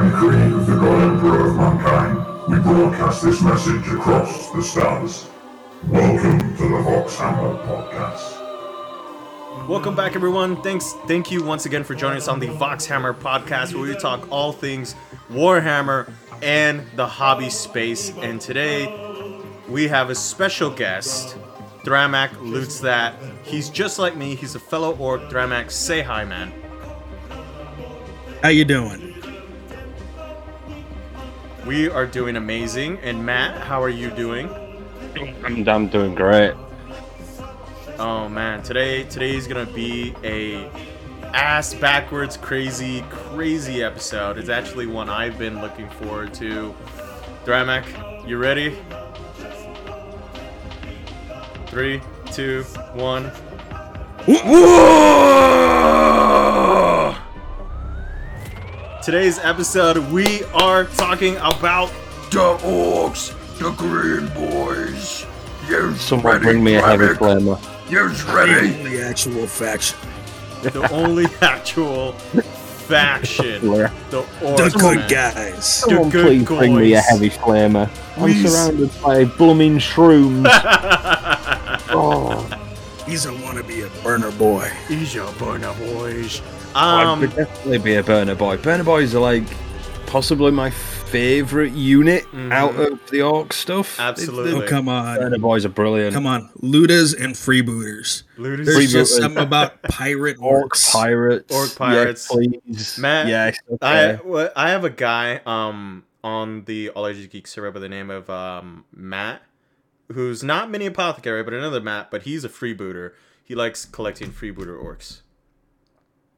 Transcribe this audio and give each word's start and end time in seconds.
am 0.00 0.12
Creed 0.12 0.52
of 0.52 0.66
the 0.66 0.76
God 0.76 1.12
Emperor 1.12 1.48
of 1.48 1.56
Mankind. 1.56 2.18
We 2.48 2.58
broadcast 2.60 3.22
this 3.22 3.42
message 3.42 3.86
across 3.88 4.50
the 4.52 4.62
stars. 4.62 5.28
Welcome 5.88 6.38
to 6.56 6.62
the 6.62 6.82
Vox 6.82 7.18
Hammer 7.18 7.54
Podcast. 7.66 8.38
Welcome 9.68 9.94
back, 9.94 10.16
everyone. 10.16 10.62
Thanks, 10.62 10.94
thank 11.06 11.30
you 11.30 11.44
once 11.44 11.66
again 11.66 11.84
for 11.84 11.94
joining 11.94 12.16
us 12.16 12.28
on 12.28 12.40
the 12.40 12.46
Voxhammer 12.46 13.12
podcast, 13.14 13.74
where 13.74 13.82
we 13.82 13.94
talk 13.94 14.26
all 14.30 14.52
things 14.52 14.94
Warhammer 15.30 16.10
and 16.42 16.82
the 16.96 17.06
hobby 17.06 17.50
space. 17.50 18.10
And 18.22 18.40
today, 18.40 18.88
we 19.68 19.86
have 19.88 20.08
a 20.08 20.14
special 20.14 20.70
guest, 20.70 21.36
Thramak 21.84 22.40
Loots 22.40 22.80
That. 22.80 23.16
He's 23.42 23.68
just 23.68 23.98
like 23.98 24.16
me. 24.16 24.34
He's 24.34 24.54
a 24.54 24.60
fellow 24.60 24.96
orc. 24.96 25.20
Thramak, 25.22 25.70
say 25.70 26.00
hi, 26.00 26.24
man. 26.24 26.54
How 28.42 28.48
you 28.48 28.64
doing? 28.64 29.09
We 31.66 31.88
are 31.90 32.06
doing 32.06 32.36
amazing. 32.36 32.98
And 33.00 33.24
Matt, 33.24 33.60
how 33.60 33.82
are 33.82 33.90
you 33.90 34.10
doing? 34.10 34.48
I'm, 35.44 35.68
I'm 35.68 35.88
doing 35.88 36.14
great. 36.14 36.54
Oh 37.98 38.28
man, 38.28 38.62
today 38.62 39.04
today's 39.04 39.46
gonna 39.46 39.66
be 39.66 40.14
a 40.24 40.70
ass 41.34 41.74
backwards 41.74 42.36
crazy 42.36 43.04
crazy 43.10 43.82
episode. 43.82 44.38
It's 44.38 44.48
actually 44.48 44.86
one 44.86 45.10
I've 45.10 45.38
been 45.38 45.60
looking 45.60 45.88
forward 45.90 46.32
to. 46.34 46.74
Dramak, 47.44 48.26
you 48.26 48.38
ready? 48.38 48.78
Three, 51.66 52.00
two, 52.32 52.62
one. 52.94 53.30
Today's 59.02 59.38
episode, 59.38 59.96
we 60.12 60.44
are 60.52 60.84
talking 60.84 61.36
about 61.38 61.90
The 62.30 62.56
orcs, 62.62 63.32
the 63.58 63.70
green 63.72 64.28
boys. 64.34 65.26
You 65.68 65.94
Someone 65.94 66.40
bring 66.42 66.62
me 66.62 66.74
a 66.74 66.82
heavy 66.82 67.06
flamer. 67.14 67.58
You 67.90 68.08
The 68.10 68.32
ready? 68.32 68.76
only 68.78 69.00
actual 69.02 69.46
faction. 69.46 69.98
the 70.62 70.88
only 70.92 71.26
actual 71.40 72.12
faction, 72.12 73.60
Flare. 73.60 73.92
the 74.10 74.22
The 74.40 74.70
good 74.78 74.98
man. 74.98 75.08
guys. 75.08 75.64
Someone 75.80 76.10
good 76.10 76.26
please 76.26 76.44
bring 76.46 76.76
me 76.76 76.92
a 76.94 77.00
heavy 77.00 77.30
flamer. 77.30 77.88
I'm 78.16 78.22
Please. 78.22 78.50
surrounded 78.52 78.90
by 79.02 79.24
blooming 79.24 79.78
shrooms. 79.78 80.44
oh, 81.90 82.46
He's 83.06 83.26
a 83.26 83.30
wannabe 83.30 83.86
a 83.86 84.02
burner 84.04 84.30
boy. 84.32 84.70
He's 84.88 85.14
your 85.14 85.32
burner 85.32 85.72
boys. 85.74 86.42
I 86.74 87.04
Um, 87.04 87.20
would 87.20 87.34
definitely 87.34 87.78
be 87.78 87.94
a 87.94 88.02
burner 88.02 88.34
boy. 88.34 88.56
Burner 88.58 88.84
boys 88.84 89.14
are 89.14 89.20
like 89.20 89.44
possibly 90.06 90.50
my 90.50 90.70
favorite 90.70 91.72
unit 91.72 92.24
Mhm. 92.32 92.52
out 92.52 92.76
of 92.76 93.00
the 93.10 93.22
orc 93.22 93.52
stuff. 93.52 93.98
Absolutely. 93.98 94.62
Oh, 94.62 94.66
come 94.68 94.88
on. 94.88 95.16
Burner 95.18 95.38
boys 95.38 95.64
are 95.64 95.68
brilliant. 95.70 96.14
Come 96.14 96.26
on. 96.26 96.48
Lootas 96.62 97.18
and 97.20 97.34
freebooters. 97.34 98.22
Looters. 98.38 98.66
There's 98.66 98.92
just 98.92 99.16
something 99.16 99.42
about 99.42 99.82
pirate 99.88 100.36
Orc 100.40 100.74
orcs. 100.74 100.92
pirates. 100.92 101.52
Orc 101.54 101.70
Yes, 101.92 102.28
please. 102.28 102.96
Matt, 102.98 103.26
Yes. 103.26 103.56
I 103.82 104.04
okay. 104.12 104.20
well, 104.24 104.50
I 104.54 104.70
have 104.70 104.84
a 104.84 104.90
guy 104.90 105.40
um 105.46 106.04
on 106.22 106.64
the 106.66 106.90
all-geek 106.90 107.46
server 107.46 107.70
by 107.72 107.80
the 107.80 107.88
name 107.88 108.10
of 108.10 108.30
um 108.30 108.84
Matt, 108.94 109.42
who's 110.12 110.44
not 110.44 110.70
mini 110.70 110.86
apothecary, 110.86 111.42
but 111.42 111.52
another 111.54 111.80
Matt, 111.80 112.10
but 112.12 112.22
he's 112.22 112.44
a 112.44 112.48
freebooter. 112.48 113.12
He 113.42 113.54
likes 113.56 113.84
collecting 113.84 114.30
freebooter 114.30 114.80
orcs. 114.80 115.22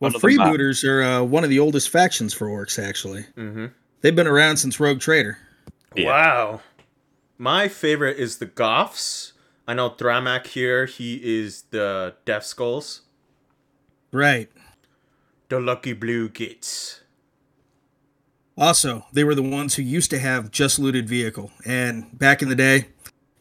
Well, 0.03 0.11
One 0.11 0.17
of 0.17 0.21
them, 0.21 0.31
freebooters 0.31 0.85
are 0.85 1.03
uh, 1.03 1.23
one 1.23 1.45
of 1.45 1.51
the 1.51 1.61
oldest 1.61 1.89
factions 1.89 2.35
for 2.35 2.49
orcs, 2.49 2.83
actually. 2.83 3.23
Mm-hmm. 3.37 3.67
They've 4.01 4.17
been 4.17 4.27
around 4.27 4.57
since 4.57 4.81
Rogue 4.81 4.99
Trader. 4.99 5.39
Yeah. 5.95 6.07
Wow. 6.07 6.61
My 7.39 7.69
favorite 7.69 8.19
is 8.19 8.39
the 8.39 8.47
Goths. 8.47 9.33
I 9.69 9.75
know 9.75 9.91
Thramak 9.91 10.49
here. 10.49 10.87
He 10.87 11.21
is 11.23 11.62
the 11.71 12.17
Death 12.25 12.45
Skulls. 12.45 13.03
Right. 14.11 14.51
The 15.49 15.61
Lucky 15.61 15.93
Blue 15.93 16.29
Gits. 16.29 17.03
Also, 18.59 19.07
they 19.12 19.23
were 19.23 19.37
the 19.37 19.43
ones 19.43 19.77
who 19.77 19.83
used 19.83 20.11
to 20.11 20.19
have 20.19 20.51
just 20.51 20.81
looted 20.81 21.09
vehicle. 21.09 21.53
And 21.65 22.19
back 22.19 22.43
in 22.43 22.49
the 22.49 22.57
day, 22.57 22.89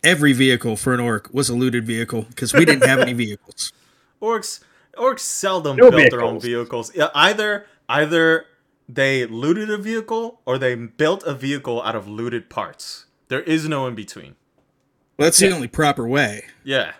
every 0.03 0.33
vehicle 0.33 0.75
for 0.75 0.93
an 0.93 0.99
orc 0.99 1.33
was 1.33 1.49
a 1.49 1.55
looted 1.55 1.87
vehicle 1.87 2.27
because 2.29 2.53
we 2.53 2.65
didn't 2.65 2.85
have 2.87 2.99
any 2.99 3.13
vehicles. 3.25 3.73
Orcs 4.21 4.59
orcs 4.97 5.19
seldom 5.19 5.77
No 5.77 5.91
built 5.91 6.11
their 6.11 6.21
own 6.21 6.39
vehicles. 6.39 6.89
vehicles. 6.89 6.91
Yeah, 6.95 7.09
either 7.15 7.65
either 7.89 8.45
they 8.89 9.25
looted 9.25 9.69
a 9.69 9.77
vehicle 9.77 10.41
or 10.45 10.57
they 10.57 10.75
built 10.75 11.23
a 11.23 11.33
vehicle 11.33 11.81
out 11.83 11.95
of 11.95 12.07
looted 12.07 12.49
parts. 12.49 13.05
There 13.29 13.41
is 13.41 13.67
no 13.67 13.87
in 13.87 13.95
between. 13.95 14.35
Well, 15.17 15.27
that's 15.27 15.41
Yeah. 15.41 15.49
the 15.49 15.55
only 15.55 15.67
proper 15.67 16.07
way. 16.07 16.45
Yeah. 16.63 16.93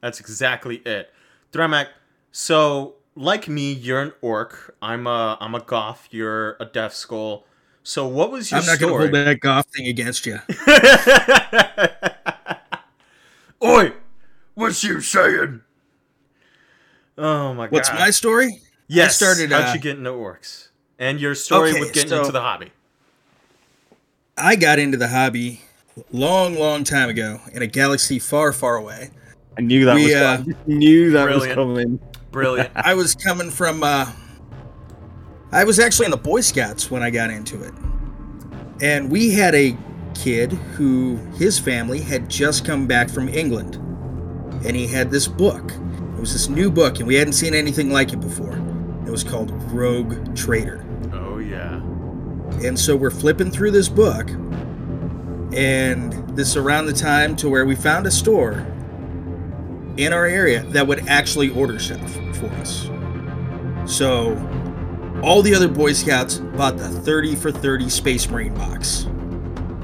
That's 0.00 0.20
exactly 0.20 0.76
it. 0.84 1.12
Thramak, 1.52 1.88
so 2.32 2.94
like 3.14 3.48
me, 3.48 3.72
you're 3.72 4.00
an 4.00 4.12
orc. 4.20 4.74
I'm 4.82 5.06
a 5.06 5.36
I'm 5.40 5.54
a 5.54 5.60
goth, 5.60 6.08
you're 6.10 6.56
a 6.60 6.64
death 6.64 6.94
skull. 6.94 7.44
So 7.82 8.06
what 8.06 8.30
was 8.30 8.50
your 8.50 8.60
I'm 8.60 8.66
not 8.66 8.78
going 8.78 8.92
to 8.92 8.98
hold 8.98 9.12
that 9.12 9.40
goth 9.40 9.66
thing 9.74 9.86
against 9.86 10.26
you. 10.26 10.38
Oi! 13.64 13.92
What's 14.54 14.84
you 14.84 15.00
saying? 15.00 15.62
Oh 17.18 17.52
my 17.52 17.66
god. 17.66 17.72
What's 17.72 17.92
my 17.92 18.10
story? 18.10 18.60
Yes. 18.86 19.16
started, 19.16 19.50
How'd 19.52 19.64
uh, 19.70 19.72
you 19.74 19.80
get 19.80 19.98
into 19.98 20.10
orcs? 20.10 20.68
And 20.98 21.20
your 21.20 21.34
story 21.34 21.70
Okay, 21.70 21.80
with 21.80 21.92
getting 21.92 22.08
so- 22.10 22.20
into 22.20 22.32
the 22.32 22.40
hobby. 22.40 22.70
I 24.36 24.54
got 24.56 24.78
into 24.78 24.96
the 24.96 25.08
hobby 25.08 25.60
long, 26.12 26.54
long 26.54 26.84
time 26.84 27.08
ago 27.08 27.40
in 27.52 27.60
a 27.62 27.66
galaxy 27.66 28.20
far, 28.20 28.52
far 28.52 28.76
away. 28.76 29.10
I 29.56 29.62
knew 29.62 29.84
that 29.84 29.96
We, 29.96 30.04
was 30.04 30.14
uh, 30.14 30.44
knew 30.66 31.10
that 31.10 31.24
Brilliant. 31.24 31.56
was 31.58 31.74
coming. 31.74 32.00
Brilliant. 32.30 32.70
I 32.76 32.94
was 32.94 33.16
coming 33.16 33.50
from, 33.50 33.82
uh, 33.82 34.10
I 35.50 35.64
was 35.64 35.80
actually 35.80 36.04
in 36.04 36.12
the 36.12 36.16
Boy 36.16 36.40
Scouts 36.40 36.88
when 36.88 37.02
I 37.02 37.10
got 37.10 37.30
into 37.30 37.60
it. 37.64 37.74
And 38.80 39.10
we 39.10 39.30
had 39.32 39.56
a 39.56 39.76
kid 40.14 40.52
who, 40.52 41.16
his 41.36 41.58
family 41.58 42.00
had 42.00 42.30
just 42.30 42.64
come 42.64 42.86
back 42.86 43.10
from 43.10 43.28
England. 43.28 43.74
And 44.64 44.76
he 44.76 44.86
had 44.86 45.10
this 45.10 45.26
book. 45.26 45.72
It 46.18 46.20
was 46.20 46.32
this 46.32 46.48
new 46.48 46.68
book, 46.68 46.98
and 46.98 47.06
we 47.06 47.14
hadn't 47.14 47.34
seen 47.34 47.54
anything 47.54 47.92
like 47.92 48.12
it 48.12 48.18
before. 48.18 48.56
It 49.06 49.10
was 49.10 49.22
called 49.22 49.52
Rogue 49.72 50.34
Trader. 50.34 50.84
oh 51.12 51.38
yeah. 51.38 51.76
And 52.66 52.76
so 52.76 52.96
we're 52.96 53.12
flipping 53.12 53.52
through 53.52 53.70
this 53.70 53.88
book, 53.88 54.28
and 55.52 56.12
this 56.36 56.48
is 56.48 56.56
around 56.56 56.86
the 56.86 56.92
time 56.92 57.36
to 57.36 57.48
where 57.48 57.64
we 57.64 57.76
found 57.76 58.04
a 58.08 58.10
store 58.10 58.66
in 59.96 60.12
our 60.12 60.26
area 60.26 60.64
that 60.70 60.84
would 60.84 61.06
actually 61.06 61.50
order 61.50 61.78
stuff 61.78 62.12
for 62.36 62.48
us. 62.56 62.90
So 63.86 64.32
all 65.22 65.40
the 65.40 65.54
other 65.54 65.68
Boy 65.68 65.92
Scouts 65.92 66.38
bought 66.38 66.78
the 66.78 66.88
30 66.88 67.36
for 67.36 67.52
30 67.52 67.88
Space 67.88 68.28
Marine 68.28 68.54
box. 68.54 69.06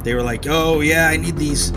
They 0.03 0.15
were 0.15 0.23
like, 0.23 0.49
oh 0.49 0.81
yeah, 0.81 1.07
I 1.07 1.17
need 1.17 1.37
these. 1.37 1.73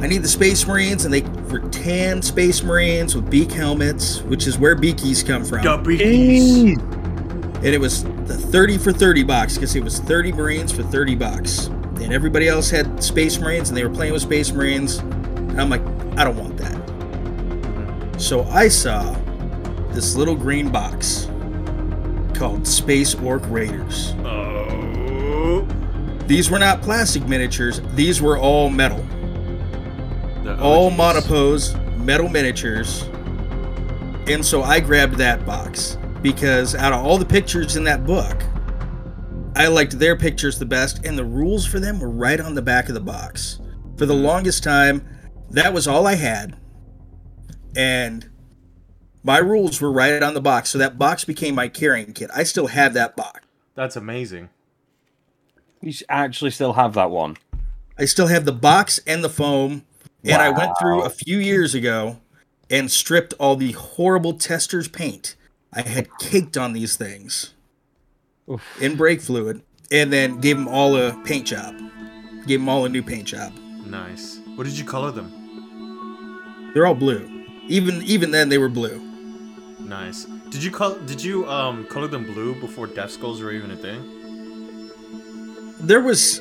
I 0.00 0.06
need 0.06 0.22
the 0.22 0.28
Space 0.28 0.64
Marines, 0.66 1.04
and 1.04 1.12
they 1.12 1.22
were 1.50 1.58
tan 1.70 2.22
Space 2.22 2.62
Marines 2.62 3.16
with 3.16 3.28
beak 3.28 3.50
helmets, 3.50 4.22
which 4.22 4.46
is 4.46 4.56
where 4.56 4.76
beakies 4.76 5.26
come 5.26 5.44
from. 5.44 5.60
Dubbies. 5.60 6.78
and 6.78 7.66
it 7.66 7.80
was 7.80 8.04
the 8.04 8.36
30 8.36 8.78
for 8.78 8.92
30 8.92 9.24
box 9.24 9.54
because 9.54 9.74
it 9.74 9.82
was 9.82 9.98
30 9.98 10.32
marines 10.32 10.70
for 10.70 10.84
30 10.84 11.16
bucks. 11.16 11.66
And 11.66 12.12
everybody 12.12 12.46
else 12.46 12.70
had 12.70 13.02
space 13.02 13.40
marines 13.40 13.70
and 13.70 13.76
they 13.76 13.84
were 13.84 13.92
playing 13.92 14.12
with 14.12 14.22
space 14.22 14.52
marines. 14.52 14.98
And 14.98 15.60
i'm 15.60 15.68
like 15.68 15.82
i 16.16 16.22
don't 16.22 16.36
want 16.36 16.56
that. 16.58 18.20
So 18.20 18.44
i 18.44 18.68
saw 18.68 19.12
this 19.90 20.14
little 20.14 20.36
green 20.36 20.70
box 20.70 21.28
called 22.34 22.68
space 22.68 23.16
orc 23.16 23.42
raiders. 23.48 24.12
Oh. 24.24 25.66
these 26.28 26.50
were 26.50 26.60
not 26.60 26.82
plastic 26.82 27.26
miniatures. 27.26 27.80
These 27.94 28.22
were 28.22 28.38
all 28.38 28.70
metal 28.70 29.04
The 30.48 30.62
all 30.62 30.86
OGs. 30.86 30.96
monopose 30.96 31.74
metal 31.98 32.28
miniatures 32.28 33.02
and 34.28 34.44
so 34.44 34.62
i 34.62 34.80
grabbed 34.80 35.16
that 35.16 35.44
box 35.44 35.98
because 36.22 36.74
out 36.74 36.92
of 36.92 37.04
all 37.04 37.18
the 37.18 37.26
pictures 37.26 37.76
in 37.76 37.84
that 37.84 38.06
book 38.06 38.42
i 39.56 39.66
liked 39.68 39.98
their 39.98 40.16
pictures 40.16 40.58
the 40.58 40.64
best 40.64 41.04
and 41.04 41.18
the 41.18 41.24
rules 41.24 41.66
for 41.66 41.78
them 41.78 42.00
were 42.00 42.08
right 42.08 42.40
on 42.40 42.54
the 42.54 42.62
back 42.62 42.88
of 42.88 42.94
the 42.94 43.00
box 43.00 43.60
for 43.96 44.06
the 44.06 44.14
longest 44.14 44.62
time 44.64 45.06
that 45.50 45.74
was 45.74 45.86
all 45.86 46.06
i 46.06 46.14
had 46.14 46.56
and 47.76 48.30
my 49.22 49.38
rules 49.38 49.80
were 49.82 49.92
right 49.92 50.22
on 50.22 50.32
the 50.32 50.40
box 50.40 50.70
so 50.70 50.78
that 50.78 50.98
box 50.98 51.24
became 51.24 51.54
my 51.54 51.68
carrying 51.68 52.12
kit 52.14 52.30
i 52.34 52.42
still 52.42 52.68
have 52.68 52.94
that 52.94 53.14
box 53.16 53.40
That's 53.74 53.96
amazing. 53.96 54.48
You 55.80 55.92
actually 56.08 56.50
still 56.50 56.72
have 56.72 56.94
that 56.94 57.10
one. 57.12 57.36
I 57.96 58.06
still 58.06 58.26
have 58.26 58.44
the 58.44 58.52
box 58.52 58.98
and 59.06 59.22
the 59.22 59.28
foam. 59.28 59.84
And 60.24 60.42
I 60.42 60.50
went 60.50 60.72
through 60.80 61.02
a 61.02 61.10
few 61.10 61.38
years 61.38 61.74
ago 61.74 62.18
and 62.70 62.90
stripped 62.90 63.34
all 63.38 63.56
the 63.56 63.72
horrible 63.72 64.34
tester's 64.34 64.88
paint 64.88 65.36
I 65.72 65.82
had 65.82 66.08
caked 66.18 66.56
on 66.56 66.72
these 66.72 66.96
things 66.96 67.54
Oof. 68.50 68.62
in 68.80 68.96
brake 68.96 69.20
fluid. 69.20 69.62
and 69.90 70.12
then 70.12 70.40
gave 70.40 70.56
them 70.56 70.68
all 70.68 70.96
a 70.96 71.12
paint 71.24 71.46
job. 71.46 71.74
Gave 72.46 72.60
them 72.60 72.68
all 72.68 72.84
a 72.84 72.88
new 72.88 73.02
paint 73.02 73.26
job. 73.26 73.52
Nice. 73.86 74.40
What 74.54 74.64
did 74.64 74.78
you 74.78 74.84
color 74.84 75.10
them? 75.10 76.70
They're 76.74 76.86
all 76.86 76.94
blue. 76.94 77.46
Even 77.68 78.02
even 78.02 78.30
then 78.30 78.48
they 78.48 78.58
were 78.58 78.68
blue. 78.68 79.00
Nice. 79.78 80.24
Did 80.50 80.62
you 80.62 80.70
color? 80.70 80.98
Did 81.06 81.22
you 81.22 81.48
um 81.48 81.86
color 81.86 82.08
them 82.08 82.24
blue 82.24 82.54
before 82.60 82.86
Death 82.86 83.10
Skulls 83.12 83.40
were 83.40 83.52
even 83.52 83.70
a 83.70 83.76
thing? 83.76 84.90
There 85.80 86.00
was 86.00 86.40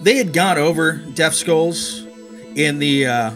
they 0.00 0.16
had 0.16 0.32
gone 0.32 0.58
over 0.58 0.92
Death 1.14 1.34
Skulls 1.34 2.06
in 2.56 2.78
the 2.78 3.06
uh 3.06 3.30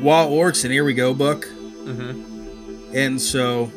Wild 0.00 0.32
Orcs 0.32 0.64
and 0.64 0.72
Here 0.72 0.84
We 0.84 0.94
Go 0.94 1.12
book. 1.12 1.46
Mm-hmm. 1.46 2.94
And 2.94 3.20
so 3.20 3.70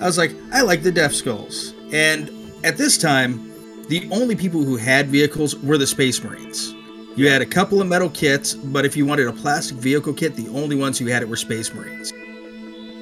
I 0.00 0.06
was 0.06 0.16
like, 0.18 0.34
I 0.52 0.62
like 0.62 0.82
the 0.82 0.92
Death 0.92 1.14
Skulls. 1.14 1.74
And 1.92 2.30
at 2.64 2.76
this 2.76 2.96
time, 2.96 3.50
the 3.88 4.08
only 4.12 4.36
people 4.36 4.62
who 4.62 4.76
had 4.76 5.08
vehicles 5.08 5.56
were 5.56 5.76
the 5.76 5.86
Space 5.86 6.22
Marines. 6.22 6.74
You 7.16 7.28
had 7.28 7.42
a 7.42 7.46
couple 7.46 7.80
of 7.80 7.86
metal 7.86 8.08
kits, 8.08 8.54
but 8.54 8.84
if 8.84 8.96
you 8.96 9.06
wanted 9.06 9.28
a 9.28 9.32
plastic 9.32 9.76
vehicle 9.76 10.12
kit, 10.12 10.34
the 10.36 10.48
only 10.48 10.76
ones 10.76 10.98
who 10.98 11.06
had 11.06 11.22
it 11.22 11.28
were 11.28 11.36
Space 11.36 11.72
Marines. 11.74 12.12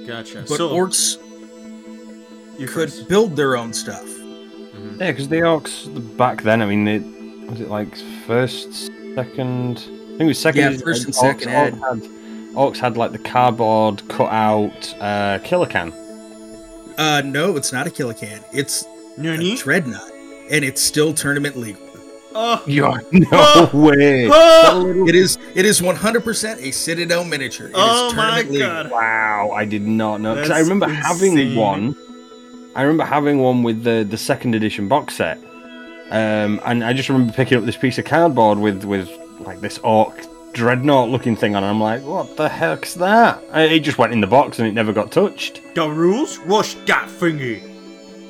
Gotcha. 0.06 0.44
But 0.49 0.56
so 0.56 0.70
orcs 0.70 1.19
you 2.58 2.67
could 2.67 2.90
first. 2.90 3.08
build 3.08 3.37
their 3.37 3.56
own 3.56 3.73
stuff. 3.73 4.06
Yeah, 4.99 5.12
because 5.12 5.28
the 5.28 5.37
orcs 5.37 6.17
back 6.17 6.43
then, 6.43 6.61
I 6.62 6.67
mean, 6.67 6.88
it 6.88 7.02
was 7.50 7.61
it 7.61 7.69
like 7.69 7.96
first, 8.26 8.90
second. 9.14 9.88
I 10.22 10.24
think 10.24 10.26
it 10.26 10.28
was 10.28 10.38
second. 10.38 10.60
Yeah, 10.60 10.69
edition, 10.69 10.84
first 10.84 11.04
and 11.06 11.14
orcs- 11.14 11.19
second 11.20 11.48
ed. 11.50 11.74
Orcs 11.74 12.02
had, 12.02 12.54
orcs 12.54 12.76
had 12.78 12.96
like 12.96 13.12
the 13.12 13.19
cardboard 13.19 14.06
cut 14.08 14.30
out 14.32 14.94
uh, 15.00 15.38
Killa 15.44 15.66
Kan. 15.66 15.92
Uh, 16.98 17.22
no, 17.24 17.56
it's 17.56 17.72
not 17.72 17.86
a 17.86 17.90
Killa 17.90 18.14
Kan. 18.14 18.40
It's 18.52 18.84
a 19.16 19.20
Nani? 19.20 19.56
Dreadnought, 19.56 20.10
and 20.50 20.64
it's 20.64 20.80
still 20.82 21.12
tournament 21.14 21.56
legal. 21.56 21.82
Oh. 22.34 22.62
You're, 22.66 23.02
no 23.12 23.26
Oh! 23.32 23.70
way. 23.72 24.26
Oh! 24.32 25.06
It 25.06 25.14
is 25.14 25.38
it 25.54 25.66
is 25.66 25.80
100% 25.80 26.62
a 26.62 26.70
Citadel 26.72 27.25
miniature. 27.25 27.66
It 27.66 27.70
is 27.70 27.76
Oh 27.76 28.12
my 28.14 28.22
tournament 28.22 28.50
legal. 28.52 28.68
god. 28.68 28.90
Wow, 28.90 29.50
I 29.54 29.64
did 29.64 29.82
not 29.86 30.20
know. 30.20 30.34
Because 30.34 30.50
I 30.50 30.60
remember 30.60 30.86
insane. 30.88 31.02
having 31.36 31.56
one. 31.56 31.96
I 32.75 32.82
remember 32.82 33.04
having 33.04 33.38
one 33.38 33.62
with 33.62 33.82
the 33.84 34.06
the 34.08 34.16
second 34.16 34.54
edition 34.54 34.88
box 34.88 35.16
set, 35.16 35.36
um, 36.10 36.58
and 36.64 36.82
I 36.82 36.94
just 36.94 37.10
remember 37.10 37.32
picking 37.34 37.58
up 37.58 37.64
this 37.64 37.76
piece 37.76 37.98
of 37.98 38.06
cardboard 38.06 38.58
with 38.58 38.84
with 38.84 39.10
like 39.44 39.60
this 39.60 39.78
orc 39.78 40.24
dreadnought 40.52 41.08
looking 41.08 41.34
thing 41.36 41.54
on. 41.56 41.62
And 41.64 41.70
I'm 41.70 41.80
like, 41.80 42.02
what 42.02 42.36
the 42.36 42.48
heck's 42.48 42.94
that? 42.94 43.38
Uh, 43.44 43.46
and 43.54 43.72
It 43.72 43.80
just 43.80 43.98
went 43.98 44.12
in 44.12 44.20
the 44.20 44.26
box 44.26 44.58
and 44.58 44.68
it 44.68 44.72
never 44.72 44.92
got 44.92 45.10
touched. 45.10 45.60
The 45.74 45.88
rules? 45.88 46.38
Rush 46.38 46.74
that 46.86 47.08
thingy. 47.08 47.68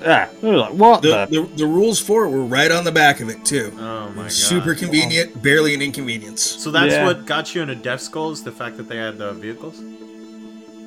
Yeah, 0.02 0.28
I 0.42 0.46
was 0.46 0.60
like, 0.60 0.72
what 0.74 1.02
The, 1.02 1.26
the? 1.26 1.42
the 1.42 1.56
the 1.58 1.66
rules 1.66 2.00
for 2.00 2.24
it 2.24 2.30
were 2.30 2.44
right 2.44 2.72
on 2.72 2.82
the 2.82 2.90
back 2.90 3.20
of 3.20 3.28
it 3.28 3.44
too. 3.44 3.72
Oh 3.78 4.08
my 4.10 4.22
god. 4.22 4.32
Super 4.32 4.74
convenient, 4.74 5.40
barely 5.42 5.74
an 5.74 5.82
inconvenience. 5.82 6.42
So 6.42 6.72
that's 6.72 6.92
Yeah. 6.92 7.04
what 7.06 7.24
got 7.24 7.54
you 7.54 7.62
into 7.62 7.76
Death 7.76 8.00
Skulls, 8.00 8.42
the 8.42 8.50
fact 8.50 8.76
that 8.78 8.88
they 8.88 8.96
had 8.96 9.16
the 9.18 9.32
vehicles? 9.32 9.80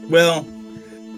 Well, 0.09 0.45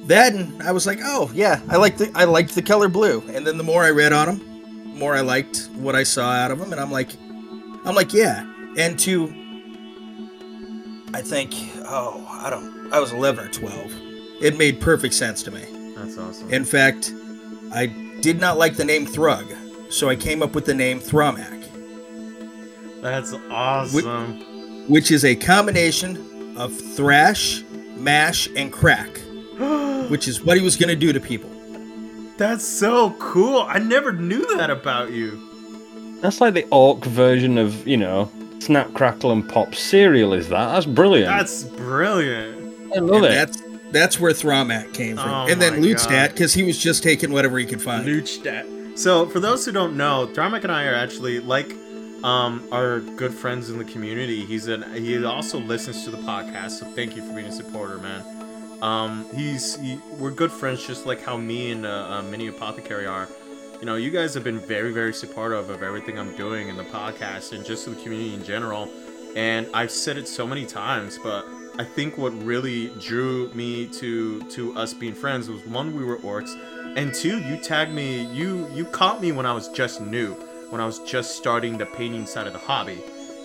that 0.05 0.33
and 0.33 0.61
I 0.61 0.71
was 0.71 0.85
like, 0.85 0.99
oh 1.03 1.31
yeah, 1.33 1.59
I 1.69 1.77
like 1.77 1.97
the 1.97 2.11
I 2.15 2.25
liked 2.25 2.53
the 2.55 2.61
color 2.61 2.87
blue. 2.87 3.23
And 3.33 3.45
then 3.45 3.57
the 3.57 3.63
more 3.63 3.83
I 3.83 3.89
read 3.89 4.13
on 4.13 4.27
them, 4.27 4.91
the 4.93 4.99
more 4.99 5.15
I 5.15 5.21
liked 5.21 5.67
what 5.75 5.95
I 5.95 6.03
saw 6.03 6.31
out 6.31 6.51
of 6.51 6.59
them, 6.59 6.71
and 6.71 6.79
I'm 6.79 6.91
like, 6.91 7.09
I'm 7.83 7.95
like, 7.95 8.13
yeah. 8.13 8.45
And 8.77 8.97
to, 8.99 9.33
I 11.13 11.21
think, 11.21 11.53
oh, 11.85 12.25
I 12.29 12.49
don't, 12.49 12.93
I 12.93 12.99
was 12.99 13.11
11 13.11 13.47
or 13.47 13.49
12. 13.51 13.93
It 14.41 14.57
made 14.57 14.79
perfect 14.79 15.15
sense 15.15 15.41
to 15.43 15.51
me. 15.51 15.65
That's 15.95 16.17
awesome. 16.17 16.53
In 16.53 16.63
fact, 16.63 17.11
I 17.73 17.87
did 18.21 18.39
not 18.39 18.57
like 18.59 18.75
the 18.75 18.85
name 18.85 19.05
Thrug, 19.07 19.45
so 19.89 20.09
I 20.09 20.15
came 20.15 20.43
up 20.43 20.53
with 20.53 20.65
the 20.65 20.75
name 20.75 20.99
Thromac, 20.99 21.63
That's 23.01 23.33
awesome. 23.49 24.87
which 24.87 25.09
is 25.09 25.25
a 25.25 25.35
combination 25.35 26.55
of 26.55 26.71
thrash, 26.95 27.63
mash, 27.95 28.47
and 28.55 28.71
crack, 28.71 29.09
which 30.09 30.27
is 30.27 30.43
what 30.43 30.55
he 30.57 30.63
was 30.63 30.75
going 30.75 30.89
to 30.89 30.95
do 30.95 31.11
to 31.13 31.19
people. 31.19 31.49
That's 32.37 32.67
so 32.67 33.11
cool. 33.17 33.61
I 33.61 33.79
never 33.79 34.13
knew 34.13 34.55
that 34.57 34.69
about 34.69 35.11
you. 35.11 35.43
That's 36.21 36.39
like 36.39 36.53
the 36.53 36.67
orc 36.69 37.03
version 37.05 37.57
of 37.57 37.87
you 37.87 37.97
know 37.97 38.31
snap 38.67 38.93
crackle 38.93 39.31
and 39.31 39.47
pop 39.47 39.73
cereal. 39.73 40.33
Is 40.33 40.49
that? 40.49 40.73
That's 40.73 40.85
brilliant. 40.85 41.29
That's 41.29 41.63
brilliant. 41.63 42.93
I 42.95 42.99
love 42.99 43.23
and 43.23 43.25
it. 43.25 43.29
that's 43.29 43.63
that's 43.91 44.19
where 44.19 44.33
Thromac 44.33 44.93
came 44.93 45.15
from. 45.15 45.29
Oh 45.29 45.47
and 45.47 45.61
then 45.61 45.79
my 45.79 45.87
Lutzstat, 45.87 46.09
God. 46.09 46.31
because 46.31 46.53
he 46.53 46.63
was 46.63 46.77
just 46.77 47.01
taking 47.01 47.31
whatever 47.31 47.57
he 47.57 47.65
could 47.65 47.81
find. 47.81 48.05
Luchstat. 48.05 48.97
So, 48.97 49.27
for 49.27 49.39
those 49.39 49.65
who 49.65 49.71
don't 49.71 49.95
know, 49.95 50.29
Dharmak 50.33 50.63
and 50.63 50.71
I 50.71 50.85
are 50.85 50.95
actually 50.95 51.39
like 51.39 51.71
um, 52.23 52.67
our 52.71 52.99
good 52.99 53.33
friends 53.33 53.69
in 53.69 53.77
the 53.77 53.85
community. 53.85 54.43
He's 54.45 54.67
an 54.67 54.83
he 54.93 55.23
also 55.23 55.59
listens 55.59 56.03
to 56.03 56.11
the 56.11 56.17
podcast, 56.17 56.71
so 56.71 56.85
thank 56.87 57.15
you 57.15 57.21
for 57.25 57.33
being 57.33 57.47
a 57.47 57.51
supporter, 57.51 57.97
man. 57.99 58.23
Um, 58.81 59.25
he's 59.33 59.79
he, 59.79 59.99
we're 60.19 60.31
good 60.31 60.51
friends, 60.51 60.85
just 60.85 61.05
like 61.05 61.23
how 61.23 61.37
me 61.37 61.71
and 61.71 61.85
uh, 61.85 62.07
uh, 62.09 62.21
Mini 62.23 62.47
Apothecary 62.47 63.05
are. 63.05 63.29
You 63.79 63.85
know, 63.85 63.95
you 63.95 64.09
guys 64.09 64.33
have 64.33 64.43
been 64.43 64.57
very, 64.57 64.91
very 64.91 65.13
supportive 65.13 65.69
of 65.69 65.83
everything 65.83 66.17
I'm 66.17 66.35
doing 66.35 66.67
in 66.67 66.77
the 66.77 66.83
podcast 66.85 67.53
and 67.53 67.63
just 67.63 67.85
the 67.85 67.93
community 67.93 68.33
in 68.33 68.43
general. 68.43 68.89
And 69.35 69.67
I've 69.71 69.91
said 69.91 70.17
it 70.17 70.27
so 70.27 70.47
many 70.47 70.65
times, 70.65 71.19
but 71.21 71.45
I 71.77 71.83
think 71.83 72.17
what 72.17 72.31
really 72.43 72.87
drew 72.99 73.53
me 73.53 73.85
to 73.99 74.41
to 74.49 74.75
us 74.75 74.95
being 74.95 75.13
friends 75.13 75.47
was 75.47 75.63
one, 75.67 75.95
we 75.95 76.03
were 76.03 76.17
orcs, 76.17 76.57
and 76.97 77.13
two, 77.13 77.39
you 77.41 77.55
tagged 77.57 77.91
me. 77.91 78.25
You 78.33 78.67
you 78.73 78.85
caught 78.85 79.21
me 79.21 79.31
when 79.31 79.45
I 79.45 79.53
was 79.53 79.67
just 79.69 80.01
new, 80.01 80.33
when 80.71 80.81
I 80.81 80.85
was 80.87 80.97
just 80.99 81.35
starting 81.35 81.77
the 81.77 81.85
painting 81.85 82.25
side 82.25 82.47
of 82.47 82.53
the 82.53 82.59
hobby, 82.59 82.97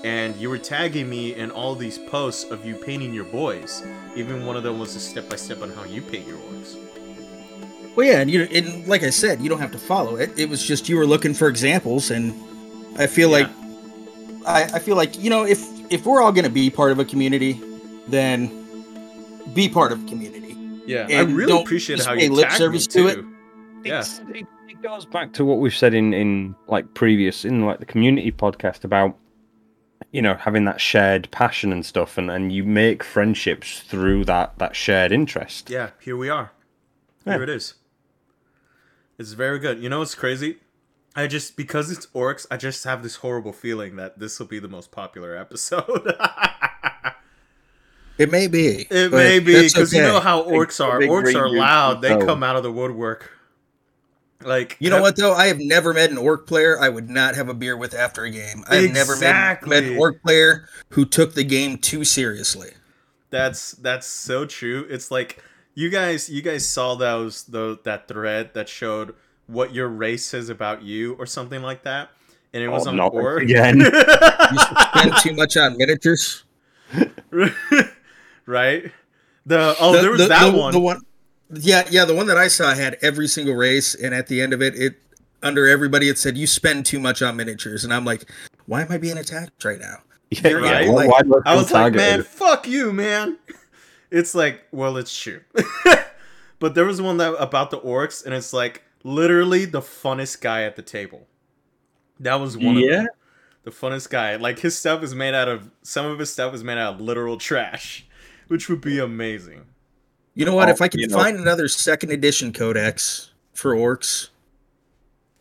and 0.02 0.34
you 0.36 0.48
were 0.48 0.56
tagging 0.56 1.10
me 1.10 1.34
in 1.34 1.50
all 1.50 1.74
these 1.74 1.98
posts 1.98 2.50
of 2.50 2.64
you 2.64 2.74
painting 2.74 3.12
your 3.12 3.24
boys. 3.24 3.82
Even 4.16 4.46
one 4.46 4.56
of 4.56 4.62
them 4.62 4.78
was 4.78 4.96
a 4.96 5.00
step 5.00 5.28
by 5.28 5.36
step 5.36 5.60
on 5.60 5.70
how 5.72 5.84
you 5.84 6.00
paint 6.00 6.26
your 6.26 6.38
orcs. 6.38 6.91
Well, 7.96 8.06
yeah, 8.06 8.20
and 8.20 8.30
you 8.30 8.42
and 8.44 8.86
like 8.88 9.02
I 9.02 9.10
said, 9.10 9.40
you 9.40 9.48
don't 9.48 9.60
have 9.60 9.72
to 9.72 9.78
follow 9.78 10.16
it. 10.16 10.38
It 10.38 10.48
was 10.48 10.64
just 10.66 10.88
you 10.88 10.96
were 10.96 11.06
looking 11.06 11.34
for 11.34 11.48
examples, 11.48 12.10
and 12.10 12.32
I 12.98 13.06
feel 13.06 13.28
Yeah. 13.30 13.46
like 13.46 13.50
I, 14.46 14.76
I 14.76 14.78
feel 14.78 14.96
like 14.96 15.18
you 15.22 15.28
know 15.30 15.44
if 15.44 15.62
if 15.92 16.06
we're 16.06 16.22
all 16.22 16.32
going 16.32 16.44
to 16.44 16.50
be 16.50 16.70
part 16.70 16.90
of 16.92 16.98
a 16.98 17.04
community, 17.04 17.60
then 18.08 18.48
be 19.54 19.68
part 19.68 19.92
of 19.92 20.02
a 20.04 20.08
community. 20.08 20.56
Yeah, 20.86 21.06
I 21.10 21.20
really 21.22 21.46
don't 21.52 21.62
appreciate 21.62 21.96
just 21.96 22.08
how 22.08 22.14
pay 22.16 22.24
you 22.24 22.32
lip 22.32 22.50
service 22.52 22.88
me 22.94 23.02
to 23.02 23.08
it. 23.08 23.14
too. 23.16 23.36
Yeah. 23.84 24.04
It, 24.34 24.46
it 24.68 24.82
goes 24.82 25.04
back 25.04 25.32
to 25.34 25.44
what 25.44 25.58
we've 25.58 25.74
said 25.74 25.92
in 25.94 26.14
in 26.14 26.54
like 26.68 26.94
previous 26.94 27.44
in 27.44 27.66
like 27.66 27.78
the 27.78 27.86
community 27.86 28.32
podcast 28.32 28.84
about 28.84 29.16
you 30.12 30.22
know 30.22 30.34
having 30.34 30.64
that 30.64 30.80
shared 30.80 31.30
passion 31.30 31.72
and 31.72 31.84
stuff 31.84 32.16
and 32.18 32.30
and 32.30 32.52
you 32.52 32.64
make 32.64 33.04
friendships 33.04 33.80
through 33.80 34.24
that 34.24 34.58
that 34.58 34.74
shared 34.74 35.12
interest 35.12 35.68
Yeah, 35.70 35.90
here 36.00 36.16
we 36.16 36.28
are. 36.30 36.50
Here 37.24 37.42
it 37.42 37.48
is. 37.48 37.74
It's 39.22 39.34
very 39.34 39.60
good. 39.60 39.80
You 39.80 39.88
know 39.88 40.00
what's 40.00 40.16
crazy? 40.16 40.56
I 41.14 41.28
just 41.28 41.56
because 41.56 41.92
it's 41.92 42.06
orcs, 42.06 42.44
I 42.50 42.56
just 42.56 42.82
have 42.82 43.04
this 43.04 43.16
horrible 43.16 43.52
feeling 43.52 43.94
that 43.94 44.18
this 44.18 44.40
will 44.40 44.48
be 44.48 44.58
the 44.58 44.68
most 44.68 44.90
popular 44.90 45.36
episode. 45.44 46.12
It 48.18 48.32
may 48.32 48.48
be. 48.48 48.88
it 48.90 49.12
may 49.12 49.38
be 49.38 49.52
that's 49.54 49.74
because 49.74 49.92
you 49.92 50.02
know 50.02 50.18
how 50.18 50.42
orcs 50.42 50.84
are. 50.84 50.98
big 50.98 51.08
Orcs 51.08 51.36
are 51.36 51.48
loud. 51.48 52.02
They 52.02 52.16
with 52.16 52.26
come 52.26 52.42
out 52.42 52.56
of 52.56 52.64
the 52.64 52.72
woodwork. 52.72 53.30
Like 54.42 54.76
You 54.80 54.90
know 54.90 55.00
what 55.00 55.14
though? 55.14 55.34
I 55.34 55.46
have 55.46 55.60
never 55.60 55.94
met 55.94 56.10
an 56.10 56.18
orc 56.18 56.48
player 56.48 56.76
I 56.80 56.88
would 56.88 57.08
not 57.08 57.36
have 57.36 57.48
a 57.48 57.54
beer 57.54 57.76
with 57.76 57.94
after 57.94 58.24
a 58.24 58.30
game. 58.30 58.64
I 58.68 58.76
have 58.76 58.92
never 58.92 59.16
met, 59.16 59.64
met 59.64 59.84
an 59.84 59.98
orc 59.98 60.20
player 60.20 60.68
who 60.90 61.04
took 61.04 61.34
the 61.34 61.44
game 61.44 61.78
too 61.78 62.02
seriously. 62.02 62.70
That's 63.30 63.70
that's 63.72 64.08
so 64.08 64.46
true. 64.46 64.84
It's 64.90 65.12
like 65.12 65.40
you 65.74 65.88
guys 65.90 66.28
you 66.28 66.42
guys 66.42 66.66
saw 66.68 66.94
those 66.94 67.44
the 67.44 67.78
that 67.84 68.08
thread 68.08 68.54
that 68.54 68.68
showed 68.68 69.14
what 69.46 69.74
your 69.74 69.88
race 69.88 70.24
says 70.24 70.48
about 70.48 70.82
you 70.82 71.14
or 71.14 71.26
something 71.26 71.62
like 71.62 71.82
that, 71.84 72.10
and 72.52 72.62
it 72.62 72.68
was 72.68 72.86
Oh, 72.86 72.90
on 72.90 72.96
not 72.96 73.12
orc 73.14 73.42
again. 73.42 73.78
You 74.52 74.58
spend 74.58 75.14
too 75.22 75.32
much 75.34 75.56
on 75.56 75.76
miniatures. 75.78 76.44
right? 78.46 78.90
The 79.46 79.74
oh, 79.80 79.92
The- 79.92 80.00
there 80.02 80.10
was 80.10 80.20
the- 80.22 80.28
that 80.28 80.50
the- 80.52 80.58
one. 80.58 80.72
The 80.72 80.80
one, 80.80 81.00
yeah, 81.54 81.84
yeah. 81.90 82.04
The 82.04 82.14
one 82.14 82.26
that 82.26 82.38
I 82.38 82.48
saw 82.48 82.74
had 82.74 82.96
every 83.02 83.28
single 83.28 83.54
race, 83.54 83.94
and 83.94 84.14
at 84.14 84.26
the 84.28 84.40
end 84.40 84.52
of 84.52 84.62
it, 84.62 84.74
it 84.74 84.94
under 85.42 85.66
everybody 85.68 86.08
it 86.08 86.18
said 86.18 86.36
you 86.38 86.46
spend 86.46 86.86
too 86.86 87.00
much 87.00 87.22
on 87.22 87.36
miniatures, 87.36 87.84
and 87.84 87.92
I'm 87.92 88.04
like, 88.04 88.30
why 88.66 88.82
am 88.82 88.88
I 88.90 88.98
being 88.98 89.18
attacked 89.18 89.64
right 89.64 89.78
now? 89.80 89.96
yeah, 90.30 90.52
Right? 90.52 90.84
yeah, 90.86 90.90
why- 90.92 91.06
why 91.06 91.20
I 91.44 91.56
was 91.56 91.70
like, 91.72 91.94
man, 91.94 92.22
fuck 92.22 92.66
you, 92.66 92.92
man. 92.92 93.38
It's 94.12 94.34
like, 94.34 94.62
well, 94.70 94.98
it's 94.98 95.18
true. 95.18 95.40
but 96.58 96.74
there 96.74 96.84
was 96.84 97.00
one 97.00 97.16
that 97.16 97.34
about 97.38 97.70
the 97.70 97.80
orcs, 97.80 98.24
and 98.24 98.34
it's 98.34 98.52
like 98.52 98.82
literally 99.02 99.64
the 99.64 99.80
funnest 99.80 100.42
guy 100.42 100.64
at 100.64 100.76
the 100.76 100.82
table. 100.82 101.26
That 102.20 102.34
was 102.36 102.56
one 102.56 102.76
of 102.76 102.88
them. 102.88 103.08
The 103.64 103.70
funnest 103.70 104.10
guy. 104.10 104.36
Like 104.36 104.58
his 104.58 104.76
stuff 104.76 105.02
is 105.02 105.14
made 105.14 105.34
out 105.34 105.48
of 105.48 105.70
some 105.82 106.04
of 106.04 106.18
his 106.18 106.30
stuff 106.30 106.52
is 106.54 106.62
made 106.62 106.78
out 106.78 106.94
of 106.94 107.00
literal 107.00 107.38
trash, 107.38 108.06
which 108.48 108.68
would 108.68 108.82
be 108.82 108.98
amazing. 108.98 109.64
You 110.34 110.44
know 110.44 110.54
what? 110.54 110.68
Oh, 110.68 110.72
if 110.72 110.82
I 110.82 110.88
can 110.88 111.00
you 111.00 111.08
know- 111.08 111.16
find 111.16 111.38
another 111.38 111.66
second 111.68 112.10
edition 112.10 112.52
codex 112.52 113.30
for 113.54 113.74
orcs, 113.74 114.28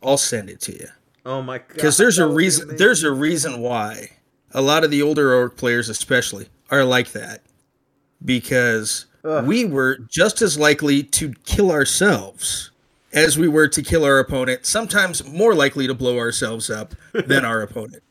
I'll 0.01 0.17
send 0.17 0.49
it 0.49 0.61
to 0.61 0.71
you. 0.71 0.87
Oh 1.25 1.41
my 1.41 1.59
god. 1.59 1.67
because 1.73 1.97
there's 1.97 2.17
a 2.17 2.21
that 2.21 2.27
would 2.29 2.33
be 2.33 2.37
reason. 2.37 2.75
There's 2.77 3.03
a 3.03 3.11
reason 3.11 3.59
why 3.59 4.11
a 4.51 4.61
lot 4.61 4.83
of 4.83 4.91
the 4.91 5.01
older 5.01 5.33
orc 5.35 5.57
players, 5.57 5.89
especially, 5.89 6.47
are 6.69 6.83
like 6.83 7.11
that, 7.11 7.43
because 8.23 9.05
Ugh. 9.23 9.45
we 9.45 9.65
were 9.65 9.97
just 10.09 10.41
as 10.41 10.57
likely 10.57 11.03
to 11.03 11.33
kill 11.45 11.71
ourselves 11.71 12.71
as 13.13 13.37
we 13.37 13.47
were 13.47 13.67
to 13.67 13.81
kill 13.81 14.03
our 14.05 14.19
opponent. 14.19 14.65
Sometimes 14.65 15.25
more 15.25 15.53
likely 15.53 15.87
to 15.87 15.93
blow 15.93 16.17
ourselves 16.17 16.69
up 16.69 16.95
than 17.13 17.43
our 17.45 17.61
opponent. 17.61 18.03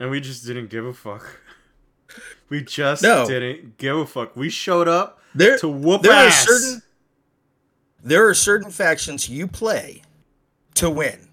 and 0.00 0.10
we 0.10 0.20
just 0.20 0.44
didn't 0.46 0.68
give 0.70 0.84
a 0.84 0.94
fuck. 0.94 1.40
We 2.48 2.62
just 2.62 3.02
No. 3.02 3.26
didn't 3.26 3.76
give 3.78 3.96
a 3.96 4.06
fuck. 4.06 4.34
We 4.36 4.48
showed 4.48 4.88
up 4.88 5.20
There, 5.34 5.58
to 5.58 5.68
whoop 5.68 6.02
there 6.02 6.12
ass. 6.12 6.46
are 6.48 6.52
certain 6.58 6.82
there 8.02 8.26
are 8.28 8.34
certain 8.34 8.70
factions 8.70 9.28
you 9.28 9.46
play 9.48 10.02
to 10.74 10.88
win. 10.88 11.28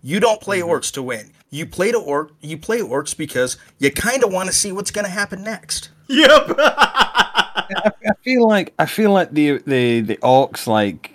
You 0.00 0.20
don't 0.20 0.40
play 0.40 0.60
Mm-hmm. 0.60 0.70
orcs 0.70 0.92
to 0.92 1.02
win. 1.02 1.32
You 1.50 1.66
play 1.66 1.90
to 1.92 1.98
orc. 1.98 2.30
You 2.40 2.56
play 2.56 2.78
orcs 2.80 3.16
because 3.16 3.56
you 3.78 3.90
kind 3.90 4.22
of 4.22 4.32
want 4.32 4.48
to 4.48 4.54
see 4.54 4.70
what's 4.70 4.90
going 4.92 5.04
to 5.06 5.10
happen 5.10 5.42
next. 5.42 5.90
Yep. 6.06 6.56
I 7.76 8.12
feel 8.22 8.46
like 8.46 8.74
I 8.78 8.86
feel 8.86 9.12
like 9.12 9.32
the 9.32 9.58
the 9.66 10.00
the 10.00 10.16
orcs 10.18 10.66
like 10.66 11.14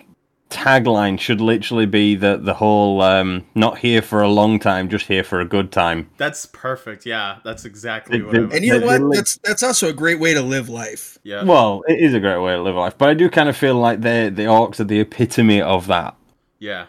tagline 0.50 1.18
should 1.18 1.40
literally 1.40 1.86
be 1.86 2.14
the 2.14 2.36
the 2.36 2.54
whole 2.54 3.02
um, 3.02 3.44
not 3.56 3.78
here 3.78 4.00
for 4.00 4.22
a 4.22 4.28
long 4.28 4.58
time, 4.60 4.88
just 4.88 5.06
here 5.06 5.24
for 5.24 5.40
a 5.40 5.44
good 5.44 5.72
time. 5.72 6.08
that's 6.16 6.46
perfect. 6.46 7.04
Yeah, 7.06 7.38
that's 7.44 7.64
exactly 7.64 8.18
The- 8.18 8.24
what 8.24 8.36
I 8.36 8.38
the- 8.40 8.54
And 8.56 8.64
you 8.64 8.78
know 8.78 8.86
what? 8.86 9.00
they 9.10 9.16
That's 9.16 9.36
that's 9.38 9.62
also 9.62 9.88
a 9.88 9.92
great 9.92 10.20
way 10.20 10.32
to 10.34 10.42
live 10.42 10.68
life. 10.68 11.18
Yeah. 11.24 11.42
Well, 11.44 11.82
it 11.88 11.98
is 11.98 12.14
a 12.14 12.20
great 12.20 12.38
way 12.38 12.52
to 12.52 12.62
live 12.62 12.76
life, 12.76 12.96
but 12.96 13.08
I 13.08 13.14
do 13.14 13.28
kind 13.28 13.48
of 13.48 13.56
feel 13.56 13.74
like 13.76 14.00
they 14.02 14.28
the 14.28 14.44
orcs 14.44 14.78
are 14.80 14.84
the 14.84 15.00
epitome 15.00 15.60
of 15.60 15.86
that. 15.88 16.14
Yeah. 16.60 16.86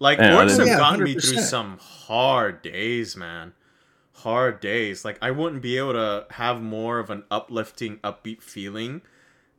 Like 0.00 0.18
Yeah, 0.18 0.32
orcs 0.36 0.58
have 0.58 0.66
Yeah, 0.66 0.78
gotten 0.78 1.04
me 1.04 1.12
through 1.14 1.38
some 1.42 1.78
hard 1.80 2.62
days, 2.62 3.16
man. 3.16 3.52
Hard 4.22 4.60
days. 4.60 5.04
Like 5.04 5.18
I 5.22 5.30
wouldn't 5.30 5.62
be 5.62 5.78
able 5.78 5.92
to 5.92 6.26
have 6.30 6.60
more 6.60 6.98
of 6.98 7.10
an 7.10 7.24
uplifting, 7.30 7.98
upbeat 7.98 8.42
feeling 8.42 9.02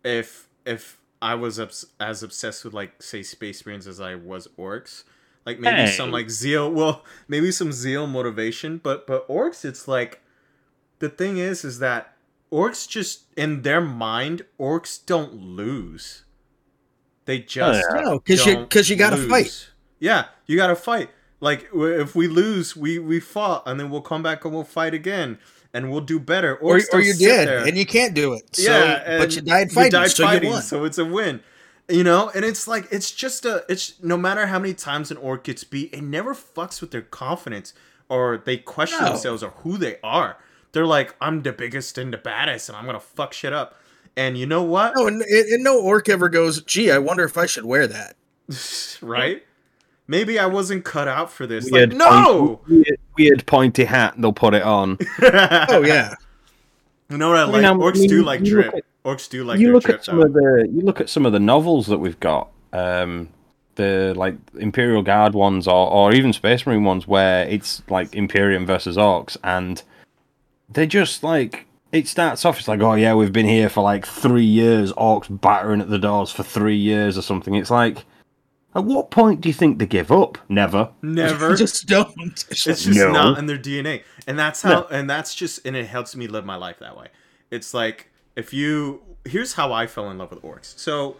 if 0.03 0.47
if 0.65 0.99
I 1.21 1.35
was 1.35 1.59
obs- 1.59 1.85
as 1.99 2.23
obsessed 2.23 2.63
with 2.63 2.73
like 2.73 3.01
say 3.01 3.23
Space 3.23 3.65
Marines 3.65 3.87
as 3.87 3.99
I 3.99 4.15
was 4.15 4.47
orcs. 4.57 5.03
Like 5.45 5.59
maybe 5.59 5.89
Hey. 5.89 5.91
some 5.91 6.11
like 6.11 6.29
zeal. 6.29 6.71
Well, 6.71 7.03
maybe 7.27 7.51
some 7.51 7.71
zeal 7.71 8.07
motivation, 8.07 8.77
but 8.77 9.07
but 9.07 9.27
orcs, 9.27 9.65
it's 9.65 9.87
like 9.87 10.21
the 10.99 11.09
thing 11.09 11.37
is, 11.37 11.63
is 11.63 11.79
that 11.79 12.15
orcs 12.51 12.87
just 12.87 13.23
in 13.35 13.61
their 13.61 13.81
mind, 13.81 14.43
orcs 14.59 15.03
don't 15.05 15.33
lose. 15.33 16.25
They 17.25 17.39
oh, 17.39 17.45
just 17.45 17.85
yeah. 17.93 18.01
No, 18.01 18.19
because 18.19 18.45
you 18.45 18.57
because 18.57 18.89
you 18.89 18.95
got 18.95 19.11
to 19.11 19.17
fight. 19.17 19.69
Yeah, 19.99 20.25
you 20.45 20.57
got 20.57 20.67
to 20.67 20.75
fight. 20.75 21.09
Like 21.39 21.69
if 21.73 22.15
we 22.15 22.27
lose, 22.27 22.75
we 22.75 22.99
we 22.99 23.19
fought, 23.19 23.63
and 23.65 23.79
then 23.79 23.89
we'll 23.89 24.01
come 24.01 24.21
back 24.21 24.43
and 24.43 24.53
we'll 24.53 24.63
fight 24.63 24.93
again, 24.93 25.37
and 25.73 25.89
we'll 25.91 26.01
do 26.01 26.19
better. 26.19 26.55
Or, 26.55 26.79
or 26.91 26.99
you're 27.01 27.13
sit 27.13 27.27
dead 27.27 27.47
there. 27.47 27.67
and 27.67 27.77
you 27.77 27.85
can't 27.85 28.13
do 28.13 28.33
it. 28.33 28.55
So, 28.55 28.71
yeah, 28.71 29.17
but 29.17 29.35
you 29.35 29.41
died 29.41 29.71
fighting, 29.71 29.91
died 29.91 30.11
so 30.11 30.23
fighting, 30.25 30.43
you 30.49 30.53
won. 30.55 30.61
so 30.61 30.83
it's 30.83 30.97
a 30.97 31.05
win. 31.05 31.41
You 31.87 32.03
know, 32.03 32.29
and 32.35 32.45
it's 32.45 32.67
like 32.67 32.87
it's 32.91 33.11
just 33.11 33.45
a 33.45 33.63
it's 33.69 34.01
no 34.03 34.17
matter 34.17 34.47
how 34.47 34.59
many 34.59 34.73
times 34.73 35.11
an 35.11 35.17
orc 35.17 35.45
gets 35.45 35.63
beat, 35.63 35.93
it 35.93 36.03
never 36.03 36.35
fucks 36.35 36.81
with 36.81 36.91
their 36.91 37.01
confidence 37.01 37.73
or 38.09 38.37
they 38.37 38.57
question 38.57 38.99
No. 38.99 39.09
themselves 39.09 39.41
or 39.41 39.51
who 39.57 39.77
they 39.77 39.97
are. 40.03 40.37
They're 40.71 40.85
like, 40.85 41.15
I'm 41.21 41.41
the 41.41 41.51
biggest 41.53 41.97
and 41.97 42.13
the 42.13 42.17
baddest, 42.17 42.69
and 42.69 42.77
I'm 42.77 42.85
gonna 42.85 42.99
fuck 42.99 43.33
shit 43.33 43.53
up. 43.53 43.75
And 44.15 44.37
you 44.37 44.45
know 44.45 44.61
what? 44.63 44.93
no, 44.95 45.07
and, 45.07 45.21
and 45.21 45.63
no 45.63 45.81
orc 45.81 46.09
ever 46.09 46.27
goes. 46.29 46.61
Gee, 46.63 46.91
I 46.91 46.97
wonder 46.97 47.23
if 47.23 47.37
I 47.37 47.45
should 47.45 47.65
wear 47.65 47.87
that. 47.87 48.15
right? 49.01 49.43
Maybe 50.09 50.39
I 50.39 50.47
wasn't 50.47 50.83
cut 50.85 51.07
out 51.07 51.31
for 51.31 51.45
this. 51.45 51.69
Weird 51.69 51.93
Like, 51.93 51.97
no. 51.99 52.55
point- 52.57 52.67
weird, 52.69 52.99
weird 53.15 53.45
pointy 53.45 53.85
hat. 53.85 54.15
They'll 54.17 54.33
put 54.33 54.55
it 54.55 54.63
on. 54.63 54.97
Oh 55.21 55.83
yeah, 55.85 56.15
You 57.09 57.17
know 57.17 57.29
what 57.29 57.37
I 57.37 57.41
I 57.41 57.43
like? 57.45 57.53
mean, 57.57 57.65
I'm- 57.65 57.77
Orcs 57.79 57.97
I 57.97 57.99
mean, 57.99 58.09
do 58.09 58.23
like 58.23 58.39
you 58.41 58.51
drip. 58.51 58.73
look 58.73 58.85
Orcs 59.05 59.29
do 59.29 59.43
like 59.43 59.59
you 59.59 59.67
their 59.67 59.73
look 59.75 59.87
at 59.89 60.03
some 60.03 60.17
though. 60.17 60.23
of 60.25 60.33
the 60.33 60.67
you 60.71 60.81
look 60.81 60.99
at 60.99 61.09
some 61.09 61.25
of 61.27 61.31
the 61.31 61.39
novels 61.39 61.85
that 61.87 61.99
we've 61.99 62.19
got. 62.19 62.49
Um, 62.73 63.29
the 63.75 64.13
like 64.17 64.35
Imperial 64.57 65.01
Guard 65.03 65.33
ones 65.35 65.67
or, 65.67 65.89
or 65.89 66.11
even 66.13 66.33
Space 66.33 66.65
Marine 66.65 66.83
ones 66.83 67.07
where 67.07 67.47
it's 67.47 67.81
like 67.89 68.13
Imperium 68.15 68.65
versus 68.65 68.97
Orcs 68.97 69.37
and 69.43 69.81
they 70.69 70.85
just 70.85 71.23
like 71.23 71.65
it 71.91 72.07
starts 72.07 72.43
off 72.45 72.59
it's 72.59 72.67
like 72.67 72.81
oh 72.81 72.95
yeah 72.95 73.13
we've 73.15 73.31
been 73.31 73.47
here 73.47 73.69
for 73.69 73.81
like 73.81 74.05
three 74.05 74.43
years 74.43 74.91
Orcs 74.93 75.27
battering 75.39 75.79
at 75.81 75.89
the 75.89 75.97
doors 75.97 76.29
for 76.29 76.43
three 76.43 76.75
years 76.75 77.17
or 77.17 77.21
something 77.21 77.55
it's 77.55 77.71
like 77.71 78.03
at 78.75 78.83
what 78.83 79.09
point 79.11 79.41
do 79.41 79.49
you 79.49 79.53
think 79.53 79.79
they 79.79 79.85
give 79.85 80.11
up 80.11 80.37
never 80.47 80.91
Never. 81.01 81.55
just 81.65 81.87
don't. 81.87 82.13
it's 82.49 82.63
just 82.63 82.87
No. 82.87 83.11
not 83.11 83.37
in 83.39 83.45
their 83.47 83.57
DNA, 83.57 84.03
and 84.27 84.37
that's 84.37 84.61
how. 84.61 84.83
And 84.91 85.09
that's 85.09 85.33
just, 85.35 85.65
and 85.65 85.75
it 85.75 85.87
helps 85.87 86.15
me 86.15 86.27
live 86.27 86.45
my 86.45 86.55
life 86.55 86.79
that 86.79 86.95
way. 86.97 87.07
It's 87.51 87.73
like 87.73 88.09
if 88.35 88.53
you. 88.53 89.01
Here's 89.25 89.53
how 89.53 89.73
I 89.73 89.85
fell 89.85 90.09
in 90.11 90.17
love 90.17 90.31
with 90.31 90.41
orcs. 90.43 90.77
So, 90.79 91.17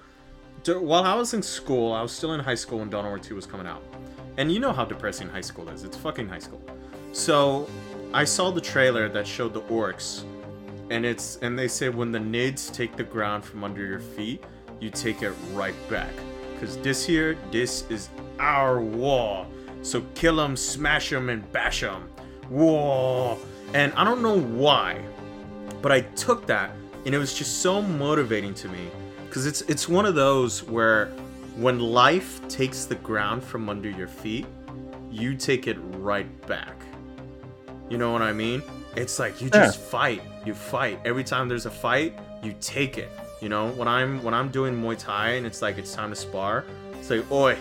while 0.65 1.03
I 1.03 1.15
was 1.15 1.34
in 1.34 1.41
school, 1.44 1.91
I 1.91 2.01
was 2.01 2.12
still 2.12 2.34
in 2.34 2.39
high 2.39 2.56
school 2.56 2.79
when 2.79 2.89
Dawn 2.89 3.03
of 3.06 3.10
War 3.12 3.20
2 3.20 3.36
was 3.36 3.46
coming 3.46 3.68
out, 3.68 3.84
and 4.38 4.51
you 4.51 4.60
know 4.60 4.72
how 4.72 4.86
depressing 4.86 5.27
high 5.29 5.41
school 5.41 5.68
is. 5.70 5.84
It's 5.84 5.98
fucking 5.98 6.29
high 6.29 6.39
school. 6.39 6.62
So, 7.12 7.68
I 8.13 8.24
saw 8.24 8.51
the 8.51 8.62
trailer 8.62 9.10
that 9.10 9.27
showed 9.27 9.53
the 9.53 9.62
orcs, 9.63 10.24
and 10.89 11.06
it's 11.06 11.38
and 11.41 11.58
they 11.60 11.68
say 11.68 11.89
when 11.89 12.12
the 12.12 12.20
nids 12.20 12.72
take 12.74 12.96
the 12.96 13.03
ground 13.03 13.44
from 13.44 13.63
under 13.63 13.86
your 13.86 14.00
feet, 14.00 14.44
you 14.79 14.89
take 14.91 15.22
it 15.24 15.34
right 15.53 15.75
back. 15.89 16.13
Cause 16.60 16.78
this 16.78 17.06
here, 17.06 17.38
this 17.51 17.89
is 17.89 18.10
our 18.39 18.82
war. 18.82 19.46
So 19.82 20.01
kill 20.13 20.36
them, 20.36 20.58
smash 20.58 21.10
them, 21.10 21.30
and 21.30 21.50
bash 21.51 21.82
them. 21.82 22.10
War. 22.50 23.38
And 23.74 23.94
I 23.94 24.04
don't 24.04 24.22
know 24.22 24.39
why, 24.39 25.01
but 25.82 25.92
I 25.92 26.01
took 26.01 26.46
that, 26.48 26.72
and 27.06 27.16
it 27.16 27.18
was 27.18 27.34
just 27.34 27.62
so 27.62 27.82
motivating 27.82 28.54
to 28.56 28.68
me. 28.68 28.89
Cause 29.30 29.46
it's 29.46 29.62
it's 29.62 29.88
one 29.88 30.06
of 30.06 30.16
those 30.16 30.63
where 30.63 31.08
when 31.56 31.80
life 31.80 32.46
takes 32.48 32.86
the 32.86 32.96
ground 32.96 33.44
from 33.44 33.70
under 33.70 33.89
your 33.89 34.08
feet, 34.08 34.48
you 35.12 35.36
take 35.36 35.68
it 35.68 35.78
right 35.98 36.48
back. 36.48 36.75
You 37.89 37.98
know 37.98 38.12
what 38.12 38.22
I 38.22 38.34
mean? 38.34 38.63
It's 38.96 39.20
like 39.20 39.42
you 39.42 39.50
just 39.50 39.80
fight. 39.80 40.22
You 40.46 40.54
fight. 40.54 41.00
Every 41.06 41.24
time 41.24 41.48
there's 41.48 41.66
a 41.66 41.72
fight, 41.72 42.18
you 42.44 42.56
take 42.60 42.98
it. 42.98 43.10
You 43.41 43.50
know, 43.50 43.69
when 43.69 43.88
I'm 43.88 44.22
when 44.24 44.34
I'm 44.34 44.50
doing 44.50 44.75
Muay 44.75 44.98
Thai 44.98 45.31
and 45.31 45.46
it's 45.46 45.62
like 45.62 45.77
it's 45.77 45.93
time 45.93 46.10
to 46.10 46.15
spar, 46.15 46.65
it's 46.93 47.10
like, 47.10 47.31
oi, 47.31 47.58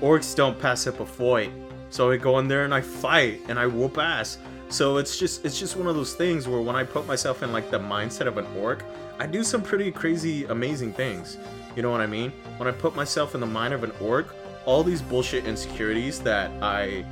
orcs 0.00 0.36
don't 0.36 0.60
pass 0.60 0.86
up 0.86 1.00
a 1.00 1.06
fight. 1.06 1.50
So 1.90 2.10
I 2.10 2.16
go 2.16 2.38
in 2.38 2.48
there 2.48 2.64
and 2.64 2.74
I 2.74 2.80
fight 2.80 3.40
and 3.48 3.58
I 3.58 3.66
whoop 3.66 3.96
ass. 3.98 4.38
So 4.68 4.98
it's 4.98 5.18
just 5.18 5.44
it's 5.44 5.58
just 5.58 5.76
one 5.76 5.86
of 5.86 5.94
those 5.94 6.14
things 6.14 6.48
where 6.48 6.60
when 6.60 6.76
I 6.76 6.84
put 6.84 7.06
myself 7.06 7.42
in 7.42 7.52
like 7.52 7.70
the 7.70 7.78
mindset 7.78 8.26
of 8.26 8.36
an 8.36 8.46
orc, 8.58 8.84
I 9.18 9.26
do 9.26 9.42
some 9.42 9.62
pretty 9.62 9.90
crazy 9.90 10.44
amazing 10.44 10.92
things. 10.92 11.38
You 11.74 11.82
know 11.82 11.90
what 11.90 12.00
I 12.00 12.06
mean? 12.06 12.32
When 12.58 12.68
I 12.68 12.72
put 12.72 12.94
myself 12.94 13.34
in 13.34 13.40
the 13.40 13.46
mind 13.46 13.72
of 13.72 13.84
an 13.84 13.92
orc, 14.00 14.34
all 14.66 14.82
these 14.82 15.00
bullshit 15.00 15.46
insecurities 15.46 16.20
that 16.20 16.50
I 16.62 17.04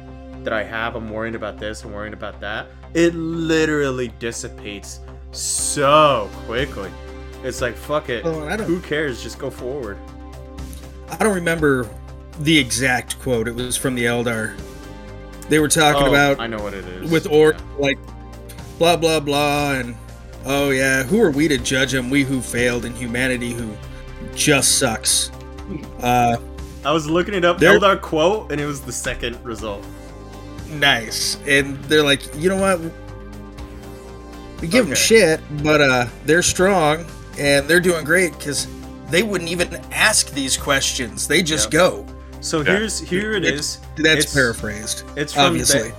that 0.42 0.52
I 0.52 0.62
have, 0.64 0.96
I'm 0.96 1.08
worrying 1.08 1.37
about 1.37 1.58
this, 1.58 1.84
I'm 1.84 1.92
worrying 1.92 2.12
about 2.12 2.40
that. 2.40 2.66
It 2.92 3.14
literally 3.14 4.12
dissipates 4.18 5.00
so 5.32 6.28
quickly. 6.44 6.90
It's 7.45 7.61
like 7.61 7.77
fuck 7.77 8.09
it. 8.09 8.25
Well, 8.25 8.49
Who 8.65 8.81
cares? 8.81 9.23
Just 9.23 9.39
go 9.39 9.51
forward. 9.51 9.99
I 11.11 11.17
don't 11.19 11.35
remember 11.35 11.89
the 12.41 12.59
exact 12.59 13.21
quote. 13.21 13.47
It 13.47 13.55
was 13.55 13.77
from 13.77 13.95
the 13.95 14.07
Eldar. 14.07 14.59
They 15.49 15.59
were 15.59 15.69
talking 15.69 16.05
Oh, 16.05 16.09
about 16.09 16.41
I 16.41 16.47
know 16.47 16.59
what 16.63 16.73
it 16.75 16.85
is. 16.87 17.11
with 17.11 17.27
or 17.31 17.53
Yeah. 17.53 17.59
like 17.79 17.99
blah 18.79 18.97
blah 18.97 19.21
blah 19.21 19.75
and 19.75 19.95
oh 20.47 20.71
yeah 20.71 21.05
who 21.05 21.21
are 21.23 21.31
we 21.31 21.47
to 21.47 21.57
judge 21.59 21.95
him 21.95 22.11
we 22.11 22.25
who 22.25 22.41
failed 22.41 22.85
and 22.85 22.97
humanity 22.97 23.53
who 23.53 23.71
just 24.35 24.79
sucks 24.79 25.31
uh 26.01 26.37
I 26.85 26.93
was 26.93 27.09
looking 27.09 27.35
it 27.35 27.45
up, 27.45 27.59
Eldar 27.61 28.01
quote, 28.01 28.51
and 28.53 28.61
it 28.61 28.67
was 28.67 28.81
the 28.81 28.91
second 28.93 29.39
result. 29.45 29.85
nice 30.71 31.39
and 31.47 31.77
they're 31.85 32.03
like 32.03 32.23
you 32.37 32.49
know 32.49 32.57
what 32.57 32.81
we 34.61 34.67
give 34.67 34.87
them 34.87 34.95
shit 34.97 35.41
but 35.63 35.81
uh 35.81 36.07
they're 36.25 36.43
strong 36.43 37.05
and 37.38 37.69
they're 37.69 37.81
doing 37.81 38.05
great 38.05 38.33
because 38.38 38.67
they 39.11 39.23
wouldn't 39.23 39.50
even 39.50 39.75
ask 39.93 40.31
these 40.31 40.57
questions 40.57 41.26
they 41.29 41.43
just 41.43 41.67
Yep. 41.67 41.71
go 41.73 42.07
So 42.41 42.59
Yeah. 42.61 42.73
here's 42.76 43.00
here 43.00 43.33
it 43.33 43.45
It's- 43.45 43.79
that's 43.97 44.19
It's- 44.21 44.35
paraphrased 44.35 45.03
It's 45.17 45.33
from 45.33 45.45
obviously 45.47 45.91
the 45.91 45.95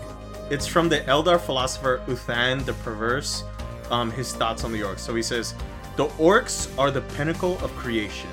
it's 0.52 0.68
from 0.68 0.90
the 0.90 1.00
Eldar 1.02 1.40
philosopher 1.42 2.02
Uthan 2.08 2.64
the 2.66 2.74
Perverse. 2.74 3.44
Um, 3.90 4.12
his 4.12 4.32
thoughts 4.34 4.64
on 4.64 4.72
the 4.72 4.82
orcs. 4.82 5.00
So 5.00 5.14
he 5.16 5.22
says, 5.24 5.54
the 5.96 6.06
orcs 6.20 6.68
are 6.78 6.90
the 6.92 7.02
pinnacle 7.02 7.58
of 7.64 7.76
creation. 7.76 8.30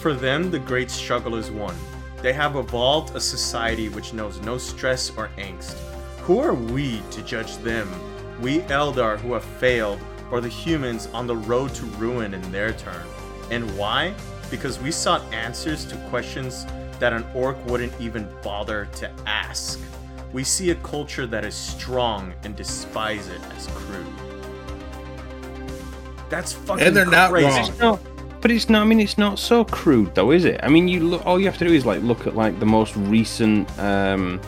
For 0.00 0.14
them, 0.14 0.50
the 0.50 0.58
great 0.58 0.90
struggle 0.90 1.34
is 1.36 1.50
won. 1.50 1.74
They 2.22 2.32
have 2.32 2.56
evolved 2.56 3.14
a 3.16 3.20
society 3.20 3.88
which 3.88 4.12
knows 4.12 4.40
no 4.40 4.56
stress 4.58 5.10
or 5.16 5.30
angst. 5.38 5.74
Who 6.22 6.38
are 6.40 6.54
we 6.54 7.02
to 7.12 7.22
judge 7.22 7.56
them? 7.58 7.88
We 8.40 8.60
Eldar 8.62 9.18
who 9.20 9.32
have 9.34 9.44
failed, 9.44 9.98
or 10.30 10.40
the 10.40 10.48
humans 10.48 11.08
on 11.12 11.26
the 11.26 11.36
road 11.36 11.74
to 11.74 11.84
ruin 11.96 12.34
in 12.34 12.52
their 12.52 12.72
turn. 12.72 13.06
And 13.50 13.76
why? 13.78 14.14
Because 14.50 14.78
we 14.80 14.90
sought 14.90 15.22
answers 15.32 15.84
to 15.86 15.96
questions 16.08 16.66
that 16.98 17.12
an 17.12 17.24
orc 17.34 17.56
wouldn't 17.66 17.92
even 18.00 18.28
bother 18.42 18.88
to 18.96 19.10
ask. 19.26 19.80
we 20.32 20.42
see 20.44 20.70
a 20.70 20.74
culture 20.76 21.26
that 21.26 21.44
is 21.44 21.54
strong 21.54 22.32
and 22.42 22.56
despise 22.56 23.28
it 23.28 23.40
as 23.56 23.66
crude. 23.68 24.06
That's 26.28 26.52
fucking 26.52 26.86
And 26.86 26.96
they're 26.96 27.06
not 27.06 27.30
crazy. 27.30 27.46
wrong. 27.48 27.68
It's 27.68 27.78
not, 27.78 28.00
but 28.40 28.50
it's 28.50 28.68
not. 28.68 28.82
I 28.82 28.84
mean, 28.84 29.00
it's 29.00 29.18
not 29.18 29.38
so 29.38 29.64
crude, 29.64 30.14
though, 30.14 30.32
is 30.32 30.44
it? 30.44 30.58
I 30.62 30.68
mean, 30.68 30.88
you 30.88 31.00
look. 31.00 31.24
All 31.26 31.38
you 31.38 31.46
have 31.46 31.58
to 31.58 31.64
do 31.64 31.72
is 31.72 31.86
like 31.86 32.02
look 32.02 32.26
at 32.26 32.34
like 32.34 32.58
the 32.58 32.66
most 32.66 32.96
recent, 32.96 33.68
um, 33.78 34.40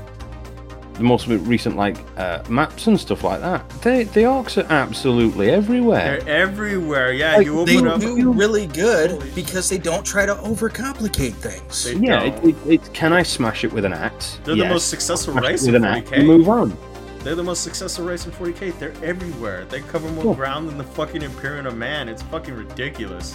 the 0.97 1.05
most 1.05 1.27
recent 1.27 1.77
like 1.77 1.97
uh, 2.17 2.43
maps 2.49 2.87
and 2.87 2.99
stuff 2.99 3.23
like 3.25 3.41
that. 3.41 3.69
They, 3.83 4.05
the 4.05 4.21
orcs 4.23 4.57
are 4.63 4.71
absolutely 4.73 5.51
everywhere. 5.51 6.21
They're 6.21 6.43
everywhere. 6.43 7.13
Yeah, 7.13 7.37
Like, 7.37 7.47
you 7.47 7.65
They 7.65 7.77
open 7.79 7.89
up. 7.89 8.01
do 8.01 8.33
really 8.33 8.67
good 8.67 9.23
because 9.35 9.69
they 9.69 9.79
don't 9.79 10.05
try 10.05 10.25
to 10.27 10.35
overcomplicate 10.37 11.35
things. 11.35 11.85
They 11.85 11.95
yeah, 11.97 12.21
don't. 12.31 12.45
it, 12.45 12.57
it, 12.67 12.73
it, 12.87 12.95
can 12.95 13.13
I 13.13 13.23
smash 13.23 13.65
it 13.65 13.73
with 13.73 13.85
an 13.85 13.93
axe? 13.93 14.39
They're 14.45 14.57
the 14.57 14.69
most 14.69 14.89
successful 14.89 15.35
race 15.35 15.67
with 15.67 15.75
in 15.75 15.85
an 15.85 15.85
axe 15.85 16.11
40k. 16.11 16.19
and 16.19 16.27
move 16.27 16.49
on. 16.49 16.77
They're 17.21 17.35
the 17.35 17.43
most 17.43 17.63
successful 17.65 18.05
race 18.05 18.25
in 18.25 18.33
40k. 18.33 18.79
They're 18.79 18.95
everywhere. 19.05 19.65
They 19.65 19.81
cover 19.81 20.09
more 20.13 20.23
Cool. 20.23 20.35
ground 20.35 20.69
than 20.69 20.79
the 20.79 20.85
fucking 20.85 21.23
Imperium 21.23 21.67
of 21.67 21.77
Man. 21.77 22.09
It's 22.09 22.23
fucking 22.23 22.55
ridiculous. 22.55 23.35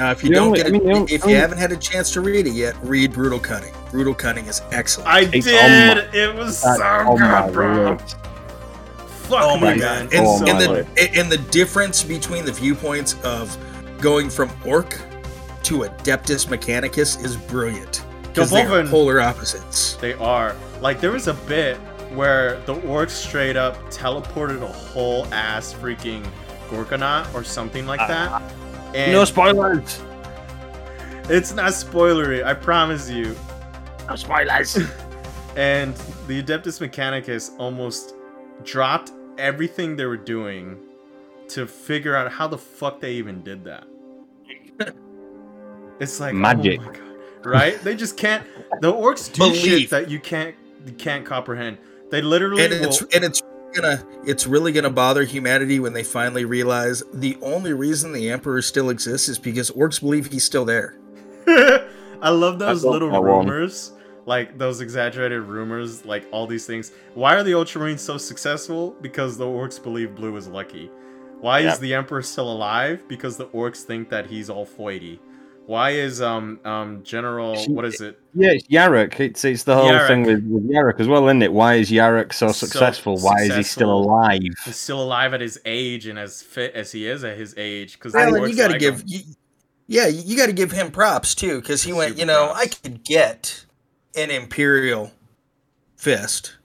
Now, 0.00 0.12
if 0.12 0.22
you 0.24 0.30
The 0.30 0.34
don't 0.36 0.46
only- 0.46 0.56
get 0.58 0.66
I 0.66 0.70
mean, 0.70 0.86
the 0.86 0.92
only- 0.94 1.12
if 1.12 1.26
you 1.26 1.36
haven't 1.36 1.58
had 1.58 1.72
a 1.72 1.76
chance 1.76 2.10
to 2.12 2.22
read 2.22 2.46
it 2.46 2.52
yet, 2.54 2.74
read 2.82 3.12
Brutal 3.12 3.38
Cunning. 3.38 3.74
Brutal 3.90 4.14
Cunning 4.14 4.46
is 4.46 4.62
excellent. 4.72 5.10
I 5.10 5.28
It's 5.30 5.44
did. 5.44 5.96
my- 6.12 6.18
it 6.18 6.34
was 6.34 6.62
That's 6.62 6.78
so 6.78 6.84
on 6.84 7.16
good, 7.18 7.52
bro. 7.52 7.98
Fuck 9.28 9.42
oh 9.42 9.58
my 9.58 9.74
me, 9.74 9.78
god! 9.80 9.86
man. 9.90 10.08
And, 10.12 10.26
Oh 10.26 10.38
and 10.46 10.58
my 10.58 10.82
the 10.96 11.10
and 11.14 11.30
the 11.30 11.36
difference 11.36 12.02
between 12.02 12.46
the 12.46 12.50
viewpoints 12.52 13.14
of 13.22 13.56
going 14.00 14.30
from 14.30 14.50
orc 14.64 14.98
to 15.64 15.80
Adeptus 15.80 16.46
Mechanicus 16.48 17.22
is 17.22 17.36
brilliant 17.36 18.02
because 18.22 18.50
they 18.50 18.62
are 18.62 18.86
polar 18.86 19.20
opposites. 19.20 19.98
They 20.00 20.14
are. 20.14 20.56
Like 20.80 21.00
there 21.02 21.12
was 21.12 21.28
a 21.28 21.34
bit 21.34 21.76
where 22.14 22.58
the 22.64 22.74
orcs 22.76 23.10
straight 23.10 23.56
up 23.56 23.76
teleported 23.90 24.62
a 24.62 24.66
whole 24.66 25.26
ass 25.32 25.74
freaking 25.74 26.24
Gorkanaut 26.70 27.32
or 27.34 27.44
something 27.44 27.86
like 27.86 28.00
uh, 28.00 28.08
that. 28.08 28.42
And 28.94 29.12
No 29.12 29.24
spoilers. 29.24 30.00
it's 31.28 31.52
not 31.52 31.72
spoilery, 31.72 32.44
I 32.44 32.54
promise 32.54 33.08
you. 33.10 33.36
No 34.08 34.16
spoilers. 34.16 34.78
And 35.56 35.94
the 36.28 36.40
Adeptus 36.40 36.78
Mechanicus 36.80 37.50
almost 37.58 38.14
dropped 38.62 39.10
everything 39.36 39.96
they 39.96 40.06
were 40.06 40.16
doing 40.16 40.78
to 41.48 41.66
figure 41.66 42.14
out 42.14 42.30
how 42.30 42.46
the 42.46 42.56
fuck 42.56 43.00
they 43.00 43.14
even 43.14 43.42
did 43.42 43.64
that. 43.64 43.84
It's 45.98 46.18
like 46.20 46.32
oh 46.34 46.36
Magic. 46.38 46.80
my 46.80 46.86
God. 46.92 47.02
right? 47.44 47.80
They 47.82 47.94
just 47.94 48.16
can't. 48.16 48.46
The 48.80 48.90
orcs 48.92 49.30
do 49.30 49.38
Belief. 49.42 49.60
shit 49.62 49.90
that 49.90 50.08
you 50.08 50.18
can't 50.20 50.54
you 50.86 50.92
can't 50.94 51.26
comprehend. 51.26 51.76
They 52.10 52.22
literally 52.22 52.64
And 52.64 52.72
will. 52.72 52.84
it's 52.88 53.02
and 53.14 53.22
it's 53.24 53.42
gonna 53.74 54.04
it's 54.24 54.46
really 54.46 54.72
gonna 54.72 54.90
bother 54.90 55.24
humanity 55.24 55.80
when 55.80 55.92
they 55.92 56.02
finally 56.02 56.44
realize 56.44 57.02
the 57.12 57.36
only 57.42 57.72
reason 57.72 58.12
the 58.12 58.30
Emperor 58.30 58.62
still 58.62 58.90
exists 58.90 59.28
is 59.28 59.38
because 59.38 59.70
orcs 59.70 60.00
believe 60.00 60.26
he's 60.26 60.44
still 60.44 60.64
there. 60.64 60.96
I 61.46 62.28
love 62.28 62.58
those 62.58 62.84
love 62.84 62.92
little 62.92 63.10
that 63.10 63.22
one. 63.22 63.46
rumors, 63.46 63.92
like 64.26 64.58
those 64.58 64.80
exaggerated 64.80 65.42
rumors, 65.42 66.04
like 66.04 66.26
all 66.30 66.46
these 66.46 66.66
things. 66.66 66.92
Why 67.14 67.34
are 67.34 67.42
the 67.42 67.52
Ultramarines 67.52 68.00
so 68.00 68.18
successful? 68.18 68.94
Because 69.00 69.36
the 69.36 69.46
orcs 69.46 69.82
believe 69.82 70.14
Blue 70.14 70.36
is 70.36 70.46
lucky. 70.46 70.90
Why 71.40 71.60
is 71.60 71.78
the 71.78 71.94
Emperor 71.94 72.20
still 72.20 72.52
alive? 72.52 73.02
Because 73.08 73.38
the 73.38 73.46
orcs 73.46 73.82
think 73.82 74.10
that 74.10 74.26
he's 74.26 74.50
all 74.50 74.66
foidy. 74.66 75.18
Why 75.70 75.90
is 75.90 76.20
um 76.20 76.58
um 76.64 77.04
General 77.04 77.54
See, 77.54 77.70
what 77.70 77.84
is 77.84 78.00
it? 78.00 78.18
Yeah, 78.34 78.50
it's 78.50 78.66
Yarrick. 78.66 79.20
It's 79.20 79.44
it's 79.44 79.62
the 79.62 79.76
whole 79.76 79.88
Yarrick. 79.88 80.08
thing 80.08 80.22
with, 80.24 80.44
with 80.44 80.68
Yarrick 80.68 80.98
as 80.98 81.06
well, 81.06 81.28
isn't 81.28 81.42
it? 81.42 81.52
Why 81.52 81.74
is 81.74 81.92
Yarrick 81.92 82.32
so 82.32 82.48
So 82.48 82.66
successful? 82.66 83.16
Why 83.18 83.42
is 83.42 83.54
he 83.54 83.62
still 83.62 83.92
alive? 83.92 84.40
He's 84.64 84.74
still 84.74 85.00
alive 85.00 85.32
at 85.32 85.40
his 85.40 85.60
age 85.64 86.08
and 86.08 86.18
as 86.18 86.42
fit 86.42 86.74
as 86.74 86.90
he 86.90 87.06
is 87.06 87.22
at 87.22 87.38
his 87.38 87.54
age. 87.56 87.92
Because 87.92 88.14
Well, 88.14 88.48
you 88.48 88.56
got 88.56 88.72
to 88.72 88.78
give, 88.78 89.04
you, 89.06 89.20
yeah, 89.86 90.08
you 90.08 90.36
got 90.36 90.46
to 90.46 90.52
give 90.52 90.72
him 90.72 90.90
props 90.90 91.36
too, 91.36 91.60
because 91.60 91.84
he 91.84 91.92
went. 91.92 92.18
You 92.18 92.26
know, 92.26 92.46
props. 92.48 92.60
I 92.60 92.66
could 92.66 93.04
get 93.04 93.64
an 94.16 94.32
Imperial 94.32 95.12
fist, 95.94 96.56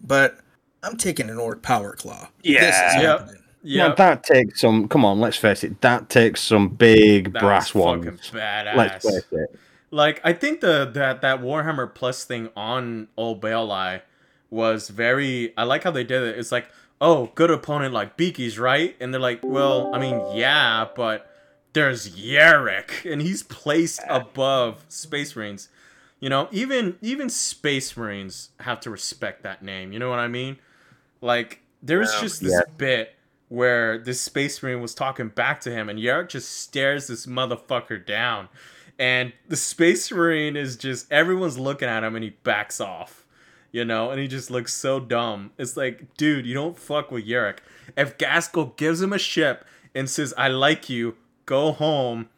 but 0.00 0.38
I'm 0.84 0.96
taking 0.96 1.28
an 1.30 1.38
Orc 1.38 1.62
Power 1.62 1.96
Claw. 1.96 2.28
this 2.44 2.52
is 2.52 2.62
Yeah. 2.62 3.00
Yep. 3.00 3.30
Yeah, 3.62 3.88
Now, 3.88 3.94
that 3.94 4.24
takes 4.24 4.60
some. 4.60 4.88
Come 4.88 5.04
on, 5.04 5.20
let's 5.20 5.36
face 5.36 5.62
it. 5.64 5.80
That 5.82 6.08
takes 6.08 6.40
some 6.40 6.68
big 6.68 7.32
that 7.32 7.40
brass 7.40 7.74
ones. 7.74 8.30
badass. 8.32 8.74
Let's 8.76 9.04
face 9.08 9.24
it. 9.32 9.58
Like 9.90 10.20
I 10.24 10.32
think 10.32 10.60
the 10.60 10.90
that 10.94 11.20
that 11.20 11.40
Warhammer 11.40 11.94
Plus 11.94 12.24
thing 12.24 12.48
on 12.56 13.08
Old 13.16 13.40
Bale 13.40 13.70
Eye 13.70 14.02
was 14.50 14.88
very. 14.88 15.52
I 15.56 15.64
like 15.64 15.84
how 15.84 15.90
they 15.90 16.02
did 16.04 16.22
it. 16.22 16.38
It's 16.38 16.50
like, 16.50 16.66
oh, 17.00 17.30
good 17.34 17.50
opponent 17.50 17.92
like 17.94 18.16
Beaky's 18.16 18.58
right, 18.58 18.96
and 19.00 19.12
they're 19.12 19.20
like, 19.20 19.40
well, 19.42 19.94
I 19.94 19.98
mean, 19.98 20.20
yeah, 20.34 20.86
but 20.96 21.30
there's 21.74 22.16
Yarrick, 22.16 23.10
and 23.10 23.20
he's 23.22 23.42
placed 23.42 24.00
above 24.08 24.84
Space 24.88 25.36
Marines. 25.36 25.68
You 26.20 26.30
know, 26.30 26.48
even 26.52 26.96
even 27.02 27.28
Space 27.28 27.96
Marines 27.96 28.48
have 28.60 28.80
to 28.80 28.90
respect 28.90 29.42
that 29.42 29.62
name. 29.62 29.92
You 29.92 29.98
know 29.98 30.08
what 30.08 30.20
I 30.20 30.28
mean? 30.28 30.56
Like, 31.20 31.60
there's 31.82 32.12
just 32.20 32.40
this 32.40 32.52
Yeah. 32.52 32.60
bit 32.78 33.14
where 33.52 33.98
this 33.98 34.18
Space 34.20 34.62
Marine 34.62 34.80
was 34.80 34.94
talking 34.94 35.28
back 35.28 35.60
to 35.60 35.70
him, 35.70 35.90
and 35.90 35.98
Yarrick 35.98 36.30
just 36.30 36.50
stares 36.50 37.06
this 37.06 37.26
motherfucker 37.26 38.04
down. 38.04 38.48
And 38.98 39.32
the 39.48 39.56
Space 39.56 40.10
Marine 40.10 40.56
is 40.56 40.76
just 40.76 41.10
everyone's 41.12 41.58
looking 41.58 41.88
at 41.88 42.02
him 42.02 42.14
and 42.14 42.24
he 42.24 42.30
backs 42.30 42.80
off. 42.80 43.26
You 43.72 43.84
know, 43.86 44.10
and 44.10 44.20
he 44.20 44.28
just 44.28 44.50
looks 44.50 44.74
so 44.74 45.00
dumb. 45.00 45.50
It's 45.58 45.76
like, 45.78 46.14
dude, 46.16 46.44
you 46.46 46.52
don't 46.54 46.78
fuck 46.78 47.10
with 47.10 47.26
Yarrick. 47.26 47.58
If 47.96 48.18
Ghazghkull 48.18 48.76
gives 48.76 49.00
him 49.00 49.12
a 49.14 49.18
ship 49.18 49.64
and 49.94 50.08
says, 50.10 50.34
I 50.36 50.48
like 50.48 50.88
you, 50.90 51.16
go 51.46 51.72
home 51.72 52.28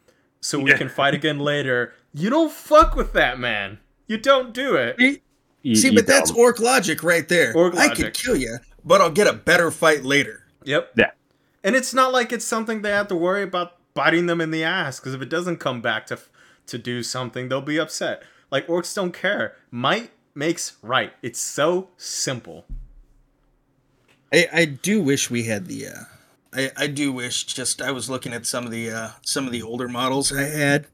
so 0.41 0.59
we 0.59 0.71
Yeah. 0.71 0.77
can 0.77 0.89
fight 0.89 1.13
again 1.13 1.39
later, 1.39 1.93
you 2.13 2.29
don't 2.29 2.51
fuck 2.51 2.95
with 2.95 3.11
that 3.13 3.37
man. 3.39 3.79
You 4.07 4.17
don't 4.17 4.53
do 4.53 4.75
it. 4.75 4.95
You- 4.99 5.75
See, 5.75 5.89
you 5.89 5.95
but 5.95 6.07
that's 6.07 6.31
don't. 6.31 6.39
orc 6.39 6.59
logic 6.59 7.03
right 7.03 7.27
there. 7.27 7.53
Orc 7.55 7.73
logic. 7.73 7.85
I 7.85 7.87
logic. 7.89 8.05
could 8.05 8.13
kill 8.13 8.35
you, 8.37 8.57
but 8.85 9.01
I'll 9.01 9.11
get 9.11 9.27
a 9.27 9.33
better 9.33 9.71
fight 9.71 10.03
later. 10.05 10.41
Yep. 10.65 10.91
Yeah. 10.97 11.11
And 11.63 11.75
it's 11.75 11.93
not 11.93 12.11
like 12.11 12.31
it's 12.31 12.45
something 12.45 12.81
they 12.81 12.91
have 12.91 13.07
to 13.07 13.15
worry 13.15 13.43
about 13.43 13.73
biting 13.93 14.25
them 14.25 14.41
in 14.41 14.51
the 14.51 14.63
ass 14.63 14.99
because 14.99 15.13
if 15.13 15.21
it 15.21 15.29
doesn't 15.29 15.57
come 15.57 15.81
back 15.81 16.05
to 16.07 16.19
to 16.67 16.77
do 16.77 17.03
something, 17.03 17.47
they'll 17.49 17.61
be 17.61 17.79
upset. 17.79 18.23
Like 18.51 18.67
orcs 18.67 18.93
don't 18.95 19.13
care. 19.13 19.55
Might 19.71 20.11
makes 20.33 20.77
right. 20.81 21.13
It's 21.21 21.39
so 21.39 21.89
simple. 21.97 22.65
I, 24.33 24.47
I 24.51 24.65
do 24.65 25.01
wish 25.01 25.29
we 25.29 25.43
had 25.43 25.67
the. 25.67 25.87
Uh, 25.87 25.91
I, 26.53 26.71
I 26.77 26.87
do 26.87 27.11
wish. 27.11 27.45
Just 27.45 27.81
I 27.81 27.91
was 27.91 28.09
looking 28.09 28.33
at 28.33 28.45
some 28.45 28.65
of 28.65 28.71
the 28.71 28.89
uh, 28.91 29.09
some 29.21 29.45
of 29.45 29.51
the 29.51 29.61
older 29.61 29.87
models 29.87 30.31
I 30.33 30.41
had, 30.43 30.87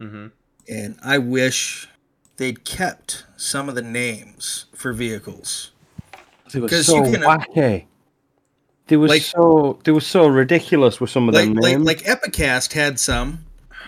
mm-hmm. 0.00 0.28
and 0.68 0.98
I 1.02 1.18
wish 1.18 1.88
they'd 2.36 2.64
kept 2.64 3.24
some 3.36 3.68
of 3.68 3.74
the 3.74 3.82
names 3.82 4.66
for 4.74 4.92
vehicles. 4.92 5.72
They 6.52 6.60
were 6.60 6.68
'Cause 6.68 6.86
so 6.86 7.04
you 7.04 7.12
can- 7.12 7.22
wacky. 7.22 7.84
They 8.88 8.96
were 8.96 9.06
Like- 9.08 9.22
so 9.22 9.78
they 9.84 9.92
were 9.92 10.00
so 10.00 10.26
ridiculous 10.26 11.00
with 11.00 11.10
some 11.10 11.28
of 11.28 11.34
Like 11.34 11.44
them 11.44 11.54
like 11.54 11.72
names. 11.78 11.84
like 11.86 12.02
Epicast 12.02 12.72
had 12.72 12.98
some. 12.98 13.44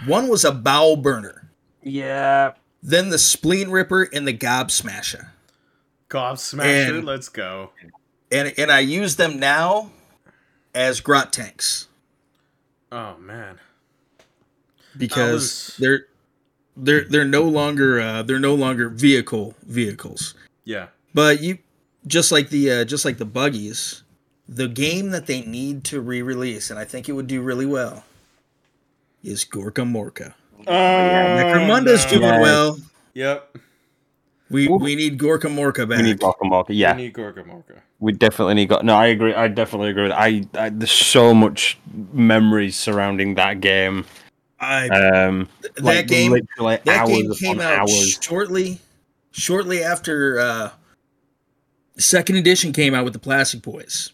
One 0.07 0.29
was 0.29 0.45
a 0.45 0.53
bowel 0.53 0.97
burner. 0.97 1.51
yeah, 1.83 2.53
Then 2.83 3.11
the 3.11 3.19
spleen 3.19 3.71
ripper 3.71 4.09
and 4.13 4.27
the 4.27 4.33
gob 4.33 4.71
smasher. 4.71 5.33
Gobsmasher, 6.09 6.99
And- 6.99 7.05
let's 7.05 7.29
go. 7.29 7.71
And 8.33 8.53
and 8.57 8.71
I 8.71 8.81
use 8.81 9.17
them 9.17 9.39
now 9.41 9.91
as 10.75 11.01
grot 11.01 11.33
tanks 11.33 11.89
Oh 12.93 13.17
man. 13.19 13.59
because 14.97 15.33
was- 15.33 15.77
they're 15.79 16.07
they're 16.77 17.05
they're 17.05 17.25
no 17.25 17.43
longer 17.43 18.01
uh, 18.01 18.23
they're 18.23 18.39
no 18.39 18.55
longer 18.55 18.89
vehicle 18.89 19.55
vehicles. 19.65 20.35
Yeah. 20.65 20.89
But 21.15 21.43
you 21.43 21.59
just 22.07 22.31
like 22.33 22.51
the 22.51 22.71
uh, 22.71 22.85
just 22.85 23.05
like 23.05 23.19
the 23.19 23.25
buggies, 23.25 24.03
the 24.53 24.67
game 24.69 25.11
that 25.11 25.27
they 25.27 25.43
need 25.43 25.85
to 25.85 26.01
re-release, 26.01 26.71
and 26.71 26.79
I 26.79 26.85
think 26.85 27.09
it 27.09 27.13
would 27.13 27.29
do 27.29 27.41
really 27.41 27.67
well, 27.67 28.05
is 29.23 29.45
Gorkamorka. 29.45 30.35
Necromunda's 30.67 32.05
no. 32.05 32.11
doing 32.11 32.23
Yeah. 32.23 32.41
well. 32.41 32.79
Yep. 33.15 33.57
We 34.51 34.69
Oof. 34.69 34.83
we 34.83 34.97
need 34.97 35.19
Gorkamorka 35.19 35.89
back. 35.89 35.99
we 35.99 36.03
need 36.05 36.19
Guacamole. 36.19 36.67
Yeah, 36.71 36.97
We 36.97 37.03
need 37.05 37.15
Gorkamorka. 37.15 37.79
we 38.01 38.13
definitely 38.13 38.55
need. 38.55 38.69
Got 38.69 38.85
no, 38.85 38.97
I 38.97 39.07
agree. 39.07 39.33
I 39.33 39.47
definitely 39.47 39.91
agree. 39.91 40.03
With 40.05 40.13
I, 40.13 40.43
I 40.55 40.71
there's 40.71 40.91
so 40.91 41.33
much 41.33 41.79
memories 42.13 42.75
surrounding 42.77 43.37
that 43.37 43.61
game. 43.61 44.05
I, 44.59 44.89
Um, 44.89 45.49
that 45.63 45.81
like, 45.83 46.07
game 46.09 46.33
literally 46.33 46.79
that 46.85 46.89
hours 46.99 47.09
game 47.11 47.35
came 47.35 47.61
out 47.61 47.79
hours. 47.79 48.19
shortly 48.21 48.81
shortly 49.31 49.83
after 49.85 50.39
uh, 50.41 50.71
second 51.97 52.35
edition 52.37 52.73
came 52.73 52.93
out 52.93 53.05
with 53.05 53.13
the 53.13 53.19
Plastic 53.21 53.63
Boys, 53.63 54.13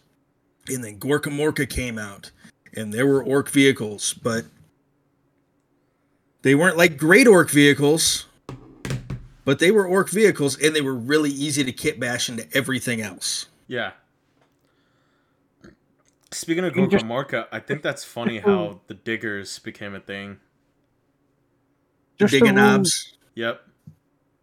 and 0.68 0.82
then 0.84 0.98
Gorkamorka 0.98 1.68
came 1.68 1.98
out, 1.98 2.30
and 2.74 2.92
there 2.92 3.06
were 3.06 3.22
orc 3.22 3.48
vehicles, 3.50 4.12
but 4.14 4.44
they 6.42 6.54
weren't 6.54 6.76
like 6.76 6.96
great 6.96 7.26
orc 7.26 7.50
vehicles. 7.50 8.26
but 9.44 9.58
they 9.60 9.70
were 9.70 9.86
orc 9.86 10.10
vehicles 10.10 10.58
and 10.60 10.74
they 10.74 10.80
were 10.80 10.94
really 10.94 11.30
easy 11.30 11.62
to 11.62 11.70
kit 11.72 12.00
bash 12.00 12.28
into 12.28 12.44
everything 12.52 13.00
else. 13.00 13.46
Yeah. 13.68 13.92
Speaking 16.32 16.64
of 16.64 16.76
You 16.76 16.86
just- 16.88 17.04
Gorkamorka, 17.04 17.46
I 17.52 17.60
think 17.60 17.82
that's 17.82 18.04
funny 18.04 18.38
how 18.46 18.80
the 18.88 18.94
diggers 18.94 19.58
became 19.60 19.94
a 19.94 20.00
thing. 20.00 20.38
Just 22.18 22.32
Digging 22.32 22.54
rules 22.56 22.56
knobs. 22.56 23.16
Yep. 23.34 23.60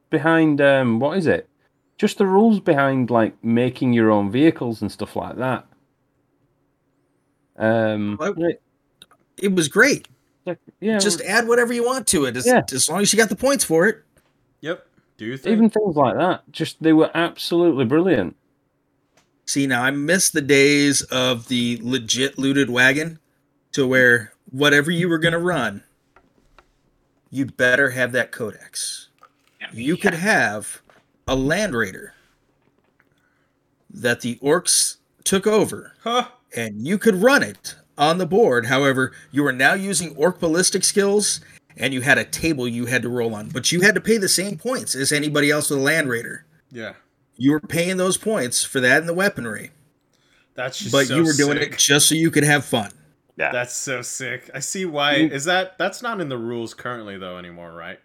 behind 0.09 0.61
um, 0.61 0.99
what 0.99 1.17
is 1.17 1.27
it? 1.27 1.49
Just 1.97 2.17
the 2.17 2.25
rules 2.27 2.59
behind 2.59 3.09
like 3.09 3.41
making 3.43 3.93
your 3.93 4.11
own 4.11 4.31
vehicles 4.31 4.81
and 4.81 4.91
stuff 4.91 5.15
like 5.15 5.37
that. 5.37 5.65
Um, 7.57 8.17
Well, 8.19 8.35
It 9.37 9.53
was 9.53 9.67
great. 9.67 10.07
yeah, 10.79 10.99
Just 10.99 11.21
add 11.21 11.47
whatever 11.47 11.73
you 11.73 11.83
want 11.85 12.07
to 12.07 12.25
it, 12.25 12.35
as, 12.37 12.45
Yeah. 12.45 12.61
as 12.71 12.89
long 12.89 13.01
as 13.01 13.11
you 13.13 13.17
got 13.17 13.29
the 13.29 13.35
points 13.35 13.63
for 13.63 13.87
it. 13.87 14.03
Yep. 14.61 14.85
Do 15.17 15.25
you 15.25 15.37
think? 15.37 15.53
even 15.53 15.69
things 15.69 15.95
like 15.95 16.15
that. 16.17 16.43
Just 16.51 16.81
they 16.81 16.93
were 16.93 17.11
absolutely 17.13 17.85
brilliant. 17.85 18.35
See, 19.45 19.67
now 19.67 19.83
I 19.83 19.91
miss 19.91 20.29
the 20.29 20.41
days 20.41 21.01
of 21.03 21.47
the 21.49 21.79
legit 21.81 22.37
looted 22.37 22.69
wagon 22.69 23.19
to 23.73 23.85
where 23.85 24.33
whatever 24.51 24.89
you 24.91 25.09
were 25.09 25.17
going 25.17 25.33
to 25.33 25.39
run, 25.39 25.83
you 27.29 27.45
better 27.45 27.89
have 27.91 28.11
that 28.13 28.31
codex. 28.31 29.09
You 29.73 29.97
could 29.97 30.13
have 30.13 30.81
a 31.27 31.35
land 31.35 31.73
raider 31.75 32.13
that 33.89 34.21
the 34.21 34.35
orcs 34.37 34.97
took 35.23 35.45
over 35.47 35.93
Huh. 36.03 36.27
And 36.55 36.85
you 36.85 36.97
could 36.97 37.15
run 37.15 37.43
it 37.43 37.75
on 37.97 38.17
the 38.17 38.25
board. 38.25 38.67
However, 38.67 39.11
you 39.31 39.45
are 39.45 39.51
now 39.53 39.73
using 39.73 40.15
orc 40.15 40.39
ballistic 40.39 40.83
skills 40.83 41.39
and 41.77 41.93
you 41.93 42.01
had 42.01 42.17
a 42.17 42.23
table 42.23 42.67
you 42.67 42.85
had 42.85 43.01
to 43.01 43.09
roll 43.09 43.33
on, 43.35 43.49
but 43.49 43.71
you 43.71 43.81
had 43.81 43.95
to 43.95 44.01
pay 44.01 44.17
the 44.17 44.29
same 44.29 44.57
points 44.57 44.95
as 44.95 45.11
anybody 45.11 45.49
else 45.49 45.69
with 45.69 45.79
a 45.79 45.81
land 45.81 46.09
raider. 46.09 46.45
Yeah. 46.71 46.93
You 47.37 47.51
were 47.51 47.59
paying 47.59 47.97
those 47.97 48.17
points 48.17 48.63
for 48.63 48.79
that 48.79 48.99
and 48.99 49.09
the 49.09 49.13
weaponry, 49.13 49.71
That's 50.53 50.77
just 50.77 50.91
but 50.91 51.07
so 51.07 51.15
you 51.17 51.23
were 51.23 51.33
doing 51.33 51.57
sick. 51.57 51.73
it 51.73 51.77
just 51.79 52.07
so 52.09 52.15
you 52.15 52.29
could 52.29 52.43
have 52.43 52.63
fun. 52.63 52.91
Yeah, 53.35 53.51
That's 53.51 53.75
so 53.75 54.03
sick. 54.03 54.51
I 54.53 54.59
see 54.59 54.85
why. 54.85 55.15
Is 55.15 55.45
that 55.45 55.79
that's 55.79 56.03
not 56.03 56.21
in 56.21 56.29
the 56.29 56.37
rules 56.37 56.75
currently 56.75 57.17
though 57.17 57.39
anymore, 57.39 57.73
right? 57.73 57.99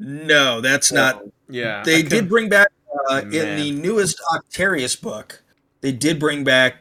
No, 0.00 0.60
that's 0.60 0.90
not. 0.90 1.22
Yeah. 1.48 1.82
They 1.84 2.02
did 2.02 2.28
bring 2.28 2.48
back 2.48 2.68
uh, 3.08 3.22
in 3.24 3.56
the 3.56 3.70
newest 3.70 4.20
Octarius 4.34 5.00
book. 5.00 5.42
They 5.80 5.92
did 5.92 6.18
bring 6.18 6.44
back 6.44 6.76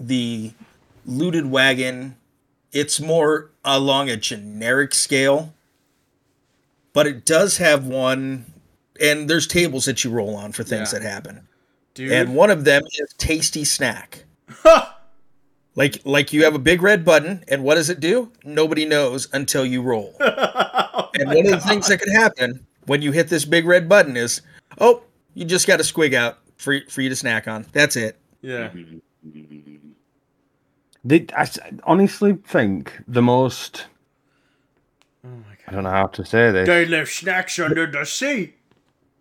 the 0.00 0.52
looted 1.04 1.46
wagon. 1.46 2.16
It's 2.72 2.98
more 3.00 3.50
along 3.64 4.08
a 4.08 4.16
generic 4.16 4.94
scale, 4.94 5.52
but 6.92 7.06
it 7.06 7.24
does 7.24 7.58
have 7.58 7.86
one. 7.86 8.46
And 9.00 9.28
there's 9.28 9.46
tables 9.46 9.84
that 9.86 10.04
you 10.04 10.10
roll 10.10 10.36
on 10.36 10.52
for 10.52 10.62
things 10.64 10.92
Yeah. 10.92 11.00
that 11.00 11.08
happen, 11.08 11.48
Dude. 11.94 12.12
and 12.12 12.34
one 12.34 12.50
of 12.50 12.64
them 12.64 12.82
is 12.98 13.12
tasty 13.18 13.64
snack. 13.64 14.24
Like 15.74 16.00
like 16.04 16.34
you 16.34 16.44
have 16.44 16.54
a 16.54 16.58
big 16.58 16.82
red 16.82 17.02
button, 17.04 17.42
and 17.48 17.64
what 17.64 17.76
does 17.76 17.88
it 17.88 17.98
do? 17.98 18.30
Nobody 18.44 18.84
knows 18.84 19.28
until 19.32 19.64
you 19.66 19.82
roll. 19.82 20.14
Oh 20.94 21.08
And 21.14 21.28
one 21.28 21.46
of 21.46 21.52
the 21.52 21.60
things 21.60 21.88
that 21.88 22.00
could 22.00 22.12
happen 22.12 22.66
when 22.86 23.00
you 23.02 23.12
hit 23.12 23.28
this 23.28 23.44
big 23.46 23.64
red 23.66 23.88
button 23.88 24.16
is, 24.16 24.40
oh, 24.78 25.02
you 25.34 25.44
just 25.46 25.66
got 25.66 25.80
a 25.80 25.82
squig 25.82 26.12
out 26.14 26.38
for 26.56 26.80
for 26.90 27.00
you 27.02 27.08
to 27.08 27.16
snack 27.16 27.48
on. 27.48 27.64
That's 27.72 27.96
it. 27.96 28.18
Yeah. 28.42 28.70
They, 31.04 31.26
I 31.36 31.42
s- 31.42 31.58
honestly 31.84 32.34
think 32.46 33.00
the 33.08 33.22
most. 33.22 33.86
Oh 35.24 35.28
my 35.28 35.56
I 35.66 35.72
don't 35.72 35.84
know 35.84 35.90
how 35.90 36.06
to 36.08 36.24
say 36.24 36.50
this. 36.50 36.66
They 36.66 36.86
left 36.86 37.12
snacks 37.12 37.58
under 37.58 37.86
the 37.90 38.04
seat. 38.04 38.54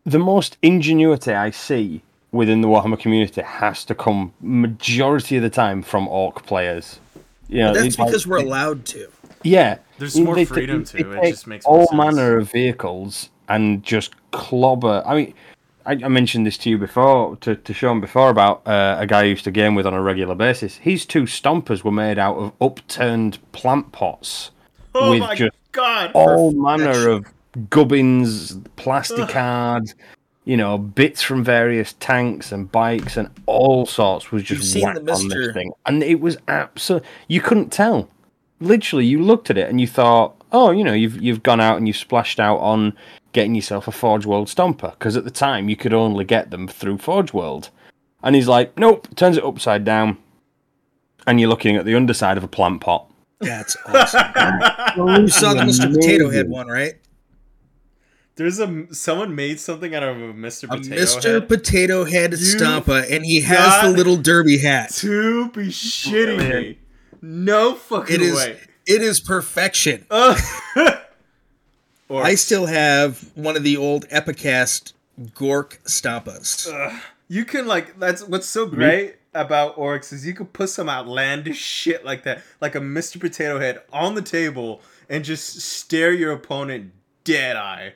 the 0.06 0.20
most 0.20 0.58
ingenuity 0.62 1.34
I 1.34 1.50
see 1.52 2.02
within 2.32 2.62
the 2.62 2.68
Warhammer 2.68 3.00
community 3.00 3.42
has 3.42 3.84
to 3.86 3.96
come 3.96 4.34
majority 4.42 5.38
of 5.38 5.44
the 5.44 5.50
time 5.50 5.82
from 5.82 6.08
orc 6.08 6.46
players. 6.46 7.00
Yeah, 7.48 7.72
That's 7.74 7.96
because 7.96 8.26
we're 8.26 8.38
allowed 8.38 8.86
to. 8.88 9.08
yeah. 9.44 9.78
There's 9.98 10.18
more 10.20 10.36
they 10.36 10.46
freedom 10.46 10.84
take- 10.84 11.06
too, 11.06 11.12
they 11.12 11.28
it 11.28 11.32
just 11.32 11.48
makes 11.48 11.66
more 11.66 11.80
all 11.80 11.88
sense. 11.88 11.98
manner 11.98 12.38
of 12.38 12.52
vehicles 12.52 13.30
and 13.50 13.84
just 13.84 14.14
clobber. 14.32 15.04
I 15.06 15.16
mean, 15.16 15.34
I, 15.86 15.94
I 15.94 16.08
mentioned 16.08 16.46
this 16.46 16.58
to 16.60 16.70
you 16.70 16.78
before, 16.78 17.36
to, 17.38 17.56
to 17.56 17.74
Sean 17.74 18.02
before 18.02 18.30
about 18.30 18.66
uh, 18.68 18.98
a 19.00 19.08
guy 19.08 19.22
I 19.22 19.24
used 19.24 19.44
to 19.46 19.52
game 19.52 19.76
with 19.76 19.86
on 19.86 19.94
a 19.94 20.02
regular 20.02 20.36
basis. 20.36 20.78
His 20.78 21.06
two 21.06 21.24
stompers 21.24 21.84
were 21.84 21.92
made 21.92 22.20
out 22.20 22.38
of 22.38 22.54
upturned 22.62 23.40
plant 23.52 23.92
pots 23.92 24.52
Oh 24.96 25.12
with 25.12 25.22
my 25.22 25.36
just 25.36 25.56
god. 25.72 26.12
all 26.14 26.52
manner 26.52 27.10
of 27.10 27.26
gubbins, 27.70 28.58
plastic 28.76 29.30
cards, 29.30 29.96
you 30.46 30.58
know, 30.58 30.78
bits 30.78 31.22
from 31.22 31.44
various 31.44 31.94
tanks 31.94 32.52
and 32.52 32.72
bikes 32.72 33.16
and 33.18 33.30
all 33.46 33.86
sorts 33.86 34.32
was 34.32 34.44
just 34.44 34.76
whacked 34.82 34.98
on 34.98 35.28
this 35.28 35.54
thing, 35.54 35.72
and 35.86 36.04
it 36.04 36.20
was 36.20 36.38
absolute. 36.48 37.04
You 37.28 37.42
couldn't 37.42 37.72
tell. 37.72 38.10
Literally, 38.60 39.06
you 39.06 39.22
looked 39.22 39.50
at 39.50 39.58
it 39.58 39.70
and 39.70 39.80
you 39.80 39.88
thought, 39.88 40.36
"Oh, 40.52 40.72
you 40.72 40.84
know, 40.84 40.94
you've 40.94 41.22
you've 41.22 41.44
gone 41.44 41.60
out 41.62 41.78
and 41.78 41.88
you've 41.88 41.98
splashed 41.98 42.40
out 42.40 42.58
on 42.58 42.94
getting 43.34 43.56
yourself 43.56 43.88
a 43.88 43.92
Forge 43.92 44.26
World 44.26 44.48
Stomper 44.48 44.92
because 44.92 45.16
at 45.16 45.24
the 45.24 45.32
time 45.32 45.70
you 45.70 45.76
could 45.76 45.94
only 45.94 46.26
get 46.26 46.52
them 46.52 46.68
through 46.68 46.98
Forge 47.00 47.34
World." 47.34 47.70
And 48.24 48.36
he's 48.36 48.48
like, 48.48 48.78
"Nope," 48.78 49.08
turns 49.16 49.38
it 49.38 49.44
upside 49.44 49.84
down, 49.84 50.18
and 51.26 51.40
you're 51.40 51.50
looking 51.50 51.76
at 51.76 51.86
the 51.86 51.96
underside 51.96 52.38
of 52.38 52.44
a 52.44 52.48
plant 52.48 52.82
pot. 52.82 53.08
That's 53.40 53.76
awesome. 53.86 54.22
Um, 54.98 55.22
you 55.22 55.28
saw 55.30 55.54
the 55.54 55.62
Mr. 55.62 55.92
Potato 55.94 56.30
Head 56.30 56.50
one, 56.50 56.68
right? 56.68 56.96
There's 58.36 58.60
a 58.60 58.88
someone 58.94 59.36
made 59.36 59.60
something 59.60 59.96
out 59.96 60.04
of 60.04 60.18
a 60.18 60.34
Mr. 60.34 60.64
A 60.66 60.68
Potato 60.78 60.96
Mr. 60.96 61.24
Head. 61.24 61.48
Potato 61.48 62.04
Head 62.06 62.32
You 62.32 62.38
Stampa, 62.38 63.06
and 63.10 63.26
he 63.26 63.42
has 63.42 63.82
the 63.84 63.90
little 63.96 64.18
derby 64.18 64.58
hat. 64.58 64.90
to 64.96 65.50
be 65.52 65.68
shitting 65.68 66.40
me. 66.50 66.80
No 67.22 67.76
fucking 67.76 68.16
It 68.16 68.22
is 68.22 68.36
way. 68.36 68.60
It 68.86 69.02
is 69.02 69.20
perfection. 69.20 70.06
Ugh. 70.10 70.40
Uh, 72.12 72.16
or 72.16 72.24
I 72.26 72.36
still 72.36 72.66
have 72.66 73.32
one 73.36 73.56
of 73.56 73.64
the 73.64 73.78
old 73.78 74.06
Epicast 74.10 74.92
Gork 75.34 75.82
Stampas. 75.84 76.68
Uh, 76.68 77.00
you 77.30 77.46
can 77.46 77.68
like 77.68 77.98
that's 78.00 78.28
what's 78.28 78.48
so 78.48 78.66
great 78.66 79.16
about 79.34 79.78
orcs 79.78 80.12
is 80.12 80.26
you 80.26 80.34
could 80.34 80.52
put 80.52 80.70
some 80.70 80.90
outlandish 80.90 81.58
shit 81.58 82.04
like 82.04 82.24
that, 82.24 82.42
like 82.60 82.76
a 82.76 82.80
Mr. 82.80 83.20
Potato 83.20 83.60
Head 83.60 83.82
on 83.94 84.16
the 84.16 84.22
table 84.22 84.82
and 85.10 85.24
just 85.24 85.62
stare 85.62 86.12
your 86.12 86.34
opponent 86.34 86.92
dead 87.24 87.56
eye. 87.56 87.94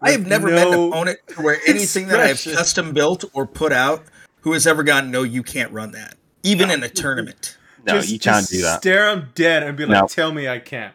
I 0.00 0.12
have 0.12 0.20
with 0.20 0.28
never 0.28 0.48
met 0.48 0.66
an 0.66 0.72
no 0.72 0.88
opponent 0.88 1.18
to 1.28 1.42
where 1.42 1.58
anything 1.66 2.08
that 2.08 2.20
I've 2.20 2.42
custom 2.42 2.92
built 2.92 3.24
or 3.32 3.46
put 3.46 3.72
out 3.72 4.04
who 4.42 4.52
has 4.52 4.66
ever 4.66 4.82
gone, 4.82 5.10
no, 5.10 5.22
you 5.22 5.42
can't 5.42 5.72
run 5.72 5.92
that, 5.92 6.16
even 6.42 6.70
in 6.70 6.82
a 6.82 6.88
tournament. 6.88 7.56
No, 7.88 7.94
just, 8.00 8.10
you 8.10 8.18
can't 8.18 8.38
just 8.40 8.52
do 8.52 8.62
that. 8.62 8.80
Stare 8.80 9.14
them 9.16 9.28
dead 9.34 9.62
and 9.64 9.76
be 9.76 9.84
like, 9.86 10.00
No. 10.02 10.06
"Tell 10.06 10.32
me 10.32 10.48
I 10.48 10.58
can't," 10.60 10.94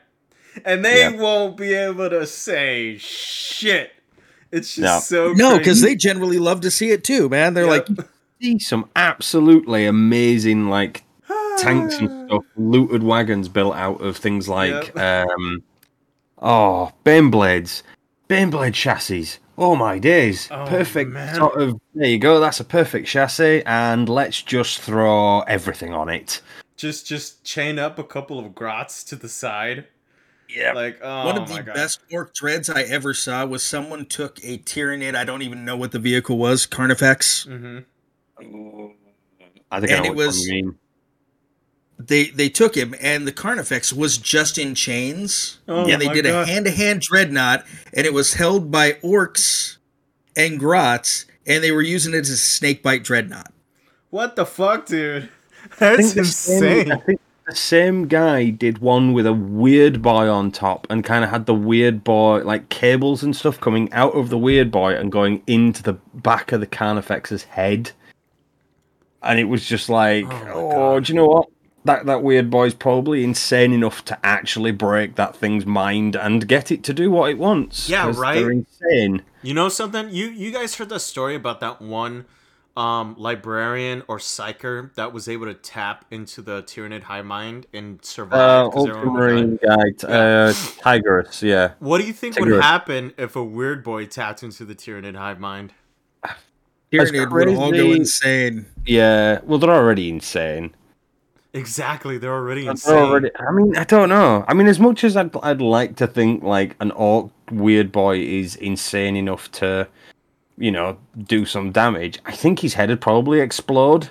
and 0.65 0.83
they 0.85 0.99
Yeah. 1.01 1.09
won't 1.11 1.57
be 1.57 1.73
able 1.73 2.09
to 2.09 2.25
say 2.25 2.97
shit. 2.99 3.91
It's 4.51 4.75
just 4.75 4.81
No. 4.81 4.99
so 4.99 5.33
No, 5.33 5.57
because 5.57 5.81
they 5.81 5.95
generally 5.95 6.37
love 6.39 6.61
to 6.61 6.71
see 6.71 6.91
it 6.91 7.03
too, 7.03 7.27
man. 7.29 7.53
They're 7.55 7.65
Yep. 7.65 7.89
like, 7.89 8.07
see 8.41 8.59
some 8.59 8.89
absolutely 8.95 9.85
amazing 9.85 10.69
like 10.69 11.03
tanks 11.57 11.97
and 11.97 12.27
stuff, 12.29 12.43
looted 12.55 13.01
wagons 13.03 13.47
built 13.49 13.75
out 13.75 14.01
of 14.01 14.15
things 14.17 14.47
like 14.47 14.95
um 14.97 15.63
oh 16.41 16.91
Baneblades, 17.05 17.81
Bane 18.27 18.49
blade 18.49 18.73
chassis. 18.73 19.29
Oh 19.55 19.75
my 19.75 19.99
days! 19.99 20.47
Oh, 20.49 20.65
perfect 20.67 21.11
man. 21.11 21.35
sort 21.35 21.61
of. 21.61 21.79
There 21.93 22.07
you 22.07 22.17
go. 22.17 22.39
That's 22.39 22.59
a 22.59 22.63
perfect 22.63 23.07
chassis, 23.07 23.61
and 23.67 24.09
let's 24.09 24.41
just 24.41 24.79
throw 24.81 25.41
everything 25.41 25.93
on 25.93 26.09
it. 26.09 26.41
Just 26.75 27.05
just 27.07 27.43
chain 27.43 27.77
up 27.79 27.97
a 27.99 28.03
couple 28.03 28.39
of 28.39 28.53
grots 28.55 29.03
to 29.05 29.15
the 29.15 29.29
side. 29.29 29.87
Yeah. 30.49 30.73
Like 30.73 30.99
oh 31.01 31.25
one 31.25 31.37
of 31.37 31.49
my 31.49 31.57
the 31.57 31.63
god. 31.63 31.75
best 31.75 32.01
orc 32.11 32.33
dreads 32.33 32.69
I 32.69 32.81
ever 32.83 33.13
saw 33.13 33.45
was 33.45 33.63
someone 33.63 34.05
took 34.05 34.39
a 34.43 34.57
Tyranid. 34.59 35.15
I 35.15 35.23
don't 35.23 35.41
even 35.41 35.65
know 35.65 35.75
what 35.77 35.91
the 35.91 35.99
vehicle 35.99 36.37
was, 36.37 36.65
Carnifex. 36.65 37.45
hmm 37.45 37.79
I 39.71 39.79
think 39.79 39.91
And 39.91 40.01
I 40.01 40.03
know 40.03 40.05
it 40.05 40.15
what 40.15 40.27
was- 40.27 40.45
you 40.47 40.53
mean. 40.53 40.75
They 41.99 42.25
they 42.25 42.49
took 42.49 42.75
him, 42.75 42.93
and 42.99 43.25
the 43.27 43.31
Carnifex 43.31 43.93
was 43.93 44.17
just 44.17 44.57
in 44.57 44.75
chains. 44.75 45.59
Oh 45.67 45.87
and 45.89 46.01
they 46.01 46.07
did 46.09 46.25
God. 46.25 46.41
a 46.41 46.45
hand 46.45 46.65
to 46.65 46.71
hand 46.71 47.01
dreadnought, 47.01 47.65
and 47.93 48.05
it 48.05 48.13
was 48.13 48.33
held 48.33 48.71
by 48.71 48.93
orcs 49.03 49.77
and 50.35 50.59
grots, 50.59 51.25
and 51.45 51.63
they 51.63 51.71
were 51.71 51.83
using 51.83 52.13
it 52.13 52.17
as 52.21 52.29
a 52.31 52.37
snakebite 52.37 53.03
dreadnought. 53.03 53.53
What 54.09 54.35
the 54.35 54.45
fuck, 54.45 54.87
dude? 54.87 55.29
I 55.81 55.95
That's 55.95 56.13
think 56.13 56.25
the 56.25 56.25
same- 56.25 56.63
insane. 56.63 56.91
I 56.91 56.97
think 56.97 57.21
the 57.47 57.55
same 57.55 58.07
guy 58.07 58.49
did 58.49 58.77
one 58.77 59.11
with 59.13 59.25
a 59.25 59.33
weird 59.33 60.01
boy 60.01 60.29
on 60.29 60.49
top 60.51 60.87
and 60.89 61.03
kind 61.03 61.23
of 61.25 61.29
had 61.29 61.45
the 61.45 61.53
weird 61.53 62.03
boy 62.03 62.41
like 62.43 62.69
cables 62.69 63.21
and 63.21 63.35
stuff 63.35 63.59
coming 63.59 63.91
out 63.91 64.13
of 64.13 64.29
the 64.29 64.37
weird 64.37 64.71
boy 64.71 64.93
and 64.95 65.11
going 65.11 65.43
into 65.45 65.83
the 65.83 65.93
back 66.13 66.51
of 66.53 66.61
the 66.61 66.67
Carnifex's 66.67 67.43
head. 67.43 67.91
And 69.21 69.39
it 69.39 69.45
was 69.45 69.65
just 69.65 69.89
like, 69.89 70.25
Oh 70.53 70.71
oh, 70.95 70.99
do 70.99 71.11
you 71.11 71.17
know 71.17 71.27
what? 71.27 71.49
that 71.85 72.05
that 72.05 72.23
weird 72.23 72.49
boy's 72.49 72.73
probably 72.73 73.25
insane 73.25 73.73
enough 73.73 74.05
to 74.05 74.17
actually 74.25 74.71
break 74.71 75.15
that 75.15 75.35
thing's 75.35 75.65
mind 75.65 76.15
and 76.15 76.47
get 76.47 76.71
it 76.71 76.81
to 76.83 76.93
do 76.93 77.11
what 77.11 77.29
it 77.29 77.37
wants. 77.37 77.89
Yeah, 77.89 78.09
right? 78.15 78.35
They're 78.35 78.51
insane. 78.51 79.21
You 79.41 79.53
know 79.53 79.67
something? 79.67 80.09
You 80.09 80.27
you 80.27 80.51
guys 80.51 80.75
heard 80.75 80.87
the 80.87 80.99
story 80.99 81.35
about 81.35 81.59
that 81.59 81.81
one 81.81 82.23
um 82.75 83.13
librarian 83.19 84.01
or 84.07 84.17
psyker 84.17 84.91
that 84.95 85.13
was 85.13 85.29
able 85.29 85.45
to 85.45 85.53
tap 85.53 86.05
into 86.09 86.41
the 86.41 86.63
Tyranid 86.63 87.03
hive 87.03 87.25
mind 87.25 87.67
and 87.71 88.03
survive 88.03 88.39
Uh, 88.39 88.69
'cause 88.69 88.87
everyone 88.87 89.13
would 89.13 89.59
die? 89.59 89.67
Ultramarine 89.73 89.91
guy, 89.91 89.91
t- 89.97 90.07
uh, 90.07 90.53
Tigurius, 90.81 91.41
yeah. 91.43 91.73
What 91.79 91.99
do 92.01 92.07
you 92.07 92.13
think 92.13 92.39
would 92.39 92.59
happen 92.61 93.13
if 93.17 93.35
a 93.35 93.43
weird 93.43 93.83
boy 93.83 94.05
tapped 94.07 94.41
into 94.41 94.65
the 94.65 94.73
Tyranid 94.73 95.15
hive 95.15 95.39
mind? 95.39 95.73
Tyranid 96.91 97.31
would 97.31 97.47
all 97.57 97.71
go 97.71 97.91
insane. 97.93 98.65
Yeah, 98.85 99.39
well, 99.43 99.59
they're 99.59 99.69
already 99.71 100.09
insane. 100.09 100.73
Exactly, 101.55 102.17
they're 102.17 102.33
already 102.33 102.63
They're 102.63 102.71
insane. 102.71 102.97
already, 102.97 103.29
I 103.39 103.51
mean, 103.51 103.77
I 103.77 103.83
don't 103.83 104.09
know. 104.09 104.43
I 104.47 104.55
mean, 104.55 104.65
as 104.67 104.79
much 104.79 105.03
as 105.03 105.15
I'd, 105.15 105.29
I'd 105.43 105.61
like 105.61 105.95
to 105.97 106.07
think 106.07 106.41
like 106.43 106.75
an 106.79 106.89
orc 106.91 107.29
weird 107.51 107.91
boy 107.91 108.17
is 108.17 108.55
insane 108.55 109.15
enough 109.15 109.51
to, 109.53 109.87
you 110.63 110.71
know, 110.71 110.97
do 111.25 111.45
some 111.45 111.73
damage, 111.73 112.19
I 112.25 112.31
think 112.31 112.59
his 112.59 112.73
head 112.73 112.87
would 112.87 113.01
probably 113.01 113.41
explode. 113.41 114.09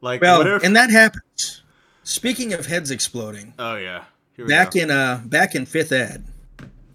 Like 0.00 0.20
Well, 0.20 0.38
what 0.38 0.46
if? 0.48 0.64
and 0.64 0.74
that 0.74 0.90
happens. 0.90 1.62
Speaking 2.02 2.52
of 2.52 2.66
heads 2.66 2.90
exploding, 2.90 3.54
oh 3.58 3.76
yeah. 3.76 4.04
Here 4.34 4.44
we 4.46 4.48
back 4.50 4.72
go. 4.72 4.80
in 4.80 4.90
uh 4.90 5.22
back 5.26 5.54
in 5.54 5.64
fifth 5.64 5.92
ed, 5.92 6.24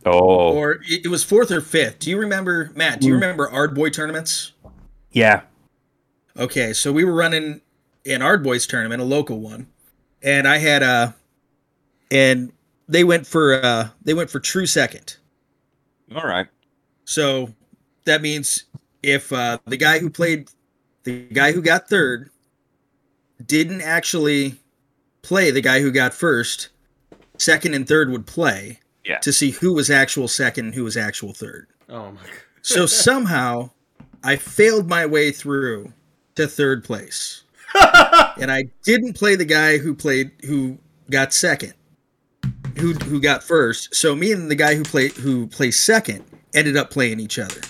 Oh, 0.05 0.53
or 0.53 0.73
it, 0.89 1.05
it 1.05 1.07
was 1.07 1.23
fourth 1.23 1.51
or 1.51 1.61
fifth. 1.61 1.99
Do 1.99 2.09
you 2.09 2.17
remember, 2.17 2.71
Matt? 2.75 2.99
Do 2.99 3.07
you 3.07 3.13
Mm. 3.13 3.21
remember 3.21 3.49
Ard 3.49 3.73
Boy 3.73 3.89
tournaments? 3.89 4.51
yeah. 5.11 5.41
Okay, 6.37 6.73
so 6.73 6.91
we 6.91 7.03
were 7.05 7.15
running 7.15 7.61
an 8.05 8.21
Ard 8.21 8.43
Boys 8.43 8.67
tournament, 8.67 9.01
a 9.01 9.05
local 9.05 9.39
one, 9.39 9.67
and 10.21 10.47
I 10.47 10.57
had 10.57 10.83
a, 10.83 11.15
and 12.11 12.51
they 12.89 13.03
went 13.05 13.25
for 13.25 13.63
uh 13.63 13.87
they 14.03 14.13
went 14.13 14.29
for 14.29 14.39
true 14.41 14.65
second. 14.65 15.15
All 16.13 16.27
right. 16.27 16.47
So 17.05 17.53
that 18.05 18.21
means 18.21 18.65
if 19.03 19.31
uh, 19.31 19.57
the 19.65 19.77
guy 19.77 19.99
who 19.99 20.09
played, 20.09 20.49
the 21.03 21.27
guy 21.31 21.51
who 21.51 21.61
got 21.61 21.87
third, 21.89 22.29
didn't 23.45 23.81
actually 23.81 24.55
play 25.21 25.51
the 25.51 25.61
guy 25.61 25.81
who 25.81 25.91
got 25.91 26.13
first, 26.13 26.69
second 27.37 27.73
and 27.73 27.87
third 27.87 28.09
would 28.09 28.25
play 28.25 28.79
Yeah. 29.05 29.19
to 29.19 29.31
see 29.31 29.51
who 29.51 29.73
was 29.73 29.89
actual 29.89 30.27
second 30.27 30.65
and 30.67 30.75
who 30.75 30.83
was 30.83 30.97
actual 30.97 31.33
third. 31.33 31.67
oh 31.89 32.11
my 32.11 32.21
god. 32.21 32.31
So 32.61 32.85
somehow 33.07 33.69
I 34.23 34.35
failed 34.35 34.89
my 34.89 35.05
way 35.05 35.31
through 35.31 35.93
to 36.35 36.47
third 36.47 36.83
place. 36.83 37.43
and 38.39 38.51
I 38.51 38.65
didn't 38.83 39.13
play 39.13 39.35
the 39.35 39.45
guy 39.45 39.77
who 39.77 39.93
played 39.93 40.31
who 40.45 40.77
got 41.09 41.33
second. 41.33 41.73
Who 42.77 42.93
who 42.93 43.19
got 43.19 43.43
first. 43.43 43.93
So 43.95 44.15
me 44.15 44.31
and 44.31 44.49
the 44.49 44.55
guy 44.55 44.75
who 44.75 44.83
played 44.83 45.11
who 45.13 45.47
placed 45.47 45.83
second 45.83 46.23
ended 46.53 46.77
up 46.77 46.89
playing 46.91 47.19
each 47.19 47.37
other. 47.39 47.61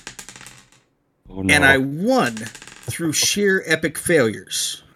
Oh, 1.30 1.42
no. 1.42 1.54
And 1.54 1.66
I 1.66 1.78
won 1.78 2.36
through 2.36 3.14
sheer 3.14 3.64
epic 3.66 3.98
failures. 3.98 4.84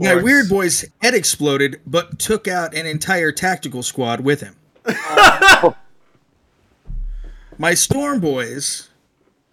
My 0.00 0.14
weird 0.14 0.48
boy's 0.48 0.84
head 1.02 1.14
exploded, 1.14 1.80
but 1.86 2.18
took 2.18 2.46
out 2.46 2.74
an 2.74 2.86
entire 2.86 3.32
tactical 3.32 3.82
squad 3.82 4.20
with 4.20 4.40
him. 4.40 4.54
My 7.58 7.74
storm 7.74 8.20
boys 8.20 8.90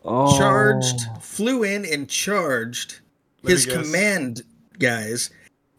oh. 0.04 0.38
charged, 0.38 1.01
flew 1.19 1.63
in 1.63 1.84
and 1.84 2.08
charged 2.08 2.99
Let 3.41 3.51
his 3.51 3.65
command 3.65 4.43
guys, 4.78 5.32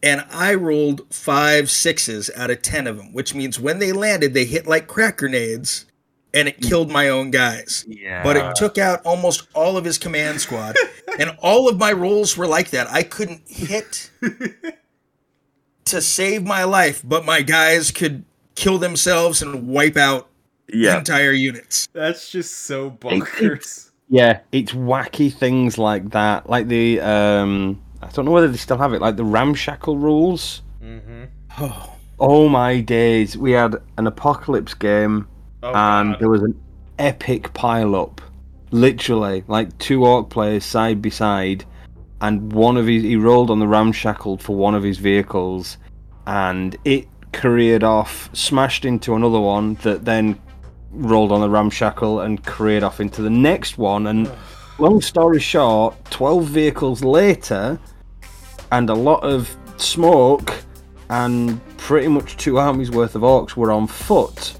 and 0.03 0.25
I 0.31 0.53
rolled 0.55 1.01
five 1.13 1.71
sixes 1.71 2.29
out 2.35 2.51
of 2.51 2.61
ten 2.61 2.87
of 2.87 2.97
them, 2.97 3.13
which 3.13 3.33
means 3.33 3.57
when 3.59 3.79
they 3.79 3.93
landed, 3.93 4.33
they 4.33 4.43
hit 4.45 4.67
like 4.67 4.87
crack 4.87 5.17
grenades, 5.17 5.85
and 6.33 6.47
it 6.47 6.61
killed 6.61 6.91
my 6.91 7.09
own 7.09 7.31
guys. 7.31 7.85
Yeah. 7.87 8.23
But 8.23 8.37
it 8.37 8.55
took 8.55 8.77
out 8.77 9.05
almost 9.05 9.47
all 9.53 9.77
of 9.77 9.85
his 9.85 9.97
command 9.97 10.41
squad, 10.41 10.75
and 11.19 11.37
all 11.41 11.69
of 11.69 11.77
my 11.77 11.91
rolls 11.91 12.37
were 12.37 12.47
like 12.47 12.71
that. 12.71 12.87
I 12.91 13.03
couldn't 13.03 13.41
hit 13.47 14.11
to 15.85 16.01
save 16.01 16.43
my 16.43 16.63
life, 16.63 17.01
but 17.03 17.25
my 17.25 17.41
guys 17.41 17.91
could 17.91 18.25
kill 18.55 18.77
themselves 18.77 19.41
and 19.41 19.67
wipe 19.67 19.97
out 19.97 20.29
yeah. 20.67 20.97
entire 20.97 21.31
units. 21.31 21.87
That's 21.93 22.29
just 22.29 22.53
so 22.65 22.91
bonkers. 22.91 23.91
Yeah, 24.09 24.39
it's 24.51 24.71
wacky 24.71 25.33
things 25.33 25.77
like 25.77 26.11
that. 26.11 26.49
Like 26.49 26.67
the 26.67 26.99
um 27.01 27.81
I 28.01 28.07
don't 28.07 28.25
know 28.25 28.31
whether 28.31 28.47
they 28.47 28.57
still 28.57 28.77
have 28.77 28.93
it, 28.93 29.01
like 29.01 29.15
the 29.15 29.25
ramshackle 29.25 29.97
rules. 29.97 30.61
mm-hmm. 30.81 31.25
Oh, 31.59 31.93
Oh 32.19 32.49
my 32.49 32.81
days. 32.81 33.37
We 33.37 33.51
had 33.51 33.75
an 33.97 34.07
apocalypse 34.07 34.73
game 34.73 35.27
Oh 35.67 35.75
and 35.75 36.13
god. 36.13 36.19
there 36.19 36.29
was 36.29 36.43
an 36.43 36.59
epic 36.97 37.53
pile 37.53 37.95
up. 37.95 38.21
Literally, 38.71 39.43
like 39.47 39.77
two 39.77 40.05
orc 40.05 40.29
players 40.29 40.65
side 40.65 41.01
by 41.01 41.09
side 41.09 41.65
and 42.21 42.51
one 42.51 42.77
of 42.77 42.87
his 42.87 43.03
he 43.03 43.15
rolled 43.15 43.49
on 43.51 43.59
the 43.59 43.67
ramshackle 43.67 44.37
for 44.37 44.55
one 44.55 44.73
of 44.75 44.83
his 44.83 44.97
vehicles 44.97 45.77
and 46.25 46.75
it 46.83 47.07
careered 47.31 47.83
off, 47.83 48.29
smashed 48.33 48.85
into 48.85 49.15
another 49.15 49.39
one 49.39 49.75
that 49.75 50.05
then 50.05 50.39
rolled 50.91 51.31
on 51.31 51.41
the 51.41 51.49
ramshackle 51.49 52.21
and 52.21 52.43
careered 52.43 52.83
off 52.83 52.99
into 52.99 53.21
the 53.21 53.29
next 53.29 53.77
one 53.77 54.07
and 54.07 54.31
long 54.79 55.01
story 55.01 55.39
short 55.39 55.95
12 56.09 56.45
vehicles 56.45 57.03
later 57.03 57.79
and 58.71 58.89
a 58.89 58.93
lot 58.93 59.23
of 59.23 59.55
smoke 59.77 60.53
and 61.09 61.61
pretty 61.77 62.07
much 62.07 62.35
two 62.37 62.57
armies 62.57 62.91
worth 62.91 63.15
of 63.15 63.21
orcs 63.21 63.55
were 63.55 63.71
on 63.71 63.87
foot 63.87 64.56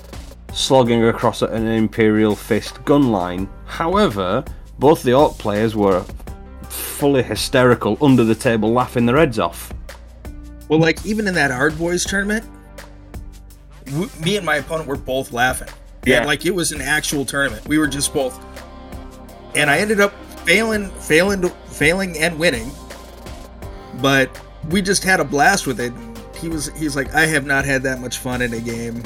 slogging 0.57 1.03
across 1.05 1.43
at 1.43 1.51
an 1.51 1.67
imperial 1.67 2.35
fist 2.35 2.83
gun 2.85 3.11
line 3.11 3.47
however 3.65 4.43
both 4.79 5.03
the 5.03 5.13
orc 5.13 5.37
players 5.37 5.75
were 5.75 6.03
fully 6.69 7.23
hysterical 7.23 7.97
under 8.01 8.23
the 8.23 8.35
table 8.35 8.71
laughing 8.71 9.05
their 9.05 9.17
heads 9.17 9.39
off 9.39 9.73
well, 10.69 10.79
like 10.79 11.05
even 11.05 11.27
in 11.27 11.33
that 11.35 11.51
Ard 11.51 11.77
Boys 11.77 12.03
tournament, 12.03 12.45
w- 13.85 14.09
me 14.23 14.37
and 14.37 14.45
my 14.45 14.57
opponent 14.57 14.87
were 14.87 14.97
both 14.97 15.31
laughing. 15.31 15.69
Yeah. 16.05 16.17
And 16.17 16.27
like 16.27 16.45
it 16.45 16.53
was 16.53 16.71
an 16.71 16.81
actual 16.81 17.25
tournament. 17.25 17.67
We 17.67 17.77
were 17.77 17.87
just 17.87 18.13
both, 18.13 18.37
and 19.55 19.69
I 19.69 19.77
ended 19.77 19.99
up 19.99 20.13
failing, 20.45 20.89
failing, 20.91 21.49
failing, 21.67 22.17
and 22.17 22.37
winning. 22.37 22.69
But 24.01 24.29
we 24.69 24.81
just 24.81 25.03
had 25.03 25.19
a 25.19 25.23
blast 25.23 25.67
with 25.67 25.79
it. 25.79 25.93
He 26.39 26.49
was, 26.49 26.67
he's 26.77 26.95
like, 26.95 27.13
I 27.15 27.25
have 27.25 27.45
not 27.45 27.65
had 27.65 27.81
that 27.83 27.99
much 27.99 28.19
fun 28.19 28.41
in 28.41 28.53
a 28.53 28.59
game 28.59 29.01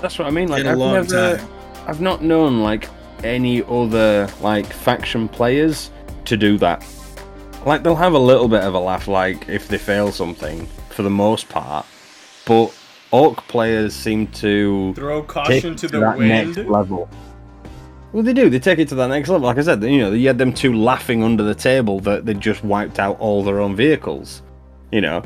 that's 0.00 0.18
what 0.18 0.26
i 0.28 0.30
mean 0.30 0.48
like 0.48 0.60
in 0.60 0.66
a 0.66 0.70
I've 0.72 0.78
long 0.78 0.92
never- 0.94 1.36
time. 1.38 1.48
I've 1.86 2.00
not 2.00 2.22
known 2.22 2.62
like 2.62 2.88
any 3.24 3.62
other 3.64 4.28
like 4.42 4.66
faction 4.66 5.26
players 5.28 5.90
to 6.26 6.36
do 6.36 6.58
that. 6.58 6.84
Like 7.64 7.82
they'll 7.82 7.96
have 7.96 8.12
a 8.12 8.18
little 8.18 8.46
bit 8.46 8.62
of 8.62 8.74
a 8.74 8.78
laugh 8.78 9.08
like 9.08 9.48
if 9.48 9.68
they 9.68 9.78
fail 9.78 10.12
something 10.12 10.66
for 10.90 11.02
the 11.02 11.10
most 11.10 11.48
part, 11.48 11.86
but 12.46 12.74
orc 13.10 13.38
players 13.48 13.94
seem 13.94 14.26
to 14.28 14.92
Throw 14.94 15.20
take 15.22 15.28
caution 15.28 15.76
to 15.76 15.88
the 15.88 16.00
that 16.00 16.18
wind. 16.18 16.56
next 16.56 16.68
level. 16.68 17.08
Well, 18.12 18.22
they 18.22 18.34
do. 18.34 18.48
They 18.50 18.58
take 18.58 18.78
it 18.78 18.88
to 18.88 18.94
that 18.96 19.08
next 19.08 19.28
level. 19.30 19.46
Like 19.46 19.58
I 19.58 19.62
said, 19.62 19.82
you 19.82 19.98
know, 19.98 20.12
you 20.12 20.26
had 20.28 20.38
them 20.38 20.52
two 20.52 20.74
laughing 20.74 21.22
under 21.24 21.42
the 21.42 21.54
table 21.54 22.00
that 22.00 22.26
they 22.26 22.34
just 22.34 22.62
wiped 22.64 22.98
out 22.98 23.18
all 23.18 23.42
their 23.42 23.60
own 23.60 23.74
vehicles. 23.76 24.42
You 24.92 25.00
know, 25.00 25.22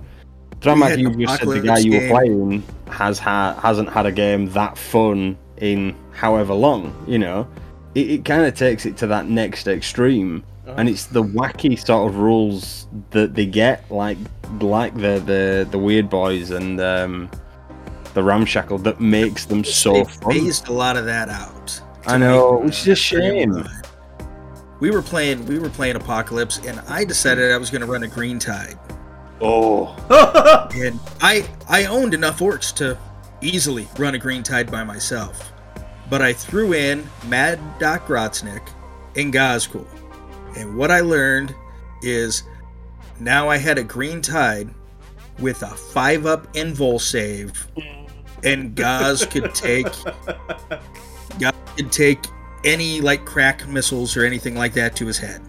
Dramak, 0.62 0.90
had 0.90 1.00
you 1.00 1.14
just 1.16 1.40
said 1.40 1.48
the 1.48 1.60
guy 1.60 1.78
you 1.78 2.00
were 2.00 2.08
playing 2.08 2.62
has 2.88 3.18
had 3.18 3.54
hasn't 3.54 3.88
had 3.88 4.06
a 4.06 4.12
game 4.12 4.46
that 4.50 4.78
fun 4.78 5.36
in 5.56 5.96
however 6.12 6.54
long. 6.54 6.94
You 7.06 7.18
know, 7.18 7.48
it, 7.94 8.10
it 8.10 8.24
kind 8.24 8.44
of 8.44 8.54
takes 8.54 8.86
it 8.86 8.96
to 8.98 9.06
that 9.08 9.26
next 9.26 9.66
extreme, 9.66 10.44
and 10.66 10.88
it's 10.88 11.06
the 11.06 11.22
wacky 11.22 11.78
sort 11.78 12.08
of 12.08 12.16
rules 12.18 12.86
that 13.10 13.34
they 13.34 13.46
get, 13.46 13.90
like 13.90 14.18
like 14.60 14.94
the 14.94 15.20
the 15.24 15.68
the 15.70 15.78
weird 15.78 16.08
boys 16.08 16.50
and 16.50 16.80
um, 16.80 17.28
the 18.14 18.22
ramshackle, 18.22 18.78
that 18.78 19.00
makes 19.00 19.46
them 19.46 19.64
so 19.64 19.92
they 19.92 20.04
fun. 20.04 20.32
phased 20.32 20.68
a 20.68 20.72
lot 20.72 20.96
of 20.96 21.04
that 21.06 21.28
out. 21.28 21.80
I 22.06 22.18
know, 22.18 22.58
which 22.58 22.80
is 22.80 22.88
a 22.88 22.96
shame. 22.96 23.66
We 24.80 24.90
were 24.90 25.02
playing, 25.02 25.46
we 25.46 25.58
were 25.60 25.70
playing 25.70 25.94
Apocalypse, 25.94 26.58
and 26.66 26.80
I 26.88 27.04
decided 27.04 27.52
I 27.52 27.56
was 27.56 27.70
going 27.70 27.82
to 27.82 27.86
run 27.86 28.02
a 28.02 28.08
Green 28.08 28.38
Tide. 28.40 28.76
Oh, 29.42 29.96
And 30.74 31.00
I 31.20 31.48
I 31.68 31.86
owned 31.86 32.14
enough 32.14 32.38
orcs 32.38 32.74
to 32.76 32.96
easily 33.40 33.88
run 33.98 34.14
a 34.14 34.18
green 34.18 34.42
tide 34.42 34.70
by 34.70 34.84
myself. 34.84 35.52
But 36.08 36.22
I 36.22 36.32
threw 36.32 36.74
in 36.74 37.08
Mad 37.26 37.58
Dok 37.78 38.06
Grotsnik 38.06 38.66
and 39.16 39.32
Ghazghkull. 39.32 39.86
And 40.56 40.76
what 40.76 40.90
I 40.90 41.00
learned 41.00 41.54
is 42.02 42.44
now 43.18 43.48
I 43.48 43.56
had 43.56 43.78
a 43.78 43.82
green 43.82 44.20
tide 44.20 44.68
with 45.38 45.62
a 45.62 45.68
five 45.68 46.24
up 46.26 46.52
invul 46.54 47.00
save. 47.00 47.66
And 48.44 48.74
Gaz 48.74 49.26
could 49.26 49.54
take 49.54 49.86
Gaz 51.38 51.54
could 51.76 51.90
take 51.90 52.24
any 52.64 53.00
like 53.00 53.24
crack 53.24 53.66
missiles 53.66 54.16
or 54.16 54.24
anything 54.24 54.54
like 54.54 54.74
that 54.74 54.94
to 54.96 55.06
his 55.06 55.18
head. 55.18 55.40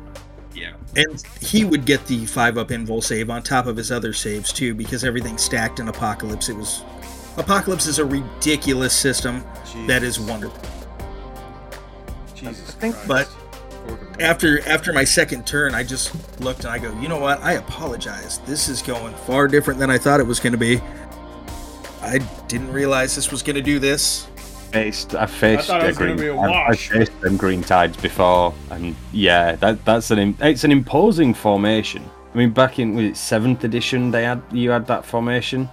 Yeah. 0.96 1.04
And 1.10 1.24
he 1.42 1.66
would 1.66 1.86
get 1.86 2.06
the 2.08 2.26
five 2.26 2.58
up 2.58 2.70
invul 2.70 3.04
save 3.04 3.30
on 3.30 3.44
top 3.44 3.66
of 3.66 3.78
his 3.78 3.92
other 3.92 4.14
saves 4.14 4.52
too, 4.54 4.74
because 4.74 5.04
everything 5.04 5.38
stacked 5.38 5.80
in 5.80 5.88
Apocalypse. 5.88 6.50
It 6.50 6.56
was 6.56 6.84
Apocalypse 7.38 7.88
is 7.88 8.00
a 8.00 8.06
ridiculous 8.06 8.94
system 8.94 9.44
that 9.88 10.04
is 10.04 10.20
wonderful. 10.20 10.62
Jesus 12.36 12.72
think- 12.76 12.96
Christ. 12.96 13.08
but- 13.08 13.30
After 14.20 14.66
after 14.68 14.94
my 14.94 15.04
second 15.04 15.46
turn, 15.46 15.74
I 15.76 15.84
just 15.84 16.14
looked 16.40 16.60
and 16.64 16.70
I 16.70 16.78
go, 16.80 16.98
you 17.02 17.08
know 17.10 17.18
what? 17.20 17.42
I 17.44 17.54
apologize. 17.54 18.40
This 18.46 18.70
is 18.70 18.82
going 18.82 19.14
far 19.28 19.48
different 19.48 19.80
than 19.80 19.90
I 19.90 19.98
thought 19.98 20.20
it 20.22 20.28
was 20.28 20.40
going 20.40 20.54
to 20.54 20.58
be. 20.58 20.80
I 22.02 22.20
didn't 22.48 22.72
realize 22.72 23.16
this 23.16 23.30
was 23.32 23.42
going 23.44 23.56
to 23.56 23.62
do 23.62 23.80
this. 23.80 24.28
Faced, 24.78 25.14
I 25.14 25.28
faced 25.28 25.70
I 25.70 25.74
thought 25.74 25.82
it 25.82 25.84
a 25.84 25.88
was 25.90 25.98
gonna 26.00 26.16
green, 26.16 26.20
be 26.20 26.28
a 26.30 26.36
I- 26.36 26.46
I 26.48 26.70
wash. 26.70 26.90
faced 26.90 27.22
them 27.22 27.38
green 27.38 27.62
tides 27.62 27.96
before, 27.96 28.56
and 28.72 28.96
yeah, 29.12 29.56
that 29.58 29.86
that's 29.86 30.10
an 30.10 30.36
it's 30.42 30.64
an 30.64 30.72
imposing 30.72 31.36
formation. 31.36 32.04
I 32.34 32.38
mean, 32.40 32.50
back 32.50 32.80
in 32.80 32.96
was 32.96 33.06
it 33.06 33.16
seventh 33.16 33.64
edition, 33.64 34.10
they 34.10 34.24
had 34.24 34.42
you 34.52 34.72
had 34.72 34.88
that 34.88 35.06
formation. 35.06 35.70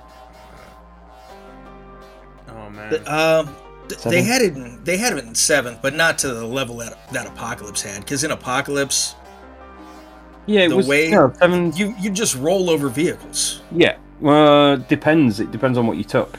oh 2.51 2.69
man. 2.71 2.95
Um, 3.07 3.57
th- 3.89 4.03
they 4.03 4.23
had 4.23 4.43
it. 4.43 4.55
In, 4.55 4.85
they 4.85 4.99
had 4.99 5.15
it 5.17 5.25
in 5.25 5.35
seventh, 5.35 5.79
but 5.81 5.95
not 5.95 6.19
to 6.19 6.29
the 6.35 6.45
level 6.47 6.77
that 6.77 7.11
that 7.13 7.27
Apocalypse 7.27 7.81
had. 7.81 8.01
Because 8.01 8.23
in 8.23 8.31
Apocalypse, 8.33 9.15
Yeah, 10.45 10.63
it 10.63 10.69
The 10.71 10.77
was 10.77 10.87
way- 10.89 11.11
no, 11.11 11.33
seven. 11.39 11.73
you 11.75 11.95
you 11.99 12.11
just 12.11 12.37
roll 12.37 12.69
over 12.69 12.91
vehicles. 12.91 13.63
Yeah, 13.73 13.97
well, 14.21 14.77
depends. 14.77 15.41
It 15.41 15.51
depends 15.53 15.79
on 15.79 15.87
what 15.87 15.97
you 15.97 16.05
took. 16.05 16.39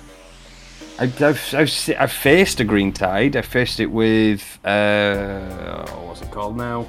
I, 0.99 1.03
I've, 1.03 1.53
I've 1.53 1.89
I've 1.99 2.11
faced 2.11 2.59
a 2.59 2.63
green 2.63 2.91
tide. 2.91 3.35
I 3.35 3.41
faced 3.41 3.79
it 3.79 3.87
with 3.87 4.59
uh, 4.65 5.85
what's 6.01 6.21
it 6.21 6.31
called 6.31 6.57
now? 6.57 6.87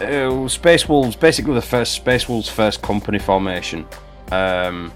Uh, 0.00 0.46
Space 0.48 0.88
Wolves, 0.88 1.16
basically 1.16 1.54
the 1.54 1.62
first 1.62 1.92
Space 1.92 2.28
Wolves 2.28 2.48
first 2.48 2.82
company 2.82 3.18
formation, 3.18 3.86
um, 4.30 4.90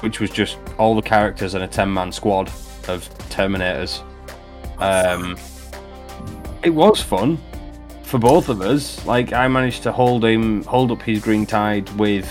which 0.00 0.20
was 0.20 0.30
just 0.30 0.58
all 0.78 0.94
the 0.94 1.02
characters 1.02 1.54
and 1.54 1.62
a 1.62 1.68
ten-man 1.68 2.10
squad 2.10 2.48
of 2.88 3.08
Terminators. 3.28 4.02
Um, 4.78 5.36
it 6.62 6.70
was 6.70 7.02
fun 7.02 7.38
for 8.02 8.18
both 8.18 8.48
of 8.48 8.60
us. 8.62 9.04
Like 9.06 9.32
I 9.32 9.46
managed 9.48 9.82
to 9.84 9.92
hold 9.92 10.24
him, 10.24 10.64
hold 10.64 10.90
up 10.90 11.02
his 11.02 11.20
green 11.22 11.46
tide 11.46 11.88
with 11.96 12.30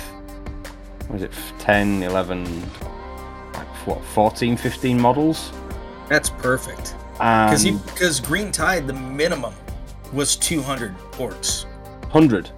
was 1.09 1.21
it 1.23 1.31
10, 1.59 2.03
11, 2.03 2.61
like, 2.61 2.94
what, 3.85 4.03
14, 4.03 4.57
15 4.57 4.99
models? 4.99 5.51
That's 6.09 6.29
perfect. 6.29 6.95
Because 7.13 7.65
And 7.65 7.83
because 7.85 8.19
Green 8.19 8.51
Tide, 8.51 8.87
the 8.87 8.93
minimum 8.93 9.53
was 10.13 10.35
200 10.35 10.95
orcs. 11.13 11.65
100. 12.11 12.49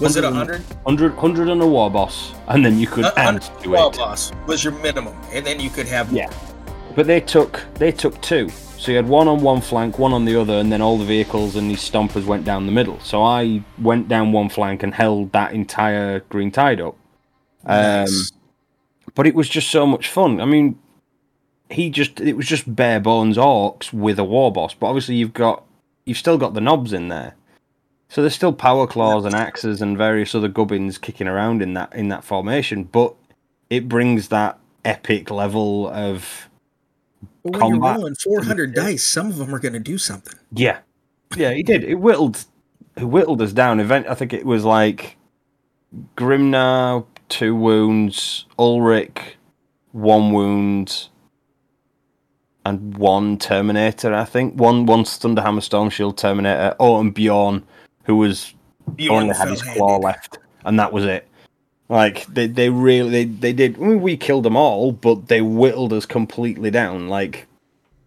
Was 0.00 0.16
it 0.16 0.24
100 0.24 0.60
100? 0.60 0.60
100, 0.84 1.12
100 1.16 1.48
on 1.50 1.60
a 1.60 1.66
war 1.66 1.90
boss, 1.90 2.32
and 2.48 2.64
then 2.64 2.78
you 2.78 2.86
could 2.86 3.06
Uh, 3.06 3.12
add 3.16 3.34
100 3.34 3.62
to 3.62 3.70
wall 3.70 3.88
it. 3.90 3.96
boss 3.96 4.30
was 4.46 4.62
your 4.62 4.74
minimum, 4.74 5.14
and 5.32 5.44
then 5.46 5.58
you 5.58 5.70
could 5.70 5.86
have 5.88 6.12
Yeah. 6.12 6.30
But 6.94 7.06
they 7.06 7.20
took 7.20 7.62
they 7.74 7.92
took 7.92 8.20
two. 8.20 8.48
So 8.78 8.90
you 8.92 8.96
had 8.96 9.08
one 9.08 9.26
on 9.26 9.40
one 9.40 9.62
flank, 9.62 9.98
one 9.98 10.12
on 10.12 10.26
the 10.26 10.38
other, 10.38 10.54
and 10.58 10.70
then 10.70 10.82
all 10.82 10.98
the 10.98 11.04
vehicles 11.04 11.56
and 11.56 11.70
these 11.70 11.80
stompers 11.80 12.26
went 12.26 12.44
down 12.44 12.66
the 12.66 12.72
middle. 12.72 12.98
So 13.00 13.22
I 13.22 13.62
went 13.80 14.06
down 14.08 14.32
one 14.32 14.48
flank 14.50 14.82
and 14.82 14.94
held 14.94 15.32
that 15.32 15.52
entire 15.54 16.20
green 16.28 16.50
tide 16.50 16.80
up. 16.80 16.94
Um, 17.64 17.80
Nice. 18.04 18.32
But 19.16 19.26
it 19.26 19.34
was 19.34 19.48
just 19.48 19.68
so 19.70 19.84
much 19.86 20.08
fun. 20.08 20.40
I 20.40 20.44
mean, 20.44 20.78
he 21.68 21.90
just 21.90 22.20
it 22.20 22.34
was 22.36 22.46
just 22.46 22.76
bare 22.76 23.00
bones 23.00 23.36
orcs 23.36 23.92
with 23.92 24.20
a 24.20 24.24
war 24.24 24.52
boss, 24.52 24.72
but 24.74 24.86
obviously 24.86 25.16
you've 25.16 25.34
got 25.34 25.64
you've 26.04 26.16
still 26.18 26.38
got 26.38 26.54
the 26.54 26.60
knobs 26.60 26.92
in 26.92 27.08
there. 27.08 27.34
So 28.08 28.20
there's 28.20 28.36
still 28.36 28.52
power 28.52 28.86
claws 28.86 29.24
and 29.24 29.34
axes 29.34 29.82
and 29.82 29.98
various 29.98 30.32
other 30.32 30.46
gubbins 30.46 30.96
kicking 30.96 31.26
around 31.26 31.60
in 31.60 31.74
that 31.74 31.92
in 31.92 32.06
that 32.08 32.22
formation, 32.22 32.84
but 32.84 33.14
it 33.68 33.88
brings 33.88 34.28
that 34.28 34.60
epic 34.84 35.28
level 35.28 35.88
of 35.88 36.48
But 37.42 37.54
when 37.54 37.60
combat- 37.60 37.80
you're 37.80 37.94
rolling 37.98 38.14
400 38.14 38.74
dice, 38.76 39.02
some 39.02 39.26
of 39.26 39.38
them 39.38 39.52
are 39.52 39.58
going 39.58 39.72
to 39.72 39.80
do 39.80 39.98
something. 39.98 40.38
yeah, 40.52 40.78
yeah. 41.36 41.50
He 41.52 41.64
did. 41.64 41.82
It 41.82 41.96
whittled, 41.96 42.44
it 42.96 43.02
whittled 43.04 43.42
us 43.42 43.52
down. 43.52 43.80
Event. 43.80 44.06
I 44.08 44.14
think 44.14 44.32
it 44.32 44.46
was 44.46 44.64
like 44.64 45.16
Grimnar 46.16 47.04
two 47.28 47.54
wounds, 47.54 48.46
Ulrik 48.58 49.36
one 49.96 50.30
wound, 50.30 51.08
and 52.66 52.96
one 52.98 53.38
Terminator. 53.38 54.12
I 54.14 54.24
think 54.24 54.54
one 54.54 54.86
one 54.86 55.04
Thunderhammer 55.04 55.62
Storm 55.62 55.90
Shield 55.90 56.18
Terminator. 56.18 56.76
Oh, 56.78 57.00
and 57.00 57.14
Bjorn, 57.14 57.62
who 58.04 58.16
was 58.16 58.54
Bjorn 58.94 59.24
only 59.24 59.34
had 59.34 59.48
his 59.48 59.62
claw 59.62 59.98
left, 59.98 60.38
and 60.64 60.78
that 60.78 60.92
was 60.92 61.04
it. 61.04 61.26
Like 61.88 62.26
they, 62.26 62.46
they 62.46 62.68
really 62.68 63.10
they, 63.10 63.24
they 63.24 63.52
did. 63.52 63.76
I 63.76 63.80
mean, 63.80 64.00
we 64.02 64.16
killed 64.16 64.44
them 64.44 64.56
all, 64.56 64.92
but 64.92 65.28
they 65.28 65.40
whittled 65.40 65.92
us 65.92 66.04
completely 66.04 66.70
down. 66.70 67.08
Like 67.08 67.46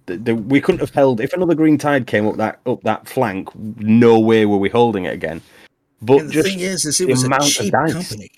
the, 0.05 0.17
the, 0.17 0.35
we 0.35 0.61
couldn't 0.61 0.81
have 0.81 0.93
held 0.93 1.21
if 1.21 1.33
another 1.33 1.55
green 1.55 1.77
tide 1.77 2.05
came 2.05 2.27
up 2.27 2.35
that 2.37 2.59
up 2.65 2.83
that 2.83 3.07
flank. 3.07 3.49
No 3.55 4.19
way 4.19 4.45
were 4.45 4.57
we 4.57 4.69
holding 4.69 5.05
it 5.05 5.13
again. 5.13 5.41
But 6.01 6.31
the 6.31 6.43
thing 6.43 6.59
is, 6.59 6.85
is 6.85 7.01
it 7.01 7.07
was 7.07 7.23
a 7.23 7.39
cheap 7.41 7.71
dice. 7.71 7.93
company. 7.93 8.31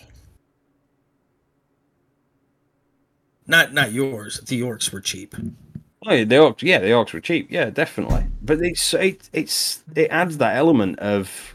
Not 3.52 3.74
not 3.74 3.92
yours. 3.92 4.40
The 4.40 4.62
orcs 4.62 4.94
were 4.94 5.02
cheap. 5.02 5.36
Oh, 6.08 6.14
yeah, 6.14 6.24
the 6.24 6.36
orcs, 6.36 6.62
yeah, 6.62 6.80
the 6.80 6.88
orcs 6.88 7.12
were 7.12 7.20
cheap, 7.20 7.52
yeah, 7.52 7.70
definitely. 7.70 8.26
But 8.42 8.62
it's 8.62 8.94
it, 8.94 9.30
it's 9.34 9.84
it 9.94 10.10
adds 10.10 10.38
that 10.38 10.56
element 10.56 11.00
of 11.00 11.54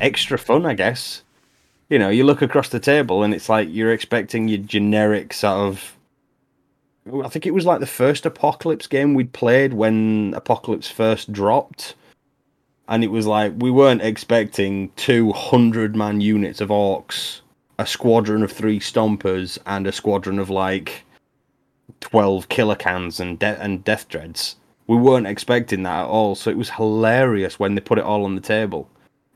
extra 0.00 0.38
fun, 0.38 0.64
I 0.64 0.72
guess. 0.72 1.22
You 1.90 1.98
know, 1.98 2.08
you 2.08 2.24
look 2.24 2.40
across 2.40 2.70
the 2.70 2.80
table 2.80 3.22
and 3.22 3.34
it's 3.34 3.50
like 3.50 3.68
you're 3.70 3.92
expecting 3.92 4.48
your 4.48 4.58
generic 4.58 5.34
sort 5.34 5.68
of. 5.68 5.96
I 7.22 7.28
think 7.28 7.44
it 7.44 7.52
was 7.52 7.66
like 7.66 7.80
the 7.80 7.86
first 7.86 8.24
Apocalypse 8.24 8.86
game 8.86 9.12
we'd 9.12 9.34
played 9.34 9.74
when 9.74 10.32
Apocalypse 10.34 10.88
first 10.88 11.30
dropped, 11.30 11.94
and 12.88 13.04
it 13.04 13.10
was 13.10 13.26
like 13.26 13.52
we 13.58 13.70
weren't 13.70 14.00
expecting 14.00 14.90
two 14.96 15.30
hundred 15.32 15.94
man 15.94 16.22
units 16.22 16.62
of 16.62 16.70
orcs, 16.70 17.42
a 17.78 17.86
squadron 17.86 18.42
of 18.42 18.50
three 18.50 18.80
stompers, 18.80 19.58
and 19.66 19.86
a 19.86 19.92
squadron 19.92 20.38
of 20.38 20.48
like 20.48 21.04
12 22.00 22.48
Killa 22.48 22.76
Kans 22.76 23.20
and 23.20 23.38
de- 23.38 23.60
and 23.60 23.84
death 23.84 24.08
dreads. 24.08 24.56
We 24.86 24.96
weren't 24.96 25.26
expecting 25.26 25.82
that 25.84 26.00
at 26.00 26.06
all, 26.06 26.34
so 26.34 26.50
it 26.50 26.58
was 26.58 26.70
hilarious 26.70 27.58
when 27.58 27.74
they 27.74 27.80
put 27.80 27.98
it 27.98 28.04
all 28.04 28.24
on 28.24 28.34
the 28.34 28.40
table. 28.40 28.90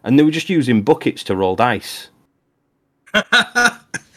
And 0.04 0.18
they 0.18 0.22
were 0.22 0.30
just 0.30 0.50
using 0.50 0.82
buckets 0.82 1.24
to 1.24 1.36
roll 1.36 1.56
dice. 1.56 2.08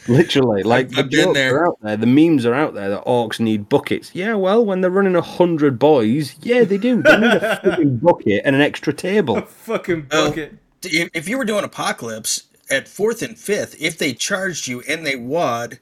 Literally, 0.08 0.62
like 0.64 0.86
I've 0.86 0.94
the 0.96 1.02
been 1.04 1.10
jokes 1.10 1.34
there. 1.34 1.56
are 1.56 1.68
out 1.68 1.78
there, 1.80 1.96
the 1.96 2.06
memes 2.06 2.44
are 2.44 2.54
out 2.54 2.74
there 2.74 2.90
that 2.90 3.04
orcs 3.04 3.38
need 3.38 3.68
buckets. 3.68 4.10
Yeah, 4.14 4.34
well, 4.34 4.64
when 4.64 4.80
they're 4.80 4.90
running 4.90 5.14
a 5.14 5.22
hundred 5.22 5.78
boys, 5.78 6.34
yeah, 6.42 6.64
they 6.64 6.76
do. 6.76 7.02
They 7.02 7.16
need 7.18 7.34
a 7.34 7.56
fucking 7.64 7.98
bucket 7.98 8.42
and 8.44 8.56
an 8.56 8.62
extra 8.62 8.92
table. 8.92 9.40
Fucking 9.42 10.02
bucket. 10.02 10.58
if, 10.82 11.08
if 11.14 11.28
you 11.28 11.38
were 11.38 11.44
doing 11.44 11.62
apocalypse 11.64 12.44
at 12.68 12.88
fourth 12.88 13.22
and 13.22 13.38
fifth, 13.38 13.80
if 13.80 13.96
they 13.96 14.12
charged 14.12 14.66
you 14.66 14.82
and 14.88 15.06
they 15.06 15.14
wad 15.14 15.78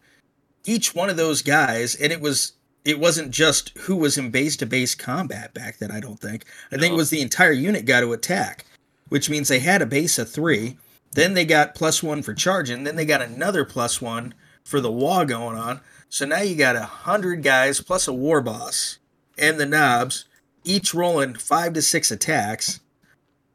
each 0.64 0.94
one 0.94 1.10
of 1.10 1.16
those 1.16 1.42
guys, 1.42 1.94
and 1.94 2.12
it 2.12 2.20
was 2.20 2.52
it 2.84 2.98
wasn't 2.98 3.30
just 3.30 3.76
who 3.80 3.96
was 3.96 4.16
in 4.16 4.30
base 4.30 4.56
to 4.56 4.66
base 4.66 4.94
combat 4.94 5.52
back 5.52 5.78
then. 5.78 5.90
I 5.90 6.00
don't 6.00 6.18
think. 6.18 6.44
I 6.72 6.76
think 6.76 6.92
it 6.92 6.96
was 6.96 7.10
the 7.10 7.20
entire 7.20 7.52
unit 7.52 7.84
got 7.84 8.00
to 8.00 8.12
attack, 8.12 8.64
which 9.08 9.28
means 9.28 9.48
they 9.48 9.58
had 9.60 9.82
a 9.82 9.86
base 9.86 10.18
of 10.18 10.30
three. 10.30 10.76
Then 11.12 11.34
they 11.34 11.44
got 11.44 11.74
plus 11.74 12.02
one 12.02 12.22
for 12.22 12.32
charging. 12.34 12.84
Then 12.84 12.96
they 12.96 13.04
got 13.04 13.20
another 13.20 13.64
plus 13.64 14.00
one 14.00 14.32
for 14.64 14.80
the 14.80 14.92
wall 14.92 15.24
going 15.24 15.56
on. 15.58 15.80
So 16.08 16.24
now 16.24 16.40
you 16.40 16.54
got 16.56 16.76
a 16.76 16.82
hundred 16.82 17.42
guys 17.42 17.80
plus 17.80 18.06
a 18.08 18.12
war 18.12 18.40
boss 18.40 18.98
and 19.36 19.58
the 19.58 19.66
knobs, 19.66 20.24
each 20.64 20.94
rolling 20.94 21.34
five 21.34 21.72
to 21.74 21.82
six 21.82 22.10
attacks. 22.10 22.80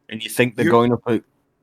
and 0.09 0.23
you 0.23 0.29
think 0.29 0.55
they're 0.55 0.65
You're- 0.65 0.71
going 0.73 0.91
up 0.93 1.01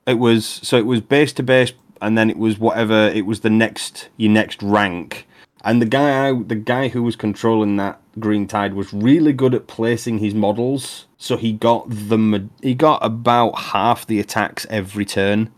it 0.07 0.15
was 0.19 0.45
so 0.47 0.77
it 0.79 0.87
was 0.87 1.01
base 1.01 1.33
to 1.35 1.43
base 1.45 1.73
and 2.01 2.19
then 2.19 2.29
it 2.29 2.37
was 2.37 2.59
whatever 2.59 3.07
it 3.09 3.25
was 3.25 3.41
the 3.41 3.51
next 3.51 4.09
your 4.17 4.33
next 4.33 4.61
rank 4.63 5.27
and 5.65 5.81
the 5.81 5.87
guy 5.87 6.29
I- 6.29 6.43
the 6.43 6.55
guy 6.57 6.89
who 6.89 7.03
was 7.03 7.17
controlling 7.17 7.77
that 7.77 8.01
green 8.19 8.47
tide 8.47 8.75
was 8.75 8.93
really 8.93 9.33
good 9.33 9.55
at 9.55 9.67
placing 9.67 10.19
his 10.19 10.35
models 10.35 11.07
so 11.17 11.37
he 11.37 11.53
got 11.53 11.89
the 11.89 12.49
he 12.63 12.75
got 12.75 12.99
about 13.05 13.59
half 13.59 14.07
the 14.07 14.21
attacks 14.21 14.67
every 14.69 15.05
turn 15.05 15.51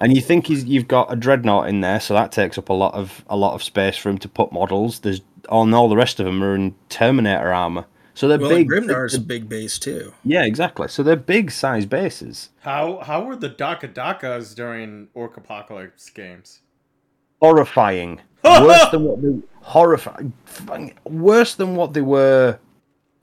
and 0.00 0.16
you 0.16 0.22
think 0.22 0.46
he's 0.48 0.64
you've 0.64 0.88
got 0.88 1.12
a 1.12 1.16
dreadnought 1.16 1.68
in 1.68 1.80
there 1.80 2.00
so 2.00 2.14
that 2.14 2.32
takes 2.32 2.58
up 2.58 2.68
a 2.68 2.72
lot 2.72 2.94
of 2.94 3.24
a 3.28 3.36
lot 3.36 3.54
of 3.54 3.62
space 3.62 3.96
for 3.96 4.08
him 4.10 4.18
to 4.18 4.28
put 4.28 4.50
models 4.52 5.00
there's 5.00 5.20
on 5.48 5.72
all 5.74 5.88
the 5.88 5.96
rest 5.96 6.18
of 6.18 6.26
them 6.26 6.42
are 6.42 6.54
in 6.54 6.74
terminator 6.88 7.52
armor 7.52 7.84
so 8.14 8.28
they're 8.28 8.38
Well, 8.38 8.50
big 8.50 8.68
Grimnar's 8.68 9.14
a 9.14 9.20
big 9.20 9.48
base 9.48 9.78
too. 9.78 10.12
yeah 10.24 10.44
exactly 10.44 10.88
so 10.88 11.02
they're 11.02 11.16
big 11.16 11.50
size 11.50 11.86
bases 11.86 12.50
How 12.60 12.98
how 13.04 13.24
were 13.24 13.36
the 13.36 13.50
Dakka 13.50 13.92
Dakkas 13.92 14.54
during 14.54 15.08
Orc 15.14 15.36
Apocalypse 15.36 16.10
games? 16.10 16.60
horrifying. 17.40 18.20
Worse 18.44 18.88
than 18.90 19.04
what 19.04 19.22
they 19.22 19.28
horrifying. 19.62 20.32
Worse 21.04 21.54
than 21.54 21.76
what 21.76 21.92
they 21.94 22.00
were. 22.02 22.58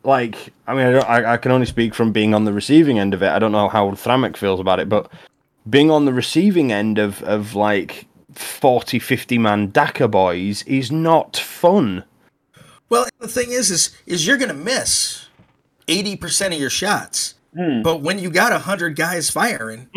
Like, 0.04 0.54
I 0.66 0.74
mean, 0.74 0.86
I, 0.86 0.92
don't, 0.92 1.10
I, 1.10 1.34
I 1.34 1.38
can 1.38 1.52
only 1.52 1.66
speak 1.66 1.94
from 1.94 2.14
being 2.14 2.34
on 2.34 2.46
the 2.46 2.54
receiving 2.54 2.98
end 3.00 3.14
of 3.14 3.22
it. 3.22 3.28
I 3.30 3.38
don't 3.38 3.52
know 3.52 3.68
how 3.68 3.92
Thramek 3.92 4.38
feels 4.38 4.62
about 4.62 4.80
it, 4.80 4.88
but 4.88 5.12
being 5.70 5.92
on 5.92 6.06
the 6.06 6.14
receiving 6.14 6.72
end 6.72 6.98
of, 6.98 7.22
of 7.24 7.54
like 7.54 8.08
40, 8.34 8.98
50 8.98 9.38
man 9.38 9.72
Dakka 9.74 10.10
boys 10.10 10.64
is 10.64 10.90
not 10.90 11.36
fun. 11.36 12.06
Well, 12.88 13.08
the 13.20 13.28
thing 13.28 13.52
is, 13.52 13.70
is 13.70 13.96
is 14.08 14.26
you're 14.26 14.38
gonna 14.38 14.54
miss 14.54 15.28
eighty 15.88 16.16
percent 16.16 16.54
of 16.56 16.60
your 16.60 16.70
shots, 16.72 17.36
Hmm. 17.56 17.82
but 17.84 18.02
when 18.02 18.18
you 18.20 18.30
got 18.32 18.52
hundred 18.62 18.96
guys 18.96 19.30
firing, 19.30 19.90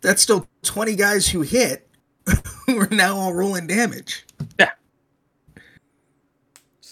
that's 0.00 0.22
still 0.22 0.46
twenty 0.62 0.94
guys 0.94 1.28
who 1.30 1.40
hit, 1.42 1.85
who 2.66 2.80
are 2.80 2.88
now 2.90 3.16
all 3.16 3.34
rolling 3.34 3.66
damage. 3.66 4.24
Yeah, 4.58 4.70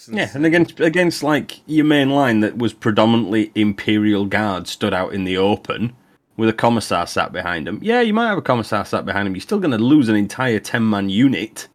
Yeah, 0.07 0.29
and 0.33 0.45
against 0.45 0.79
against 0.79 1.23
like 1.23 1.61
your 1.67 1.85
main 1.85 2.09
line 2.09 2.39
that 2.41 2.57
was 2.57 2.73
predominantly 2.73 3.51
Imperial 3.55 4.25
Guard 4.25 4.67
stood 4.67 4.93
out 4.93 5.13
in 5.13 5.23
the 5.23 5.37
open 5.37 5.95
with 6.37 6.49
a 6.49 6.53
commissar 6.53 7.07
sat 7.07 7.31
behind 7.31 7.67
him. 7.67 7.79
Yeah, 7.81 8.01
you 8.01 8.13
might 8.13 8.29
have 8.29 8.37
a 8.37 8.43
commissar 8.43 8.85
sat 8.85 9.05
behind 9.05 9.27
him. 9.27 9.35
You're 9.35 9.41
still 9.41 9.59
going 9.59 9.71
to 9.71 9.77
lose 9.77 10.09
an 10.09 10.15
entire 10.15 10.59
ten 10.59 10.89
man 10.89 11.09
unit. 11.09 11.67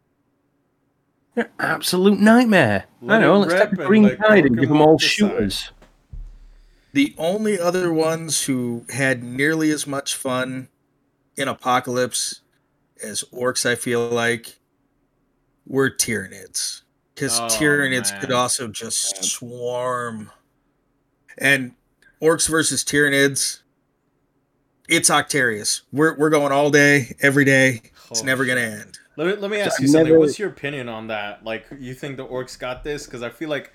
You're 1.35 1.45
an 1.45 1.51
absolute 1.59 2.19
nightmare. 2.19 2.85
Let 3.01 3.19
I 3.19 3.21
know. 3.21 3.39
Let's 3.39 3.53
take 3.53 3.77
a 3.77 3.81
and, 3.81 3.87
green 3.87 4.03
like, 4.03 4.19
tide 4.19 4.45
and 4.45 4.57
give 4.57 4.69
them 4.69 4.81
all 4.81 4.95
off 4.95 5.01
the 5.01 5.07
side. 5.07 5.11
shooters. 5.11 5.71
The 6.93 7.15
only 7.17 7.57
other 7.57 7.93
ones 7.93 8.43
who 8.43 8.85
had 8.89 9.23
nearly 9.23 9.71
as 9.71 9.87
much 9.87 10.15
fun 10.15 10.67
in 11.37 11.47
Apocalypse 11.47 12.40
as 13.03 13.23
orcs, 13.33 13.65
I 13.69 13.75
feel 13.75 14.09
like, 14.09 14.57
were 15.65 15.89
Tyranids. 15.89 16.81
Because 17.15 17.39
Oh, 17.39 17.43
Tyranids 17.47 18.11
man. 18.11 18.21
could 18.21 18.31
also 18.31 18.67
just 18.67 19.23
swarm. 19.23 20.31
And 21.37 21.73
orcs 22.21 22.49
versus 22.49 22.83
Tyranids, 22.83 23.59
it's 24.89 25.09
Octarius. 25.09 25.81
We're, 25.91 26.17
we're 26.17 26.29
going 26.29 26.51
all 26.51 26.69
day, 26.69 27.15
every 27.21 27.45
day. 27.45 27.81
It's 28.09 28.21
Oh, 28.21 28.25
never 28.25 28.45
going 28.45 28.57
to 28.57 28.63
end. 28.81 28.97
Let 29.17 29.27
me, 29.27 29.33
let 29.35 29.51
me 29.51 29.57
ask 29.59 29.75
I've 29.79 29.81
you 29.83 29.87
something. 29.87 30.07
never- 30.07 30.19
What's 30.19 30.39
your 30.39 30.49
opinion 30.49 30.89
on 30.89 31.07
that? 31.07 31.43
Like, 31.43 31.65
you 31.79 31.93
think 31.93 32.17
the 32.17 32.25
orcs 32.25 32.57
got 32.57 32.83
this? 32.83 33.05
Because 33.05 33.21
I 33.21 33.29
feel 33.29 33.49
like 33.49 33.71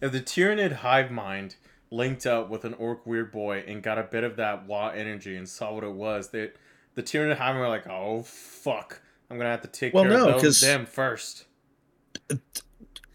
if 0.00 0.12
the 0.12 0.20
Tyranid 0.20 0.72
hive 0.72 1.10
mind 1.10 1.56
linked 1.90 2.26
up 2.26 2.48
with 2.50 2.64
an 2.64 2.74
orc 2.74 3.04
Weirdboy 3.04 3.70
and 3.70 3.82
got 3.82 3.98
a 3.98 4.02
bit 4.02 4.24
of 4.24 4.36
that 4.36 4.66
wah 4.66 4.88
energy 4.90 5.36
and 5.36 5.48
saw 5.48 5.72
what 5.74 5.84
it 5.84 5.92
was, 5.92 6.30
that 6.30 6.56
the 6.96 7.02
Tyranid 7.02 7.36
hive 7.36 7.54
mind 7.54 7.60
were 7.60 7.68
like, 7.68 7.86
oh 7.86 8.22
fuck, 8.22 9.00
I'm 9.30 9.36
gonna 9.36 9.50
have 9.50 9.62
to 9.62 9.68
take 9.68 9.94
Well, 9.94 10.04
care 10.04 10.12
no, 10.12 10.28
of 10.30 10.42
those, 10.42 10.60
them 10.60 10.86
first. 10.86 11.44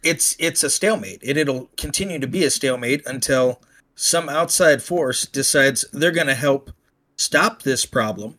it's 0.03 0.35
it's 0.39 0.63
a 0.63 0.69
stalemate 0.69 1.21
and 1.23 1.37
it'll 1.37 1.69
continue 1.75 2.19
to 2.19 2.27
be 2.27 2.45
a 2.45 2.49
stalemate 2.49 3.05
until 3.05 3.61
some 3.95 4.29
outside 4.29 4.81
force 4.81 5.25
decides 5.25 5.83
they're 5.91 6.11
going 6.11 6.27
to 6.27 6.33
help 6.33 6.71
stop 7.17 7.61
this 7.61 7.85
problem 7.85 8.37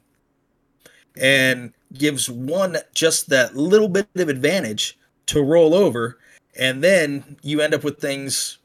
and 1.17 1.73
gives 1.93 2.29
one 2.31 2.79
just 2.95 3.29
that 3.29 3.55
little 3.55 3.89
bit 3.89 4.09
of 4.17 4.29
advantage 4.29 4.99
to 5.27 5.43
roll 5.43 5.75
over 5.75 6.19
and 6.59 6.83
then 6.83 7.37
you 7.43 7.61
end 7.61 7.75
up 7.75 7.85
with 7.85 7.99
things 8.01 8.59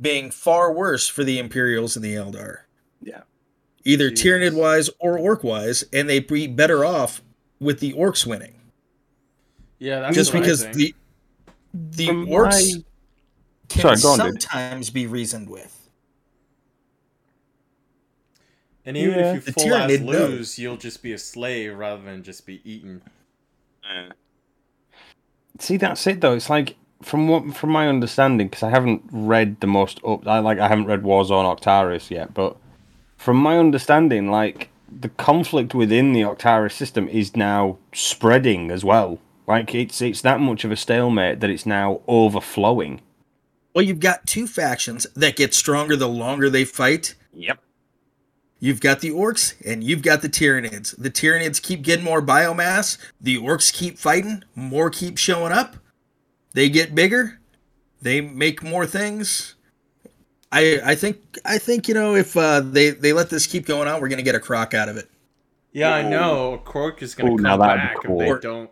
being 0.00 0.30
far 0.30 0.72
worse 0.72 1.08
for 1.08 1.24
the 1.24 1.38
imperials 1.38 1.96
and 1.96 2.04
the 2.04 2.14
eldar. 2.14 2.58
Either 3.88 4.10
Jesus. 4.10 4.24
Tyranid 4.26 4.54
wise 4.54 4.90
or 5.00 5.18
orc 5.18 5.42
wise 5.42 5.84
and 5.92 6.08
they'd 6.08 6.26
be 6.26 6.46
better 6.46 6.84
off 6.84 7.22
with 7.60 7.80
the 7.80 7.92
orcs 7.94 8.26
winning 8.26 8.54
Yeah, 9.78 10.00
that's 10.00 10.14
just 10.14 10.32
because 10.32 10.66
the 10.70 10.94
the 11.74 12.06
From 12.06 12.26
orcs 12.26 12.74
my- 12.76 12.82
can 13.68 13.82
Sorry, 13.82 13.96
go 14.00 14.08
on, 14.10 14.18
dude. 14.32 14.42
sometimes 14.42 14.90
be 14.90 15.06
reasoned 15.06 15.48
with. 15.48 15.74
and 18.84 18.96
even 18.96 19.18
Yeah. 19.18 19.34
if 19.34 19.34
you 19.34 19.40
The 19.40 19.52
full 19.52 19.74
ass 19.74 19.90
Tyranid 19.90 20.00
knows. 20.04 20.30
lose, 20.30 20.58
you'll 20.58 20.76
just 20.78 21.02
be 21.02 21.12
a 21.12 21.18
slave 21.18 21.76
rather 21.76 22.02
than 22.02 22.22
just 22.22 22.46
be 22.46 22.60
eaten. 22.64 23.02
See, 25.58 25.76
that's 25.76 26.06
it 26.06 26.20
though. 26.20 26.34
It's 26.34 26.48
like 26.48 26.76
from 27.02 27.28
what 27.28 27.54
from 27.54 27.70
my 27.70 27.88
understanding, 27.88 28.48
because 28.48 28.62
I 28.62 28.70
haven't 28.70 29.02
read 29.10 29.60
the 29.60 29.66
most 29.66 30.00
up. 30.06 30.26
I 30.26 30.38
like 30.38 30.58
I 30.58 30.68
haven't 30.68 30.86
read 30.86 31.02
Warzone 31.02 31.44
Octarius 31.58 32.10
yet, 32.10 32.32
but 32.34 32.56
from 33.18 33.36
my 33.36 33.58
understanding, 33.58 34.30
like 34.30 34.70
the 34.90 35.10
conflict 35.10 35.74
within 35.74 36.14
the 36.14 36.22
Octarius 36.22 36.72
system 36.72 37.08
is 37.08 37.36
now 37.36 37.76
spreading 37.92 38.70
as 38.70 38.84
well. 38.84 39.18
Like 39.46 39.74
it's 39.74 40.00
it's 40.00 40.22
that 40.22 40.40
much 40.40 40.64
of 40.64 40.70
a 40.70 40.76
stalemate 40.76 41.40
that 41.40 41.50
it's 41.50 41.66
now 41.66 42.00
overflowing. 42.06 43.02
Well, 43.74 43.84
you've 43.84 44.00
got 44.00 44.26
two 44.26 44.46
factions 44.46 45.06
that 45.14 45.36
get 45.36 45.52
stronger 45.52 45.96
the 45.96 46.08
longer 46.08 46.48
they 46.48 46.64
fight. 46.64 47.14
Yep. 47.34 47.60
You've 48.60 48.80
got 48.80 49.00
the 49.00 49.10
orcs 49.10 49.54
and 49.64 49.84
you've 49.84 50.02
got 50.02 50.22
the 50.22 50.28
Tyranids. 50.28 50.94
The 50.96 51.10
Tyranids 51.10 51.62
keep 51.62 51.82
getting 51.82 52.04
more 52.04 52.22
biomass. 52.22 52.98
The 53.20 53.36
orcs 53.36 53.72
keep 53.72 53.98
fighting. 53.98 54.42
More 54.54 54.90
keep 54.90 55.16
showing 55.16 55.52
up. 55.52 55.76
They 56.54 56.68
get 56.68 56.94
bigger. 56.94 57.40
They 58.02 58.20
make 58.20 58.62
more 58.62 58.86
things. 58.86 59.54
I 60.50 60.80
I 60.84 60.94
think 60.94 61.38
I 61.44 61.58
think 61.58 61.88
you 61.88 61.94
know 61.94 62.14
if 62.14 62.36
uh, 62.36 62.60
they 62.60 62.90
they 62.90 63.12
let 63.12 63.30
this 63.30 63.46
keep 63.46 63.66
going 63.66 63.88
on, 63.88 64.00
we're 64.00 64.08
gonna 64.08 64.22
get 64.22 64.34
a 64.34 64.38
Krork 64.38 64.74
out 64.74 64.88
of 64.88 64.96
it. 64.96 65.10
Yeah, 65.72 65.94
I 65.94 66.02
know. 66.08 66.62
Krork 66.64 67.02
is 67.02 67.14
gonna 67.14 67.32
Ooh, 67.32 67.38
come 67.38 67.58
be 67.58 67.64
back 67.64 67.96
cool. 68.04 68.20
if 68.20 68.40
they 68.40 68.48
don't. 68.48 68.70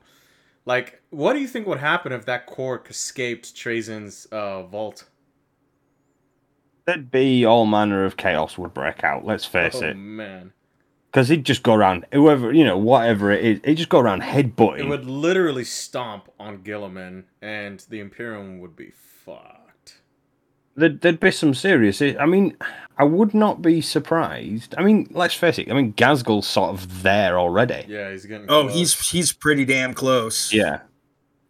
Like, 0.65 1.01
what 1.11 1.35
do 1.35 1.41
you 1.41 1.47
think 1.47 1.67
would 1.67 1.79
happen 1.79 2.13
if 2.13 2.25
that 2.27 2.49
Krork 2.49 2.91
escaped 2.91 3.55
Trazyn's 3.55 4.27
uh, 4.27 4.65
vault? 4.65 5.05
There'd 6.87 7.11
be 7.11 7.45
all 7.45 7.67
manner 7.67 8.05
of 8.05 8.17
chaos 8.17 8.57
would 8.59 8.75
break 8.75 9.05
out. 9.05 9.25
Let's 9.25 9.45
face 9.45 9.77
it. 9.77 9.85
oh 9.85 9.91
it, 9.91 9.95
man, 9.97 10.53
because 11.11 11.29
he'd 11.29 11.45
just 11.45 11.63
go 11.63 11.75
around 11.75 12.07
whoever 12.13 12.53
you 12.53 12.65
know, 12.65 12.79
whatever 12.79 13.31
it 13.31 13.45
is, 13.45 13.61
he'd 13.65 13.77
just 13.77 13.89
go 13.91 14.01
around 14.01 14.23
headbutting. 14.23 14.81
it 14.81 14.89
would 14.89 15.05
literally 15.05 15.65
stomp 15.65 16.31
on 16.41 16.59
Guilliman, 16.59 17.25
and 17.43 17.81
the 17.91 18.01
Imperium 18.01 18.61
would 18.61 18.77
be 18.77 18.93
fucked. 19.25 19.56
There'd, 20.77 21.01
there'd 21.01 21.21
be 21.21 21.31
some 21.31 21.55
serious. 21.55 22.03
I 22.03 22.27
mean, 22.27 22.57
I 22.99 23.05
would 23.05 23.33
not 23.35 23.63
be 23.63 23.81
surprised. 23.81 24.75
I 24.77 24.83
mean, 24.83 25.09
let's 25.11 25.35
face 25.35 25.59
it. 25.59 25.71
I 25.71 25.75
mean, 25.75 25.95
Ghazghkull's 25.95 26.47
sort 26.47 26.71
of 26.71 27.03
there 27.03 27.39
already. 27.39 27.85
Yeah, 27.89 28.11
he's 28.11 28.27
getting. 28.27 28.47
Oh, 28.51 28.65
close. 28.65 28.75
he's 28.75 29.11
he's 29.11 29.33
pretty 29.33 29.65
damn 29.65 29.95
close. 29.95 30.53
Yeah, 30.53 30.81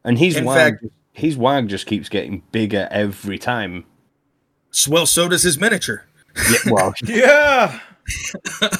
and 0.04 0.16
he's 0.18 0.36
In 0.36 0.44
wag, 0.44 0.80
fact- 0.80 0.92
his 1.12 1.36
wag 1.36 1.68
just 1.68 1.86
keeps 1.86 2.08
getting 2.08 2.42
bigger 2.52 2.86
every 2.90 3.38
time. 3.38 3.84
Well, 4.88 5.06
so 5.06 5.28
does 5.28 5.42
his 5.42 5.58
miniature. 5.58 6.04
Yeah, 6.50 6.58
well, 6.70 6.94
yeah. 7.04 7.80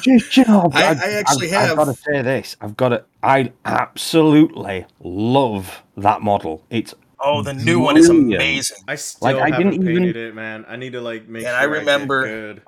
just, 0.01 0.37
you 0.37 0.45
know, 0.45 0.69
I- 0.73 0.87
I've- 0.91 0.99
I 1.03 1.11
actually 1.13 1.47
I've, 1.47 1.61
have- 1.69 1.71
I've 1.71 1.85
got 1.87 1.95
to 1.95 2.01
say 2.01 2.21
this. 2.21 2.55
I've 2.61 2.77
got 2.77 2.89
to. 2.89 3.03
I 3.23 3.51
absolutely 3.65 4.85
love 5.01 5.83
that 5.97 6.21
model. 6.21 6.63
It's 6.69 6.93
Oh, 7.19 7.41
the 7.41 7.53
new 7.53 7.79
one 7.79 7.97
is 7.97 8.09
amazing. 8.09 8.77
I 8.87 8.95
still 8.95 9.27
Like, 9.31 9.35
I 9.37 9.49
haven't 9.49 9.71
didn't 9.71 9.73
even- 9.89 10.03
painted 10.03 10.15
it, 10.15 10.35
man. 10.35 10.65
I 10.67 10.75
need 10.75 10.93
to 10.93 11.01
like 11.01 11.27
make 11.27 11.43
And 11.43 11.49
sure 11.49 11.55
I 11.55 11.59
I 11.59 11.65
get 11.65 11.71
remember- 11.79 12.23
good. 12.25 12.61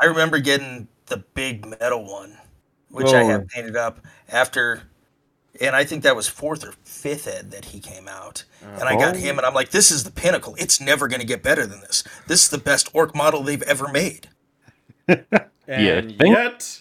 I 0.00 0.06
remember 0.06 0.38
getting 0.38 0.88
the 1.06 1.18
big 1.34 1.66
metal 1.66 2.04
one, 2.04 2.36
which 2.90 3.12
I 3.12 3.22
Oh. 3.22 3.28
have 3.28 3.46
painted 3.48 3.76
up 3.76 4.00
after, 4.28 4.82
and 5.60 5.76
I 5.76 5.84
think 5.84 6.02
that 6.02 6.16
was 6.16 6.26
fourth 6.26 6.64
or 6.64 6.72
fifth 6.82 7.28
ed 7.28 7.52
that 7.52 7.66
he 7.66 7.78
came 7.78 8.08
out. 8.08 8.42
And 8.62 8.82
I 8.88 8.96
got 8.96 9.14
Oh. 9.14 9.18
him, 9.18 9.38
and 9.38 9.46
I'm 9.46 9.54
like, 9.54 9.70
this 9.70 9.90
is 9.92 10.02
the 10.02 10.10
pinnacle. 10.10 10.56
It's 10.58 10.80
never 10.80 11.06
going 11.06 11.20
to 11.20 11.26
get 11.26 11.42
better 11.42 11.64
than 11.66 11.80
this. 11.80 12.02
This 12.26 12.42
is 12.42 12.48
the 12.48 12.58
best 12.58 12.88
orc 12.92 13.14
model 13.14 13.42
they've 13.44 13.62
ever 13.62 13.86
made. 13.88 14.28
And 15.68 16.18
think? 16.18 16.34
yet, 16.36 16.80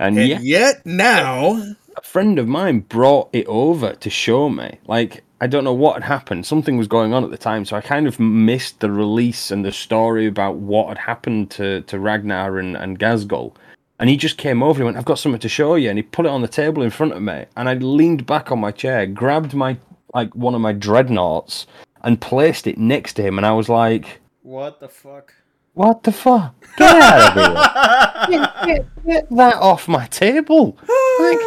and, 0.00 0.18
And 0.18 0.28
yeah, 0.28 0.38
yet 0.40 0.84
now, 0.84 1.62
a 1.96 2.02
friend 2.02 2.38
of 2.38 2.48
mine 2.48 2.80
brought 2.80 3.28
it 3.32 3.46
over 3.46 3.92
to 3.94 4.10
show 4.10 4.48
me. 4.48 4.78
Like, 4.86 5.22
I 5.40 5.46
don't 5.46 5.64
know 5.64 5.72
what 5.72 5.94
had 5.94 6.02
happened. 6.04 6.46
Something 6.46 6.76
was 6.76 6.88
going 6.88 7.14
on 7.14 7.22
at 7.24 7.30
the 7.30 7.38
time, 7.38 7.64
so 7.64 7.76
I 7.76 7.80
kind 7.80 8.06
of 8.08 8.18
missed 8.18 8.80
the 8.80 8.90
release 8.90 9.50
and 9.50 9.64
the 9.64 9.70
story 9.72 10.26
about 10.26 10.56
what 10.56 10.88
had 10.88 10.98
happened 10.98 11.50
to, 11.52 11.82
to 11.82 11.98
Ragnar 11.98 12.58
and, 12.58 12.76
and 12.76 12.98
Ghazghkull. 12.98 13.54
And 14.00 14.10
he 14.10 14.16
just 14.16 14.36
came 14.36 14.62
over 14.62 14.78
and 14.80 14.86
went, 14.86 14.96
I've 14.96 15.04
got 15.04 15.18
something 15.18 15.40
to 15.40 15.48
show 15.48 15.74
you. 15.76 15.90
And 15.90 15.98
he 15.98 16.02
put 16.02 16.26
it 16.26 16.30
on 16.30 16.42
the 16.42 16.48
table 16.48 16.82
in 16.82 16.90
front 16.90 17.12
of 17.12 17.22
me. 17.22 17.46
And 17.56 17.68
I 17.68 17.74
leaned 17.74 18.26
back 18.26 18.50
on 18.50 18.58
my 18.60 18.70
chair, 18.72 19.06
grabbed 19.06 19.54
my 19.54 19.76
like 20.14 20.34
one 20.34 20.54
of 20.54 20.60
my 20.60 20.72
dreadnoughts, 20.72 21.66
and 22.02 22.20
placed 22.20 22.66
it 22.66 22.78
next 22.78 23.14
to 23.14 23.22
him. 23.22 23.38
And 23.38 23.46
I 23.46 23.52
was 23.52 23.68
like, 23.68 24.20
what 24.42 24.80
the 24.80 24.88
fuck? 24.88 25.34
What 25.74 26.02
the 26.02 26.12
fuck? 26.12 26.54
Get 26.76 26.90
out 26.90 27.36
of 27.36 28.28
here! 28.30 28.38
Get, 28.40 28.66
get, 28.66 29.04
get 29.06 29.30
that 29.30 29.54
off 29.56 29.86
my 29.86 30.06
table! 30.06 30.76
Like, 31.20 31.38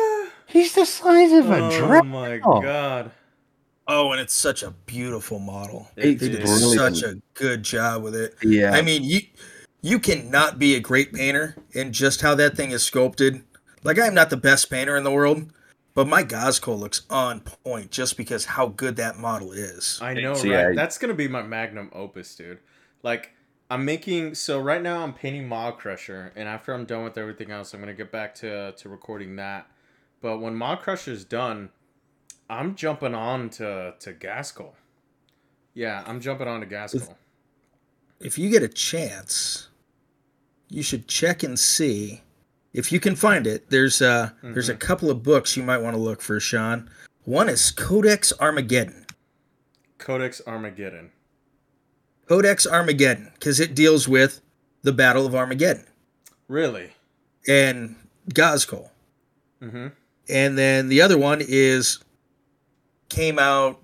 he's 0.47 0.73
the 0.75 0.85
size 0.85 1.31
of 1.31 1.49
a 1.49 1.59
oh 1.59 1.71
dreadnought. 1.71 2.05
my 2.07 2.39
Oh. 2.43 2.61
god. 2.61 3.11
Oh, 3.93 4.13
and 4.13 4.21
it's 4.21 4.33
such 4.33 4.63
a 4.63 4.71
beautiful 4.85 5.37
model. 5.37 5.89
It 5.97 6.17
They 6.19 6.29
did 6.29 6.41
brilliant. 6.43 6.95
such 6.97 7.03
a 7.03 7.21
good 7.33 7.61
job 7.61 8.03
with 8.03 8.15
it. 8.15 8.35
Yeah. 8.41 8.71
I 8.71 8.81
mean, 8.81 9.03
you 9.03 9.19
you 9.81 9.99
cannot 9.99 10.59
be 10.59 10.75
a 10.75 10.79
great 10.79 11.11
painter 11.11 11.57
in 11.73 11.91
just 11.91 12.21
how 12.21 12.33
that 12.35 12.55
thing 12.55 12.71
is 12.71 12.83
sculpted. 12.83 13.43
Like 13.83 13.99
I'm 13.99 14.13
not 14.13 14.29
the 14.29 14.37
best 14.37 14.69
painter 14.69 14.95
in 14.95 15.03
the 15.03 15.11
world, 15.11 15.51
but 15.93 16.07
my 16.07 16.23
Ghazghkull 16.23 16.79
looks 16.79 17.01
on 17.09 17.41
point 17.41 17.91
just 17.91 18.15
because 18.15 18.45
how 18.45 18.67
good 18.67 18.95
that 18.95 19.17
model 19.17 19.51
is. 19.51 19.99
I 20.01 20.13
know, 20.13 20.35
So, 20.35 20.43
right? 20.43 20.51
yeah. 20.51 20.71
That's 20.73 20.97
gonna 20.97 21.13
be 21.13 21.27
my 21.27 21.41
magnum 21.41 21.89
opus, 21.93 22.33
dude. 22.33 22.59
Like, 23.03 23.31
I'm 23.69 23.83
making 23.83 24.35
so 24.35 24.59
right 24.59 24.81
now 24.81 25.03
I'm 25.03 25.13
painting 25.13 25.49
Maw-krusha, 25.49 26.31
and 26.35 26.47
after 26.47 26.73
I'm 26.73 26.85
done 26.85 27.03
with 27.03 27.17
everything 27.17 27.51
else, 27.51 27.73
I'm 27.73 27.81
gonna 27.81 27.93
get 27.93 28.11
back 28.11 28.35
to 28.35 28.71
to 28.71 28.87
recording 28.87 29.35
that. 29.35 29.67
But 30.21 30.37
when 30.39 30.55
Maw 30.55 30.77
is 31.07 31.25
done, 31.25 31.71
I'm 32.51 32.75
jumping 32.75 33.15
on 33.15 33.49
to 33.51 33.93
to 33.99 34.13
Ghazghkull. 34.13 34.73
Yeah, 35.73 36.03
I'm 36.05 36.19
jumping 36.19 36.49
on 36.49 36.59
to 36.59 36.67
Ghazghkull. 36.67 37.15
If 38.19 38.37
you 38.37 38.49
get 38.49 38.61
a 38.61 38.67
chance, 38.67 39.69
you 40.69 40.83
should 40.83 41.07
check 41.07 41.43
and 41.43 41.57
see 41.57 42.21
if 42.73 42.91
you 42.91 42.99
can 42.99 43.15
find 43.15 43.47
it. 43.47 43.69
There's 43.69 44.01
uh 44.01 44.31
there's 44.43 44.67
a 44.67 44.75
couple 44.75 45.09
of 45.09 45.23
books 45.23 45.55
you 45.55 45.63
might 45.63 45.77
want 45.77 45.95
to 45.95 46.01
look 46.01 46.21
for, 46.21 46.39
Sean. 46.41 46.89
One 47.23 47.47
is 47.47 47.71
Codex 47.71 48.33
Armageddon. 48.39 49.05
Codex 49.97 50.41
Armageddon. 50.45 51.11
Codex 52.27 52.67
Armageddon, 52.67 53.31
because 53.33 53.59
it 53.59 53.75
deals 53.75 54.07
with 54.09 54.41
the 54.83 54.91
Battle 54.91 55.25
of 55.25 55.35
Armageddon 55.35 55.85
Really? 56.47 56.91
and 57.47 57.95
Ghazghkull. 58.33 58.89
Mm-hmm. 59.61 59.87
And 60.29 60.57
then 60.57 60.89
the 60.89 61.01
other 61.01 61.17
one 61.17 61.39
is 61.41 61.99
came 63.11 63.37
out 63.39 63.79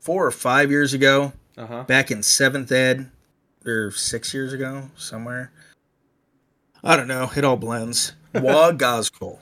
four 0.00 0.26
or 0.26 0.30
five 0.30 0.70
years 0.70 0.92
ago, 0.94 1.32
Uh 1.56 1.66
huh. 1.66 1.82
back 1.84 2.10
in 2.10 2.22
seventh 2.22 2.70
ed, 2.70 3.10
or 3.64 3.90
six 3.90 4.32
years 4.32 4.52
ago, 4.52 4.90
somewhere. 4.96 5.50
I 6.84 6.96
don't 6.96 7.08
know. 7.08 7.30
It 7.36 7.44
all 7.44 7.56
blends. 7.56 8.12
Wa 8.34 8.70
Ghazghkull. 8.72 9.38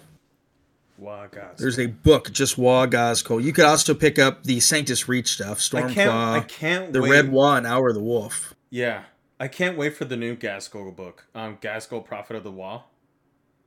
Wow, 0.97 1.27
God. 1.31 1.59
There's 1.59 1.79
a 1.79 1.87
book, 1.87 2.31
just 2.33 2.57
Wa. 2.57 2.85
You 2.85 3.53
could 3.53 3.65
also 3.65 3.95
pick 3.95 4.19
up 4.19 4.45
the 4.45 4.61
Sanctus 4.61 5.09
Reach 5.09 5.33
stuff, 5.33 5.61
I 5.75 5.93
can't. 5.93 6.11
I 6.11 6.41
can't. 6.41 6.93
the 6.93 7.03
wait. 7.03 7.11
Red 7.11 7.33
Wa, 7.33 7.57
and 7.57 7.67
Hour 7.67 7.89
of 7.89 7.95
the 7.95 8.01
Wolf. 8.03 8.55
Yeah, 8.71 9.03
I 9.41 9.49
can't 9.49 9.77
wait 9.77 9.97
for 9.97 10.05
the 10.05 10.17
new 10.17 10.37
Ghazghkull 10.37 10.95
book. 10.95 11.27
Um, 11.35 11.59
Ghazghkull, 11.59 12.05
Prophet 12.05 12.37
of 12.37 12.45
the 12.45 12.53
Waaagh. 12.53 12.85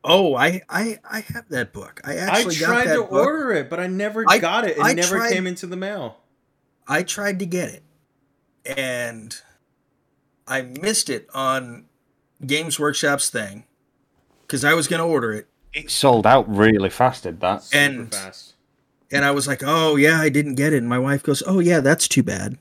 Oh, 0.03 0.35
I 0.35 0.61
I 0.69 0.99
I 1.09 1.19
have 1.33 1.49
that 1.49 1.73
book. 1.73 1.99
I 2.05 2.13
I 2.13 2.15
actually 2.17 2.55
got 2.55 2.65
tried 2.67 2.87
that 2.87 2.95
to 2.95 3.01
book. 3.03 3.11
order 3.11 3.51
it, 3.53 3.69
but 3.69 3.79
I 3.79 3.87
never 3.87 4.23
I- 4.27 4.37
got 4.37 4.65
it. 4.65 4.77
It 4.77 4.83
I 4.83 4.93
never 4.93 5.17
tried- 5.17 5.33
came 5.33 5.47
into 5.47 5.67
the 5.67 5.75
mail. 5.75 6.17
I 6.87 7.03
tried 7.03 7.39
to 7.39 7.45
get 7.45 7.69
it, 7.69 7.83
and 8.65 9.35
I 10.47 10.61
missed 10.61 11.09
it 11.09 11.27
on 11.33 11.85
Games 12.45 12.79
Workshop's 12.79 13.29
thing 13.29 13.65
because 14.43 14.63
I 14.63 14.73
was 14.73 14.87
going 14.87 14.99
to 15.01 15.05
order 15.05 15.33
it, 15.33 15.47
It 15.73 15.91
sold 15.91 16.25
out 16.25 16.47
really 16.49 16.89
fast, 16.89 17.23
did 17.23 17.41
that? 17.41 17.63
Super 17.63 17.77
And- 17.77 18.13
fast. 18.13 18.53
and 19.11 19.25
I 19.25 19.31
was 19.31 19.47
like, 19.47 19.61
"Oh 19.65 19.97
yeah, 19.97 20.21
I 20.21 20.29
didn't 20.29 20.55
get 20.55 20.71
it." 20.71 20.77
And 20.77 20.87
my 20.87 20.99
wife 20.99 21.23
goes, 21.23 21.43
"Oh 21.45 21.59
yeah, 21.59 21.81
that's 21.81 22.07
too 22.07 22.23
bad." 22.23 22.57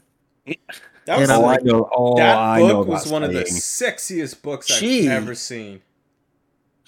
That 0.47 1.21
was 1.21 1.23
And 1.29 1.33
I'm 1.33 1.39
oh, 1.39 1.47
like, 1.47 1.61
I 1.61 1.63
know. 1.63 1.89
Oh, 1.95 2.17
that 2.17 2.59
book 2.59 2.89
was 2.89 3.07
one 3.07 3.23
of 3.23 3.33
the 3.33 3.45
sexiest 3.45 4.43
books 4.43 4.67
She- 4.67 5.09
I've 5.09 5.23
ever 5.23 5.35
seen. 5.37 5.83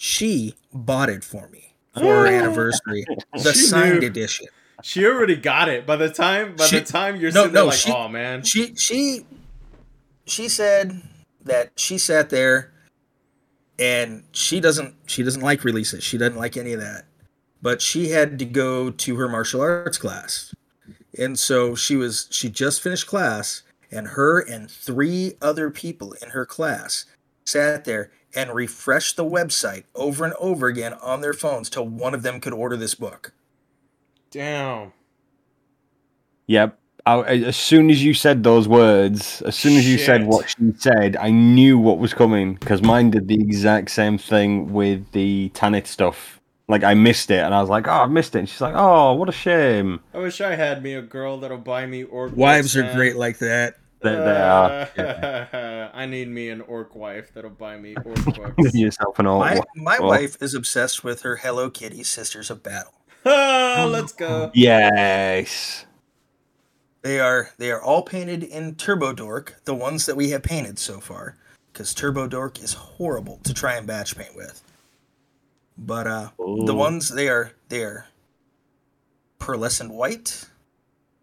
She 0.01 0.55
bought 0.73 1.09
it 1.09 1.25
for 1.25 1.49
me 1.49 1.75
for 1.93 2.05
her 2.05 2.27
anniversary, 2.29 3.05
the 3.35 3.53
She 3.53 3.59
signed 3.59 3.99
knew. 4.01 4.07
edition. 4.07 4.47
She 4.85 5.05
already 5.05 5.35
got 5.35 5.69
it. 5.69 5.87
By 5.87 5.97
the 5.97 6.09
time, 6.09 6.55
by 6.55 6.67
She- 6.67 6.79
the 6.79 6.85
time 6.85 7.17
you're 7.17 7.33
no, 7.33 7.41
sitting 7.43 7.53
there 7.55 7.63
no, 7.65 7.69
like, 7.69 7.79
she- 7.79 7.91
oh 7.93 8.07
man, 8.09 8.45
She 8.45 8.75
she 8.77 9.27
she 10.25 10.49
said 10.49 11.03
that 11.45 11.73
she 11.77 11.99
sat 11.99 12.31
there 12.31 12.71
and 13.79 14.23
she 14.33 14.61
doesn't 14.61 14.95
she 15.07 15.25
doesn't 15.25 15.43
like 15.43 15.65
releases. 15.65 16.05
She 16.05 16.17
doesn't 16.17 16.37
like 16.39 16.57
any 16.57 16.73
of 16.75 16.81
that. 16.81 17.07
But 17.61 17.83
she 17.83 18.11
had 18.11 18.39
to 18.39 18.45
go 18.45 18.91
to 18.91 19.17
her 19.17 19.29
martial 19.29 19.61
arts 19.61 19.99
class. 19.99 20.55
And 21.19 21.37
so 21.37 21.75
she 21.75 21.97
was 21.97 22.29
she 22.31 22.49
just 22.49 22.81
finished 22.81 23.09
class 23.09 23.63
and 23.91 24.07
her 24.09 24.39
and 24.39 24.71
three 24.71 25.33
other 25.43 25.71
people 25.71 26.13
in 26.23 26.31
her 26.31 26.47
class 26.47 27.05
sat 27.47 27.85
there 27.85 28.13
and 28.35 28.55
refreshed 28.55 29.17
the 29.17 29.25
website 29.25 29.85
over 29.95 30.25
and 30.25 30.35
over 30.39 30.67
again 30.67 30.93
on 30.95 31.21
their 31.21 31.33
phones 31.33 31.71
till 31.71 31.87
one 31.89 32.15
of 32.15 32.23
them 32.23 32.41
could 32.41 32.53
order 32.53 32.77
this 32.77 32.95
book. 32.95 33.33
damn. 34.31 34.93
Yep. 36.47 36.79
I, 37.07 37.13
I- 37.15 37.25
as 37.39 37.57
soon 37.57 37.91
as 37.91 38.03
you 38.03 38.15
said 38.15 38.43
those 38.43 38.67
words, 38.69 39.43
as 39.43 39.57
soon 39.57 39.77
as 39.77 39.89
you 39.89 39.99
said 39.99 40.27
what 40.27 40.49
she 40.51 40.73
said, 40.79 41.17
I 41.17 41.31
knew 41.31 41.79
what 41.79 41.99
was 41.99 42.13
coming 42.15 42.55
because 42.55 42.83
mine 42.83 43.11
did 43.11 43.29
the 43.29 43.35
exact 43.35 43.91
same 43.91 44.19
thing 44.19 44.73
with 44.73 45.11
the 45.13 45.51
Tanith 45.55 45.87
stuff. 45.87 46.41
Like 46.71 46.85
I 46.85 46.93
missed 46.93 47.31
it, 47.31 47.39
and 47.41 47.55
I 47.55 47.63
was 47.63 47.71
like, 47.71 47.89
"Oh, 47.89 47.93
I 47.93 48.07
missed 48.07 48.35
it." 48.37 48.41
And 48.41 48.49
she's 48.49 48.61
like, 48.61 48.75
"Oh, 48.77 49.15
what 49.15 49.31
a 49.31 49.33
shame." 49.33 50.01
I 50.13 50.19
wish 50.19 50.43
I 50.43 50.55
had 50.55 50.83
me 50.83 50.93
a 50.93 51.01
girl 51.01 51.39
that'll 51.39 51.57
buy 51.57 51.87
me 51.87 52.03
orc. 52.03 52.37
Wives 52.37 52.77
are 52.77 52.83
man. 52.83 52.95
great 52.95 53.17
like 53.17 53.39
that. 53.39 53.79
They, 54.01 54.11
they 54.15 54.41
are. 54.41 54.89
Yeah. 54.97 55.91
I 55.95 56.07
need 56.07 56.29
me 56.29 56.51
an 56.51 56.61
orc 56.61 56.95
wife 56.95 57.33
that'll 57.35 57.51
buy 57.51 57.77
me 57.77 57.97
orc 58.05 58.25
books. 58.25 58.39
Give 58.59 58.75
yourself 58.75 59.19
an 59.19 59.27
old 59.27 59.41
My 59.41 59.55
one. 59.57 59.65
my 59.77 59.97
Oh. 60.01 60.07
wife 60.07 60.41
is 60.41 60.55
obsessed 60.55 61.03
with 61.03 61.23
her 61.23 61.37
Hello 61.37 61.69
Kitty 61.71 62.05
Sisters 62.05 62.51
of 62.51 62.63
Battle. 62.63 62.93
Ah, 63.27 63.87
let's 63.91 64.13
go. 64.13 64.51
Yes. 64.55 65.85
They 67.03 67.19
are 67.21 67.51
they 67.59 67.71
are 67.71 67.83
all 67.83 68.03
painted 68.03 68.43
in 68.43 68.75
Turbo 68.77 69.13
Dork, 69.13 69.57
the 69.65 69.75
ones 69.75 70.07
that 70.07 70.17
we 70.17 70.31
have 70.31 70.43
painted 70.43 70.79
so 70.79 71.01
far, 71.01 71.37
because 71.73 71.95
Turbo 71.95 72.27
Dork 72.29 72.61
is 72.63 72.75
horrible 72.75 73.39
to 73.45 73.55
try 73.55 73.75
and 73.77 73.87
batch 73.87 74.17
paint 74.17 74.35
with. 74.37 74.63
But 75.77 76.07
uh, 76.09 76.31
the 76.39 76.75
ones 76.75 77.09
they 77.09 77.29
are 77.29 77.53
they 77.69 77.83
are 77.85 78.07
pearlescent 79.39 79.91
white 79.91 80.47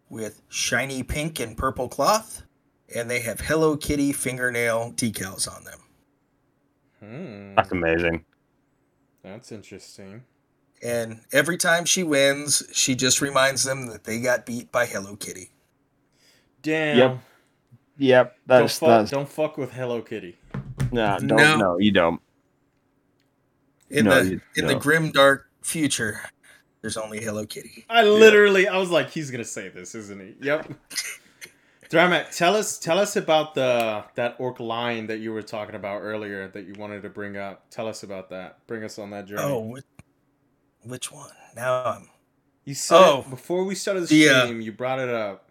with 0.08 0.40
shiny 0.48 1.02
pink 1.02 1.40
and 1.40 1.56
purple 1.58 1.88
cloth, 1.88 2.42
and 2.94 3.10
they 3.10 3.20
have 3.20 3.40
Hello 3.40 3.76
Kitty 3.76 4.12
fingernail 4.12 4.92
decals 4.92 5.48
on 5.52 5.64
them. 5.64 5.78
Hmm, 7.00 7.54
That's 7.54 7.72
amazing. 7.72 8.24
that's 9.22 9.52
interesting. 9.52 10.22
And 10.82 11.20
every 11.32 11.56
time 11.56 11.84
she 11.84 12.02
wins, 12.02 12.62
she 12.72 12.94
just 12.94 13.20
reminds 13.20 13.64
them 13.64 13.86
that 13.86 14.04
they 14.04 14.20
got 14.20 14.44
beat 14.46 14.70
by 14.70 14.86
Hello 14.86 15.16
Kitty. 15.16 15.50
Damn. 16.62 16.98
Yep. 16.98 17.18
Yep. 17.98 18.36
Don't 18.46 18.60
That's 18.60 18.78
fuck, 18.78 18.88
that's 18.88 19.10
don't 19.10 19.28
fuck 19.28 19.56
with 19.56 19.72
Hello 19.72 20.02
Kitty. 20.02 20.36
no, 20.92 21.18
don't, 21.18 21.28
No. 21.28 21.56
no, 21.56 21.78
you 21.78 21.92
don't. 21.92 22.20
In 23.88 24.04
No, 24.06 24.22
the 24.22 24.30
you 24.32 24.40
in 24.56 24.66
the 24.66 24.74
grim 24.74 25.12
dark 25.12 25.48
future, 25.62 26.20
there's 26.82 26.96
only 26.96 27.22
Hello 27.22 27.46
Kitty. 27.46 27.84
I 27.88 28.02
literally, 28.04 28.68
I 28.68 28.76
was 28.78 28.90
like, 28.90 29.10
he's 29.10 29.30
gonna 29.30 29.44
say 29.44 29.68
this, 29.70 29.94
isn't 29.94 30.20
he? 30.20 30.34
Yep. 30.46 30.72
Dramak, 31.90 32.36
tell 32.36 32.56
us, 32.56 32.78
tell 32.78 32.98
us 32.98 33.16
about 33.16 33.54
the 33.54 34.04
that 34.16 34.36
orc 34.38 34.58
line 34.58 35.06
that 35.06 35.18
you 35.18 35.32
were 35.32 35.42
talking 35.42 35.74
about 35.74 36.00
earlier 36.00 36.48
that 36.48 36.66
you 36.66 36.74
wanted 36.78 37.02
to 37.02 37.08
bring 37.08 37.36
up. 37.36 37.70
Tell 37.70 37.86
us 37.86 38.02
about 38.02 38.30
that. 38.30 38.66
Bring 38.66 38.82
us 38.82 38.98
on 38.98 39.10
that 39.10 39.26
journey. 39.26 39.42
Oh, 39.42 39.60
which, 39.60 39.84
which 40.82 41.12
one? 41.12 41.30
Now 41.54 41.84
I'm. 41.84 42.08
you 42.64 42.74
said 42.74 42.96
oh, 42.96 43.20
it 43.20 43.30
before 43.30 43.64
we 43.64 43.74
started 43.74 44.04
the 44.04 44.24
the, 44.24 44.28
uh, 44.28 44.44
stream. 44.44 44.60
you 44.60 44.72
brought 44.72 44.98
it 44.98 45.08
up. 45.08 45.50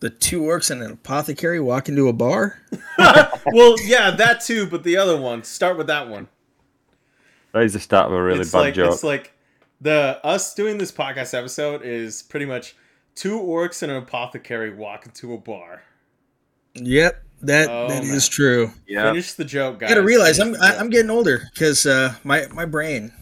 The 0.00 0.08
two 0.08 0.40
orcs 0.40 0.70
and 0.70 0.82
an 0.82 0.92
apothecary 0.92 1.60
walk 1.60 1.90
into 1.90 2.08
a 2.08 2.14
bar. 2.14 2.58
well, 2.98 3.76
yeah, 3.82 4.10
that 4.12 4.40
too, 4.40 4.66
but 4.66 4.82
the 4.82 4.96
other 4.96 5.20
one. 5.20 5.44
Start 5.44 5.76
with 5.76 5.88
that 5.88 6.08
one. 6.08 6.28
That 7.52 7.64
is 7.64 7.74
the 7.74 7.80
start 7.80 8.06
of 8.06 8.12
a 8.12 8.22
really 8.22 8.40
it's 8.40 8.52
bad 8.52 8.60
like 8.60 8.74
joke. 8.74 8.92
it's 8.94 9.04
like 9.04 9.34
the 9.80 10.18
us 10.24 10.54
doing 10.54 10.78
this 10.78 10.92
podcast 10.92 11.36
episode 11.36 11.82
is 11.82 12.22
pretty 12.22 12.46
much 12.46 12.76
two 13.20 13.38
orcs 13.38 13.82
and 13.82 13.92
an 13.92 13.98
apothecary 13.98 14.72
walk 14.74 15.04
into 15.04 15.34
a 15.34 15.38
bar. 15.38 15.82
Yep, 16.74 17.22
that 17.42 17.68
Oh, 17.68 17.88
that 17.88 18.04
man. 18.04 18.14
is 18.14 18.28
true. 18.28 18.72
yeah. 18.86 19.10
Finish 19.10 19.34
the 19.34 19.44
joke, 19.44 19.80
guys. 19.80 19.90
I 19.90 19.94
gotta 19.94 20.06
realize 20.06 20.38
I'm 20.38 20.54
I, 20.56 20.76
I'm 20.76 20.88
getting 20.88 21.10
older 21.10 21.48
because 21.52 21.84
uh, 21.84 22.14
my 22.24 22.46
my 22.52 22.64
brain. 22.64 23.12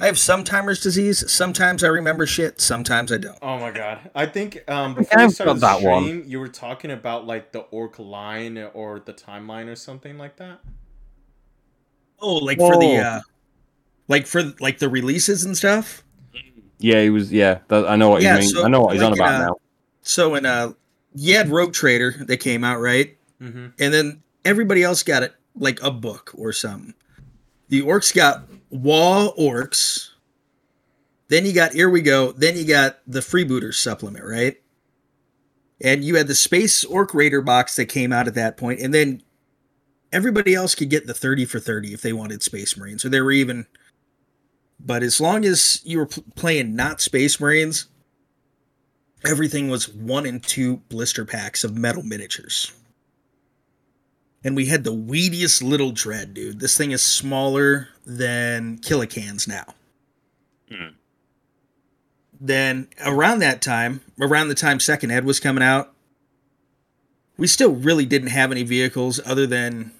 I 0.00 0.06
have 0.06 0.18
sometimes 0.18 0.80
disease. 0.80 1.30
Sometimes 1.30 1.84
I 1.84 1.88
remember 1.88 2.26
shit. 2.26 2.60
Sometimes 2.60 3.12
I 3.12 3.18
don't. 3.18 3.38
Oh 3.42 3.58
my 3.58 3.70
god! 3.70 4.10
I 4.14 4.26
think 4.26 4.68
um, 4.68 4.94
before 4.94 5.18
we 5.18 5.24
I've 5.24 5.32
started 5.32 5.56
the 5.56 5.60
got 5.60 5.80
that 5.82 5.88
one. 5.88 6.24
you 6.26 6.40
were 6.40 6.48
talking 6.48 6.90
about 6.90 7.26
like 7.26 7.52
the 7.52 7.60
orc 7.60 7.98
line 7.98 8.58
or 8.74 9.00
the 9.00 9.12
timeline 9.12 9.68
or 9.68 9.76
something 9.76 10.16
like 10.18 10.36
that. 10.36 10.60
Oh, 12.20 12.36
like 12.36 12.58
for 12.58 12.76
the 12.76 12.96
uh, 12.96 13.20
like 14.08 14.26
for 14.26 14.42
like 14.60 14.78
the 14.78 14.88
releases 14.88 15.44
and 15.44 15.56
stuff. 15.56 16.02
Yeah, 16.84 17.00
he 17.00 17.08
was. 17.08 17.32
Yeah, 17.32 17.60
that, 17.68 17.88
I 17.88 17.96
know 17.96 18.10
what 18.10 18.20
Yeah, 18.20 18.34
you 18.34 18.40
mean. 18.40 18.48
so, 18.50 18.64
I 18.64 18.68
know 18.68 18.82
what 18.82 18.92
he's 18.92 19.02
like, 19.02 19.12
on 19.12 19.18
about 19.18 19.34
uh, 19.40 19.46
now. 19.46 19.56
So 20.02 20.34
in 20.34 20.44
uh, 20.44 20.72
you 21.14 21.34
had 21.34 21.48
Rogue 21.48 21.72
Trader 21.72 22.14
that 22.26 22.36
came 22.38 22.62
out 22.62 22.78
right. 22.78 23.16
Mm-hmm. 23.42 23.66
and 23.80 23.92
then 23.92 24.22
everybody 24.44 24.82
else 24.82 25.02
got 25.02 25.22
it 25.22 25.34
like 25.56 25.82
a 25.82 25.90
book 25.90 26.32
or 26.36 26.52
something. 26.52 26.94
The 27.68 27.82
orcs 27.82 28.14
got 28.14 28.44
Waaagh 28.72 29.36
Orcs. 29.38 30.10
Then 31.28 31.46
you 31.46 31.52
got 31.52 31.72
Here 31.72 31.88
We 31.88 32.02
Go. 32.02 32.32
Then 32.32 32.56
you 32.56 32.66
got 32.66 32.98
the 33.06 33.20
Freebooters 33.20 33.74
supplement, 33.74 34.24
right? 34.24 34.56
And 35.80 36.04
you 36.04 36.16
had 36.16 36.28
the 36.28 36.34
Space 36.34 36.84
Orc 36.84 37.14
Raider 37.14 37.40
box 37.40 37.76
that 37.76 37.86
came 37.86 38.12
out 38.12 38.28
at 38.28 38.34
that 38.34 38.56
point, 38.56 38.80
and 38.80 38.92
then 38.94 39.22
everybody 40.12 40.54
else 40.54 40.74
could 40.74 40.90
get 40.90 41.06
the 41.06 41.14
30 41.14 41.46
for 41.46 41.58
30 41.58 41.92
if 41.94 42.02
they 42.02 42.12
wanted 42.12 42.42
Space 42.42 42.76
Marines, 42.76 43.04
or 43.04 43.08
they 43.08 43.22
were 43.22 43.32
even. 43.32 43.66
But 44.84 45.02
as 45.02 45.20
long 45.20 45.44
as 45.44 45.80
you 45.84 45.98
were 45.98 46.06
pl- 46.06 46.24
playing 46.34 46.76
not 46.76 47.00
Space 47.00 47.40
Marines, 47.40 47.86
everything 49.26 49.68
was 49.70 49.88
one 49.88 50.26
and 50.26 50.42
two 50.42 50.78
blister 50.90 51.24
packs 51.24 51.64
of 51.64 51.76
metal 51.76 52.02
miniatures. 52.02 52.72
and 54.46 54.54
we 54.54 54.66
had 54.66 54.84
the 54.84 54.92
weediest 54.92 55.62
little 55.62 55.90
dread, 55.90 56.34
dude. 56.34 56.60
This 56.60 56.76
thing 56.76 56.90
is 56.90 57.02
smaller 57.02 57.88
than 58.04 58.76
Killa 58.76 59.06
Kans 59.06 59.48
now. 59.48 59.64
Hmm. 60.70 60.88
Then 62.38 62.88
around 63.02 63.38
that 63.38 63.62
time, 63.62 64.02
around 64.20 64.48
the 64.48 64.54
time 64.54 64.80
Second 64.80 65.12
Ed 65.12 65.24
was 65.24 65.40
coming 65.40 65.64
out, 65.64 65.94
we 67.38 67.46
still 67.46 67.72
really 67.72 68.04
didn't 68.04 68.28
have 68.28 68.50
any 68.52 68.64
vehicles 68.64 69.18
other 69.24 69.46
than 69.46 69.92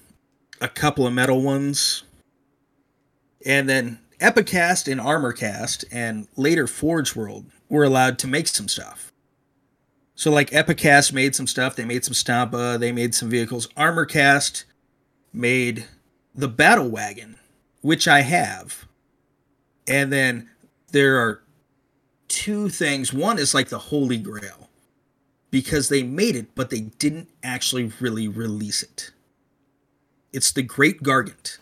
a 0.61 0.69
couple 0.69 1.07
of 1.07 1.15
metal 1.15 1.41
ones. 1.41 2.05
And 3.47 3.67
then 3.67 3.99
Epicast 4.25 4.91
and 4.91 5.03
Armorcast 5.03 5.85
and 5.93 6.27
later 6.35 6.67
Forge 6.67 7.15
World 7.15 7.45
were 7.69 7.85
allowed 7.85 8.19
to 8.21 8.27
make 8.27 8.49
some 8.49 8.69
stuff. 8.69 9.13
So 10.15 10.31
like 10.31 10.49
Epicast 10.49 11.13
made 11.13 11.37
some 11.37 11.47
stuff, 11.47 11.77
they 11.77 11.85
made 11.85 12.07
some 12.07 12.15
Stompa, 12.15 12.79
they 12.79 12.91
made 12.91 13.15
some 13.15 13.29
vehicles. 13.29 13.67
Armorcast 13.77 14.65
made 15.35 15.85
the 16.35 16.49
Battle 16.49 16.89
Wagon, 16.89 17.37
which 17.83 18.09
I 18.09 18.23
have. 18.23 18.87
And 19.87 20.11
then 20.11 20.49
there 20.93 21.19
are 21.19 21.43
two 22.29 22.71
things. 22.71 23.13
One 23.13 23.39
is 23.39 23.53
like 23.53 23.69
the 23.69 23.79
Holy 23.79 24.17
Grail 24.17 24.71
because 25.51 25.91
they 25.91 26.03
made 26.03 26.35
it, 26.35 26.55
but 26.55 26.71
they 26.71 26.81
didn't 26.81 27.29
actually 27.43 27.93
really 28.01 28.29
release 28.29 28.83
it. 28.83 29.11
It's 30.33 30.51
the 30.51 30.63
Great 30.63 31.03
Gargant. 31.03 31.59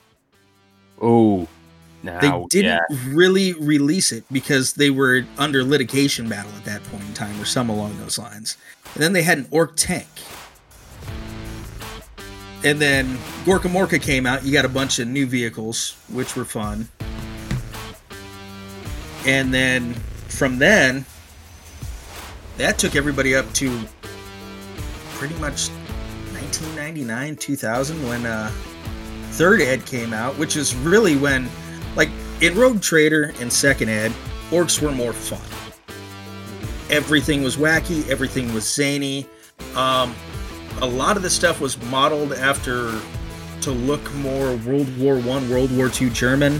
Oh, 1.00 1.48
They 2.20 2.60
didn't 2.60 2.82
yeah. 2.90 2.98
really 3.08 3.52
release 3.54 4.12
it 4.12 4.24
because 4.32 4.74
they 4.74 4.90
were 4.90 5.24
under 5.38 5.62
litigation 5.62 6.28
battle 6.28 6.50
at 6.56 6.64
that 6.64 6.82
point 6.84 7.04
in 7.04 7.14
time, 7.14 7.40
or 7.40 7.44
some 7.44 7.68
along 7.68 7.98
those 7.98 8.18
lines. 8.18 8.56
And 8.94 9.02
then 9.02 9.12
they 9.12 9.22
had 9.22 9.38
an 9.38 9.48
orc 9.50 9.76
tank. 9.76 10.08
And 12.64 12.80
then 12.80 13.16
Gorkamorka 13.44 14.00
came 14.00 14.26
out. 14.26 14.44
You 14.44 14.52
got 14.52 14.64
a 14.64 14.68
bunch 14.68 14.98
of 14.98 15.08
new 15.08 15.26
vehicles, 15.26 15.96
which 16.08 16.36
were 16.36 16.44
fun. 16.44 16.88
And 19.26 19.52
then 19.52 19.94
from 20.28 20.58
then, 20.58 21.04
that 22.58 22.78
took 22.78 22.96
everybody 22.96 23.34
up 23.34 23.52
to 23.54 23.68
pretty 25.14 25.34
much 25.36 25.68
1999, 26.32 27.36
2000 27.36 28.08
when 28.08 28.26
uh, 28.26 28.50
Third 29.30 29.60
Ed 29.60 29.86
came 29.86 30.12
out, 30.12 30.36
which 30.38 30.56
is 30.56 30.74
really 30.76 31.16
when, 31.16 31.48
like, 31.96 32.10
in 32.40 32.56
Rogue 32.56 32.80
Trader 32.80 33.32
and 33.40 33.52
Second 33.52 33.88
Ed, 33.88 34.12
orcs 34.50 34.80
were 34.80 34.92
more 34.92 35.12
fun. 35.12 35.40
Everything 36.90 37.42
was 37.42 37.56
wacky, 37.56 38.08
everything 38.08 38.52
was 38.52 38.70
zany. 38.70 39.26
Um, 39.74 40.14
a 40.80 40.86
lot 40.86 41.16
of 41.16 41.22
the 41.22 41.30
stuff 41.30 41.60
was 41.60 41.80
modeled 41.84 42.32
after 42.32 43.00
to 43.62 43.70
look 43.70 44.12
more 44.14 44.56
World 44.56 44.98
War 44.98 45.18
One, 45.18 45.48
World 45.48 45.74
War 45.76 45.88
Two 45.88 46.10
German, 46.10 46.58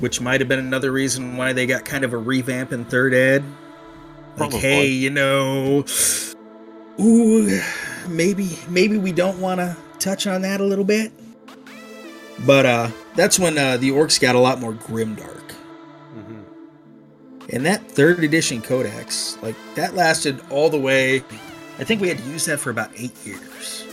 which 0.00 0.20
might 0.20 0.40
have 0.40 0.48
been 0.48 0.58
another 0.60 0.92
reason 0.92 1.36
why 1.36 1.52
they 1.52 1.66
got 1.66 1.84
kind 1.84 2.04
of 2.04 2.12
a 2.12 2.16
revamp 2.16 2.72
in 2.72 2.84
Third 2.84 3.12
Ed. 3.12 3.42
Like, 4.36 4.50
Probably. 4.50 4.58
hey, 4.60 4.86
you 4.86 5.10
know, 5.10 5.84
ooh, 7.00 7.60
maybe 8.08 8.58
maybe 8.68 8.98
we 8.98 9.12
don't 9.12 9.40
want 9.40 9.60
to 9.60 9.76
touch 9.98 10.26
on 10.26 10.42
that 10.42 10.60
a 10.60 10.64
little 10.64 10.84
bit. 10.84 11.12
But 12.44 12.66
uh, 12.66 12.90
that's 13.16 13.38
when 13.38 13.58
uh, 13.58 13.76
the 13.78 13.90
orcs 13.90 14.20
got 14.20 14.34
a 14.34 14.38
lot 14.38 14.60
more 14.60 14.72
grimdark. 14.72 15.46
And 17.50 17.64
that 17.64 17.88
third 17.88 18.24
edition 18.24 18.60
codex, 18.60 19.38
like 19.40 19.54
that 19.76 19.94
lasted 19.94 20.40
all 20.50 20.68
the 20.68 20.80
way. 20.80 21.22
I 21.78 21.84
think 21.84 22.00
we 22.00 22.08
had 22.08 22.18
to 22.18 22.24
use 22.24 22.44
that 22.46 22.58
for 22.58 22.70
about 22.70 22.90
eight 22.96 23.14
years. 23.24 23.84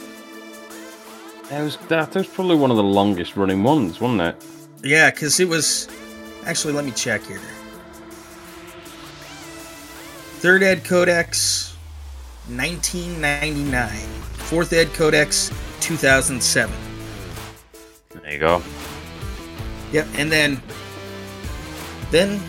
That 1.50 1.62
was 1.62 1.78
that, 1.88 2.12
that 2.12 2.16
was 2.16 2.28
probably 2.28 2.56
one 2.56 2.72
of 2.72 2.78
the 2.78 2.84
longest 2.84 3.36
running 3.36 3.62
ones, 3.62 4.02
wasn't 4.02 4.22
it? 4.22 4.46
Yeah, 4.84 5.12
because 5.12 5.40
it 5.40 5.48
was. 5.48 5.88
Actually, 6.46 6.74
let 6.74 6.84
me 6.84 6.92
check 6.92 7.24
here. 7.24 7.40
Third 10.40 10.64
Ed 10.64 10.84
Codex, 10.84 11.76
1999. 12.48 13.90
Fourth 14.34 14.74
Ed 14.74 14.92
Codex, 14.94 15.52
2007. 15.80 16.76
There 18.10 18.34
you 18.34 18.40
go. 18.40 18.64
Yep, 19.94 20.08
and 20.16 20.30
then. 20.32 20.62
Then. 22.12 22.42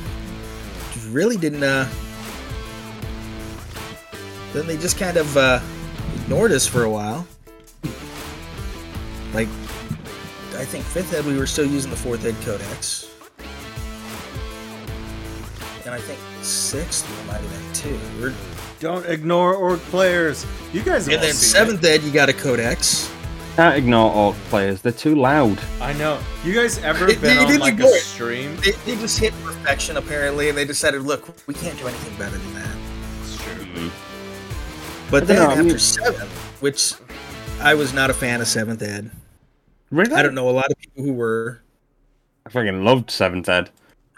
Really 1.11 1.36
didn't. 1.36 1.62
uh 1.62 1.88
Then 4.53 4.66
they 4.66 4.76
just 4.76 4.99
kind 4.99 5.16
of 5.16 5.36
uh 5.36 5.61
ignored 6.16 6.51
us 6.51 6.66
for 6.66 6.82
a 6.82 6.90
while. 6.90 7.26
Like. 9.32 9.49
I 10.57 10.64
think 10.64 10.84
fifth 10.84 11.12
ed 11.12 11.24
we 11.26 11.36
were 11.36 11.47
still 11.47 11.66
using 11.66 11.90
the 11.90 11.97
fourth 11.97 12.24
ed 12.24 12.36
codex. 12.45 13.11
And 15.84 15.92
I 15.92 15.99
think 15.99 16.18
sixth 16.42 17.07
we 17.11 17.26
might 17.26 17.40
have 17.40 17.51
been 17.51 17.72
too. 17.74 18.01
We're, 18.20 18.32
Don't 18.80 19.05
ignore 19.07 19.55
orc 19.55 19.80
players. 19.80 20.47
You 20.72 20.82
guys 20.82 21.09
and 21.09 21.22
then 21.22 21.34
seventh 21.34 21.84
ed 21.84 22.03
you 22.03 22.12
got 22.12 22.28
a 22.28 22.32
codex. 22.32 23.11
Can't 23.57 23.76
ignore 23.76 24.12
orc 24.12 24.36
players. 24.48 24.82
They're 24.82 24.90
too 24.92 25.14
loud. 25.14 25.61
I 25.80 25.92
know. 25.92 26.18
You 26.44 26.55
guys 26.55 26.78
ever 26.78 27.07
They- 27.07 27.14
been 27.14 27.22
they 27.22 27.38
on 27.38 27.46
didn't 27.46 27.61
like 27.61 27.74
a 27.74 27.76
ignore 27.76 27.90
it. 27.96 28.00
stream? 28.02 28.57
They, 28.57 28.72
they 28.72 28.96
just 28.96 29.18
hit 29.18 29.32
perfection 29.44 29.96
apparently 29.96 30.48
and 30.48 30.59
they 30.59 30.64
decided, 30.64 31.02
look, 31.02 31.28
we 31.46 31.55
can't 31.55 31.78
do 31.78 31.86
anything 31.86 32.16
better 32.18 32.36
than 32.36 32.55
that. 32.55 32.76
It's 33.22 33.36
true. 33.42 33.90
But 35.11 35.22
I 35.22 35.26
then 35.26 35.36
don't 35.36 35.44
know, 35.44 35.50
I 35.50 35.52
after 35.59 35.64
mean- 35.64 35.78
seventh, 35.78 36.32
which 36.61 36.94
I 37.61 37.74
was 37.74 37.92
not 37.92 38.11
a 38.11 38.14
fan 38.14 38.40
of 38.40 38.48
seventh 38.48 38.82
ed. 38.82 39.11
Really? 39.90 40.14
I 40.14 40.22
don't 40.22 40.34
know 40.34 40.48
a 40.48 40.50
lot 40.50 40.70
of 40.72 40.76
people 40.78 41.05
who 41.05 41.12
were. 41.12 41.61
I 42.46 42.50
fucking 42.50 42.82
loved 42.84 43.11
Seventh 43.11 43.48
Ed. 43.48 43.70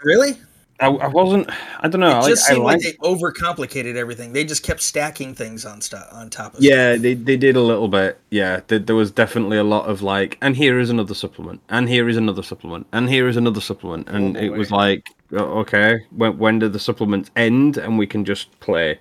Really? 0.03 0.37
I, 0.79 0.87
I 0.87 1.07
wasn't. 1.07 1.49
I 1.79 1.87
don't 1.87 2.01
know. 2.01 2.09
It 2.09 2.13
I, 2.13 2.19
like, 2.19 2.29
just 2.29 2.49
I 2.49 2.53
seemed 2.53 2.63
liked- 2.65 2.83
like 2.85 2.97
they 2.99 3.07
overcomplicated 3.07 3.95
everything. 3.95 4.33
They 4.33 4.43
just 4.43 4.61
kept 4.61 4.81
stacking 4.81 5.33
things 5.33 5.65
on 5.65 5.81
stu- 5.81 5.97
on 6.11 6.29
top 6.29 6.53
of. 6.53 6.61
Yeah, 6.61 6.95
they, 6.95 7.15
they 7.15 7.35
did 7.35 7.55
a 7.55 7.61
little 7.61 7.87
bit. 7.87 8.19
Yeah, 8.29 8.61
there, 8.67 8.77
there 8.79 8.95
was 8.95 9.09
definitely 9.11 9.57
a 9.57 9.63
lot 9.63 9.89
of 9.89 10.01
like, 10.03 10.37
and 10.41 10.55
here 10.55 10.77
is 10.79 10.89
another 10.89 11.15
supplement, 11.15 11.61
and 11.69 11.89
here 11.89 12.07
is 12.07 12.15
another 12.17 12.43
supplement, 12.43 12.85
and 12.91 13.09
here 13.09 13.27
is 13.27 13.37
another 13.37 13.61
supplement, 13.61 14.07
and 14.09 14.37
Oh, 14.37 14.39
it 14.39 14.49
was 14.49 14.69
like, 14.71 15.09
okay, 15.33 16.05
when 16.11 16.37
when 16.37 16.59
do 16.59 16.69
the 16.69 16.79
supplements 16.79 17.31
end, 17.35 17.77
and 17.77 17.97
we 17.97 18.05
can 18.05 18.23
just 18.23 18.57
play? 18.59 18.99